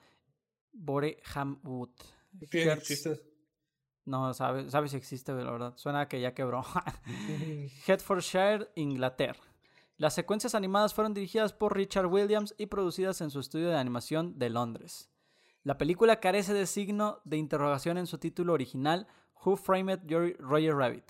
Boreham 0.72 1.60
Wood. 1.64 1.90
existe? 2.42 3.22
No, 4.06 4.34
sabe, 4.34 4.70
sabe 4.70 4.88
si 4.88 4.96
existe, 4.96 5.34
la 5.34 5.52
verdad. 5.52 5.74
Suena 5.76 6.08
que 6.08 6.22
ya 6.22 6.34
quebró. 6.34 6.64
Hertfordshire, 7.88 8.70
Inglaterra. 8.76 9.42
Las 9.98 10.14
secuencias 10.14 10.56
animadas 10.56 10.94
fueron 10.94 11.14
dirigidas 11.14 11.54
por 11.54 11.76
Richard 11.76 12.06
Williams 12.06 12.54
y 12.58 12.68
producidas 12.68 13.20
en 13.22 13.32
su 13.32 13.40
estudio 13.40 13.70
de 13.70 13.78
animación 13.78 14.38
de 14.38 14.50
Londres. 14.52 15.10
La 15.68 15.78
película 15.78 16.22
carece 16.22 16.54
de 16.54 16.66
signo 16.66 17.20
de 17.26 17.36
interrogación 17.36 17.98
en 17.98 18.08
su 18.08 18.20
título 18.20 18.54
original, 18.54 19.06
Who 19.44 19.58
Framed 19.58 20.00
Roger 20.40 20.74
Rabbit, 20.74 21.04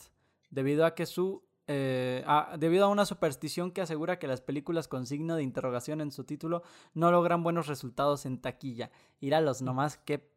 debido 0.50 0.84
a 0.88 0.96
que 0.96 1.06
su 1.06 1.44
eh, 1.68 2.26
debido 2.58 2.86
a 2.86 2.88
una 2.88 3.06
superstición 3.06 3.70
que 3.70 3.82
asegura 3.82 4.18
que 4.18 4.26
las 4.26 4.42
películas 4.42 4.88
con 4.88 5.06
signo 5.06 5.36
de 5.36 5.44
interrogación 5.44 6.02
en 6.02 6.12
su 6.12 6.24
título 6.24 6.64
no 6.96 7.12
logran 7.12 7.44
buenos 7.44 7.68
resultados 7.68 8.26
en 8.26 8.42
taquilla. 8.42 8.90
los 9.22 9.62
nomás, 9.62 9.98
que... 9.98 10.28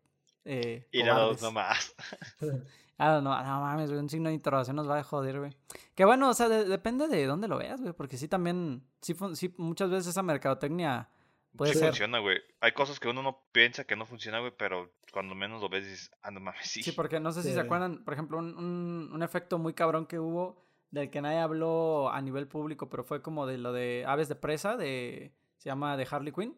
Eh, 0.44 0.86
los 0.92 1.40
nomás. 1.40 1.94
ah, 2.98 3.22
no, 3.22 3.42
no 3.42 3.60
mames, 3.62 3.88
un 3.88 4.10
signo 4.10 4.28
de 4.28 4.34
interrogación 4.34 4.76
nos 4.76 4.86
va 4.86 4.98
a 4.98 5.02
joder, 5.02 5.38
güey. 5.38 5.56
Que 5.94 6.04
bueno, 6.04 6.28
o 6.28 6.34
sea, 6.34 6.50
depende 6.50 7.08
de 7.08 7.24
dónde 7.24 7.48
lo 7.48 7.56
veas, 7.56 7.80
güey, 7.80 7.94
porque 7.94 8.18
sí 8.18 8.28
también, 8.28 8.84
sí, 9.00 9.16
sí, 9.32 9.54
muchas 9.56 9.88
veces 9.88 10.08
esa 10.08 10.22
mercadotecnia 10.22 11.08
Puede 11.56 11.74
sí 11.74 11.80
funciona, 11.80 12.18
güey. 12.18 12.38
Hay 12.60 12.72
cosas 12.72 13.00
que 13.00 13.08
uno 13.08 13.22
no 13.22 13.44
piensa 13.52 13.84
que 13.84 13.96
no 13.96 14.06
funciona, 14.06 14.38
güey, 14.40 14.52
pero 14.56 14.92
cuando 15.12 15.34
menos 15.34 15.60
lo 15.60 15.68
ves 15.68 15.84
dices, 15.84 16.10
ah, 16.22 16.30
no 16.30 16.40
mames, 16.40 16.66
sí. 16.66 16.82
Sí, 16.82 16.92
porque 16.92 17.20
no 17.20 17.32
sé 17.32 17.42
si 17.42 17.52
se 17.52 17.60
acuerdan, 17.60 18.04
por 18.04 18.14
ejemplo, 18.14 18.38
un, 18.38 19.10
un, 19.12 19.22
efecto 19.22 19.58
muy 19.58 19.74
cabrón 19.74 20.06
que 20.06 20.18
hubo 20.18 20.64
del 20.90 21.10
que 21.10 21.20
nadie 21.20 21.38
habló 21.38 22.10
a 22.10 22.20
nivel 22.20 22.46
público, 22.46 22.88
pero 22.88 23.04
fue 23.04 23.22
como 23.22 23.46
de 23.46 23.58
lo 23.58 23.72
de 23.72 24.04
Aves 24.06 24.28
de 24.28 24.36
Presa, 24.36 24.76
de 24.76 25.32
se 25.56 25.68
llama 25.68 25.96
de 25.96 26.06
Harley 26.10 26.32
Quinn. 26.32 26.56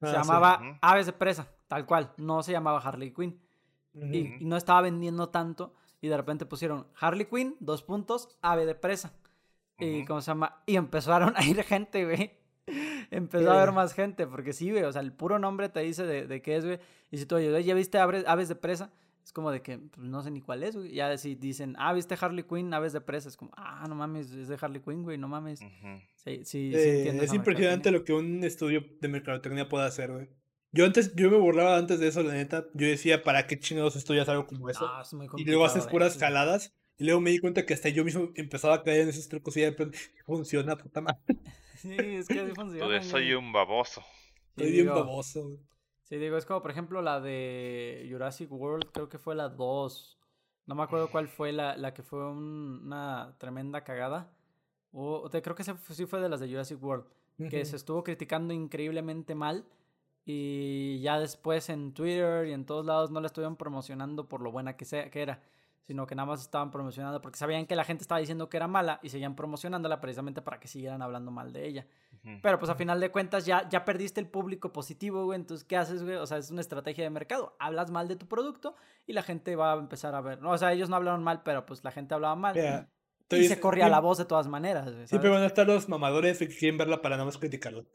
se 0.00 0.08
ah, 0.08 0.22
llamaba 0.22 0.78
Aves 0.80 1.06
de 1.06 1.12
Presa, 1.12 1.48
tal 1.68 1.86
cual, 1.86 2.12
no 2.16 2.42
se 2.42 2.52
llamaba 2.52 2.80
Harley 2.80 3.12
Quinn. 3.12 3.40
y, 3.94 4.44
no 4.44 4.56
estaba 4.56 4.82
vendiendo 4.82 5.28
tanto 5.28 5.74
y 6.00 6.08
de 6.08 6.16
repente 6.16 6.46
pusieron 6.46 6.86
Harley 6.98 7.26
Quinn, 7.26 7.56
dos 7.60 7.82
puntos, 7.82 8.38
Ave 8.42 8.66
de 8.66 8.74
Presa. 8.74 9.12
Y 9.78 10.04
cómo 10.04 10.20
se 10.20 10.30
llama, 10.30 10.62
y 10.66 10.76
empezaron 10.76 11.34
a 11.36 11.44
ir 11.44 11.62
gente, 11.62 12.04
güey, 12.04 12.39
empezó 13.10 13.50
a 13.50 13.62
haber 13.62 13.72
más 13.72 13.92
gente, 13.92 14.26
porque 14.26 14.52
sí, 14.52 14.70
güey, 14.70 14.84
o 14.84 14.92
sea, 14.92 15.02
el 15.02 15.12
puro 15.12 15.38
nombre 15.38 15.68
te 15.68 15.80
dice 15.80 16.04
de, 16.04 16.26
de 16.26 16.42
qué 16.42 16.56
es, 16.56 16.64
güey. 16.64 16.78
Y 17.10 17.18
si 17.18 17.26
tú, 17.26 17.36
oye, 17.36 17.62
¿ya 17.62 17.74
viste 17.74 17.98
aves, 17.98 18.48
de 18.48 18.54
presa? 18.54 18.90
Es 19.24 19.32
como 19.32 19.50
de 19.50 19.62
que 19.62 19.78
pues, 19.78 20.06
no 20.06 20.22
sé 20.22 20.30
ni 20.30 20.40
cuál 20.40 20.62
es, 20.62 20.76
güey. 20.76 20.92
Ya 20.92 21.16
si 21.18 21.34
dicen, 21.34 21.76
ah, 21.78 21.92
viste 21.92 22.16
Harley 22.20 22.44
Quinn, 22.44 22.72
aves 22.72 22.92
de 22.92 23.00
presa, 23.00 23.28
es 23.28 23.36
como, 23.36 23.52
ah, 23.56 23.84
no 23.88 23.94
mames, 23.94 24.30
es 24.30 24.48
de 24.48 24.58
Harley 24.60 24.80
Quinn, 24.80 25.02
güey, 25.02 25.18
no 25.18 25.28
mames. 25.28 25.60
Sí, 26.16 26.44
sí, 26.44 26.72
eh, 26.74 27.18
Es 27.22 27.34
impresionante 27.34 27.90
lo 27.90 28.04
que 28.04 28.12
un 28.12 28.42
estudio 28.44 28.84
de 29.00 29.08
mercadotecnia 29.08 29.68
puede 29.68 29.86
hacer, 29.86 30.12
güey. 30.12 30.28
Yo 30.72 30.84
antes, 30.84 31.16
yo 31.16 31.30
me 31.30 31.36
burlaba 31.36 31.76
antes 31.76 31.98
de 31.98 32.08
eso, 32.08 32.22
la 32.22 32.32
neta. 32.32 32.66
Yo 32.74 32.86
decía, 32.86 33.24
¿para 33.24 33.46
qué 33.46 33.58
chingados 33.58 33.96
estudias 33.96 34.28
algo 34.28 34.46
como 34.46 34.70
eso? 34.70 34.86
Ah, 34.86 35.02
y 35.36 35.44
luego 35.44 35.64
haces 35.64 35.86
puras 35.86 36.16
jaladas. 36.16 36.72
Y 36.96 37.04
luego 37.04 37.20
me 37.20 37.30
di 37.30 37.38
cuenta 37.38 37.64
que 37.64 37.72
hasta 37.72 37.88
yo 37.88 38.04
mismo 38.04 38.30
empezaba 38.34 38.74
a 38.74 38.82
caer 38.82 39.00
en 39.00 39.08
esos 39.08 39.26
trucos 39.26 39.56
y 39.56 39.62
de 39.62 39.74
funciona, 40.26 40.76
puta 40.76 41.00
madre. 41.00 41.18
Sí, 41.80 41.96
es 41.98 42.28
que 42.28 42.40
así 42.40 42.52
funciona. 42.54 43.02
soy 43.02 43.32
un 43.32 43.52
baboso. 43.52 44.02
Soy 44.56 44.70
bien 44.70 44.86
baboso. 44.86 45.58
Sí, 46.04 46.16
digo, 46.16 46.36
es 46.36 46.44
como 46.44 46.60
por 46.60 46.70
ejemplo 46.70 47.00
la 47.00 47.20
de 47.20 48.06
Jurassic 48.10 48.50
World, 48.52 48.90
creo 48.92 49.08
que 49.08 49.18
fue 49.18 49.34
la 49.34 49.48
2. 49.48 50.18
No 50.66 50.74
me 50.74 50.82
acuerdo 50.82 51.10
cuál 51.10 51.28
fue 51.28 51.52
la, 51.52 51.76
la 51.76 51.94
que 51.94 52.02
fue 52.02 52.30
una 52.30 53.34
tremenda 53.38 53.82
cagada. 53.82 54.30
O, 54.92 55.30
creo 55.30 55.54
que 55.54 55.64
sí 55.64 56.06
fue 56.06 56.20
de 56.20 56.28
las 56.28 56.40
de 56.40 56.48
Jurassic 56.48 56.82
World. 56.82 57.06
Que 57.48 57.64
se 57.64 57.76
estuvo 57.76 58.04
criticando 58.04 58.52
increíblemente 58.52 59.34
mal. 59.34 59.64
Y 60.26 61.00
ya 61.00 61.18
después 61.18 61.70
en 61.70 61.94
Twitter 61.94 62.46
y 62.46 62.52
en 62.52 62.66
todos 62.66 62.84
lados 62.84 63.10
no 63.10 63.20
la 63.20 63.26
estuvieron 63.26 63.56
promocionando 63.56 64.28
por 64.28 64.42
lo 64.42 64.52
buena 64.52 64.76
que, 64.76 64.84
sea, 64.84 65.10
que 65.10 65.22
era 65.22 65.42
sino 65.86 66.06
que 66.06 66.14
nada 66.14 66.26
más 66.26 66.40
estaban 66.40 66.70
promocionando 66.70 67.20
porque 67.20 67.38
sabían 67.38 67.66
que 67.66 67.74
la 67.74 67.84
gente 67.84 68.02
estaba 68.02 68.20
diciendo 68.20 68.48
que 68.48 68.56
era 68.56 68.68
mala 68.68 69.00
y 69.02 69.08
seguían 69.08 69.34
promocionándola 69.34 70.00
precisamente 70.00 70.42
para 70.42 70.60
que 70.60 70.68
siguieran 70.68 71.02
hablando 71.02 71.30
mal 71.30 71.52
de 71.52 71.66
ella. 71.66 71.86
Pero 72.42 72.58
pues 72.58 72.70
a 72.70 72.74
final 72.74 73.00
de 73.00 73.10
cuentas 73.10 73.46
ya, 73.46 73.68
ya 73.68 73.84
perdiste 73.84 74.20
el 74.20 74.28
público 74.28 74.72
positivo, 74.72 75.24
güey, 75.24 75.40
entonces 75.40 75.64
¿qué 75.64 75.76
haces, 75.76 76.02
güey? 76.02 76.16
O 76.16 76.26
sea, 76.26 76.38
es 76.38 76.50
una 76.50 76.60
estrategia 76.60 77.04
de 77.04 77.10
mercado. 77.10 77.56
Hablas 77.58 77.90
mal 77.90 78.08
de 78.08 78.16
tu 78.16 78.28
producto 78.28 78.76
y 79.06 79.14
la 79.14 79.22
gente 79.22 79.56
va 79.56 79.72
a 79.72 79.76
empezar 79.76 80.14
a 80.14 80.20
ver. 80.20 80.40
No, 80.42 80.50
o 80.50 80.58
sea, 80.58 80.72
ellos 80.72 80.88
no 80.88 80.96
hablaron 80.96 81.24
mal, 81.24 81.42
pero 81.42 81.64
pues 81.64 81.82
la 81.82 81.90
gente 81.90 82.14
hablaba 82.14 82.36
mal. 82.36 82.88
y 83.30 83.48
se 83.48 83.58
corría 83.58 83.88
la 83.88 84.00
voz 84.00 84.18
de 84.18 84.26
todas 84.26 84.48
maneras. 84.48 84.92
Siempre 85.08 85.30
van 85.30 85.42
a 85.42 85.46
estar 85.46 85.66
los 85.66 85.88
mamadores 85.88 86.38
que 86.38 86.48
quieren 86.48 86.78
verla 86.78 87.00
para 87.00 87.16
nada 87.16 87.24
más 87.24 87.38
criticarlo. 87.38 87.86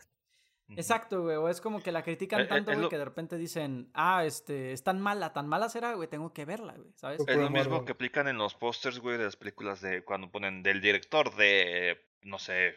Exacto, 0.69 1.23
güey. 1.23 1.35
O 1.35 1.49
es 1.49 1.61
como 1.61 1.81
que 1.81 1.91
la 1.91 2.03
critican 2.03 2.47
tanto, 2.47 2.73
güey, 2.73 2.89
que 2.89 2.97
de 2.97 3.05
repente 3.05 3.37
dicen, 3.37 3.89
ah, 3.93 4.25
este, 4.25 4.71
es 4.71 4.83
tan 4.83 4.99
mala, 4.99 5.33
tan 5.33 5.47
mala 5.47 5.69
será, 5.69 5.93
güey, 5.93 6.07
tengo 6.07 6.33
que 6.33 6.45
verla, 6.45 6.73
güey, 6.73 6.91
¿sabes? 6.95 7.21
Es 7.27 7.37
lo 7.37 7.49
mismo 7.49 7.85
que 7.85 7.91
aplican 7.91 8.27
en 8.27 8.37
los 8.37 8.55
pósters, 8.55 8.99
güey, 8.99 9.17
de 9.17 9.25
las 9.25 9.35
películas 9.35 9.81
de 9.81 10.03
cuando 10.03 10.31
ponen 10.31 10.63
del 10.63 10.81
director 10.81 11.35
de, 11.35 11.99
no 12.23 12.39
sé, 12.39 12.75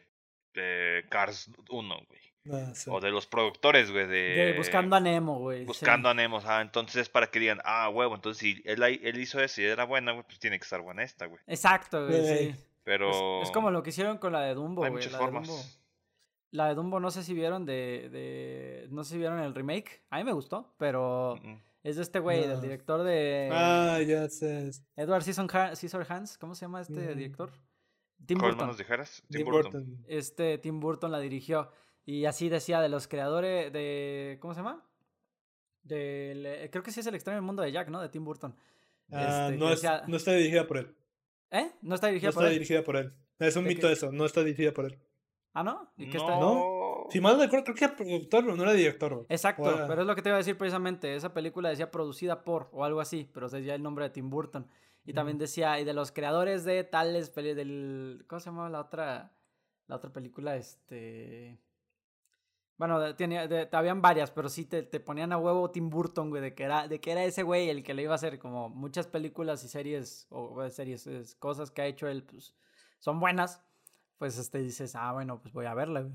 de 0.55 1.05
Cars 1.09 1.51
1, 1.71 1.97
güey. 2.09 2.29
Ah, 2.51 2.73
o 2.87 3.01
de 3.01 3.11
los 3.11 3.27
productores, 3.27 3.91
güey, 3.91 4.07
de... 4.07 4.55
Buscando 4.57 4.97
a 4.97 5.01
Nemo, 5.01 5.39
güey. 5.39 5.65
Buscando 5.65 6.09
a 6.09 6.15
Nemo, 6.15 6.41
ah, 6.47 6.63
entonces 6.63 7.09
para 7.09 7.27
que 7.31 7.41
digan, 7.41 7.61
ah, 7.65 7.91
huevo, 7.91 8.15
entonces 8.15 8.41
si 8.41 8.63
él, 8.65 8.83
él 8.83 9.21
hizo 9.21 9.41
eso 9.41 9.61
y 9.61 9.65
era 9.65 9.85
buena, 9.85 10.13
güey, 10.13 10.25
pues 10.25 10.39
tiene 10.39 10.59
que 10.59 10.65
estar 10.65 10.81
buena 10.81 11.03
esta, 11.03 11.27
güey. 11.27 11.41
Exacto, 11.47 12.07
güey, 12.07 12.39
sí. 12.39 12.55
Pero... 12.85 13.43
Es, 13.43 13.51
como 13.51 13.71
lo 13.71 13.83
que 13.83 13.91
hicieron 13.91 14.17
con 14.17 14.33
la 14.33 14.41
de 14.43 14.55
Dumbo, 14.55 14.81
güey. 14.81 14.89
Hay 14.89 14.95
muchas 14.95 15.15
formas. 15.15 15.78
La 16.51 16.69
de 16.69 16.75
Dumbo 16.75 16.99
no 16.99 17.11
sé 17.11 17.23
si 17.23 17.35
vieron 17.35 17.67
de, 17.67 18.09
de, 18.11 18.87
No 18.91 19.05
sé 19.05 19.13
si 19.13 19.19
vieron 19.19 19.39
el 19.41 19.55
remake. 19.55 20.03
A 20.11 20.19
mí 20.19 20.25
me 20.25 20.33
gustó, 20.33 20.75
pero... 20.79 21.37
Es 21.83 21.97
de 21.97 22.03
este 22.03 22.19
güey, 22.19 22.47
del 22.47 22.61
director 22.61 23.03
de... 23.03 23.49
Ah, 23.53 24.01
ya 24.07 24.29
sé. 24.29 24.71
Edward 24.97 25.23
Scissorhands. 25.23 26.39
¿Cómo 26.39 26.55
se 26.55 26.65
llama 26.65 26.81
este 26.81 27.15
director? 27.15 27.51
Tim 28.27 28.39
Burton. 28.39 28.77
Tim, 29.31 29.45
Burton. 29.45 30.05
Este 30.09 30.59
Tim 30.59 30.81
Burton 30.81 31.13
la 31.13 31.21
dirigió. 31.21 31.71
Y 32.05 32.25
así 32.25 32.49
decía 32.49 32.81
de 32.81 32.89
los 32.89 33.09
creadores 33.09 33.73
de... 33.73 34.39
¿Cómo 34.41 34.55
se 34.55 34.61
llama? 34.61 34.85
De, 35.83 36.69
creo 36.71 36.83
que 36.83 36.91
sí 36.91 37.01
es 37.01 37.07
el 37.07 37.15
extraño 37.15 37.41
mundo 37.43 37.63
de 37.63 37.73
Jack, 37.73 37.89
¿no? 37.89 38.01
De 38.01 38.09
Tim 38.09 38.25
Burton. 38.25 38.55
Ah, 39.11 39.49
este, 39.51 39.59
no, 39.59 40.07
no 40.07 40.17
está 40.17 40.33
dirigida 40.33 40.67
por 40.67 40.79
él. 40.79 40.95
¿Eh? 41.51 41.71
No 41.81 41.95
está 41.95 42.09
dirigida 42.09 42.33
por 42.33 42.45
él. 42.45 42.49
No 42.49 42.49
está 42.49 42.53
dirigida 42.53 42.85
por 42.85 42.97
él. 42.97 43.13
Es 43.39 43.57
un 43.57 43.65
mito 43.65 43.89
eso, 43.89 44.11
no 44.11 44.27
está 44.27 44.43
dirigida 44.43 44.73
por 44.73 44.87
él. 44.87 44.99
¿Ah, 45.59 45.65
no? 45.65 45.91
¿Y 45.97 46.09
qué 46.09 46.19
está? 46.19 46.39
No. 46.39 47.09
Si 47.11 47.21
mal 47.21 47.37
no 47.37 47.43
recuerdo, 47.43 47.65
creo 47.65 47.75
que 47.75 47.85
era 47.85 47.97
productor, 47.97 48.45
no 48.45 48.63
era 48.63 48.73
director. 48.75 49.27
Exacto, 49.29 49.65
pero 49.89 50.03
es 50.03 50.07
lo 50.07 50.15
que 50.15 50.23
te 50.23 50.29
iba 50.29 50.37
a 50.37 50.39
decir 50.39 50.57
precisamente. 50.57 51.17
Esa 51.17 51.35
película 51.35 51.69
decía 51.69 51.91
producida 51.91 52.45
por 52.45 52.69
o 52.71 52.85
algo 52.85 53.01
así, 53.01 53.29
pero 53.35 53.49
decía 53.49 53.75
el 53.75 53.83
nombre 53.83 54.05
de 54.05 54.11
Tim 54.11 54.31
Burton. 54.31 54.69
Y 55.05 55.15
también 55.15 55.37
decía, 55.37 55.81
y 55.81 55.85
de 55.85 55.95
los 55.95 56.13
creadores 56.13 56.65
de 56.65 56.85
tales 56.85 57.31
películas, 57.31 57.57
del... 57.57 58.25
¿Cómo 58.29 58.39
se 58.39 58.51
llamaba 58.51 58.69
la 58.69 58.81
otra? 58.83 59.33
La 59.89 59.97
otra 59.97 60.13
película, 60.13 60.55
este... 60.55 61.59
Bueno, 62.77 63.17
tenía, 63.17 63.49
habían 63.73 64.01
varias, 64.01 64.31
pero 64.31 64.49
sí 64.49 64.65
te, 64.65 64.85
te, 64.85 65.01
ponían 65.01 65.33
a 65.33 65.39
huevo 65.39 65.73
Tim 65.73 65.91
Burton, 65.91 66.31
güey, 66.31 66.41
de 66.41 66.55
que, 66.55 66.63
era, 66.63 66.87
de 66.87 67.01
que 67.01 67.11
era 67.11 67.25
ese 67.25 67.43
güey 67.43 67.69
el 67.69 67.83
que 67.83 67.95
le 67.95 68.03
iba 68.03 68.13
a 68.13 68.15
hacer 68.15 68.39
como 68.39 68.69
muchas 68.69 69.09
películas 69.09 69.65
y 69.65 69.69
series, 69.69 70.29
o 70.31 70.71
series, 70.71 71.35
cosas 71.41 71.73
que 71.73 71.83
ha 71.83 71.87
hecho 71.87 72.07
él, 72.07 72.23
pues 72.23 72.55
son 73.01 73.19
buenas, 73.19 73.65
pues 74.19 74.39
este 74.39 74.59
dices, 74.59 74.95
ah, 74.95 75.13
bueno, 75.13 75.41
pues 75.41 75.53
voy 75.55 75.67
a 75.67 75.75
verla, 75.75 76.03
güey. 76.03 76.15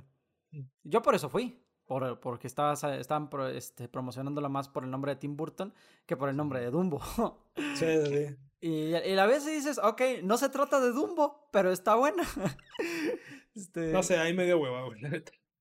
Mm. 0.52 0.70
Yo 0.84 1.02
por 1.02 1.16
eso 1.16 1.30
fui. 1.30 1.60
por, 1.86 2.20
porque 2.20 2.48
estaba, 2.48 2.74
estaban 2.74 3.30
este, 3.54 3.88
promocionándola 3.88 4.50
más 4.50 4.70
por 4.70 4.84
el 4.84 4.92
nombre 4.92 5.14
de 5.14 5.20
Tim 5.20 5.36
Burton 5.36 5.74
que 6.06 6.16
por 6.16 6.30
el 6.30 6.36
nombre 6.36 6.60
de 6.60 6.70
Dumbo. 6.70 7.02
Sí, 7.76 7.86
sí. 8.06 8.36
Y, 8.62 8.96
y 8.96 9.18
a 9.18 9.26
veces 9.26 9.54
dices, 9.54 9.78
ok, 9.78 10.02
no 10.24 10.38
se 10.38 10.48
trata 10.50 10.80
de 10.80 10.92
Dumbo, 10.92 11.50
pero 11.52 11.72
está 11.72 11.96
buena. 11.96 12.24
este... 13.56 13.92
No 13.92 14.02
sé, 14.02 14.18
ahí 14.18 14.34
me 14.34 14.46
dio 14.46 14.58
hueva, 14.58 14.86
güey. 14.86 15.02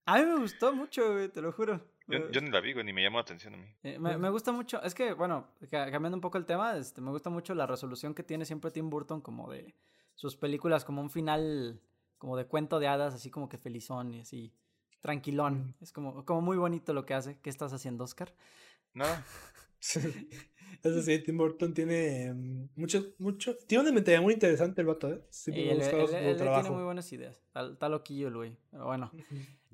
A 0.07 0.19
mí 0.19 0.27
me 0.27 0.37
gustó 0.37 0.73
mucho, 0.73 1.13
güey, 1.13 1.29
te 1.29 1.43
lo 1.43 1.53
juro. 1.53 1.81
Yo, 2.07 2.19
eh, 2.19 2.41
ni 2.41 2.51
la 2.51 2.61
vi, 2.61 2.73
güey, 2.73 2.85
ni 2.85 2.93
me 2.93 3.03
llamó 3.03 3.19
la 3.19 3.23
atención 3.23 3.55
a 3.55 3.57
mí. 3.57 3.67
Eh, 3.83 3.99
me, 3.99 4.17
me, 4.19 4.31
gusta 4.31 4.53
mucho, 4.53 4.83
es 4.83 4.95
que, 4.95 5.15
bueno, 5.15 5.49
cambiando 5.71 6.17
un 6.17 6.21
poco 6.21 6.39
el 6.39 6.45
tema, 6.45 6.77
este, 6.77 7.01
me 7.01 7.11
gusta 7.11 7.31
mucho 7.31 7.55
la 7.55 7.67
resolución 7.67 8.15
que 8.15 8.23
tiene 8.23 8.45
siempre 8.45 8.71
Tim 8.71 8.91
Burton 8.91 9.21
como 9.21 9.51
de 9.51 9.75
sus 10.15 10.37
películas, 10.37 10.85
como 10.85 11.01
un 11.01 11.11
final, 11.11 11.81
como 12.23 12.37
de 12.37 12.47
cuento 12.47 12.79
de 12.79 12.87
hadas, 12.87 13.15
así 13.15 13.33
como 13.33 13.49
que 13.49 13.59
felizón 13.59 14.15
y 14.15 14.21
así, 14.21 14.55
tranquilón. 15.01 15.75
Es 15.81 15.91
como, 15.91 16.25
como 16.25 16.41
muy 16.41 16.57
bonito 16.57 16.93
lo 16.93 17.05
que 17.05 17.15
hace. 17.15 17.37
¿Qué 17.41 17.51
estás 17.51 17.73
haciendo, 17.73 18.05
Oscar? 18.05 18.33
No. 18.95 19.07
Eso 19.81 19.99
sí, 21.03 21.19
Tim 21.27 21.37
Burton 21.37 21.75
tiene 21.75 22.33
mm, 22.33 22.69
mucho, 22.77 23.07
mucho, 23.19 23.57
tiene 23.67 23.83
una 23.83 23.93
mentalidad 23.93 24.23
muy 24.23 24.35
interesante 24.35 24.83
el 24.83 24.87
vato, 24.87 25.11
¿eh? 25.11 25.21
Sí, 25.31 25.51
él, 25.53 25.81
tiene 25.81 26.71
muy 26.71 26.85
buenas 26.85 27.13
ideas. 27.13 27.43
Está, 27.57 27.89
loquillo 27.89 28.29
el 28.29 28.37
güey. 28.37 28.57
Pero 28.71 28.85
bueno. 28.85 29.11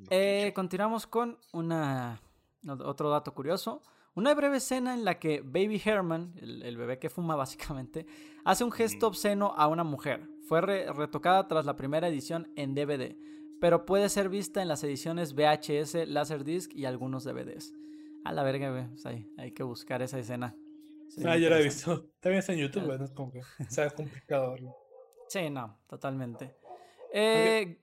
Eh, 0.09 0.53
continuamos 0.55 1.07
con 1.07 1.37
una 1.53 2.19
otro 2.67 3.11
dato 3.11 3.35
curioso. 3.35 3.83
Una 4.19 4.35
breve 4.35 4.57
escena 4.57 4.95
en 4.95 5.05
la 5.05 5.21
que 5.21 5.43
Baby 5.43 5.81
Herman, 5.85 6.33
el, 6.43 6.77
bebé 6.77 6.99
que 6.99 7.09
fuma 7.09 7.37
básicamente, 7.37 8.05
hace 8.45 8.65
un 8.65 8.73
gesto 8.73 9.07
obsceno 9.07 9.55
a 9.57 9.69
una 9.69 9.85
mujer. 9.85 10.29
Fue 10.49 10.61
retocada 10.61 11.47
tras 11.47 11.67
la 11.67 11.77
primera 11.77 12.09
edición 12.09 12.53
en 12.57 12.75
DVD, 12.75 13.17
pero 13.61 13.87
puede 13.87 14.09
ser 14.09 14.29
vista 14.29 14.61
en 14.61 14.67
las 14.67 14.83
ediciones 14.83 15.35
VHS, 15.35 16.09
Laserdisc 16.09 16.75
y 16.75 16.85
algunos 16.87 17.23
DVDs. 17.23 17.73
A 18.25 18.33
la 18.33 18.43
verga, 18.43 18.73
güey. 18.73 19.29
Hay 19.37 19.53
que 19.53 19.63
buscar 19.63 20.03
esa 20.03 20.19
escena. 20.19 20.57
ah, 21.25 21.37
yo 21.37 21.49
la 21.49 21.61
he 21.61 21.63
visto. 21.63 22.11
También 22.21 22.41
está 22.41 22.55
en 22.55 22.59
YouTube, 22.59 22.87
güey. 22.87 22.99
No 22.99 23.05
es 23.05 23.13
como 23.13 23.31
que 23.31 23.43
sea 23.69 23.89
complicado 23.91 24.57
Sí, 25.29 25.49
no, 25.49 25.79
totalmente. 25.87 26.57
Eh. 27.13 27.81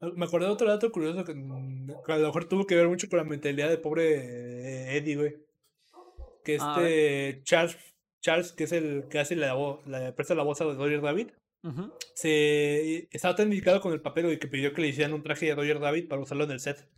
Me 0.00 0.24
acordé 0.24 0.46
de 0.46 0.52
otro 0.52 0.68
dato 0.68 0.90
curioso 0.90 1.24
que, 1.24 1.32
a 1.32 2.18
lo 2.18 2.26
mejor 2.26 2.48
tuvo 2.48 2.66
que 2.66 2.74
ver 2.74 2.88
mucho 2.88 3.08
con 3.08 3.18
la 3.18 3.24
mentalidad 3.24 3.68
del 3.68 3.80
pobre 3.80 4.96
Eddie, 4.96 5.16
güey. 5.16 5.36
Que 6.42 6.54
este 6.54 7.42
Charles, 7.44 7.76
Charles, 8.22 8.52
que 8.52 8.64
es 8.64 8.72
el 8.72 9.08
que 9.10 9.18
hace 9.18 9.36
la 9.36 9.52
voz, 9.52 9.86
la 9.86 10.14
presta 10.14 10.34
la 10.34 10.42
voz 10.42 10.60
a 10.62 10.64
Roger 10.64 11.02
David, 11.02 11.28
se 12.14 13.08
estaba 13.10 13.36
tan 13.36 13.48
indicado 13.48 13.82
con 13.82 13.92
el 13.92 14.00
papel 14.00 14.32
y 14.32 14.38
que 14.38 14.48
pidió 14.48 14.72
que 14.72 14.80
le 14.80 14.88
hicieran 14.88 15.12
un 15.12 15.22
traje 15.22 15.46
de 15.46 15.54
Roger 15.54 15.80
David 15.80 16.08
para 16.08 16.22
usarlo 16.22 16.44
en 16.44 16.52
el 16.52 16.60
set. 16.60 16.88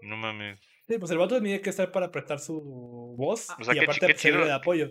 No 0.00 0.16
mames. 0.16 0.58
Sí, 0.88 0.98
pues 0.98 1.10
el 1.10 1.18
vato 1.18 1.36
tenía 1.36 1.60
que 1.60 1.70
estar 1.70 1.92
para 1.92 2.10
prestar 2.10 2.40
su 2.40 3.14
voz 3.16 3.48
y 3.58 3.78
aparte 3.78 4.06
qué 4.06 4.14
chido, 4.14 4.44
de 4.44 4.52
apoyo. 4.52 4.90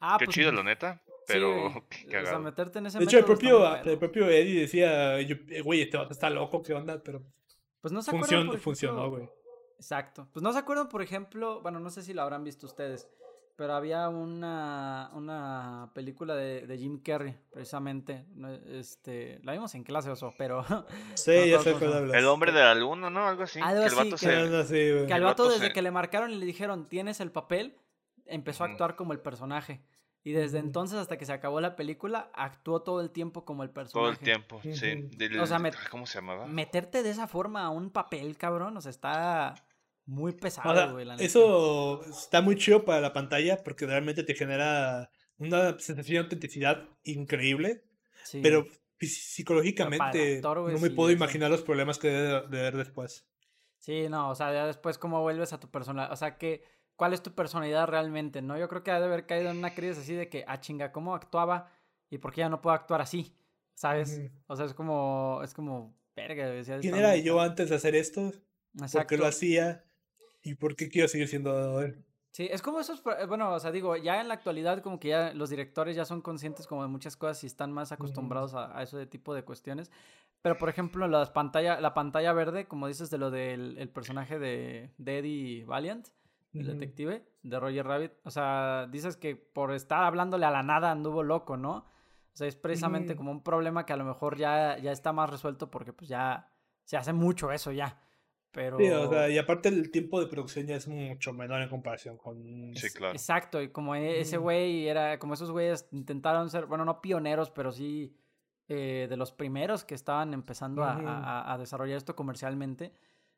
Ah, 0.00 0.16
qué 0.18 0.24
pues, 0.24 0.34
chido, 0.34 0.50
la 0.52 0.62
neta. 0.62 1.02
Pero, 1.26 1.66
o 1.66 1.82
sea, 2.08 2.38
meterte 2.38 2.78
en 2.78 2.86
ese 2.86 2.98
De 2.98 3.04
hecho, 3.04 3.18
el 3.18 3.24
propio, 3.24 3.76
el 3.82 3.98
propio 3.98 4.28
Eddie 4.28 4.60
decía, 4.60 5.18
eh, 5.18 5.60
güey, 5.62 5.82
este 5.82 5.96
vato 5.96 6.12
está 6.12 6.30
loco, 6.30 6.62
¿qué 6.62 6.74
onda? 6.74 7.02
Pero 7.02 7.22
pues 7.80 7.92
no 7.92 8.02
se 8.02 8.10
acuerdan, 8.10 8.58
funcionó, 8.58 9.10
güey. 9.10 9.28
Exacto. 9.76 10.26
Pues 10.32 10.42
no 10.42 10.52
se 10.52 10.58
acuerdan, 10.58 10.88
por 10.88 11.02
ejemplo, 11.02 11.60
bueno, 11.60 11.78
no 11.78 11.90
sé 11.90 12.02
si 12.02 12.14
lo 12.14 12.22
habrán 12.22 12.42
visto 12.42 12.66
ustedes, 12.66 13.08
pero 13.56 13.74
había 13.74 14.08
una, 14.08 15.10
una 15.14 15.90
película 15.94 16.34
de, 16.34 16.66
de 16.66 16.78
Jim 16.78 17.00
Carrey, 17.02 17.36
precisamente. 17.50 18.26
Este, 18.68 19.40
la 19.42 19.52
vimos 19.52 19.74
en 19.74 19.84
clase, 19.84 20.10
oso, 20.10 20.34
pero. 20.36 20.64
Sí, 21.14 21.50
ya 21.50 21.60
sé 21.60 21.74
cuál 21.74 21.92
hablas. 21.92 22.16
El 22.16 22.26
hombre 22.26 22.52
de 22.52 22.60
la 22.60 22.74
luna, 22.74 23.08
¿no? 23.08 23.26
Algo 23.26 23.44
así. 23.44 23.60
Algo 23.62 23.82
que 23.82 23.88
el 23.88 23.94
vato 23.94 24.18
se... 24.18 24.26
que, 25.06 25.12
el 25.12 25.22
vato, 25.22 25.48
desde 25.48 25.72
que 25.72 25.82
le 25.82 25.90
marcaron 25.90 26.30
y 26.32 26.36
le 26.36 26.46
dijeron, 26.46 26.88
tienes 26.88 27.20
el 27.20 27.30
papel, 27.30 27.76
empezó 28.26 28.64
a 28.64 28.68
actuar 28.68 28.96
como 28.96 29.12
el 29.12 29.20
personaje. 29.20 29.80
Y 30.26 30.32
desde 30.32 30.58
entonces 30.58 30.98
hasta 30.98 31.16
que 31.16 31.24
se 31.24 31.32
acabó 31.32 31.60
la 31.60 31.76
película, 31.76 32.32
actuó 32.34 32.82
todo 32.82 33.00
el 33.00 33.12
tiempo 33.12 33.44
como 33.44 33.62
el 33.62 33.70
personaje. 33.70 33.92
Todo 33.92 34.10
el 34.10 34.18
tiempo, 34.18 34.60
sí. 34.60 34.70
o 35.38 35.46
sea, 35.46 35.60
¿cómo 35.88 36.04
se 36.04 36.18
llamaba? 36.18 36.48
Meterte 36.48 37.04
de 37.04 37.10
esa 37.10 37.28
forma 37.28 37.62
a 37.62 37.70
un 37.70 37.90
papel, 37.90 38.36
cabrón, 38.36 38.76
o 38.76 38.80
sea, 38.80 38.90
está 38.90 39.54
muy 40.04 40.32
pesado, 40.32 40.94
güey. 40.94 41.06
eso 41.20 42.04
está 42.06 42.40
muy 42.40 42.56
chido 42.56 42.84
para 42.84 43.00
la 43.00 43.12
pantalla 43.12 43.62
porque 43.62 43.86
realmente 43.86 44.24
te 44.24 44.34
genera 44.34 45.12
una 45.38 45.78
sensación 45.78 46.14
de 46.14 46.18
autenticidad 46.22 46.88
increíble. 47.04 47.84
Pero 48.42 48.66
psicológicamente 48.98 50.40
no 50.42 50.78
me 50.80 50.90
puedo 50.90 51.12
imaginar 51.12 51.52
los 51.52 51.62
problemas 51.62 52.00
que 52.00 52.08
debe 52.08 52.48
de 52.48 52.58
haber 52.58 52.76
después. 52.76 53.28
Sí, 53.78 54.08
no, 54.08 54.30
o 54.30 54.34
sea, 54.34 54.52
ya 54.52 54.66
después 54.66 54.98
cómo 54.98 55.22
vuelves 55.22 55.52
a 55.52 55.60
tu 55.60 55.70
personalidad, 55.70 56.12
o 56.12 56.16
sea, 56.16 56.36
que 56.36 56.64
cuál 56.96 57.12
es 57.12 57.22
tu 57.22 57.32
personalidad 57.32 57.86
realmente, 57.86 58.42
¿no? 58.42 58.58
Yo 58.58 58.68
creo 58.68 58.82
que 58.82 58.90
ha 58.90 58.98
de 58.98 59.06
haber 59.06 59.26
caído 59.26 59.50
en 59.50 59.58
una 59.58 59.74
crisis 59.74 59.98
así 59.98 60.14
de 60.14 60.28
que, 60.28 60.44
ah, 60.48 60.60
chinga, 60.60 60.92
¿cómo 60.92 61.14
actuaba? 61.14 61.70
¿Y 62.10 62.18
por 62.18 62.32
qué 62.32 62.40
ya 62.40 62.48
no 62.48 62.60
puedo 62.60 62.74
actuar 62.74 63.00
así? 63.00 63.34
¿Sabes? 63.74 64.20
O 64.46 64.56
sea, 64.56 64.64
es 64.66 64.74
como, 64.74 65.40
es 65.44 65.52
como, 65.52 65.94
verga. 66.14 66.50
¿Quién 66.80 66.96
era 66.96 67.16
yo 67.16 67.40
antes 67.40 67.68
de 67.68 67.76
hacer 67.76 67.94
esto? 67.94 68.32
Exacto. 68.74 68.98
¿Por 68.98 69.06
qué 69.06 69.16
lo 69.18 69.26
hacía? 69.26 69.84
¿Y 70.42 70.54
por 70.54 70.74
qué 70.74 70.88
quiero 70.88 71.08
seguir 71.08 71.28
siendo 71.28 71.82
él? 71.82 72.02
Sí, 72.32 72.48
es 72.50 72.60
como 72.60 72.80
esos, 72.80 73.02
bueno, 73.02 73.52
o 73.52 73.60
sea, 73.60 73.72
digo, 73.72 73.96
ya 73.96 74.20
en 74.20 74.28
la 74.28 74.34
actualidad 74.34 74.82
como 74.82 75.00
que 75.00 75.08
ya 75.08 75.32
los 75.32 75.48
directores 75.48 75.96
ya 75.96 76.04
son 76.04 76.20
conscientes 76.20 76.66
como 76.66 76.82
de 76.82 76.88
muchas 76.88 77.16
cosas 77.16 77.42
y 77.44 77.46
están 77.46 77.72
más 77.72 77.92
acostumbrados 77.92 78.54
a, 78.54 78.78
a 78.78 78.82
ese 78.82 79.06
tipo 79.06 79.34
de 79.34 79.42
cuestiones. 79.42 79.90
Pero, 80.42 80.58
por 80.58 80.68
ejemplo, 80.68 81.08
las 81.08 81.30
pantalla, 81.30 81.80
la 81.80 81.94
pantalla 81.94 82.32
verde, 82.34 82.66
como 82.66 82.88
dices 82.88 83.10
de 83.10 83.18
lo 83.18 83.30
del 83.30 83.78
el 83.78 83.88
personaje 83.88 84.38
de, 84.38 84.90
de 84.98 85.18
Eddie 85.18 85.64
Valiant, 85.64 86.08
el 86.60 86.66
detective 86.66 87.26
de 87.42 87.60
Roger 87.60 87.86
Rabbit. 87.86 88.12
O 88.24 88.30
sea, 88.30 88.88
dices 88.90 89.16
que 89.16 89.36
por 89.36 89.72
estar 89.72 90.04
hablándole 90.04 90.46
a 90.46 90.50
la 90.50 90.62
nada 90.62 90.90
anduvo 90.90 91.22
loco, 91.22 91.56
¿no? 91.56 91.76
O 91.76 92.36
sea, 92.36 92.46
es 92.46 92.56
precisamente 92.56 93.16
como 93.16 93.30
un 93.30 93.42
problema 93.42 93.86
que 93.86 93.92
a 93.92 93.96
lo 93.96 94.04
mejor 94.04 94.36
ya, 94.36 94.78
ya 94.78 94.92
está 94.92 95.12
más 95.12 95.30
resuelto 95.30 95.70
porque 95.70 95.92
pues 95.92 96.08
ya 96.08 96.50
se 96.84 96.96
hace 96.96 97.12
mucho 97.12 97.50
eso 97.50 97.72
ya. 97.72 97.98
Pero... 98.50 98.78
Sí, 98.78 98.88
o 98.88 99.10
sea, 99.10 99.28
y 99.28 99.38
aparte 99.38 99.68
el 99.68 99.90
tiempo 99.90 100.20
de 100.20 100.26
producción 100.26 100.66
ya 100.66 100.76
es 100.76 100.88
mucho 100.88 101.32
menor 101.32 101.62
en 101.62 101.68
comparación 101.68 102.16
con... 102.16 102.74
Sí, 102.74 102.90
claro. 102.90 103.12
Exacto, 103.12 103.60
y 103.60 103.68
como 103.68 103.94
e, 103.94 104.20
ese 104.20 104.38
güey 104.38 104.88
era, 104.88 105.18
como 105.18 105.34
esos 105.34 105.50
güeyes 105.50 105.88
intentaron 105.92 106.48
ser, 106.48 106.66
bueno, 106.66 106.84
no 106.84 107.00
pioneros, 107.00 107.50
pero 107.50 107.72
sí 107.72 108.16
eh, 108.68 109.06
de 109.08 109.16
los 109.16 109.30
primeros 109.30 109.84
que 109.84 109.94
estaban 109.94 110.34
empezando 110.34 110.82
a, 110.82 111.52
a, 111.52 111.56
desarrollar 111.56 111.98
esto 111.98 112.16
comercialmente 112.16 112.92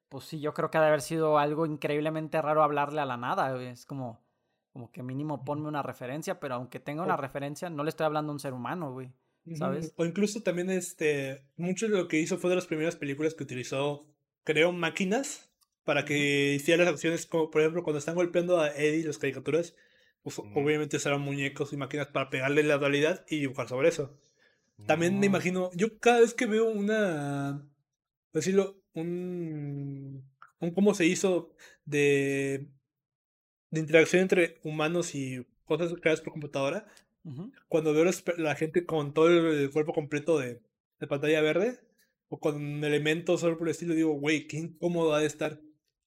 pues 0.09 0.24
sí, 0.24 0.40
yo 0.40 0.54
creo 0.54 0.70
que 0.70 0.78
ha 0.78 0.82
de 0.82 0.88
haber 0.88 1.02
sido 1.02 1.38
algo 1.38 1.66
increíblemente 1.66 2.40
raro 2.40 2.62
hablarle 2.62 3.00
a 3.00 3.06
la 3.06 3.16
nada, 3.16 3.62
Es 3.62 3.84
como, 3.84 4.22
como 4.72 4.90
que 4.90 5.02
mínimo 5.02 5.44
ponme 5.44 5.68
una 5.68 5.82
referencia, 5.82 6.40
pero 6.40 6.54
aunque 6.54 6.80
tenga 6.80 7.02
una 7.02 7.16
referencia, 7.16 7.70
no 7.70 7.84
le 7.84 7.90
estoy 7.90 8.06
hablando 8.06 8.32
a 8.32 8.34
un 8.34 8.40
ser 8.40 8.52
humano, 8.52 8.92
güey. 8.92 9.12
¿Sabes? 9.54 9.94
O 9.96 10.04
incluso 10.04 10.42
también, 10.42 10.68
este, 10.70 11.42
mucho 11.56 11.88
de 11.88 11.96
lo 11.96 12.09
que 12.09 12.20
hizo 12.20 12.36
fue 12.36 12.50
de 12.50 12.56
las 12.56 12.66
primeras 12.66 12.96
películas 12.96 13.34
que 13.34 13.44
utilizó, 13.44 14.06
creó 14.44 14.72
máquinas 14.72 15.48
para 15.84 16.04
que 16.04 16.54
hiciera 16.54 16.84
las 16.84 16.92
acciones, 16.92 17.24
como 17.24 17.50
por 17.50 17.62
ejemplo 17.62 17.82
cuando 17.82 17.98
están 17.98 18.14
golpeando 18.14 18.61
a 18.61 18.68
Eddie 18.68 19.04
las 19.04 19.16
caricaturas, 19.16 19.74
pues 20.22 20.38
obviamente 20.38 20.98
usaron 20.98 21.22
muñecos 21.22 21.72
y 21.72 21.78
máquinas 21.78 22.09
para 22.09 22.28
pegarle 22.28 22.62
la 22.62 22.76
dualidad 22.76 23.24
y 23.28 23.40
dibujar 23.40 23.68
sobre 23.68 23.88
eso. 23.88 24.14
También 24.86 25.18
me 25.18 25.26
imagino, 25.26 25.70
yo 25.74 25.98
cada 25.98 26.20
vez 26.20 26.34
que 26.34 26.46
veo 26.46 26.66
una, 26.66 27.66
decirlo, 28.32 28.80
un, 29.01 30.24
un 30.61 30.70
cómo 30.72 30.94
se 30.94 31.07
hizo 31.07 31.51
de, 31.84 32.66
de 33.70 33.80
interacción 33.80 34.22
entre 34.22 34.59
humanos 34.64 35.14
y 35.14 35.46
cosas 35.64 35.94
creadas 36.01 36.20
por 36.20 36.32
computadora. 36.32 36.86
Cuando 37.68 37.92
veo 37.92 38.11
la 38.38 38.55
gente 38.55 38.86
con 38.86 39.12
todo 39.12 39.28
el 39.28 39.70
cuerpo 39.70 39.92
completo 39.92 40.38
de, 40.38 40.62
de 40.99 41.07
pantalla 41.07 41.42
verde 41.42 41.78
o 42.28 42.40
con 42.40 42.82
elementos 42.84 43.40
solo 43.40 43.59
por 43.59 43.68
el 43.68 43.72
estilo, 43.72 43.94
digo, 43.94 44.14
güey, 44.14 44.46
qué 44.46 44.57
incómodo 44.57 45.14
ha 45.14 45.20
de 45.20 45.26
estar 45.26 45.61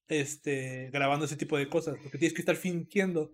este, 0.08 0.90
grabando 0.90 1.26
ese 1.26 1.36
tipo 1.36 1.56
de 1.56 1.68
cosas, 1.68 1.96
porque 2.02 2.18
tienes 2.18 2.34
que 2.34 2.42
estar 2.42 2.56
fingiendo 2.56 3.32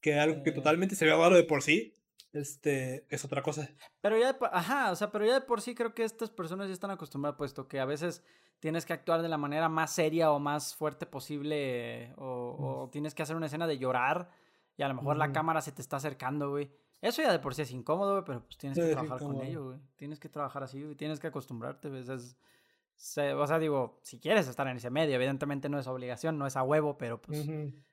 que 0.00 0.14
algo 0.14 0.42
que 0.42 0.50
eh. 0.50 0.54
totalmente 0.54 0.96
se 0.96 1.04
ve 1.04 1.12
raro 1.12 1.36
de 1.36 1.44
por 1.44 1.62
sí 1.62 1.94
este, 2.32 3.06
es 3.08 3.24
otra 3.24 3.42
cosa. 3.42 3.68
Pero 4.00 4.18
ya, 4.18 4.36
ajá, 4.52 4.92
o 4.92 4.96
sea, 4.96 5.10
pero 5.10 5.24
ya 5.24 5.34
de 5.34 5.40
por 5.40 5.60
sí 5.60 5.74
creo 5.74 5.94
que 5.94 6.04
estas 6.04 6.30
personas 6.30 6.68
ya 6.68 6.74
están 6.74 6.90
acostumbradas, 6.90 7.36
puesto 7.38 7.68
que 7.68 7.80
a 7.80 7.84
veces 7.84 8.22
tienes 8.60 8.84
que 8.84 8.92
actuar 8.92 9.22
de 9.22 9.28
la 9.28 9.38
manera 9.38 9.68
más 9.68 9.92
seria 9.92 10.32
o 10.32 10.38
más 10.38 10.74
fuerte 10.74 11.06
posible, 11.06 12.12
o, 12.16 12.88
tienes 12.92 13.14
que 13.14 13.22
hacer 13.22 13.36
una 13.36 13.46
escena 13.46 13.66
de 13.66 13.78
llorar, 13.78 14.30
y 14.76 14.82
a 14.82 14.88
lo 14.88 14.94
mejor 14.94 15.16
la 15.16 15.32
cámara 15.32 15.60
se 15.60 15.72
te 15.72 15.82
está 15.82 15.96
acercando, 15.96 16.50
güey. 16.50 16.70
Eso 17.00 17.22
ya 17.22 17.30
de 17.30 17.38
por 17.38 17.54
sí 17.54 17.62
es 17.62 17.70
incómodo, 17.70 18.12
güey, 18.12 18.24
pero 18.24 18.44
pues 18.44 18.58
tienes 18.58 18.78
que 18.78 18.92
trabajar 18.92 19.18
con 19.18 19.40
ello, 19.40 19.66
güey. 19.66 19.78
Tienes 19.96 20.18
que 20.18 20.28
trabajar 20.28 20.64
así, 20.64 20.82
güey. 20.82 20.96
Tienes 20.96 21.20
que 21.20 21.28
acostumbrarte, 21.28 21.88
güey. 21.88 22.02
o 22.02 23.46
sea, 23.46 23.58
digo, 23.58 24.00
si 24.02 24.18
quieres 24.18 24.48
estar 24.48 24.66
en 24.66 24.76
ese 24.76 24.90
medio, 24.90 25.14
evidentemente 25.14 25.68
no 25.68 25.78
es 25.78 25.86
obligación, 25.86 26.38
no 26.38 26.46
es 26.46 26.56
a 26.56 26.62
huevo, 26.64 26.98
pero 26.98 27.20
pues... 27.22 27.48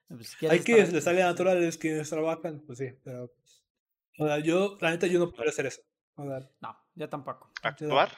pues 0.08 0.44
Hay 0.50 0.62
que 0.62 0.86
les 0.88 1.04
sale 1.04 1.22
natural, 1.22 1.64
es 1.64 1.78
que 1.78 2.02
trabajan, 2.04 2.62
pues 2.66 2.80
sí, 2.80 2.90
pero... 3.04 3.28
Pues, 3.28 3.65
o 4.18 4.28
sea, 4.28 4.40
yo, 4.40 4.78
la 4.82 4.92
neta, 4.92 5.08
yo 5.08 5.20
no 5.20 5.32
podría 5.32 5.50
hacer 5.50 5.66
eso. 5.66 5.82
no, 6.18 6.78
yo 6.96 7.10
tampoco. 7.10 7.52
¿Actuar? 7.64 8.12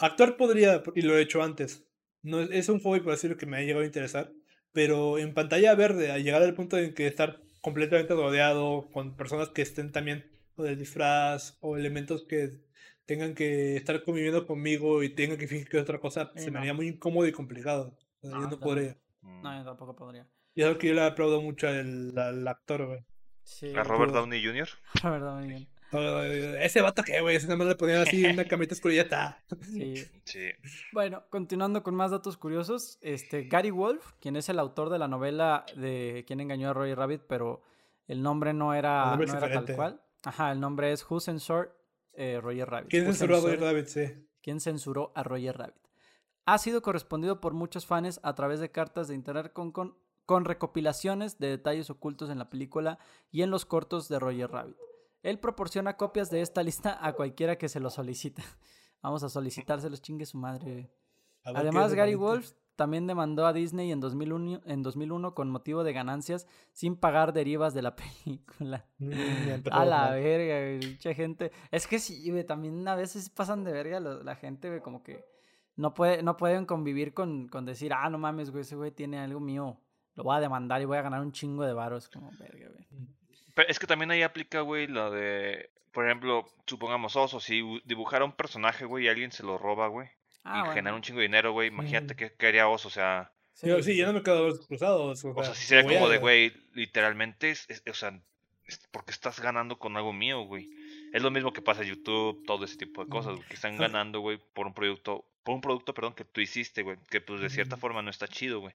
Actuar 0.00 0.36
podría, 0.36 0.82
y 0.94 1.02
lo 1.02 1.16
he 1.16 1.22
hecho 1.22 1.42
antes. 1.42 1.86
no 2.22 2.40
es 2.40 2.68
un 2.68 2.80
juego, 2.80 3.04
por 3.04 3.12
decirlo, 3.12 3.36
que 3.36 3.46
me 3.46 3.58
ha 3.58 3.60
llegado 3.60 3.82
a 3.82 3.86
interesar. 3.86 4.32
Pero 4.72 5.18
en 5.18 5.34
pantalla 5.34 5.74
verde, 5.74 6.10
a 6.10 6.18
llegar 6.18 6.42
al 6.42 6.54
punto 6.54 6.76
en 6.78 6.94
que 6.94 7.06
estar 7.06 7.40
completamente 7.60 8.14
rodeado 8.14 8.90
con 8.92 9.16
personas 9.16 9.50
que 9.50 9.62
estén 9.62 9.92
también 9.92 10.30
el 10.58 10.78
disfraz 10.78 11.56
o 11.60 11.76
elementos 11.76 12.24
que 12.28 12.60
tengan 13.06 13.34
que 13.34 13.76
estar 13.76 14.02
conviviendo 14.02 14.46
conmigo 14.46 15.02
y 15.02 15.14
tengan 15.14 15.38
que 15.38 15.46
fingir 15.46 15.68
que 15.68 15.76
es 15.76 15.82
otra 15.82 16.00
cosa, 16.00 16.32
se 16.36 16.50
me 16.50 16.58
haría 16.58 16.74
muy 16.74 16.88
incómodo 16.88 17.26
y 17.26 17.32
complicado. 17.32 17.96
yo 18.22 18.30
no 18.30 18.58
podría. 18.58 18.96
No, 19.22 19.56
yo 19.56 19.64
tampoco 19.64 19.94
podría. 19.94 20.28
Y 20.54 20.60
es 20.60 20.66
algo 20.66 20.78
que 20.78 20.88
yo 20.88 20.94
le 20.94 21.02
aplaudo 21.02 21.40
mucho 21.40 21.68
al, 21.68 22.16
al 22.16 22.46
actor, 22.46 22.86
güey. 22.86 23.00
Sí, 23.44 23.74
¿A 23.74 23.82
Robert 23.84 24.12
Downey 24.12 24.44
Jr.? 24.44 24.68
Robert 25.02 25.24
Downey 25.24 25.52
Jr. 25.52 25.74
Ese 26.60 26.82
vato 26.82 27.02
que, 27.04 27.20
güey, 27.20 27.36
ese 27.36 27.46
nada 27.46 27.58
más 27.58 27.68
le 27.68 27.76
ponían 27.76 28.00
así 28.00 28.24
una 28.24 28.44
camita 28.44 28.74
oscura 28.74 28.94
y 28.94 28.96
ya 28.96 29.02
está. 29.02 29.44
Sí. 29.62 30.04
sí. 30.24 30.48
Bueno, 30.92 31.22
continuando 31.30 31.82
con 31.82 31.94
más 31.94 32.10
datos 32.10 32.36
curiosos, 32.36 32.98
este 33.00 33.44
Gary 33.44 33.70
Wolf, 33.70 34.12
quien 34.20 34.34
es 34.36 34.48
el 34.48 34.58
autor 34.58 34.90
de 34.90 34.98
la 34.98 35.06
novela 35.06 35.64
de 35.76 36.24
Quién 36.26 36.40
engañó 36.40 36.70
a 36.70 36.72
Roger 36.72 36.98
Rabbit, 36.98 37.22
pero 37.28 37.62
el 38.08 38.22
nombre 38.22 38.52
no 38.52 38.74
era, 38.74 39.14
no 39.16 39.22
era 39.22 39.64
tal 39.64 39.76
cual. 39.76 40.00
Ajá, 40.24 40.50
el 40.52 40.58
nombre 40.58 40.90
es 40.92 41.08
Who 41.08 41.20
Censored 41.20 41.68
eh, 42.14 42.40
Roger 42.42 42.68
Rabbit. 42.68 42.90
¿Quién 42.90 43.04
censuró 43.04 43.36
a 43.36 43.40
Roger 43.40 43.60
Rabbit? 43.60 43.86
Sí. 43.86 44.28
¿Quién 44.42 44.60
censuró 44.60 45.12
a 45.14 45.22
Roger 45.22 45.56
Rabbit? 45.56 45.84
Ha 46.46 46.58
sido 46.58 46.82
correspondido 46.82 47.40
por 47.40 47.54
muchos 47.54 47.86
fans 47.86 48.20
a 48.22 48.34
través 48.34 48.60
de 48.60 48.70
cartas 48.70 49.08
de 49.08 49.14
internet 49.14 49.52
con, 49.52 49.72
con, 49.72 49.96
con 50.26 50.44
recopilaciones 50.44 51.38
de 51.38 51.48
detalles 51.48 51.90
ocultos 51.90 52.30
en 52.30 52.38
la 52.38 52.50
película 52.50 52.98
y 53.30 53.42
en 53.42 53.50
los 53.50 53.66
cortos 53.66 54.08
de 54.08 54.18
Roger 54.18 54.50
Rabbit. 54.50 54.76
Él 55.22 55.38
proporciona 55.38 55.96
copias 55.96 56.30
de 56.30 56.40
esta 56.42 56.62
lista 56.62 56.98
a 57.00 57.14
cualquiera 57.14 57.56
que 57.56 57.68
se 57.68 57.80
lo 57.80 57.90
solicita. 57.90 58.42
Vamos 59.02 59.22
a 59.22 59.28
solicitárselos, 59.28 60.02
chingue 60.02 60.26
su 60.26 60.38
madre. 60.38 60.90
Además, 61.44 61.94
Gary 61.94 62.14
Wolf 62.14 62.52
también 62.76 63.06
demandó 63.06 63.46
a 63.46 63.52
Disney 63.52 63.92
en 63.92 64.00
2001, 64.00 64.62
en 64.64 64.82
2001 64.82 65.34
con 65.34 65.50
motivo 65.50 65.84
de 65.84 65.92
ganancias 65.92 66.46
sin 66.72 66.96
pagar 66.96 67.32
derivas 67.32 67.74
de 67.74 67.82
la 67.82 67.96
película. 68.24 68.86
Mm, 68.98 69.12
a 69.70 69.84
la 69.84 70.10
verga, 70.10 70.86
mucha 70.86 71.14
gente. 71.14 71.52
Es 71.70 71.86
que 71.86 71.98
sí, 71.98 72.32
también 72.44 72.86
a 72.88 72.96
veces 72.96 73.30
pasan 73.30 73.64
de 73.64 73.72
verga 73.72 74.00
la, 74.00 74.36
gente, 74.36 74.80
como 74.80 75.02
que 75.02 75.24
no, 75.76 75.94
puede, 75.94 76.22
no 76.22 76.36
pueden 76.36 76.66
convivir 76.66 77.14
con, 77.14 77.48
con 77.48 77.64
decir, 77.64 77.92
ah, 77.92 78.10
no 78.10 78.18
mames, 78.18 78.50
güey, 78.50 78.62
ese 78.62 78.76
güey 78.76 78.90
tiene 78.90 79.18
algo 79.20 79.40
mío, 79.40 79.78
lo 80.14 80.24
voy 80.24 80.36
a 80.36 80.40
demandar 80.40 80.80
y 80.80 80.84
voy 80.84 80.98
a 80.98 81.02
ganar 81.02 81.20
un 81.20 81.32
chingo 81.32 81.64
de 81.64 81.72
varos, 81.72 82.08
como 82.08 82.30
verga, 82.38 82.68
güey. 82.68 82.86
Mm. 82.90 83.06
Pero 83.54 83.68
es 83.68 83.78
que 83.78 83.86
también 83.86 84.10
ahí 84.10 84.22
aplica, 84.22 84.60
güey, 84.60 84.86
lo 84.86 85.10
de, 85.10 85.70
por 85.92 86.06
ejemplo, 86.06 86.46
supongamos 86.66 87.14
oso, 87.16 87.40
si 87.40 87.62
dibujara 87.84 88.24
un 88.24 88.32
personaje, 88.32 88.84
güey, 88.84 89.04
y 89.04 89.08
alguien 89.08 89.30
se 89.30 89.44
lo 89.44 89.58
roba, 89.58 89.86
güey, 89.86 90.08
ah, 90.42 90.66
y 90.66 90.74
genera 90.74 90.96
un 90.96 91.02
chingo 91.02 91.20
de 91.20 91.26
dinero, 91.26 91.52
güey, 91.52 91.68
imagínate 91.68 92.16
que, 92.16 92.46
haría 92.46 92.68
oso, 92.68 92.88
o 92.88 92.90
sea... 92.90 93.30
Sí, 93.52 93.70
sí, 93.84 93.96
ya 93.96 94.06
no 94.06 94.14
me 94.14 94.22
quedo 94.24 94.58
cruzados. 94.66 95.24
O, 95.24 95.44
sea, 95.44 95.54
si 95.54 95.66
sería 95.66 95.88
como 95.88 96.08
de, 96.08 96.18
güey, 96.18 96.52
literalmente, 96.72 97.50
es, 97.50 97.84
o 97.88 97.94
sea, 97.94 98.20
porque 98.90 99.12
estás 99.12 99.38
ganando 99.38 99.78
con 99.78 99.96
algo 99.96 100.12
mío, 100.12 100.42
güey. 100.42 100.68
Es 101.12 101.22
lo 101.22 101.30
mismo 101.30 101.52
que 101.52 101.62
pasa 101.62 101.82
en 101.82 101.90
YouTube, 101.90 102.44
todo 102.44 102.64
ese 102.64 102.76
tipo 102.76 103.04
de 103.04 103.10
cosas, 103.10 103.38
que 103.46 103.54
están 103.54 103.76
ganando, 103.76 104.18
güey, 104.18 104.40
por 104.54 104.66
un 104.66 104.74
producto, 104.74 105.24
por 105.44 105.54
un 105.54 105.60
producto, 105.60 105.94
perdón, 105.94 106.14
que 106.14 106.24
tú 106.24 106.40
hiciste, 106.40 106.82
güey, 106.82 106.96
que 107.08 107.20
pues 107.20 107.40
de 107.40 107.50
cierta 107.50 107.76
forma 107.76 108.02
no 108.02 108.10
está 108.10 108.26
chido, 108.26 108.58
güey. 108.58 108.74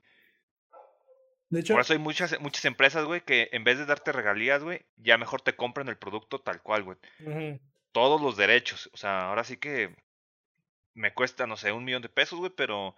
Por 1.50 1.82
eso 1.82 1.94
hay 1.94 2.00
muchas, 2.00 2.40
muchas 2.40 2.66
empresas, 2.66 3.06
güey, 3.06 3.22
que 3.22 3.50
en 3.52 3.64
vez 3.64 3.80
de 3.80 3.86
darte 3.86 4.12
regalías, 4.12 4.64
güey, 4.64 4.86
ya 4.98 5.18
mejor 5.18 5.42
te 5.42 5.56
compran 5.56 5.90
el 5.90 5.98
producto 5.98 6.40
tal 6.40 6.62
cual, 6.62 6.84
güey. 6.84 6.98
Todos 7.92 8.22
los 8.22 8.38
derechos. 8.38 8.90
O 8.94 8.98
sea, 8.98 9.30
ahora 9.30 9.44
sí 9.44 9.58
que 9.58 9.96
me 10.94 11.14
cuesta, 11.14 11.48
no 11.48 11.58
sé, 11.58 11.72
un 11.72 11.84
millón 11.84 12.04
de 12.04 12.10
pesos, 12.10 12.38
güey, 12.38 12.52
pero 12.56 12.96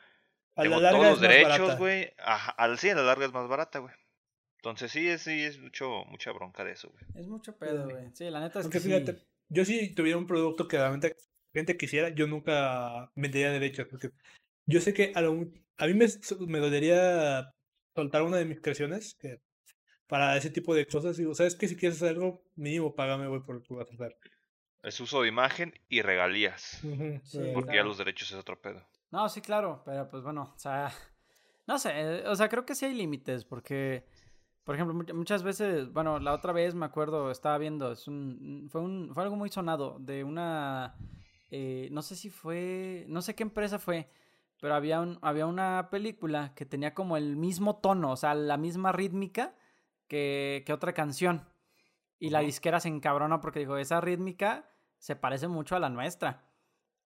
a 0.55 0.63
tengo 0.63 0.79
todos 0.79 0.93
los 0.93 1.21
derechos, 1.21 1.77
güey. 1.77 2.11
Al 2.17 2.77
sí, 2.77 2.89
a 2.89 2.95
la 2.95 3.03
larga 3.03 3.25
es 3.25 3.33
más 3.33 3.47
barata, 3.47 3.79
güey. 3.79 3.93
Entonces 4.57 4.91
sí, 4.91 5.07
es, 5.07 5.21
sí, 5.21 5.41
es 5.41 5.57
mucho, 5.57 6.03
mucha 6.05 6.31
bronca 6.31 6.63
de 6.63 6.73
eso, 6.73 6.89
güey. 6.89 7.03
Es 7.15 7.27
mucho 7.27 7.57
pedo, 7.57 7.89
güey. 7.89 8.11
Sí, 8.13 8.29
la 8.29 8.41
neta 8.41 8.59
es 8.59 8.67
que 8.67 8.79
fíjate, 8.79 9.17
yo 9.49 9.65
si 9.65 9.95
tuviera 9.95 10.17
un 10.17 10.27
producto 10.27 10.67
que 10.67 10.77
realmente 10.77 11.15
gente 11.53 11.77
quisiera, 11.77 12.09
yo 12.09 12.27
nunca 12.27 13.11
vendería 13.15 13.51
derechos, 13.51 13.87
porque 13.89 14.11
yo 14.65 14.81
sé 14.81 14.93
que 14.93 15.13
a, 15.15 15.21
lo, 15.21 15.31
a 15.77 15.87
mí 15.87 15.93
me, 15.93 16.05
me 16.47 16.59
dolería 16.59 17.53
soltar 17.95 18.23
una 18.23 18.37
de 18.37 18.45
mis 18.45 18.61
creaciones 18.61 19.15
que 19.15 19.41
para 20.11 20.35
ese 20.35 20.49
tipo 20.49 20.75
de 20.75 20.85
cosas. 20.85 21.15
Digo, 21.15 21.33
¿sabes 21.33 21.55
qué? 21.55 21.69
Si 21.69 21.77
quieres 21.77 21.97
hacer 21.97 22.15
algo, 22.15 22.43
mínimo 22.55 22.93
págame, 22.93 23.27
güey, 23.27 23.41
por 23.41 23.55
lo 23.55 23.63
que 23.63 23.73
vas 23.73 23.89
a 23.89 23.93
hacer. 23.93 24.17
Es 24.83 24.99
uso 24.99 25.21
de 25.21 25.29
imagen 25.29 25.73
y 25.87 26.01
regalías. 26.01 26.81
porque 27.53 27.75
ya 27.75 27.83
los 27.83 27.97
derechos 27.97 28.29
es 28.31 28.37
otro 28.37 28.59
pedo. 28.59 28.85
No, 29.11 29.29
sí, 29.29 29.41
claro, 29.41 29.83
pero 29.85 30.09
pues 30.09 30.23
bueno, 30.23 30.53
o 30.53 30.59
sea, 30.59 30.91
no 31.67 31.79
sé, 31.79 32.27
o 32.27 32.35
sea, 32.35 32.49
creo 32.49 32.65
que 32.65 32.75
sí 32.75 32.85
hay 32.85 32.93
límites, 32.93 33.45
porque, 33.45 34.05
por 34.63 34.75
ejemplo, 34.75 35.13
muchas 35.13 35.43
veces, 35.43 35.91
bueno, 35.91 36.19
la 36.19 36.33
otra 36.33 36.53
vez 36.53 36.75
me 36.75 36.85
acuerdo, 36.85 37.29
estaba 37.29 37.57
viendo, 37.57 37.91
es 37.91 38.07
un, 38.07 38.67
fue, 38.69 38.81
un, 38.81 39.13
fue 39.13 39.23
algo 39.23 39.35
muy 39.35 39.49
sonado 39.49 39.97
de 39.99 40.23
una, 40.23 40.95
eh, 41.51 41.89
no 41.91 42.01
sé 42.01 42.15
si 42.15 42.29
fue, 42.29 43.05
no 43.07 43.21
sé 43.21 43.35
qué 43.35 43.43
empresa 43.43 43.79
fue, 43.79 44.09
pero 44.61 44.75
había, 44.75 45.01
un, 45.01 45.17
había 45.23 45.47
una 45.47 45.89
película 45.89 46.53
que 46.55 46.67
tenía 46.67 46.93
como 46.93 47.17
el 47.17 47.35
mismo 47.35 47.77
tono, 47.77 48.11
o 48.11 48.15
sea, 48.15 48.35
la 48.35 48.57
misma 48.57 48.91
rítmica 48.91 49.55
que, 50.07 50.63
que 50.65 50.71
otra 50.71 50.93
canción. 50.93 51.49
Y 52.19 52.29
la 52.29 52.41
disquera 52.41 52.79
se 52.79 52.87
encabrona 52.87 53.41
porque 53.41 53.59
dijo, 53.59 53.75
esa 53.77 53.99
rítmica 53.99 54.69
se 54.99 55.15
parece 55.15 55.47
mucho 55.47 55.75
a 55.75 55.79
la 55.79 55.89
nuestra. 55.89 56.43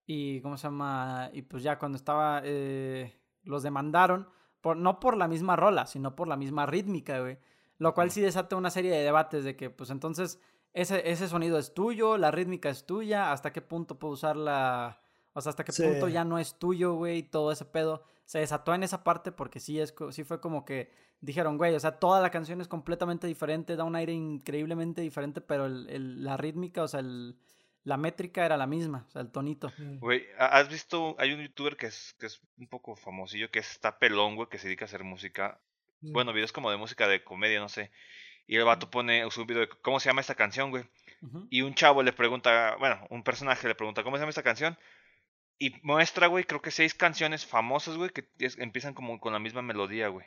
Y, 0.06 0.42
¿cómo 0.42 0.58
se 0.58 0.68
llama? 0.68 1.30
Y 1.32 1.44
pues 1.44 1.64
ya 1.64 1.80
cuando 1.80 1.96
estaba, 1.96 2.42
eh, 2.44 3.22
los 3.44 3.64
demandaron, 3.64 4.28
por, 4.60 4.76
no 4.76 5.00
por 5.00 5.16
la 5.16 5.30
misma 5.30 5.56
rola, 5.56 5.86
sino 5.86 6.14
por 6.14 6.28
la 6.28 6.36
misma 6.36 6.66
rítmica, 6.66 7.22
güey. 7.22 7.40
Lo 7.78 7.94
cual 7.94 8.12
sí 8.12 8.20
desata 8.20 8.58
una 8.58 8.70
serie 8.70 8.92
de 8.92 9.02
debates 9.02 9.46
de 9.46 9.56
que, 9.56 9.70
pues 9.70 9.92
entonces, 9.92 10.42
ese, 10.74 11.10
ese 11.10 11.30
sonido 11.30 11.58
es 11.58 11.74
tuyo, 11.74 12.18
la 12.18 12.32
rítmica 12.32 12.70
es 12.70 12.86
tuya, 12.86 13.32
hasta 13.32 13.54
qué 13.54 13.62
punto 13.62 13.98
puedo 13.98 14.14
usar 14.14 14.36
la, 14.36 15.00
o 15.36 15.42
sea, 15.42 15.50
hasta 15.50 15.66
qué 15.66 15.74
punto 15.74 16.08
ya 16.08 16.24
no 16.24 16.40
es 16.40 16.58
tuyo, 16.58 16.94
güey, 16.94 17.22
todo 17.22 17.52
ese 17.52 17.66
pedo. 17.66 18.04
Se 18.26 18.40
desató 18.40 18.74
en 18.74 18.84
esa 18.84 19.04
parte 19.04 19.34
porque 19.34 19.60
sí, 19.60 19.80
es, 19.80 19.94
sí 20.12 20.24
fue 20.24 20.40
como 20.40 20.64
que 20.64 20.92
dijeron, 21.20 21.58
güey, 21.58 21.76
o 21.76 21.80
sea, 21.80 22.00
toda 22.00 22.22
la 22.22 22.32
canción 22.32 22.62
es 22.62 22.70
completamente 22.70 23.28
diferente, 23.28 23.76
da 23.76 23.84
un 23.84 23.98
aire 23.98 24.14
increíblemente 24.14 25.02
diferente, 25.02 25.42
pero 25.42 25.66
el, 25.66 26.24
la 26.24 26.38
rítmica, 26.38 26.84
o 26.84 26.88
sea, 26.88 27.02
la 27.84 27.98
métrica 27.98 28.46
era 28.46 28.56
la 28.56 28.66
misma, 28.66 29.06
o 29.10 29.12
sea, 29.12 29.22
el 29.22 29.30
tonito. 29.30 29.74
Güey, 30.00 30.26
¿has 30.40 30.70
visto? 30.70 31.18
Hay 31.20 31.34
un 31.34 31.42
youtuber 31.42 31.76
que 31.76 31.88
es, 31.88 32.16
que 32.18 32.28
es 32.28 32.42
un 32.58 32.68
poco 32.68 32.96
famosillo, 32.96 33.52
que 33.52 33.60
está 33.60 34.00
pelón, 34.00 34.36
güey, 34.36 34.48
que 34.48 34.58
se 34.58 34.68
dedica 34.68 34.86
a 34.86 34.88
hacer 34.88 35.04
música. 35.04 35.60
Mm. 36.00 36.14
Bueno, 36.14 36.32
videos 36.32 36.54
como 36.54 36.72
de 36.72 36.78
música 36.78 37.10
de 37.10 37.26
comedia, 37.26 37.60
no 37.60 37.68
sé. 37.68 37.92
Y 38.48 38.56
el 38.56 38.64
vato 38.64 38.90
pone 38.90 39.26
un 39.26 39.48
video 39.48 39.62
de 39.62 39.70
cómo 39.82 40.00
se 40.00 40.08
llama 40.10 40.22
esta 40.22 40.36
canción, 40.36 40.70
güey. 40.70 40.86
Y 41.50 41.62
un 41.64 41.74
chavo 41.74 42.04
le 42.04 42.14
pregunta, 42.14 42.76
bueno, 42.80 43.06
un 43.10 43.24
personaje 43.24 43.68
le 43.68 43.74
pregunta, 43.76 44.04
¿cómo 44.04 44.16
se 44.16 44.22
llama 44.22 44.30
esta 44.30 44.44
canción? 44.44 44.78
Y 45.58 45.74
muestra, 45.84 46.28
güey, 46.28 46.44
creo 46.44 46.62
que 46.62 46.72
seis 46.72 46.94
canciones 46.94 47.46
famosas, 47.46 47.96
güey, 47.98 48.10
que 48.10 48.28
empiezan 48.58 48.94
como 48.94 49.20
con 49.20 49.34
la 49.34 49.40
misma 49.40 49.62
melodía, 49.62 50.10
güey. 50.10 50.26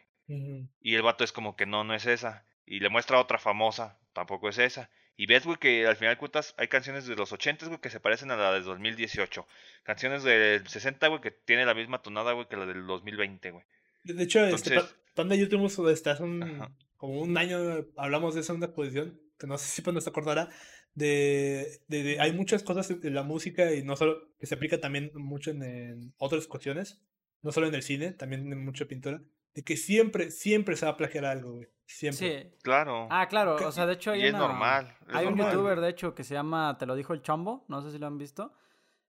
Y 0.81 0.95
el 0.95 1.03
vato 1.03 1.25
es 1.25 1.33
como 1.33 1.57
que 1.57 1.65
no, 1.65 1.85
no 1.85 1.95
es 1.95 2.07
esa. 2.07 2.45
Y 2.67 2.81
le 2.81 2.91
muestra 2.91 3.19
otra 3.19 3.39
famosa, 3.39 3.99
tampoco 4.13 4.49
es 4.49 4.59
esa. 4.59 4.91
Y 5.17 5.27
ves, 5.27 5.45
güey, 5.45 5.57
que 5.59 5.87
al 5.87 5.97
final 5.97 6.15
de 6.15 6.19
cuentas 6.19 6.55
hay 6.59 6.69
canciones 6.69 7.07
de 7.07 7.17
los 7.17 7.33
80, 7.33 7.67
güey, 7.67 7.81
que 7.81 7.91
se 7.91 7.99
parecen 7.99 8.31
a 8.31 8.37
la 8.37 8.53
de 8.53 8.61
2018. 8.61 9.47
Canciones 9.83 10.23
del 10.23 10.67
60, 10.67 11.09
güey, 11.09 11.21
que 11.21 11.31
tiene 11.31 11.67
la 11.67 11.75
misma 11.75 12.03
tonada, 12.03 12.33
güey, 12.35 12.47
que 12.47 12.57
la 12.57 12.67
del 12.67 12.87
2020, 12.87 13.51
güey. 13.51 13.65
De 14.05 14.23
hecho, 14.23 14.45
este, 14.45 14.75
Entonces, 14.75 14.97
este, 15.17 15.39
YouTube 15.39 15.91
está 15.91 16.17
un, 16.23 16.69
como 16.97 17.21
un 17.21 17.37
año, 17.37 17.59
hablamos 17.97 18.35
de 18.35 18.43
eso 18.43 18.53
en 18.53 18.59
una 18.59 18.67
exposición, 18.67 19.21
que 19.39 19.47
no 19.47 19.59
sé 19.59 19.67
si 19.67 19.91
no 19.91 20.01
se 20.01 20.11
acordará, 20.11 20.51
de, 20.99 21.81
de, 21.87 22.21
hay 22.21 22.33
muchas 22.33 22.63
cosas 22.63 22.91
en 22.91 23.15
la 23.15 23.23
música 23.23 23.73
y 23.73 23.83
no 23.83 23.97
solo 23.97 24.35
que 24.39 24.47
se 24.47 24.55
aplica 24.55 24.81
también 24.81 25.11
mucho 25.15 25.51
en, 25.51 26.13
otras 26.19 26.47
cuestiones, 26.47 27.01
no 27.43 27.53
solo 27.53 27.69
en 27.69 27.75
el 27.75 27.83
cine, 27.83 28.13
también 28.13 28.53
en 28.53 28.65
mucha 28.65 28.87
pintura, 28.87 29.23
de 29.55 29.63
que 29.63 29.77
siempre, 29.77 30.31
siempre 30.31 30.77
se 30.77 30.87
va 30.87 30.93
a 30.93 30.97
plagiar 30.97 31.25
algo, 31.25 31.53
güey. 31.53 31.69
Siempre. 31.87 32.43
Sí. 32.43 32.57
Claro. 32.63 33.09
Ah, 33.11 33.29
claro. 33.29 33.57
O 33.67 33.73
sea, 33.73 33.87
de 33.87 33.95
hecho 33.95 34.11
hay 34.11 34.21
y 34.23 34.27
es 34.27 34.33
normal. 34.33 34.95
hay 35.07 35.27
un 35.27 35.39
youtuber, 35.39 35.81
de 35.81 35.89
hecho, 35.89 36.15
que 36.15 36.23
se 36.23 36.35
llama 36.35 36.77
Te 36.79 36.85
lo 36.85 36.95
dijo 36.95 37.15
el 37.15 37.23
Chombo. 37.23 37.65
No 37.69 37.81
sé 37.81 37.91
si 37.91 37.99
lo 37.99 38.07
han 38.07 38.19
visto. 38.19 38.53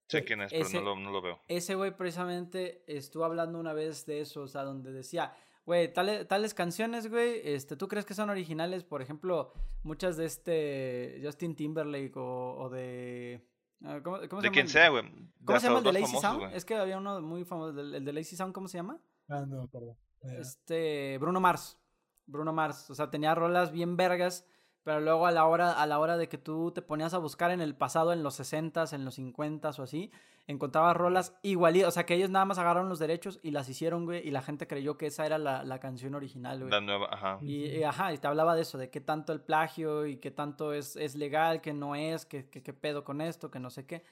Sé 0.07 0.23
quién 0.23 0.41
es, 0.41 0.53
pero 0.53 0.69
no 0.69 0.81
lo, 0.81 0.95
no 0.95 1.11
lo 1.11 1.21
veo. 1.21 1.41
Ese 1.49 1.75
güey 1.75 1.95
precisamente 1.95 2.83
estuvo 2.87 3.25
hablando 3.25 3.59
una 3.59 3.73
vez 3.73 4.05
de 4.05 4.21
eso, 4.21 4.43
o 4.43 4.47
sea, 4.47 4.63
donde 4.63 4.93
decía, 4.93 5.35
Güey, 5.69 5.93
tales, 5.93 6.27
tales 6.27 6.55
canciones, 6.55 7.11
güey, 7.11 7.41
este, 7.43 7.75
¿tú 7.75 7.87
crees 7.87 8.03
que 8.03 8.15
son 8.15 8.31
originales? 8.31 8.83
Por 8.83 9.03
ejemplo, 9.03 9.53
muchas 9.83 10.17
de 10.17 10.25
este 10.25 11.21
Justin 11.23 11.55
Timberlake 11.55 12.13
o, 12.15 12.69
de... 12.71 13.47
Ah, 13.83 13.99
¿Cómo, 14.03 14.17
cómo 14.27 14.41
se 14.41 14.47
de 14.47 14.51
quien 14.51 14.67
sea, 14.67 14.89
güey. 14.89 15.03
¿Cómo 15.45 15.59
se 15.59 15.67
llama 15.67 15.77
el 15.77 15.83
de 15.83 15.93
Lazy 15.93 16.17
Sound? 16.17 16.55
Es 16.55 16.65
que 16.65 16.73
había 16.73 16.97
uno 16.97 17.21
muy 17.21 17.45
famoso, 17.45 17.79
el 17.79 18.03
de 18.03 18.13
Lazy 18.13 18.35
Sound, 18.35 18.51
¿cómo 18.51 18.67
se 18.67 18.79
llama? 18.79 18.99
Ah, 19.27 19.45
no, 19.47 19.67
perdón. 19.67 19.95
Este, 20.39 21.19
Bruno 21.19 21.39
Mars. 21.39 21.77
Bruno 22.25 22.51
Mars. 22.51 22.89
O 22.89 22.95
sea, 22.95 23.11
tenía 23.11 23.35
rolas 23.35 23.71
bien 23.71 23.95
vergas 23.95 24.47
pero 24.83 24.99
luego 24.99 25.27
a 25.27 25.31
la 25.31 25.45
hora, 25.45 25.73
a 25.73 25.85
la 25.85 25.99
hora 25.99 26.17
de 26.17 26.29
que 26.29 26.37
tú 26.37 26.71
te 26.71 26.81
ponías 26.81 27.13
a 27.13 27.17
buscar 27.17 27.51
en 27.51 27.61
el 27.61 27.75
pasado, 27.75 28.13
en 28.13 28.23
los 28.23 28.39
60s, 28.39 28.93
en 28.93 29.05
los 29.05 29.19
50s 29.19 29.79
o 29.79 29.83
así, 29.83 30.11
encontrabas 30.47 30.97
rolas 30.97 31.37
igualitas, 31.43 31.89
o 31.89 31.91
sea 31.91 32.05
que 32.05 32.15
ellos 32.15 32.29
nada 32.29 32.45
más 32.45 32.57
agarraron 32.57 32.89
los 32.89 32.97
derechos 32.97 33.39
y 33.43 33.51
las 33.51 33.69
hicieron, 33.69 34.05
güey, 34.05 34.27
y 34.27 34.31
la 34.31 34.41
gente 34.41 34.67
creyó 34.67 34.97
que 34.97 35.05
esa 35.05 35.25
era 35.25 35.37
la, 35.37 35.79
canción 35.79 36.15
original, 36.15 36.59
güey. 36.59 36.71
La 36.71 36.81
nueva, 36.81 37.07
ajá. 37.11 37.37
Y, 37.41 37.83
ajá, 37.83 38.13
y 38.13 38.17
te 38.17 38.27
hablaba 38.27 38.55
de 38.55 38.63
eso, 38.63 38.77
de 38.77 38.89
qué 38.89 38.99
tanto 38.99 39.31
el 39.31 39.41
plagio 39.41 40.07
y 40.07 40.17
qué 40.17 40.31
tanto 40.31 40.73
es, 40.73 40.95
es 40.95 41.15
legal, 41.15 41.61
qué 41.61 41.73
no 41.73 41.95
es, 41.95 42.25
qué, 42.25 42.49
qué, 42.49 42.73
pedo 42.73 43.03
con 43.03 43.21
esto, 43.21 43.51
que 43.51 43.59
no 43.59 43.69
sé 43.69 43.85
qué. 43.85 44.03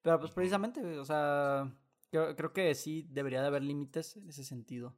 Pero 0.00 0.18
pues 0.18 0.32
precisamente, 0.32 0.98
o 0.98 1.04
sea, 1.04 1.70
creo, 2.10 2.34
creo 2.36 2.52
que 2.52 2.74
sí 2.74 3.06
debería 3.10 3.42
de 3.42 3.48
haber 3.48 3.62
límites 3.62 4.16
en 4.16 4.28
ese 4.28 4.44
sentido. 4.44 4.94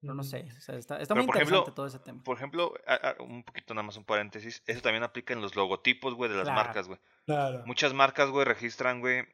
Pero 0.00 0.14
no 0.14 0.22
sé, 0.22 0.46
o 0.56 0.60
sea, 0.60 0.76
está, 0.76 1.00
está 1.00 1.14
muy 1.14 1.24
interesante 1.24 1.72
todo 1.72 1.86
ese 1.86 1.98
tema. 1.98 2.22
Por 2.22 2.36
ejemplo, 2.36 2.72
un 3.18 3.42
poquito 3.42 3.74
nada 3.74 3.82
más 3.82 3.96
un 3.96 4.04
paréntesis, 4.04 4.62
eso 4.66 4.80
también 4.80 5.02
aplica 5.02 5.34
en 5.34 5.40
los 5.40 5.56
logotipos, 5.56 6.14
güey, 6.14 6.30
de 6.30 6.36
las 6.36 6.46
marcas, 6.46 6.86
güey. 6.86 7.00
Claro. 7.26 7.62
Muchas 7.66 7.92
marcas, 7.94 8.30
güey, 8.30 8.44
registran, 8.44 9.00
güey. 9.00 9.26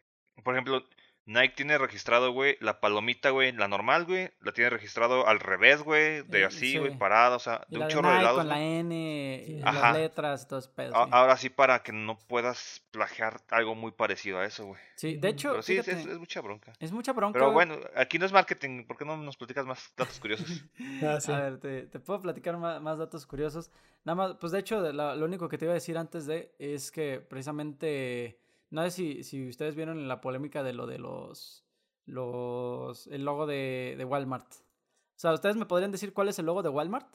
Por 0.42 0.54
ejemplo, 0.54 0.82
Nike 1.26 1.54
tiene 1.56 1.78
registrado, 1.78 2.32
güey, 2.32 2.58
la 2.60 2.80
palomita, 2.80 3.30
güey, 3.30 3.52
la 3.52 3.66
normal, 3.66 4.04
güey, 4.04 4.30
la 4.42 4.52
tiene 4.52 4.68
registrado 4.68 5.26
al 5.26 5.40
revés, 5.40 5.82
güey, 5.82 6.22
de 6.22 6.40
eh, 6.40 6.44
así, 6.44 6.76
güey, 6.76 6.98
parada, 6.98 7.36
o 7.36 7.38
sea, 7.38 7.64
de 7.68 7.78
un 7.78 7.88
chorro 7.88 8.10
de 8.10 8.22
lados. 8.22 8.38
Con 8.40 8.48
la 8.48 8.60
N, 8.60 9.60
las 9.62 9.94
letras, 9.96 10.46
todo 10.46 10.58
ese 10.58 10.68
pedo, 10.68 10.94
Ahora 10.94 11.36
sí, 11.38 11.48
para 11.48 11.82
que 11.82 11.92
no 11.92 12.18
puedas 12.18 12.82
plagiar 12.90 13.40
algo 13.50 13.74
muy 13.74 13.92
parecido 13.92 14.38
a 14.38 14.44
eso, 14.44 14.66
güey. 14.66 14.80
Sí, 14.96 15.16
de 15.16 15.28
hecho. 15.28 15.50
Pero 15.50 15.62
sí, 15.62 15.78
es, 15.78 16.06
mucha 16.18 16.42
bronca. 16.42 16.74
Es 16.78 16.92
mucha 16.92 17.12
bronca. 17.12 17.38
Pero 17.38 17.52
bueno, 17.52 17.78
aquí 17.96 18.18
no 18.18 18.26
es 18.26 18.32
marketing, 18.32 18.84
¿por 18.84 18.98
qué 18.98 19.06
no 19.06 19.16
nos 19.16 19.36
platicas 19.38 19.64
más 19.64 19.92
datos 19.96 20.20
curiosos? 20.20 20.64
Ah, 21.02 21.18
a 21.26 21.40
ver, 21.40 21.58
te, 21.58 22.00
puedo 22.00 22.20
platicar 22.20 22.56
más, 22.56 22.98
datos 22.98 23.26
curiosos. 23.26 23.70
Nada 24.04 24.14
más, 24.14 24.36
pues 24.36 24.52
de 24.52 24.58
hecho, 24.58 24.92
lo 24.92 25.24
único 25.24 25.48
que 25.48 25.58
te 25.58 25.64
iba 25.64 25.72
a 25.72 25.74
decir 25.74 25.96
antes 25.96 26.26
de 26.26 26.54
es 26.58 26.90
que 26.90 27.20
precisamente. 27.20 28.38
No 28.74 28.82
sé 28.82 28.90
si, 28.90 29.22
si 29.22 29.48
ustedes 29.48 29.76
vieron 29.76 30.08
la 30.08 30.20
polémica 30.20 30.64
de 30.64 30.72
lo 30.72 30.88
de 30.88 30.98
los 30.98 31.64
los, 32.06 33.06
el 33.06 33.24
logo 33.24 33.46
de, 33.46 33.94
de 33.96 34.04
Walmart. 34.04 34.52
O 34.52 35.14
sea, 35.14 35.32
¿ustedes 35.32 35.54
me 35.54 35.64
podrían 35.64 35.92
decir 35.92 36.12
cuál 36.12 36.28
es 36.28 36.40
el 36.40 36.46
logo 36.46 36.60
de 36.60 36.70
Walmart? 36.70 37.06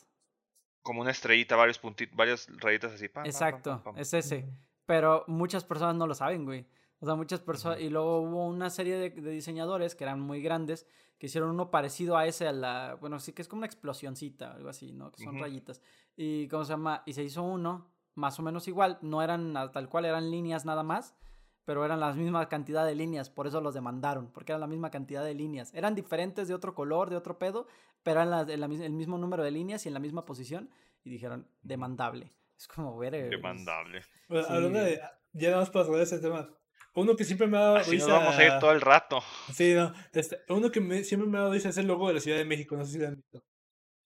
Como 0.83 1.01
una 1.01 1.11
estrellita, 1.11 1.57
varios 1.57 1.77
puntitos, 1.77 2.15
varias 2.15 2.47
rayitas 2.61 2.93
así. 2.93 3.07
Exacto, 3.25 3.83
es 3.97 4.13
ese. 4.13 4.49
Pero 4.85 5.25
muchas 5.27 5.65
personas 5.65 5.97
no 5.97 6.07
lo 6.07 6.15
saben, 6.15 6.45
güey. 6.45 6.65
O 7.01 7.05
sea, 7.05 7.15
muchas 7.15 7.41
personas. 7.41 7.81
Y 7.81 7.89
luego 7.89 8.21
hubo 8.21 8.47
una 8.47 8.69
serie 8.69 8.95
de, 8.95 9.09
diseñadores 9.09 9.95
que 9.95 10.05
eran 10.05 10.21
muy 10.21 10.41
grandes 10.41 10.87
que 11.17 11.25
hicieron 11.25 11.49
uno 11.49 11.71
parecido 11.71 12.15
a 12.15 12.25
ese, 12.25 12.47
a 12.47 12.53
la. 12.53 12.97
Bueno, 13.01 13.19
sí 13.19 13.33
que 13.33 13.41
es 13.41 13.49
como 13.49 13.59
una 13.59 13.67
explosioncita, 13.67 14.53
algo 14.53 14.69
así, 14.69 14.93
¿no? 14.93 15.11
Que 15.11 15.25
son 15.25 15.37
rayitas. 15.37 15.81
Y, 16.15 16.47
¿cómo 16.47 16.63
se 16.63 16.71
llama? 16.71 17.03
Y 17.05 17.11
se 17.11 17.21
hizo 17.21 17.43
uno 17.43 17.91
más 18.15 18.39
o 18.39 18.43
menos 18.43 18.69
igual. 18.69 18.97
No 19.01 19.21
eran 19.21 19.53
tal 19.73 19.89
cual, 19.89 20.05
eran 20.05 20.31
líneas 20.31 20.63
nada 20.63 20.83
más 20.83 21.17
pero 21.69 21.85
eran 21.85 21.99
la 21.99 22.11
misma 22.13 22.49
cantidad 22.49 22.83
de 22.83 22.95
líneas, 22.95 23.29
por 23.29 23.45
eso 23.45 23.61
los 23.61 23.75
demandaron, 23.75 24.31
porque 24.31 24.53
eran 24.53 24.61
la 24.61 24.65
misma 24.65 24.89
cantidad 24.89 25.23
de 25.23 25.35
líneas. 25.35 25.71
Eran 25.75 25.93
diferentes 25.93 26.47
de 26.47 26.55
otro 26.55 26.73
color, 26.73 27.11
de 27.11 27.15
otro 27.15 27.37
pedo, 27.37 27.67
pero 28.01 28.21
eran 28.23 28.49
el 28.49 28.91
mismo 28.91 29.19
número 29.19 29.43
de 29.43 29.51
líneas 29.51 29.85
y 29.85 29.89
en 29.89 29.93
la 29.93 29.99
misma 29.99 30.25
posición, 30.25 30.71
y 31.03 31.11
dijeron, 31.11 31.47
demandable. 31.61 32.33
Es 32.57 32.67
como 32.67 32.97
ver... 32.97 33.29
Demandable. 33.29 34.01
hablando 34.49 34.79
de... 34.79 34.99
Ya 35.33 35.51
vamos 35.51 35.69
para 35.69 36.01
ese 36.01 36.17
tema. 36.17 36.49
Uno 36.95 37.15
que 37.15 37.23
siempre 37.23 37.45
me 37.45 37.57
ha 37.57 37.61
dado 37.61 37.75
Así 37.75 37.99
Nos 37.99 38.07
vamos 38.07 38.35
a 38.35 38.43
ir 38.43 38.59
todo 38.59 38.71
el 38.71 38.81
rato. 38.81 39.21
Sí, 39.53 39.75
no. 39.75 39.93
Este, 40.11 40.39
uno 40.49 40.71
que 40.71 41.03
siempre 41.03 41.29
me 41.29 41.37
ha 41.37 41.41
dado 41.41 41.53
risa 41.53 41.69
es 41.69 41.77
el 41.77 41.85
logo 41.85 42.07
de 42.07 42.15
la 42.15 42.19
Ciudad 42.19 42.39
de 42.39 42.45
México, 42.45 42.75
no 42.77 42.83
sé 42.83 42.93
si 42.93 42.97
lo 42.97 43.09
han 43.09 43.15
visto. 43.15 43.43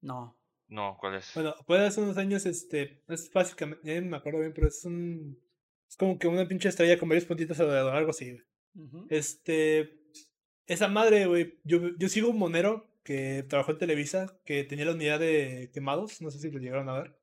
No. 0.01 0.37
No, 0.67 0.97
¿cuál 0.99 1.15
es? 1.15 1.31
Bueno, 1.33 1.55
puede 1.65 1.87
hace 1.87 2.01
unos 2.01 2.17
años, 2.17 2.45
este, 2.45 3.05
es 3.07 3.31
básicamente, 3.33 3.87
ya 3.87 4.01
no 4.01 4.11
me 4.11 4.17
acuerdo 4.17 4.41
bien, 4.41 4.53
pero 4.53 4.67
es 4.67 4.85
un 4.85 5.41
es 5.93 5.99
como 5.99 6.19
que 6.19 6.27
una 6.27 6.49
pinche 6.49 6.71
estrella 6.71 6.99
con 6.99 7.11
varios 7.11 7.27
puntitos 7.27 7.61
alrededor, 7.61 7.95
algo 7.95 8.13
así. 8.13 8.39
Este. 9.11 10.01
Esa 10.67 10.89
madre, 10.89 11.27
güey. 11.27 11.59
Yo, 11.65 11.95
yo 11.99 12.09
sigo 12.09 12.31
un 12.31 12.39
monero 12.39 12.91
que 13.03 13.45
trabajó 13.47 13.73
en 13.73 13.79
Televisa, 13.79 14.41
que 14.47 14.65
tenía 14.65 14.87
la 14.87 14.95
unidad 14.95 15.21
de 15.21 15.71
quemados. 15.75 16.23
No 16.23 16.31
sé 16.31 16.39
si 16.39 16.51
lo 16.51 16.61
llegaron 16.61 16.89
a 16.89 16.95
ver. 16.95 17.19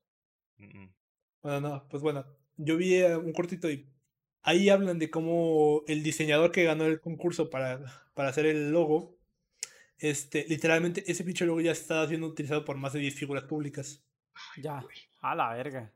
Bueno, 1.41 1.61
no, 1.61 1.87
pues 1.89 2.03
bueno. 2.03 2.27
Yo 2.57 2.77
vi 2.77 2.93
eh, 2.93 3.17
un 3.17 3.33
cortito 3.33 3.71
y 3.71 3.89
ahí 4.43 4.69
hablan 4.69 4.99
de 4.99 5.09
cómo 5.09 5.81
el 5.87 6.03
diseñador 6.03 6.51
que 6.51 6.63
ganó 6.63 6.85
el 6.85 7.01
concurso 7.01 7.49
para, 7.49 7.83
para 8.13 8.29
hacer 8.29 8.45
el 8.45 8.69
logo, 8.69 9.17
este, 9.97 10.45
literalmente 10.47 11.11
ese 11.11 11.23
pinche 11.23 11.43
logo 11.43 11.59
ya 11.59 11.71
está 11.71 12.07
siendo 12.07 12.27
utilizado 12.27 12.65
por 12.65 12.77
más 12.77 12.93
de 12.93 12.99
10 12.99 13.15
figuras 13.15 13.45
públicas. 13.45 14.05
Ya. 14.61 14.85
A 15.21 15.35
la 15.35 15.53
verga. 15.53 15.91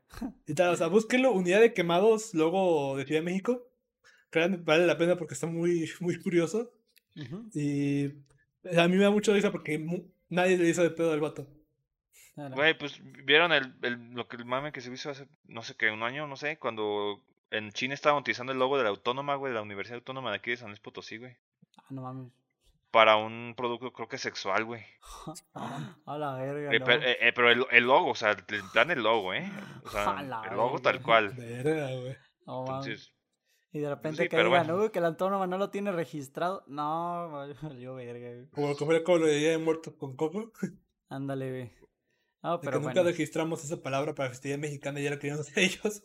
Y 0.46 0.54
tal, 0.54 0.74
o 0.74 0.76
sea, 0.76 0.88
búsquenlo, 0.88 1.32
unidad 1.32 1.60
de 1.60 1.72
quemados, 1.72 2.34
luego 2.34 2.96
de 2.96 3.04
Ciudad 3.04 3.20
de 3.20 3.26
México. 3.26 3.66
Créanme, 4.30 4.58
vale 4.58 4.86
la 4.86 4.98
pena 4.98 5.16
porque 5.16 5.34
está 5.34 5.46
muy, 5.46 5.90
muy 6.00 6.20
curioso. 6.20 6.72
Y 7.54 8.06
a 8.76 8.88
mí 8.88 8.96
me 8.96 9.04
da 9.04 9.10
mucho 9.10 9.32
risa 9.32 9.52
porque 9.52 9.84
nadie 10.28 10.58
le 10.58 10.68
hizo 10.68 10.82
de 10.82 10.90
pedo 10.90 11.12
al 11.12 11.20
vato. 11.20 11.46
Güey, 12.36 12.76
pues 12.76 13.00
vieron 13.24 13.52
el, 13.52 13.74
el, 13.82 14.10
lo 14.10 14.26
que 14.26 14.36
el 14.36 14.44
mame 14.44 14.72
que 14.72 14.80
se 14.80 14.92
hizo 14.92 15.10
hace, 15.10 15.28
no 15.44 15.62
sé 15.62 15.76
qué, 15.76 15.90
un 15.90 16.02
año, 16.02 16.26
no 16.26 16.34
sé, 16.34 16.58
cuando 16.58 17.22
en 17.50 17.70
China 17.70 17.94
estaban 17.94 18.20
utilizando 18.20 18.52
el 18.52 18.58
logo 18.58 18.76
de 18.76 18.82
la 18.82 18.90
autónoma, 18.90 19.36
güey, 19.36 19.52
de 19.52 19.54
la 19.54 19.62
Universidad 19.62 19.98
Autónoma 19.98 20.30
de 20.30 20.38
aquí 20.38 20.50
de 20.50 20.56
San 20.56 20.70
Luis 20.70 20.80
Potosí, 20.80 21.18
güey. 21.18 21.36
Ah, 21.78 21.84
no 21.90 22.02
mames 22.02 22.32
para 22.94 23.16
un 23.16 23.54
producto 23.56 23.92
creo 23.92 24.06
que 24.06 24.18
sexual, 24.18 24.64
güey. 24.64 24.84
A 26.06 26.16
la 26.16 26.36
verga. 26.36 26.72
Eh, 26.72 26.76
eh, 26.76 27.16
eh, 27.20 27.32
pero, 27.34 27.50
el, 27.50 27.66
el, 27.72 27.84
logo, 27.84 28.12
o 28.12 28.14
sea, 28.14 28.30
el 28.30 28.62
plan 28.72 28.88
el 28.92 29.02
logo, 29.02 29.34
¿eh? 29.34 29.50
O 29.84 29.90
sea, 29.90 30.20
el 30.50 30.56
logo 30.56 30.78
tal 30.78 31.02
cual. 31.02 31.30
Verga, 31.36 31.90
güey. 31.90 32.16
Entonces, 32.46 33.12
y 33.72 33.80
de 33.80 33.88
repente 33.88 34.28
que 34.28 34.36
digan, 34.36 34.68
bueno. 34.68 34.92
que 34.92 35.00
el 35.00 35.06
autónoma 35.06 35.48
no 35.48 35.58
lo 35.58 35.70
tiene 35.70 35.90
registrado. 35.90 36.62
No, 36.68 37.48
yo 37.80 37.96
verga, 37.96 38.28
güey. 38.28 38.46
Como, 38.50 38.76
como, 38.76 39.02
como 39.02 39.18
lo 39.18 39.26
de 39.26 39.38
Día 39.38 39.50
de 39.50 39.58
Muertos 39.58 39.94
con 39.94 40.14
Coco. 40.14 40.52
Ándale, 41.08 41.50
güey. 41.50 41.72
No, 42.44 42.60
pero 42.60 42.78
que 42.78 42.86
nunca 42.86 43.02
registramos 43.02 43.64
esa 43.64 43.82
palabra 43.82 44.14
para 44.14 44.28
festividad 44.28 44.58
mexicana 44.58 45.00
y 45.00 45.04
ya 45.04 45.10
la 45.10 45.18
queríamos 45.18 45.48
hacer 45.48 45.64
ellos. 45.64 46.04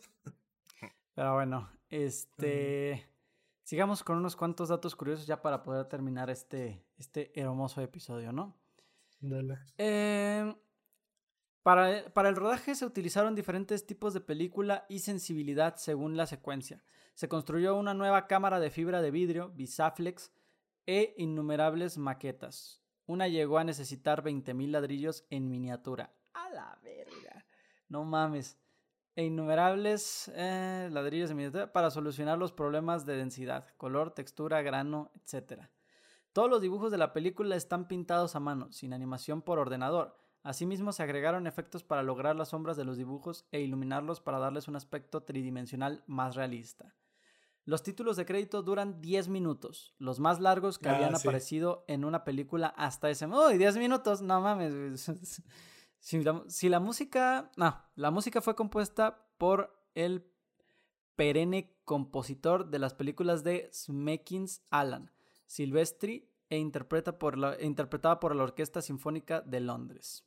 Pero 1.14 1.34
bueno, 1.34 1.70
este... 1.90 3.09
Sigamos 3.70 4.02
con 4.02 4.16
unos 4.16 4.34
cuantos 4.34 4.68
datos 4.68 4.96
curiosos 4.96 5.28
ya 5.28 5.42
para 5.42 5.62
poder 5.62 5.84
terminar 5.86 6.28
este, 6.28 6.84
este 6.98 7.30
hermoso 7.40 7.80
episodio, 7.80 8.32
¿no? 8.32 8.58
Dale. 9.20 9.60
Em, 9.78 10.56
para, 11.62 12.12
para, 12.12 12.30
el 12.30 12.34
rodaje 12.34 12.74
se 12.74 12.84
utilizaron 12.84 13.36
diferentes 13.36 13.86
tipos 13.86 14.12
de 14.12 14.22
película 14.22 14.86
y 14.88 14.98
sensibilidad 14.98 15.76
según 15.76 16.16
la 16.16 16.26
secuencia. 16.26 16.82
Se 17.14 17.28
construyó 17.28 17.76
una 17.76 17.94
nueva 17.94 18.26
cámara 18.26 18.58
de 18.58 18.72
fibra 18.72 19.02
de 19.02 19.12
vidrio, 19.12 19.50
Bisaflex, 19.50 20.32
e 20.84 21.14
innumerables 21.16 21.96
maquetas. 21.96 22.82
Una 23.06 23.28
llegó 23.28 23.58
a 23.58 23.62
necesitar 23.62 24.24
20.000 24.24 24.68
ladrillos 24.68 25.26
en 25.30 25.48
miniatura. 25.48 26.12
¡A 26.34 26.50
la 26.50 26.76
verga! 26.82 27.46
No 27.88 28.02
mames 28.02 28.59
e 29.16 29.24
innumerables 29.24 30.30
eh, 30.34 30.88
ladrillos 30.92 31.28
de 31.28 31.34
miniatura 31.34 31.72
para 31.72 31.90
solucionar 31.90 32.38
los 32.38 32.52
problemas 32.52 33.06
de 33.06 33.16
densidad, 33.16 33.66
color, 33.76 34.12
textura, 34.12 34.62
grano, 34.62 35.10
etc. 35.14 35.62
Todos 36.32 36.48
los 36.48 36.62
dibujos 36.62 36.92
de 36.92 36.98
la 36.98 37.12
película 37.12 37.56
están 37.56 37.88
pintados 37.88 38.36
a 38.36 38.40
mano, 38.40 38.70
sin 38.72 38.92
animación 38.92 39.42
por 39.42 39.58
ordenador. 39.58 40.16
Asimismo, 40.42 40.92
se 40.92 41.02
agregaron 41.02 41.46
efectos 41.46 41.84
para 41.84 42.02
lograr 42.02 42.36
las 42.36 42.50
sombras 42.50 42.76
de 42.76 42.84
los 42.84 42.96
dibujos 42.96 43.46
e 43.52 43.60
iluminarlos 43.60 44.20
para 44.20 44.38
darles 44.38 44.68
un 44.68 44.76
aspecto 44.76 45.22
tridimensional 45.22 46.02
más 46.06 46.34
realista. 46.34 46.94
Los 47.66 47.82
títulos 47.82 48.16
de 48.16 48.24
crédito 48.24 48.62
duran 48.62 49.00
10 49.02 49.28
minutos, 49.28 49.94
los 49.98 50.18
más 50.18 50.40
largos 50.40 50.78
que 50.78 50.88
ah, 50.88 50.96
habían 50.96 51.14
aparecido 51.14 51.84
en 51.88 52.04
una 52.04 52.24
película 52.24 52.68
hasta 52.68 53.10
ese 53.10 53.26
momento. 53.26 53.50
¡Uy, 53.50 53.58
10 53.58 53.76
minutos! 53.76 54.22
No 54.22 54.40
mames. 54.40 55.12
Si 56.00 56.68
la, 56.68 56.80
música. 56.80 57.52
No, 57.56 57.78
la 57.94 58.10
música 58.10 58.40
fue 58.40 58.56
compuesta 58.56 59.28
por 59.38 59.78
el 59.94 60.26
perenne 61.14 61.76
compositor 61.84 62.70
de 62.70 62.78
las 62.78 62.94
películas 62.94 63.44
de 63.44 63.68
Smekins 63.72 64.62
Alan, 64.70 65.12
Silvestri, 65.46 66.28
e 66.48 66.56
interpreta 66.56 67.18
por 67.18 67.36
la, 67.36 67.62
interpretada 67.62 68.18
por 68.18 68.34
la 68.34 68.42
Orquesta 68.44 68.80
Sinfónica 68.80 69.42
de 69.42 69.60
Londres. 69.60 70.26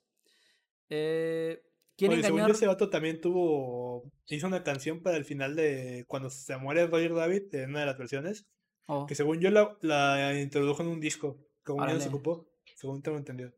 Eh, 0.90 1.64
¿Quién 1.98 2.12
engañó? 2.14 2.48
ese 2.48 2.68
vato 2.68 2.90
también 2.90 3.20
tuvo. 3.20 4.12
Hizo 4.28 4.48
una 4.48 4.64
canción 4.64 5.02
para 5.02 5.18
el 5.18 5.26
final 5.26 5.56
de. 5.56 6.06
Cuando 6.08 6.30
se 6.30 6.56
muere 6.58 6.88
Roger 6.88 7.14
David, 7.14 7.54
en 7.56 7.72
una 7.72 7.82
de 7.82 7.86
las 7.88 7.98
versiones. 7.98 8.45
Oh. 8.88 9.06
Que 9.06 9.16
según 9.16 9.40
yo 9.40 9.50
la, 9.50 9.78
la, 9.82 10.40
introdujo 10.40 10.84
en 10.84 10.90
un 10.90 11.00
disco. 11.00 11.38
Como 11.64 11.86
ya 11.86 11.94
no 11.94 12.00
se 12.00 12.10
ocupó. 12.10 12.48
Según 12.76 13.02
tengo 13.02 13.18
entendido. 13.18 13.54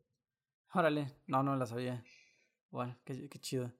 Órale, 0.76 1.08
no, 1.28 1.42
no 1.42 1.56
la 1.56 1.66
sabía. 1.66 2.04
Bueno, 2.70 2.98
qué, 3.06 3.30
chido. 3.40 3.72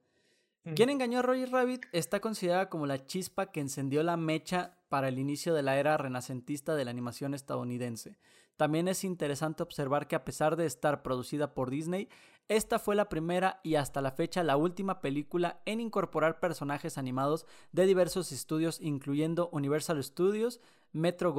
¿Quién 0.76 0.90
engañó 0.90 1.20
a 1.20 1.22
Roger 1.22 1.52
Rabbit? 1.52 1.86
Está 1.92 2.22
considerada 2.22 2.70
como 2.70 2.88
la 2.88 3.06
chispa 3.06 3.52
que 3.52 3.60
encendió 3.60 4.02
la 4.02 4.16
mecha 4.16 4.78
para 4.88 5.10
el 5.10 5.20
inicio 5.20 5.54
de 5.54 5.62
la 5.62 5.78
era 5.78 5.98
renacentista 5.98 6.74
de 6.74 6.86
la 6.86 6.92
animación 6.92 7.34
estadounidense. 7.34 8.18
También 8.56 8.88
es 8.88 9.04
interesante 9.04 9.62
observar 9.62 10.08
que 10.08 10.16
a 10.16 10.24
pesar 10.24 10.56
de 10.56 10.66
estar 10.66 11.04
producida 11.04 11.54
por 11.54 11.70
Disney, 11.70 12.08
Esta 12.48 12.78
fue 12.78 12.96
la 12.96 13.10
primera 13.10 13.60
y 13.64 13.74
hasta 13.74 14.02
la 14.02 14.12
fecha 14.12 14.44
la 14.44 14.56
última 14.56 15.02
película 15.02 15.62
en 15.66 15.82
incorporar 15.82 16.40
personajes 16.40 17.00
animados 17.00 17.48
de 17.72 17.88
diversos 17.88 18.32
estudios, 18.32 18.80
incluyendo 18.80 19.50
Universal 19.52 20.02
Studios, 20.04 20.62
Metro 20.94 21.34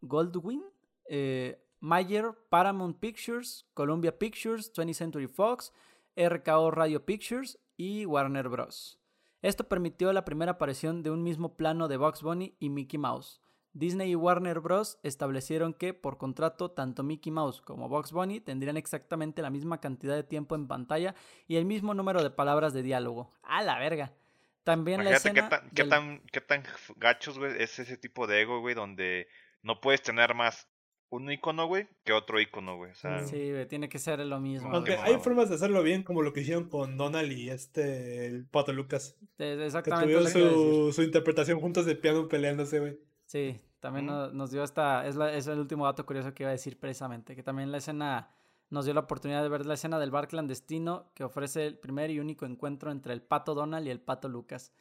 Goldwyn, 0.00 0.64
eh, 1.08 1.64
Mayer, 1.80 2.32
Paramount 2.48 2.98
Pictures, 2.98 3.66
Columbia 3.74 4.18
Pictures, 4.18 4.72
20th 4.72 4.94
Century 4.94 5.26
Fox, 5.26 5.72
RKO 6.16 6.70
Radio 6.70 7.04
Pictures 7.04 7.58
y 7.76 8.04
Warner 8.06 8.48
Bros. 8.48 8.98
Esto 9.40 9.68
permitió 9.68 10.12
la 10.12 10.24
primera 10.24 10.52
aparición 10.52 11.02
de 11.02 11.10
un 11.10 11.22
mismo 11.22 11.56
plano 11.56 11.86
de 11.86 11.96
Bugs 11.96 12.22
Bunny 12.22 12.56
y 12.58 12.70
Mickey 12.70 12.98
Mouse. 12.98 13.40
Disney 13.72 14.10
y 14.10 14.16
Warner 14.16 14.58
Bros. 14.58 14.98
establecieron 15.04 15.72
que, 15.72 15.94
por 15.94 16.18
contrato, 16.18 16.72
tanto 16.72 17.04
Mickey 17.04 17.30
Mouse 17.30 17.60
como 17.60 17.88
Bugs 17.88 18.10
Bunny 18.10 18.40
tendrían 18.40 18.76
exactamente 18.76 19.42
la 19.42 19.50
misma 19.50 19.80
cantidad 19.80 20.16
de 20.16 20.24
tiempo 20.24 20.56
en 20.56 20.66
pantalla 20.66 21.14
y 21.46 21.56
el 21.56 21.64
mismo 21.64 21.94
número 21.94 22.22
de 22.22 22.30
palabras 22.30 22.72
de 22.72 22.82
diálogo. 22.82 23.32
¡A 23.42 23.62
la 23.62 23.78
verga! 23.78 24.12
También 24.64 25.04
la 25.04 25.12
escena 25.12 25.48
qué 25.72 25.84
tan, 25.84 26.20
qué 26.32 26.40
tan, 26.40 26.64
gachos, 26.96 27.38
güey, 27.38 27.62
es 27.62 27.78
ese 27.78 27.96
tipo 27.96 28.26
de 28.26 28.42
ego, 28.42 28.60
güey, 28.60 28.74
donde 28.74 29.28
no 29.62 29.80
puedes 29.80 30.02
tener 30.02 30.34
más 30.34 30.68
un 31.10 31.30
icono, 31.30 31.66
güey, 31.66 31.88
que 32.04 32.12
otro 32.12 32.40
icono, 32.40 32.76
güey. 32.76 32.92
sí, 32.94 33.50
güey, 33.50 33.66
tiene 33.66 33.88
que 33.88 33.98
ser 33.98 34.20
lo 34.20 34.40
mismo. 34.40 34.70
Aunque 34.72 34.96
hay 34.96 35.16
formas 35.18 35.48
de 35.48 35.54
hacerlo 35.54 35.82
bien, 35.82 36.02
como 36.02 36.22
lo 36.22 36.32
que 36.32 36.40
hicieron 36.40 36.68
con 36.68 36.96
Donald 36.96 37.32
y 37.32 37.50
este, 37.50 38.26
el 38.26 38.46
Pato 38.46 38.72
Lucas. 38.72 39.16
Exactamente. 39.38 40.14
Que 40.14 40.20
tuvieron 40.20 40.92
su, 40.92 41.02
interpretación 41.02 41.60
juntos 41.60 41.86
de 41.86 41.96
piano 41.96 42.28
peleándose, 42.28 42.80
güey. 42.80 42.98
Sí, 43.24 43.60
también 43.80 44.06
nos, 44.06 44.50
dio 44.50 44.62
esta, 44.62 45.06
es, 45.06 45.16
la, 45.16 45.34
es 45.34 45.46
el 45.46 45.58
último 45.58 45.86
dato 45.86 46.04
curioso 46.04 46.34
que 46.34 46.42
iba 46.42 46.50
a 46.50 46.52
decir 46.52 46.78
precisamente, 46.78 47.34
que 47.34 47.42
también 47.42 47.72
la 47.72 47.78
escena 47.78 48.30
nos 48.70 48.84
dio 48.84 48.92
la 48.92 49.00
oportunidad 49.00 49.42
de 49.42 49.48
ver 49.48 49.64
la 49.64 49.74
escena 49.74 49.98
del 49.98 50.10
bar 50.10 50.28
clandestino 50.28 51.10
que 51.14 51.24
ofrece 51.24 51.66
el 51.66 51.78
primer 51.78 52.10
y 52.10 52.20
único 52.20 52.44
encuentro 52.44 52.90
entre 52.90 53.14
el 53.14 53.22
Pato 53.22 53.54
Donald 53.54 53.86
y 53.86 53.90
el 53.90 54.00
Pato 54.00 54.28
Lucas. 54.28 54.72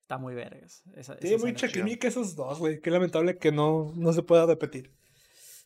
Está 0.00 0.18
muy 0.18 0.34
vergas. 0.34 0.84
Esa, 0.94 1.16
sí, 1.18 1.34
muy 1.38 1.54
chaquimica 1.54 2.08
esos 2.08 2.36
dos, 2.36 2.58
güey. 2.58 2.80
Qué 2.80 2.90
lamentable 2.90 3.38
que 3.38 3.52
no, 3.52 3.92
no 3.96 4.12
se 4.12 4.22
pueda 4.22 4.44
repetir. 4.44 4.90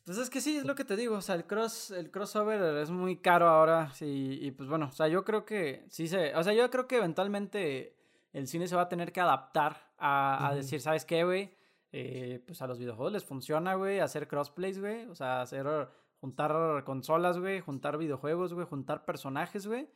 Pues 0.09 0.16
es 0.16 0.30
que 0.30 0.40
sí, 0.40 0.56
es 0.56 0.64
lo 0.64 0.74
que 0.74 0.86
te 0.86 0.97
digo, 0.97 1.16
o 1.16 1.20
sea, 1.20 1.35
el 1.35 1.44
cross, 1.44 1.90
el 1.90 2.10
crossover 2.10 2.78
es 2.78 2.90
muy 2.90 3.18
caro 3.18 3.47
ahora, 3.47 3.90
sí, 3.93 4.39
y 4.40 4.51
pues 4.52 4.66
bueno, 4.66 4.86
o 4.86 4.93
sea, 4.93 5.06
yo 5.06 5.22
creo 5.22 5.44
que 5.44 5.85
sí 5.90 6.09
se, 6.09 6.35
o 6.35 6.43
sea, 6.43 6.55
yo 6.55 6.70
creo 6.70 6.89
que 6.89 6.97
eventualmente 6.97 7.94
el 8.32 8.47
cine 8.47 8.66
se 8.68 8.74
va 8.74 8.80
a 8.80 8.89
tener 8.89 9.12
que 9.12 9.20
adaptar 9.20 9.93
a, 9.98 10.52
decir, 10.55 10.80
¿sabes 10.80 11.05
qué, 11.05 11.24
güey? 11.24 11.55
Eh, 11.93 12.43
pues 12.47 12.62
a 12.62 12.66
los 12.66 12.78
videojuegos 12.78 13.12
les 13.12 13.24
funciona, 13.26 13.74
güey, 13.74 14.01
hacer 14.01 14.28
crossplays, 14.28 14.80
güey, 14.80 15.05
o 15.09 15.14
sea, 15.14 15.43
hacer, 15.43 15.66
juntar 16.22 16.85
consolas, 16.85 17.39
güey, 17.39 17.60
juntar 17.60 17.98
videojuegos, 17.98 18.55
güey, 18.55 18.66
juntar 18.66 19.05
personajes, 19.05 19.66
güey, 19.66 19.90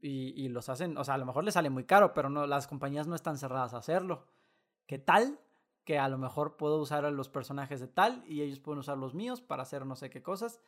y, 0.00 0.32
y 0.42 0.48
los 0.48 0.70
hacen, 0.70 0.96
o 0.96 1.04
sea, 1.04 1.12
a 1.12 1.18
lo 1.18 1.26
mejor 1.26 1.44
les 1.44 1.52
sale 1.52 1.68
muy 1.68 1.84
caro, 1.84 2.14
pero 2.14 2.30
no, 2.30 2.46
las 2.46 2.66
compañías 2.66 3.06
no 3.06 3.14
están 3.14 3.36
cerradas 3.36 3.74
a 3.74 3.78
hacerlo. 3.80 4.24
¿Qué 4.86 4.98
tal 4.98 5.38
que 5.84 5.98
a 5.98 6.08
lo 6.08 6.18
mejor 6.18 6.56
puedo 6.56 6.78
usar 6.78 7.04
a 7.04 7.10
los 7.10 7.28
personajes 7.28 7.80
de 7.80 7.88
tal 7.88 8.24
y 8.26 8.42
ellos 8.42 8.60
pueden 8.60 8.80
usar 8.80 8.98
los 8.98 9.14
míos 9.14 9.40
para 9.40 9.62
hacer 9.62 9.84
no 9.86 9.96
sé 9.96 10.10
qué 10.10 10.22
cosas. 10.22 10.60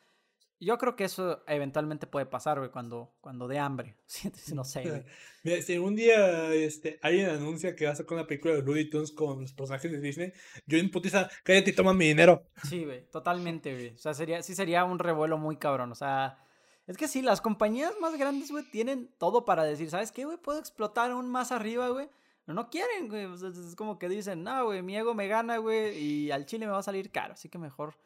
Yo 0.61 0.79
creo 0.79 0.97
que 0.97 1.05
eso 1.05 1.43
eventualmente 1.47 2.07
puede 2.07 2.27
pasar, 2.27 2.59
güey, 2.59 2.71
cuando, 2.71 3.13
cuando 3.21 3.49
dé 3.49 3.59
hambre. 3.59 3.97
no 4.55 4.65
sé, 4.65 4.83
güey. 4.89 5.05
Mira, 5.43 5.61
si 5.63 5.75
algún 5.75 5.97
día 5.97 6.55
este, 6.55 6.99
alguien 7.03 7.29
anuncia 7.29 7.77
que 7.77 7.87
va 7.87 7.93
a 7.93 7.97
sacar 7.97 8.19
una 8.19 8.27
película 8.27 8.55
de 8.55 8.63
Looney 8.63 8.89
Tunes 8.89 9.13
con 9.13 9.43
los 9.43 9.53
personajes 9.53 9.91
de 9.91 10.01
Disney, 10.01 10.33
yo 10.67 10.79
en 10.79 10.91
putiza, 10.91 11.29
cállate 11.43 11.71
y 11.71 11.75
toma 11.75 11.93
mi 11.93 12.07
dinero. 12.07 12.47
Sí, 12.69 12.85
güey, 12.85 13.05
totalmente, 13.11 13.73
güey. 13.73 13.95
O 13.95 13.99
sea, 13.99 14.15
sería, 14.15 14.43
sí 14.43 14.55
sería 14.55 14.85
un 14.85 14.99
revuelo 14.99 15.39
muy 15.39 15.57
cabrón. 15.57 15.93
O 15.93 15.97
sea, 15.97 16.39
es 16.87 16.97
que 16.97 17.09
sí, 17.09 17.21
las 17.21 17.41
compañías 17.41 17.93
más 18.01 18.17
grandes, 18.17 18.51
güey, 18.51 18.65
tienen 18.71 19.11
todo 19.19 19.45
para 19.45 19.65
decir, 19.65 19.91
¿sabes 19.91 20.13
qué, 20.13 20.25
güey? 20.25 20.39
Puedo 20.39 20.61
explotar 20.61 21.11
aún 21.11 21.29
más 21.31 21.53
arriba, 21.53 21.89
güey 21.89 22.09
no 22.53 22.69
quieren, 22.69 23.09
güey. 23.09 23.25
es 23.25 23.75
como 23.75 23.99
que 23.99 24.09
dicen, 24.09 24.43
no, 24.43 24.67
güey, 24.67 24.83
mi 24.83 24.97
ego 24.97 25.15
me 25.15 25.29
gana, 25.29 25.57
güey, 25.59 25.97
y 25.99 26.31
al 26.31 26.45
chile 26.45 26.67
me 26.67 26.73
va 26.73 26.79
a 26.79 26.83
salir 26.83 27.11
caro, 27.11 27.33
así 27.33 27.49
que 27.49 27.59
mejor 27.59 27.97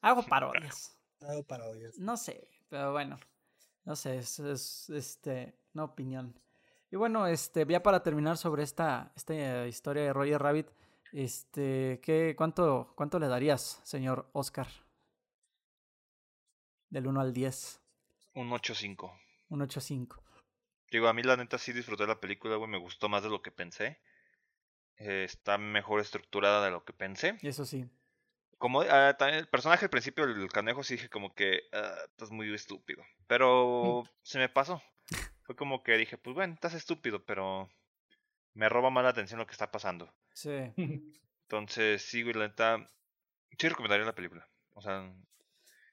hago 0.00 0.22
parodias. 0.26 0.96
Hago 1.20 1.42
parodias. 1.42 1.98
No 1.98 2.16
sé, 2.16 2.48
pero 2.68 2.92
bueno, 2.92 3.18
no 3.84 3.96
sé, 3.96 4.18
es, 4.18 4.38
es 4.38 4.90
este, 4.90 5.56
una 5.74 5.84
opinión. 5.84 6.38
Y 6.90 6.96
bueno, 6.96 7.26
este, 7.26 7.66
ya 7.66 7.82
para 7.82 8.02
terminar 8.02 8.36
sobre 8.38 8.62
esta, 8.62 9.12
esta 9.16 9.66
historia 9.66 10.04
de 10.04 10.12
Roger 10.12 10.40
Rabbit, 10.40 10.68
este, 11.12 12.00
¿qué, 12.02 12.34
cuánto, 12.36 12.92
¿cuánto 12.94 13.18
le 13.18 13.28
darías, 13.28 13.80
señor 13.82 14.28
Oscar? 14.32 14.68
Del 16.88 17.06
1 17.06 17.20
al 17.20 17.32
10. 17.32 17.80
Un 18.34 18.50
8.5. 18.50 19.12
Un 19.50 19.60
8.5. 19.60 20.20
Digo, 20.90 21.08
a 21.08 21.12
mí 21.12 21.22
la 21.22 21.36
neta 21.36 21.58
sí 21.58 21.72
disfruté 21.72 22.06
la 22.06 22.20
película, 22.20 22.56
güey, 22.56 22.70
me 22.70 22.78
gustó 22.78 23.08
más 23.08 23.22
de 23.22 23.28
lo 23.28 23.42
que 23.42 23.50
pensé. 23.50 23.98
Eh, 24.96 25.24
está 25.24 25.58
mejor 25.58 26.00
estructurada 26.00 26.64
de 26.64 26.70
lo 26.70 26.84
que 26.84 26.92
pensé. 26.92 27.38
Eso 27.42 27.64
sí. 27.64 27.88
Como 28.58 28.80
ah, 28.82 29.14
también 29.16 29.38
el 29.38 29.48
personaje 29.48 29.84
al 29.84 29.90
principio 29.90 30.26
del 30.26 30.48
canejo 30.48 30.82
sí 30.82 30.94
dije 30.94 31.08
como 31.08 31.34
que 31.34 31.62
ah, 31.72 31.94
estás 32.10 32.30
muy 32.30 32.52
estúpido. 32.52 33.04
Pero 33.26 34.02
mm. 34.02 34.08
se 34.22 34.38
me 34.38 34.48
pasó. 34.48 34.82
Fue 35.42 35.56
como 35.56 35.82
que 35.82 35.96
dije, 35.96 36.18
pues 36.18 36.34
bueno, 36.34 36.54
estás 36.54 36.74
estúpido, 36.74 37.24
pero 37.24 37.70
me 38.54 38.68
roba 38.68 38.90
más 38.90 39.04
la 39.04 39.10
atención 39.10 39.38
lo 39.38 39.46
que 39.46 39.52
está 39.52 39.70
pasando. 39.70 40.12
Sí. 40.34 40.50
Entonces, 41.42 42.02
sí, 42.02 42.22
güey, 42.22 42.34
la 42.34 42.48
neta, 42.48 42.90
sí 43.58 43.68
recomendaría 43.68 44.04
la 44.04 44.14
película. 44.14 44.46
O 44.74 44.82
sea, 44.82 45.10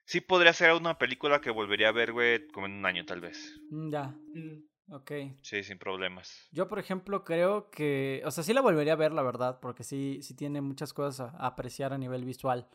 sí 0.03 0.19
podría 0.19 0.51
ser 0.51 0.73
una 0.73 0.97
película 0.97 1.39
que 1.39 1.51
volvería 1.51 1.89
a 1.89 1.93
ver, 1.93 2.11
güey, 2.11 2.47
como 2.47 2.65
en 2.65 2.73
un 2.73 2.85
año 2.85 3.05
tal 3.05 3.21
vez. 3.21 3.55
Mm, 3.69 3.91
ya. 3.91 4.03
Mm. 4.07 4.63
Ok. 4.89 5.11
Sí, 5.41 5.63
sin 5.63 5.79
problemas. 5.79 6.47
Yo, 6.51 6.67
por 6.67 6.79
ejemplo, 6.79 7.23
creo 7.23 7.69
que, 7.71 8.21
o 8.25 8.31
sea, 8.31 8.43
sí 8.43 8.53
la 8.53 8.61
volvería 8.61 8.93
a 8.93 8.97
ver, 8.97 9.11
la 9.11 9.23
verdad, 9.23 9.59
porque 9.59 9.83
sí, 9.83 10.19
sí 10.21 10.35
tiene 10.35 10.61
muchas 10.61 10.93
cosas 10.93 11.33
a, 11.33 11.45
apreciar 11.47 11.93
a 11.93 11.97
nivel 11.97 12.23
visual, 12.23 12.67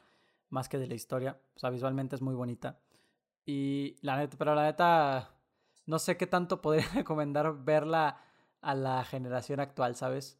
más 0.48 0.68
que 0.68 0.78
de 0.78 0.88
la 0.88 0.94
historia. 0.94 1.40
O 1.54 1.58
sea, 1.58 1.70
visualmente 1.70 2.16
es 2.16 2.22
muy 2.22 2.34
bonita. 2.34 2.80
Y 3.46 3.96
la 4.02 4.16
neta, 4.16 4.36
pero 4.36 4.54
la 4.54 4.64
neta, 4.64 5.30
no 5.86 5.98
sé 5.98 6.16
qué 6.16 6.26
tanto 6.26 6.60
podría 6.60 6.88
recomendar 6.94 7.64
verla 7.64 8.22
a 8.60 8.74
la 8.74 9.04
generación 9.04 9.60
actual, 9.60 9.94
¿sabes? 9.94 10.38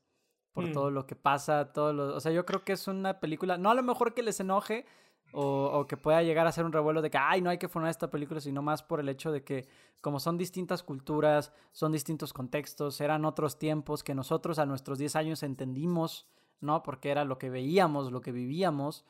Por 0.52 0.68
mm. 0.68 0.72
todo 0.72 0.90
lo 0.90 1.06
que 1.06 1.14
pasa, 1.14 1.72
todo 1.72 1.92
lo, 1.92 2.16
o 2.16 2.20
sea, 2.20 2.32
yo 2.32 2.44
creo 2.44 2.64
que 2.64 2.72
es 2.72 2.88
una 2.88 3.20
película, 3.20 3.56
no 3.56 3.70
a 3.70 3.74
lo 3.74 3.84
mejor 3.84 4.14
que 4.14 4.24
les 4.24 4.40
enoje, 4.40 4.84
o, 5.32 5.86
que 5.86 5.96
pueda 5.96 6.22
llegar 6.22 6.46
a 6.46 6.52
ser 6.52 6.64
un 6.64 6.72
revuelo 6.72 7.02
de 7.02 7.10
que, 7.10 7.18
ay, 7.18 7.40
no 7.40 7.50
hay 7.50 7.58
que 7.58 7.68
poner 7.68 7.90
esta 7.90 8.10
película, 8.10 8.40
sino 8.40 8.62
más 8.62 8.82
por 8.82 9.00
el 9.00 9.08
hecho 9.08 9.30
de 9.30 9.44
que 9.44 9.68
como 10.00 10.18
son 10.18 10.38
distintas 10.38 10.82
culturas, 10.82 11.52
son 11.72 11.92
distintos 11.92 12.32
contextos, 12.32 13.00
eran 13.00 13.24
otros 13.24 13.58
tiempos 13.58 14.02
que 14.02 14.14
nosotros 14.14 14.58
a 14.58 14.66
nuestros 14.66 14.98
10 14.98 15.16
años 15.16 15.42
entendimos, 15.42 16.26
¿no? 16.60 16.82
Porque 16.82 17.10
era 17.10 17.24
lo 17.24 17.38
que 17.38 17.50
veíamos, 17.50 18.10
lo 18.10 18.20
que 18.20 18.32
vivíamos, 18.32 19.04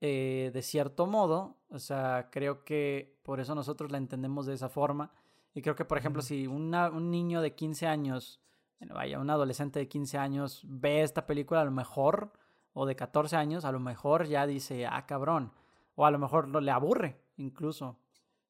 eh, 0.00 0.50
de 0.52 0.62
cierto 0.62 1.06
modo, 1.06 1.56
o 1.68 1.78
sea, 1.78 2.28
creo 2.30 2.64
que 2.64 3.18
por 3.22 3.38
eso 3.38 3.54
nosotros 3.54 3.92
la 3.92 3.98
entendemos 3.98 4.46
de 4.46 4.54
esa 4.54 4.68
forma. 4.68 5.12
Y 5.54 5.62
creo 5.62 5.74
que, 5.74 5.84
por 5.84 5.98
ejemplo, 5.98 6.22
si 6.22 6.46
una, 6.46 6.88
un 6.88 7.10
niño 7.10 7.42
de 7.42 7.54
15 7.54 7.86
años, 7.86 8.40
vaya, 8.80 9.18
un 9.18 9.30
adolescente 9.30 9.78
de 9.78 9.88
15 9.88 10.18
años 10.18 10.62
ve 10.64 11.02
esta 11.02 11.26
película, 11.26 11.60
a 11.60 11.64
lo 11.64 11.70
mejor, 11.70 12.32
o 12.72 12.86
de 12.86 12.96
14 12.96 13.36
años, 13.36 13.64
a 13.64 13.72
lo 13.72 13.80
mejor 13.80 14.26
ya 14.26 14.46
dice, 14.46 14.86
ah, 14.86 15.04
cabrón, 15.06 15.52
o 16.00 16.06
a 16.06 16.10
lo 16.10 16.18
mejor 16.18 16.48
no, 16.48 16.60
le 16.60 16.70
aburre 16.70 17.20
incluso. 17.36 17.98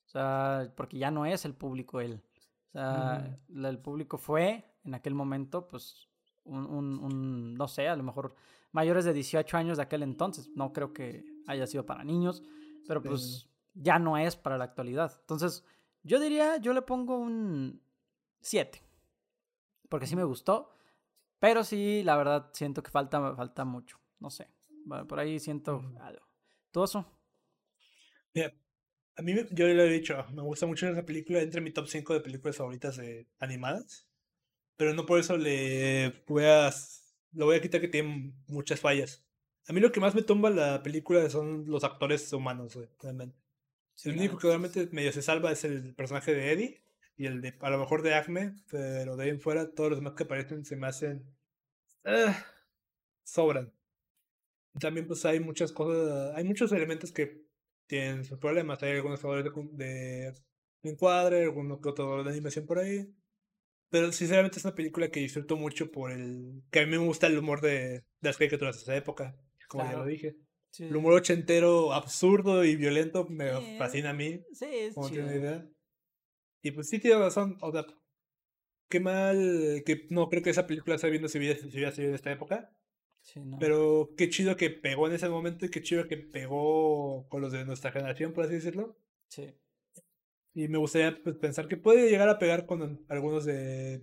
O 0.06 0.08
sea, 0.08 0.72
porque 0.76 0.98
ya 0.98 1.10
no 1.10 1.26
es 1.26 1.44
el 1.44 1.52
público 1.52 2.00
él. 2.00 2.22
O 2.68 2.70
sea, 2.70 3.40
el 3.52 3.78
público 3.80 4.18
fue 4.18 4.76
en 4.84 4.94
aquel 4.94 5.16
momento, 5.16 5.66
pues, 5.66 6.08
un, 6.44 6.64
un, 6.64 7.54
no 7.54 7.66
sé, 7.66 7.88
a 7.88 7.96
lo 7.96 8.04
mejor 8.04 8.36
mayores 8.70 9.04
de 9.04 9.12
18 9.12 9.56
años 9.56 9.78
de 9.78 9.82
aquel 9.82 10.04
entonces. 10.04 10.48
No 10.54 10.72
creo 10.72 10.92
que 10.92 11.24
haya 11.48 11.66
sido 11.66 11.84
para 11.84 12.04
niños, 12.04 12.44
pero 12.86 13.02
pues 13.02 13.48
ya 13.74 13.98
no 13.98 14.16
es 14.16 14.36
para 14.36 14.56
la 14.56 14.62
actualidad. 14.62 15.18
Entonces, 15.22 15.64
yo 16.04 16.20
diría, 16.20 16.58
yo 16.58 16.72
le 16.72 16.82
pongo 16.82 17.18
un 17.18 17.82
7. 18.42 18.80
Porque 19.88 20.06
sí 20.06 20.14
me 20.14 20.22
gustó, 20.22 20.70
pero 21.40 21.64
sí, 21.64 22.04
la 22.04 22.16
verdad, 22.16 22.50
siento 22.52 22.80
que 22.80 22.92
falta, 22.92 23.34
falta 23.34 23.64
mucho. 23.64 23.98
No 24.20 24.30
sé, 24.30 24.48
por 25.08 25.18
ahí 25.18 25.40
siento 25.40 25.82
algo. 25.98 26.24
¿Todo 26.70 26.84
eso? 26.84 27.04
Mira, 28.34 28.54
a 29.16 29.22
mí, 29.22 29.34
yo 29.50 29.66
le 29.66 29.84
he 29.84 29.90
dicho, 29.90 30.24
me 30.32 30.42
gusta 30.42 30.66
mucho 30.66 30.88
esa 30.88 31.04
película, 31.04 31.40
entre 31.40 31.60
mi 31.60 31.72
top 31.72 31.88
5 31.88 32.14
de 32.14 32.20
películas 32.20 32.56
favoritas 32.56 32.96
de 32.96 33.26
animadas, 33.38 34.08
pero 34.76 34.94
no 34.94 35.04
por 35.04 35.20
eso 35.20 35.36
le 35.36 36.22
voy 36.26 36.44
a, 36.44 36.70
lo 37.32 37.46
voy 37.46 37.56
a 37.56 37.60
quitar 37.60 37.80
que 37.80 37.88
tiene 37.88 38.32
muchas 38.46 38.80
fallas. 38.80 39.24
A 39.68 39.72
mí 39.72 39.80
lo 39.80 39.92
que 39.92 40.00
más 40.00 40.14
me 40.14 40.22
tumba 40.22 40.50
la 40.50 40.82
película 40.82 41.28
son 41.28 41.66
los 41.66 41.84
actores 41.84 42.32
humanos, 42.32 42.78
realmente. 43.00 43.36
el 44.04 44.16
único 44.16 44.38
que 44.38 44.46
realmente 44.46 44.88
medio 44.92 45.12
se 45.12 45.22
salva 45.22 45.52
es 45.52 45.64
el 45.64 45.94
personaje 45.94 46.34
de 46.34 46.52
Eddie 46.52 46.82
y 47.16 47.26
el 47.26 47.42
de, 47.42 47.54
a 47.60 47.70
lo 47.70 47.78
mejor 47.78 48.02
de 48.02 48.14
Acme, 48.14 48.54
pero 48.70 49.16
de 49.16 49.24
ahí 49.24 49.30
en 49.30 49.40
fuera 49.40 49.70
todos 49.70 49.90
los 49.90 49.98
demás 49.98 50.14
que 50.14 50.22
aparecen 50.22 50.64
se 50.64 50.76
me 50.76 50.86
hacen... 50.86 51.26
Ah, 52.04 52.46
sobran. 53.22 53.72
También 54.78 55.06
pues 55.06 55.26
hay 55.26 55.40
muchas 55.40 55.72
cosas, 55.72 56.34
hay 56.34 56.44
muchos 56.44 56.72
elementos 56.72 57.12
que 57.12 57.49
tienen 57.90 58.24
sus 58.24 58.38
problemas. 58.38 58.80
Hay 58.82 58.92
algunos 58.92 59.20
favores 59.20 59.44
de, 59.44 60.32
encuadre, 60.84 61.42
alguno 61.42 61.80
que 61.80 61.88
otro 61.88 62.22
de 62.22 62.30
animación 62.30 62.64
por 62.64 62.78
ahí. 62.78 63.12
Pero 63.90 64.12
sinceramente 64.12 64.58
es 64.58 64.64
una 64.64 64.76
película 64.76 65.10
que 65.10 65.18
disfruto 65.18 65.56
mucho 65.56 65.90
por 65.90 66.12
el... 66.12 66.62
que 66.70 66.80
a 66.80 66.86
mí 66.86 66.92
me 66.92 66.98
gusta 66.98 67.26
el 67.26 67.36
humor 67.36 67.60
de, 67.60 68.04
las 68.20 68.36
caricaturas 68.36 68.76
de 68.76 68.82
esa 68.82 68.96
época, 68.96 69.36
como 69.68 69.84
ya 69.84 69.98
lo 69.98 70.06
dije. 70.06 70.36
El 70.78 70.94
humor 70.94 71.14
ochentero 71.14 71.92
absurdo 71.92 72.64
y 72.64 72.76
violento 72.76 73.26
me 73.28 73.76
fascina 73.76 74.10
a 74.10 74.14
mí. 74.14 74.40
Sí, 74.52 74.66
es 74.70 74.94
como 74.94 75.08
chido. 75.08 75.26
idea. 75.26 75.68
Y 76.62 76.70
pues 76.70 76.88
sí 76.88 77.00
tiene 77.00 77.18
razón, 77.18 77.58
o 77.60 77.72
sea, 77.72 77.84
qué 78.88 79.00
mal 79.00 79.82
que 79.84 80.06
no 80.10 80.28
creo 80.28 80.44
que 80.44 80.50
esa 80.50 80.68
película 80.68 80.96
se 80.98 81.10
viendo 81.10 81.28
si 81.28 81.38
hubiera 81.38 81.90
sido 81.90 82.08
en 82.08 82.14
esta 82.14 82.30
época. 82.30 82.70
Sí, 83.32 83.40
no. 83.44 83.58
Pero 83.60 84.10
qué 84.16 84.28
chido 84.28 84.56
que 84.56 84.70
pegó 84.70 85.06
en 85.06 85.12
ese 85.12 85.28
momento 85.28 85.64
y 85.64 85.70
qué 85.70 85.82
chido 85.82 86.08
que 86.08 86.16
pegó 86.16 87.28
con 87.28 87.40
los 87.40 87.52
de 87.52 87.64
nuestra 87.64 87.92
generación, 87.92 88.32
por 88.32 88.44
así 88.44 88.54
decirlo. 88.54 88.96
Sí. 89.28 89.54
Y 90.52 90.66
me 90.66 90.78
gustaría 90.78 91.16
pues, 91.22 91.36
pensar 91.36 91.68
que 91.68 91.76
puede 91.76 92.10
llegar 92.10 92.28
a 92.28 92.40
pegar 92.40 92.66
con 92.66 93.04
algunos 93.08 93.44
de. 93.44 94.02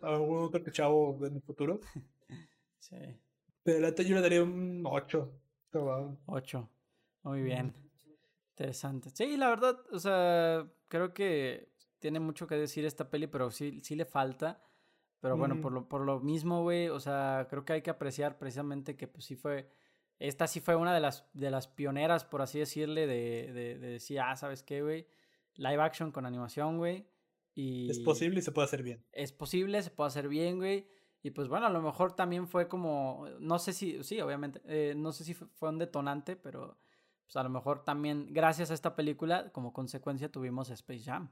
algún 0.00 0.44
otro 0.44 0.62
chavo 0.70 1.18
en 1.26 1.36
el 1.36 1.42
futuro. 1.42 1.80
sí. 2.78 2.96
Pero 3.62 3.80
la 3.80 3.94
yo 3.94 4.14
le 4.16 4.22
daría 4.22 4.42
un 4.42 4.82
8. 4.86 5.32
8. 6.26 6.70
Muy 7.24 7.42
bien. 7.42 7.74
Interesante. 8.56 9.10
Sí, 9.10 9.36
la 9.36 9.50
verdad, 9.50 9.78
o 9.92 9.98
sea, 9.98 10.66
creo 10.88 11.12
que 11.12 11.68
tiene 11.98 12.20
mucho 12.20 12.46
que 12.46 12.56
decir 12.56 12.84
esta 12.84 13.10
peli, 13.10 13.26
pero 13.26 13.50
sí, 13.50 13.80
sí 13.82 13.96
le 13.96 14.06
falta. 14.06 14.62
Pero 15.22 15.38
bueno, 15.38 15.62
por, 15.62 15.72
lo, 15.72 15.88
por 15.88 16.02
lo 16.02 16.20
mismo, 16.20 16.62
güey, 16.62 16.88
o 16.88 17.00
sea, 17.00 17.46
creo 17.48 17.64
que 17.64 17.72
hay 17.72 17.82
que 17.82 17.90
apreciar 17.90 18.36
precisamente 18.36 18.96
que 18.96 19.06
pues 19.08 19.24
sí 19.24 19.36
fue, 19.36 19.70
esta 20.18 20.46
sí 20.46 20.60
fue 20.60 20.76
una 20.76 20.92
de 20.92 21.00
las, 21.00 21.26
de 21.32 21.50
las 21.50 21.66
pioneras, 21.66 22.26
por 22.26 22.42
así 22.42 22.58
decirle, 22.58 23.06
de, 23.06 23.52
de, 23.52 23.78
de 23.78 23.88
decir, 23.88 24.20
ah, 24.20 24.36
¿sabes 24.36 24.62
qué, 24.62 24.82
güey? 24.82 25.06
live 25.56 25.82
action 25.82 26.12
con 26.12 26.26
animación, 26.26 26.78
güey. 26.78 27.06
Y 27.54 27.90
es 27.90 28.00
posible 28.00 28.40
y 28.40 28.42
se 28.42 28.52
puede 28.52 28.66
hacer 28.66 28.82
bien. 28.82 29.04
Es 29.12 29.32
posible, 29.32 29.82
se 29.82 29.90
puede 29.90 30.08
hacer 30.08 30.28
bien, 30.28 30.58
güey. 30.58 30.86
Y 31.22 31.30
pues 31.30 31.48
bueno, 31.48 31.66
a 31.66 31.70
lo 31.70 31.82
mejor 31.82 32.16
también 32.16 32.48
fue 32.48 32.66
como, 32.66 33.26
no 33.38 33.58
sé 33.58 33.72
si, 33.72 34.02
sí, 34.02 34.20
obviamente, 34.20 34.60
eh, 34.64 34.94
no 34.96 35.12
sé 35.12 35.24
si 35.24 35.34
fue 35.34 35.68
un 35.68 35.78
detonante, 35.78 36.34
pero 36.34 36.78
pues 37.24 37.36
a 37.36 37.42
lo 37.44 37.48
mejor 37.50 37.84
también 37.84 38.28
gracias 38.30 38.70
a 38.70 38.74
esta 38.74 38.96
película, 38.96 39.52
como 39.52 39.72
consecuencia 39.72 40.32
tuvimos 40.32 40.70
Space 40.70 41.04
Jam. 41.04 41.30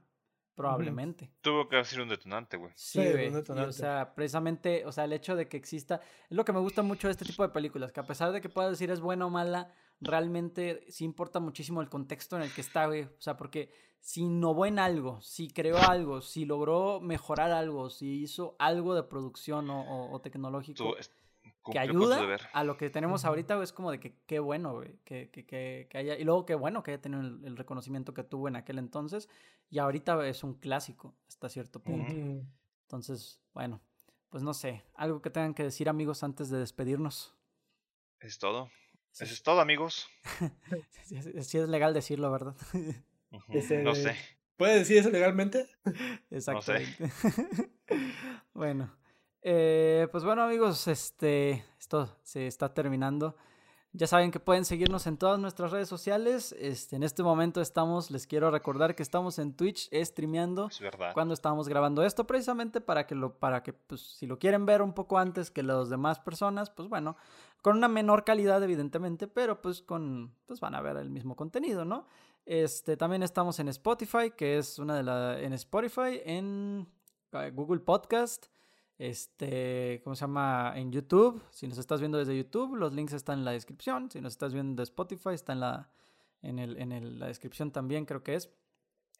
Probablemente. 0.55 1.31
Tuvo 1.41 1.67
que 1.67 1.83
ser 1.83 2.01
un 2.01 2.09
detonante, 2.09 2.57
güey. 2.57 2.71
Sí, 2.75 2.99
güey. 2.99 3.33
o 3.33 3.71
sea, 3.71 4.13
precisamente, 4.13 4.85
o 4.85 4.91
sea, 4.91 5.05
el 5.05 5.13
hecho 5.13 5.35
de 5.35 5.47
que 5.47 5.57
exista, 5.57 6.01
es 6.29 6.35
lo 6.35 6.45
que 6.45 6.53
me 6.53 6.59
gusta 6.59 6.81
mucho 6.81 7.07
de 7.07 7.13
este 7.13 7.25
tipo 7.25 7.43
de 7.43 7.49
películas, 7.49 7.91
que 7.91 7.99
a 7.99 8.05
pesar 8.05 8.31
de 8.31 8.41
que 8.41 8.49
puedas 8.49 8.71
decir 8.71 8.91
es 8.91 8.99
buena 8.99 9.25
o 9.25 9.29
mala, 9.29 9.73
realmente 10.01 10.85
sí 10.89 11.05
importa 11.05 11.39
muchísimo 11.39 11.81
el 11.81 11.89
contexto 11.89 12.35
en 12.35 12.43
el 12.43 12.53
que 12.53 12.61
está, 12.61 12.85
güey. 12.87 13.03
O 13.03 13.21
sea, 13.21 13.37
porque 13.37 13.71
si 14.01 14.21
innovó 14.21 14.65
en 14.65 14.79
algo, 14.79 15.21
si 15.21 15.49
creó 15.49 15.77
algo, 15.77 16.21
si 16.21 16.45
logró 16.45 16.99
mejorar 16.99 17.51
algo, 17.51 17.89
si 17.89 18.23
hizo 18.23 18.55
algo 18.59 18.95
de 18.95 19.03
producción 19.03 19.69
o, 19.69 20.19
tecnológico 20.21 20.95
que 21.63 21.79
ayuda 21.79 22.37
a 22.53 22.63
lo 22.63 22.77
que 22.77 22.89
tenemos 22.89 23.25
ahorita, 23.25 23.61
es 23.61 23.73
como 23.73 23.91
de 23.91 23.99
que 23.99 24.15
qué 24.25 24.39
bueno, 24.39 24.73
güey, 24.73 24.97
que, 25.03 25.29
que, 25.29 25.45
que, 25.45 25.97
haya, 25.97 26.17
y 26.17 26.23
luego 26.23 26.45
qué 26.45 26.55
bueno 26.55 26.83
que 26.83 26.91
haya 26.91 27.01
tenido 27.01 27.21
el, 27.21 27.57
reconocimiento 27.57 28.13
que 28.13 28.23
tuvo 28.23 28.47
en 28.47 28.55
aquel 28.55 28.79
entonces, 28.79 29.29
y 29.69 29.79
ahorita 29.79 30.27
es 30.27 30.43
un 30.43 30.55
clásico 30.55 31.15
hasta 31.27 31.49
cierto 31.49 31.81
punto. 31.81 32.11
Entonces, 32.83 33.41
bueno, 33.53 33.81
pues 34.29 34.43
no 34.43 34.53
sé, 34.53 34.83
algo 34.95 35.21
que 35.21 35.29
tengan 35.29 35.53
que 35.53 35.63
decir 35.63 35.89
amigos 35.89 36.23
antes 36.23 36.49
de 36.49 36.57
despedirnos. 36.57 37.35
Es 38.19 38.39
todo. 38.39 38.69
Eso 39.13 39.33
es 39.33 39.43
todo, 39.43 39.59
amigos. 39.59 40.07
sí, 41.03 41.17
es 41.57 41.69
legal 41.69 41.93
decirlo, 41.93 42.31
¿verdad? 42.31 42.55
no 43.83 43.95
sé. 43.95 44.15
¿Puede 44.61 44.77
decir 44.77 44.97
eso 44.97 45.09
legalmente? 45.09 45.67
Exactamente. 46.29 47.11
bueno, 48.53 48.95
eh, 49.41 50.07
pues 50.11 50.23
bueno 50.23 50.43
amigos, 50.43 50.87
este, 50.87 51.65
esto 51.79 52.09
se 52.23 52.47
está 52.47 52.73
terminando. 52.73 53.35
Ya 53.93 54.07
saben 54.07 54.31
que 54.31 54.39
pueden 54.39 54.63
seguirnos 54.63 55.05
en 55.05 55.17
todas 55.17 55.37
nuestras 55.37 55.71
redes 55.71 55.89
sociales. 55.89 56.55
Este, 56.57 56.95
en 56.95 57.03
este 57.03 57.23
momento 57.23 57.59
estamos, 57.59 58.09
les 58.09 58.25
quiero 58.25 58.49
recordar 58.49 58.95
que 58.95 59.03
estamos 59.03 59.37
en 59.37 59.53
Twitch 59.53 59.89
streameando 59.93 60.69
cuando 61.13 61.33
estamos 61.33 61.67
grabando 61.67 62.05
esto, 62.05 62.25
precisamente 62.25 62.79
para 62.79 63.05
que 63.05 63.15
lo, 63.15 63.37
para 63.37 63.63
que, 63.63 63.73
pues, 63.73 63.99
si 64.01 64.27
lo 64.27 64.39
quieren 64.39 64.65
ver 64.65 64.81
un 64.81 64.93
poco 64.93 65.17
antes 65.17 65.51
que 65.51 65.61
las 65.61 65.89
demás 65.89 66.19
personas, 66.21 66.69
pues 66.69 66.87
bueno, 66.87 67.17
con 67.61 67.75
una 67.75 67.89
menor 67.89 68.23
calidad, 68.23 68.63
evidentemente, 68.63 69.27
pero 69.27 69.61
pues 69.61 69.81
con, 69.81 70.33
pues 70.45 70.61
van 70.61 70.73
a 70.73 70.81
ver 70.81 70.95
el 70.95 71.09
mismo 71.09 71.35
contenido, 71.35 71.83
¿no? 71.83 72.07
Este, 72.45 72.95
también 72.95 73.23
estamos 73.23 73.59
en 73.59 73.67
Spotify, 73.67 74.31
que 74.35 74.57
es 74.57 74.79
una 74.79 74.95
de 74.95 75.03
las, 75.03 75.37
en 75.41 75.51
Spotify, 75.51 76.21
en 76.23 76.87
eh, 77.33 77.51
Google 77.53 77.81
Podcast 77.81 78.47
este, 79.01 79.99
¿cómo 80.03 80.15
se 80.15 80.21
llama? 80.21 80.73
En 80.75 80.91
YouTube. 80.91 81.41
Si 81.49 81.67
nos 81.67 81.79
estás 81.79 82.01
viendo 82.01 82.19
desde 82.19 82.37
YouTube, 82.37 82.75
los 82.75 82.93
links 82.93 83.13
están 83.13 83.39
en 83.39 83.45
la 83.45 83.51
descripción. 83.51 84.11
Si 84.11 84.21
nos 84.21 84.33
estás 84.33 84.53
viendo 84.53 84.79
de 84.79 84.83
Spotify, 84.83 85.29
está 85.33 85.53
en 85.53 85.59
la, 85.59 85.89
en 86.43 86.59
el, 86.59 86.77
en 86.77 86.91
el, 86.91 87.19
la 87.19 87.25
descripción 87.25 87.71
también, 87.71 88.05
creo 88.05 88.21
que 88.21 88.35
es. 88.35 88.51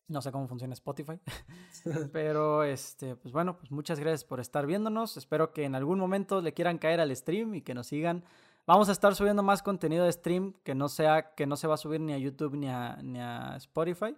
No 0.07 0.21
sé 0.21 0.31
cómo 0.31 0.47
funciona 0.47 0.73
Spotify. 0.73 1.19
Pero, 2.13 2.63
este, 2.63 3.15
pues 3.15 3.33
bueno, 3.33 3.57
pues 3.57 3.71
muchas 3.71 3.99
gracias 3.99 4.23
por 4.23 4.39
estar 4.39 4.67
viéndonos. 4.67 5.17
Espero 5.17 5.51
que 5.51 5.63
en 5.63 5.73
algún 5.73 5.97
momento 5.97 6.41
le 6.41 6.53
quieran 6.53 6.77
caer 6.77 6.99
al 6.99 7.15
stream 7.15 7.55
y 7.55 7.61
que 7.61 7.73
nos 7.73 7.87
sigan. 7.87 8.23
Vamos 8.67 8.87
a 8.87 8.91
estar 8.91 9.15
subiendo 9.15 9.41
más 9.41 9.63
contenido 9.63 10.05
de 10.05 10.11
stream 10.11 10.53
que 10.63 10.75
no 10.75 10.89
sea, 10.89 11.33
que 11.33 11.47
no 11.47 11.55
se 11.55 11.65
va 11.65 11.73
a 11.73 11.77
subir 11.77 11.99
ni 12.01 12.13
a 12.13 12.19
YouTube 12.19 12.55
ni 12.55 12.69
a, 12.69 12.99
ni 13.01 13.19
a 13.19 13.55
Spotify. 13.57 14.15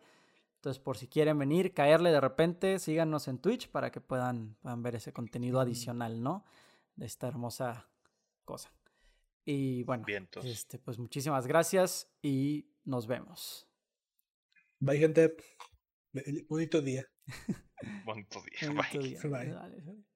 Entonces, 0.64 0.82
por 0.82 0.98
si 0.98 1.10
quieren 1.10 1.38
venir, 1.38 1.74
caerle 1.74 2.10
de 2.10 2.22
repente, 2.22 2.80
síganos 2.80 3.28
en 3.28 3.38
Twitch 3.40 3.68
para 3.68 3.92
que 3.92 4.00
puedan, 4.00 4.56
puedan 4.62 4.82
ver 4.82 4.96
ese 4.96 5.12
contenido 5.12 5.60
adicional, 5.60 6.24
¿no? 6.24 6.46
De 6.96 7.06
esta 7.06 7.28
hermosa 7.28 7.90
cosa. 8.46 8.72
Y 9.44 9.84
bueno, 9.84 10.06
este, 10.42 10.80
pues 10.80 11.00
muchísimas 11.00 11.48
gracias 11.48 12.10
y 12.22 12.70
nos 12.86 13.08
vemos. 13.08 13.68
Bye, 14.80 15.00
gente. 15.00 15.36
Bonito 16.48 16.82
día. 16.82 17.06
Bonito 18.06 18.42
día. 19.02 19.20
Bye. 19.22 19.54
Bye. 19.84 20.13